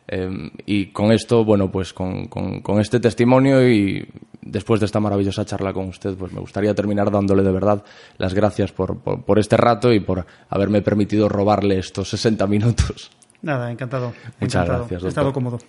Eh, 0.07 0.29
y 0.65 0.87
con 0.87 1.11
esto, 1.11 1.43
bueno, 1.43 1.71
pues 1.71 1.93
con, 1.93 2.27
con- 2.27 2.61
con 2.61 2.79
este 2.79 2.99
testimonio 2.99 3.67
y 3.67 4.07
después 4.41 4.79
de 4.79 4.85
esta 4.85 4.99
maravillosa 4.99 5.45
charla 5.45 5.73
con 5.73 5.87
usted, 5.87 6.15
pues 6.15 6.31
me 6.31 6.39
gustaría 6.41 6.75
terminar 6.75 7.09
dándole 7.09 7.41
de 7.41 7.51
verdad 7.51 7.83
las 8.17 8.33
gracias 8.35 8.71
por, 8.71 8.99
por, 8.99 9.23
por 9.25 9.39
este 9.39 9.57
rato 9.57 9.91
y 9.91 9.99
por 10.01 10.25
haberme 10.49 10.81
permitido 10.83 11.27
robarle 11.29 11.79
estos 11.79 12.09
60 12.09 12.45
minutos. 12.45 13.09
Nada, 13.41 13.71
encantado. 13.71 14.13
Muchas 14.39 14.63
encantado. 14.63 14.79
gracias, 14.79 15.03
He 15.03 15.07
estado 15.07 15.25
doctor. 15.27 15.43
cómodo. 15.43 15.59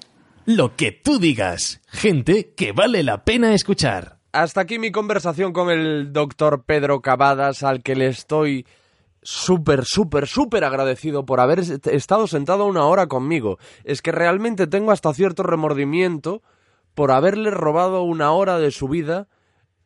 Lo 0.44 0.76
que 0.76 0.92
tú 0.92 1.18
digas. 1.18 1.80
Gente 1.88 2.52
que 2.54 2.72
vale 2.72 3.02
la 3.02 3.24
pena 3.24 3.54
escuchar. 3.54 4.18
Hasta 4.32 4.60
aquí 4.60 4.78
mi 4.78 4.90
conversación 4.92 5.52
con 5.54 5.70
el 5.70 6.12
doctor 6.12 6.64
Pedro 6.66 7.00
Cavadas, 7.00 7.62
al 7.62 7.82
que 7.82 7.96
le 7.96 8.06
estoy 8.08 8.66
súper, 9.26 9.84
súper, 9.84 10.26
súper 10.28 10.64
agradecido 10.64 11.26
por 11.26 11.40
haber 11.40 11.58
est- 11.58 11.86
estado 11.88 12.26
sentado 12.28 12.64
una 12.66 12.84
hora 12.86 13.08
conmigo. 13.08 13.58
Es 13.84 14.00
que 14.00 14.12
realmente 14.12 14.66
tengo 14.66 14.92
hasta 14.92 15.12
cierto 15.12 15.42
remordimiento 15.42 16.42
por 16.94 17.10
haberle 17.10 17.50
robado 17.50 18.02
una 18.02 18.30
hora 18.30 18.58
de 18.58 18.70
su 18.70 18.88
vida 18.88 19.28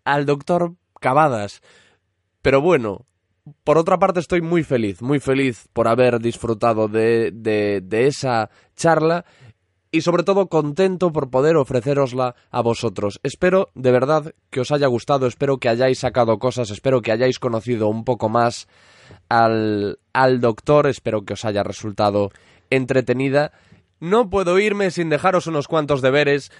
al 0.04 0.26
doctor 0.26 0.74
Cavadas. 1.00 1.62
Pero 2.42 2.60
bueno, 2.60 3.06
por 3.64 3.78
otra 3.78 3.98
parte 3.98 4.20
estoy 4.20 4.42
muy 4.42 4.62
feliz, 4.62 5.00
muy 5.00 5.20
feliz 5.20 5.68
por 5.72 5.88
haber 5.88 6.20
disfrutado 6.20 6.88
de, 6.88 7.30
de, 7.32 7.80
de 7.82 8.06
esa 8.06 8.50
charla 8.76 9.24
y 9.90 10.02
sobre 10.02 10.22
todo 10.22 10.48
contento 10.48 11.12
por 11.12 11.30
poder 11.30 11.56
ofrecerosla 11.56 12.34
a 12.50 12.62
vosotros. 12.62 13.20
Espero 13.22 13.70
de 13.74 13.90
verdad 13.90 14.34
que 14.50 14.60
os 14.60 14.70
haya 14.70 14.86
gustado, 14.86 15.26
espero 15.26 15.58
que 15.58 15.68
hayáis 15.68 15.98
sacado 15.98 16.38
cosas, 16.38 16.70
espero 16.70 17.02
que 17.02 17.12
hayáis 17.12 17.38
conocido 17.38 17.88
un 17.88 18.04
poco 18.04 18.28
más 18.28 18.68
al, 19.28 19.98
al 20.12 20.40
doctor, 20.40 20.86
espero 20.86 21.22
que 21.24 21.34
os 21.34 21.44
haya 21.44 21.62
resultado 21.62 22.30
entretenida 22.70 23.52
no 24.00 24.30
puedo 24.30 24.58
irme 24.58 24.90
sin 24.90 25.10
dejaros 25.10 25.46
unos 25.46 25.68
cuantos 25.68 26.00
deberes. 26.00 26.50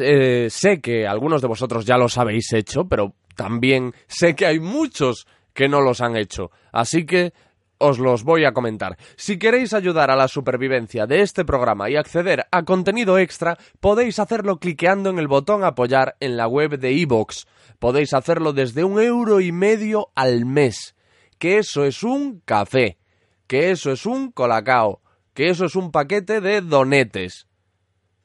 Eh, 0.00 0.48
sé 0.50 0.80
que 0.80 1.06
algunos 1.06 1.42
de 1.42 1.48
vosotros 1.48 1.84
ya 1.84 1.98
los 1.98 2.16
habéis 2.16 2.52
hecho, 2.52 2.86
pero 2.88 3.14
también 3.34 3.92
sé 4.06 4.34
que 4.34 4.46
hay 4.46 4.60
muchos 4.60 5.26
que 5.52 5.68
no 5.68 5.80
los 5.80 6.00
han 6.00 6.16
hecho. 6.16 6.50
Así 6.72 7.04
que 7.04 7.32
os 7.78 7.98
los 7.98 8.24
voy 8.24 8.44
a 8.44 8.52
comentar. 8.52 8.96
Si 9.16 9.38
queréis 9.38 9.72
ayudar 9.72 10.10
a 10.10 10.16
la 10.16 10.28
supervivencia 10.28 11.06
de 11.06 11.22
este 11.22 11.44
programa 11.44 11.90
y 11.90 11.96
acceder 11.96 12.46
a 12.50 12.64
contenido 12.64 13.18
extra, 13.18 13.58
podéis 13.80 14.18
hacerlo 14.18 14.58
cliqueando 14.58 15.10
en 15.10 15.18
el 15.18 15.28
botón 15.28 15.64
apoyar 15.64 16.16
en 16.20 16.36
la 16.36 16.48
web 16.48 16.78
de 16.78 16.92
iVoox. 16.92 17.44
Podéis 17.78 18.14
hacerlo 18.14 18.52
desde 18.52 18.84
un 18.84 19.00
euro 19.00 19.40
y 19.40 19.52
medio 19.52 20.08
al 20.14 20.46
mes. 20.46 20.94
Que 21.38 21.58
eso 21.58 21.84
es 21.84 22.02
un 22.02 22.40
café. 22.40 22.98
Que 23.46 23.70
eso 23.70 23.92
es 23.92 24.06
un 24.06 24.32
colacao. 24.32 25.02
Que 25.34 25.50
eso 25.50 25.66
es 25.66 25.76
un 25.76 25.90
paquete 25.90 26.40
de 26.40 26.62
donetes. 26.62 27.46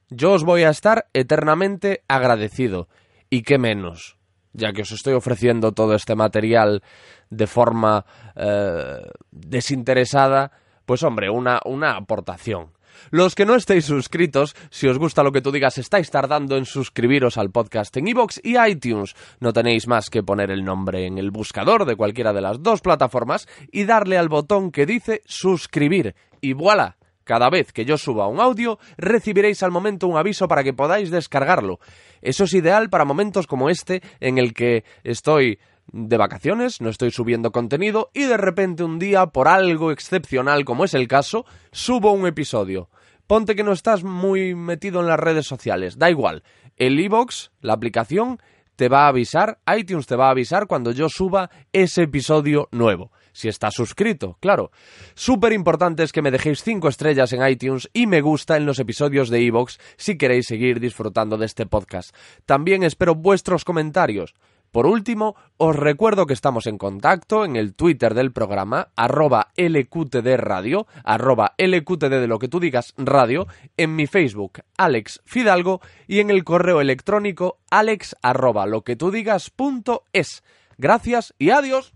Yo 0.09 0.33
os 0.33 0.43
voy 0.43 0.63
a 0.63 0.69
estar 0.69 1.07
eternamente 1.13 2.03
agradecido. 2.07 2.87
Y 3.29 3.43
qué 3.43 3.57
menos, 3.57 4.17
ya 4.51 4.73
que 4.73 4.81
os 4.81 4.91
estoy 4.91 5.13
ofreciendo 5.13 5.71
todo 5.71 5.95
este 5.95 6.15
material 6.15 6.83
de 7.31 7.47
forma 7.47 8.05
eh, 8.35 9.01
desinteresada, 9.31 10.51
pues 10.85 11.01
hombre, 11.01 11.31
una, 11.31 11.59
una 11.65 11.95
aportación. 11.95 12.73
Los 13.09 13.33
que 13.33 13.45
no 13.45 13.55
estéis 13.55 13.85
suscritos, 13.85 14.55
si 14.69 14.87
os 14.87 14.99
gusta 14.99 15.23
lo 15.23 15.31
que 15.31 15.41
tú 15.41 15.51
digas, 15.51 15.77
estáis 15.77 16.11
tardando 16.11 16.55
en 16.55 16.65
suscribiros 16.65 17.37
al 17.37 17.49
podcast 17.49 17.95
en 17.97 18.07
iVoox 18.07 18.39
y 18.43 18.59
iTunes. 18.59 19.15
No 19.39 19.53
tenéis 19.53 19.87
más 19.87 20.09
que 20.09 20.21
poner 20.21 20.51
el 20.51 20.63
nombre 20.63 21.07
en 21.07 21.17
el 21.17 21.31
buscador 21.31 21.85
de 21.85 21.95
cualquiera 21.95 22.33
de 22.33 22.41
las 22.41 22.61
dos 22.61 22.81
plataformas 22.81 23.47
y 23.71 23.85
darle 23.85 24.17
al 24.17 24.29
botón 24.29 24.71
que 24.71 24.85
dice 24.85 25.21
suscribir. 25.25 26.15
Y 26.41 26.53
voilà, 26.53 26.97
cada 27.23 27.49
vez 27.49 27.71
que 27.71 27.85
yo 27.85 27.97
suba 27.97 28.27
un 28.27 28.39
audio, 28.39 28.77
recibiréis 28.97 29.63
al 29.63 29.71
momento 29.71 30.07
un 30.07 30.17
aviso 30.17 30.47
para 30.47 30.63
que 30.63 30.73
podáis 30.73 31.09
descargarlo. 31.09 31.79
Eso 32.21 32.43
es 32.43 32.53
ideal 32.53 32.89
para 32.89 33.05
momentos 33.05 33.47
como 33.47 33.69
este 33.69 34.01
en 34.19 34.37
el 34.37 34.53
que 34.53 34.83
estoy 35.03 35.59
de 35.91 36.18
vacaciones, 36.18 36.81
no 36.81 36.89
estoy 36.89 37.11
subiendo 37.11 37.51
contenido 37.51 38.11
y 38.13 38.23
de 38.23 38.38
repente 38.38 38.84
un 38.84 38.99
día, 38.99 39.27
por 39.27 39.47
algo 39.47 39.91
excepcional 39.91 40.65
como 40.65 40.85
es 40.85 40.93
el 40.93 41.07
caso, 41.07 41.45
subo 41.72 42.11
un 42.11 42.27
episodio. 42.27 42.89
Ponte 43.27 43.55
que 43.55 43.63
no 43.63 43.72
estás 43.72 44.03
muy 44.03 44.55
metido 44.55 45.01
en 45.01 45.07
las 45.07 45.19
redes 45.19 45.47
sociales, 45.47 45.97
da 45.97 46.09
igual. 46.09 46.43
El 46.76 46.99
iBox, 46.99 47.51
la 47.61 47.73
aplicación, 47.73 48.39
te 48.76 48.89
va 48.89 49.05
a 49.05 49.09
avisar, 49.09 49.59
iTunes 49.77 50.07
te 50.07 50.15
va 50.15 50.27
a 50.27 50.31
avisar 50.31 50.68
cuando 50.68 50.91
yo 50.91 51.07
suba 51.07 51.49
ese 51.72 52.03
episodio 52.03 52.68
nuevo. 52.72 53.11
Si 53.34 53.47
estás 53.47 53.73
suscrito, 53.73 54.38
claro. 54.39 54.72
Súper 55.13 55.53
importante 55.53 56.03
es 56.03 56.11
que 56.11 56.22
me 56.22 56.31
dejéis 56.31 56.63
5 56.63 56.88
estrellas 56.88 57.31
en 57.34 57.47
iTunes 57.47 57.89
y 57.93 58.07
me 58.07 58.22
gusta 58.22 58.57
en 58.57 58.65
los 58.65 58.80
episodios 58.80 59.30
de 59.30 59.41
iVoox 59.41 59.77
si 59.97 60.18
queréis 60.18 60.47
seguir 60.47 60.80
disfrutando 60.80 61.38
de 61.38 61.45
este 61.45 61.65
podcast. 61.65 62.15
También 62.45 62.84
espero 62.84 63.15
vuestros 63.15 63.63
comentarios. 63.63 64.34
Por 64.72 64.85
último, 64.85 65.35
os 65.57 65.76
recuerdo 65.76 66.26
que 66.26 66.34
estamos 66.34 66.65
en 66.65 66.77
contacto 66.77 67.43
en 67.43 67.57
el 67.57 67.73
Twitter 67.73 68.14
del 68.14 68.31
programa, 68.31 68.88
arroba 68.95 69.49
LQTD 69.57 70.38
Radio, 70.38 70.88
arroba 71.03 71.56
LQTD 71.57 72.10
de 72.10 72.27
lo 72.27 72.39
que 72.39 72.48
tú 72.48 72.61
digas 72.61 72.93
radio, 72.95 73.48
en 73.76 73.98
mi 73.98 74.07
Facebook, 74.07 74.61
Alex 74.77 75.22
Fidalgo, 75.26 75.81
y 76.07 76.19
en 76.22 76.30
el 76.30 76.45
correo 76.45 76.80
electrónico 76.80 77.60
alex 77.69 78.15
arroba 78.22 78.65
lo 78.65 78.84
que 78.84 78.95
tú 78.95 79.11
digas 79.11 79.49
punto 79.49 80.03
es. 80.14 80.41
Gracias 80.77 81.34
y 81.38 81.49
adiós. 81.49 81.93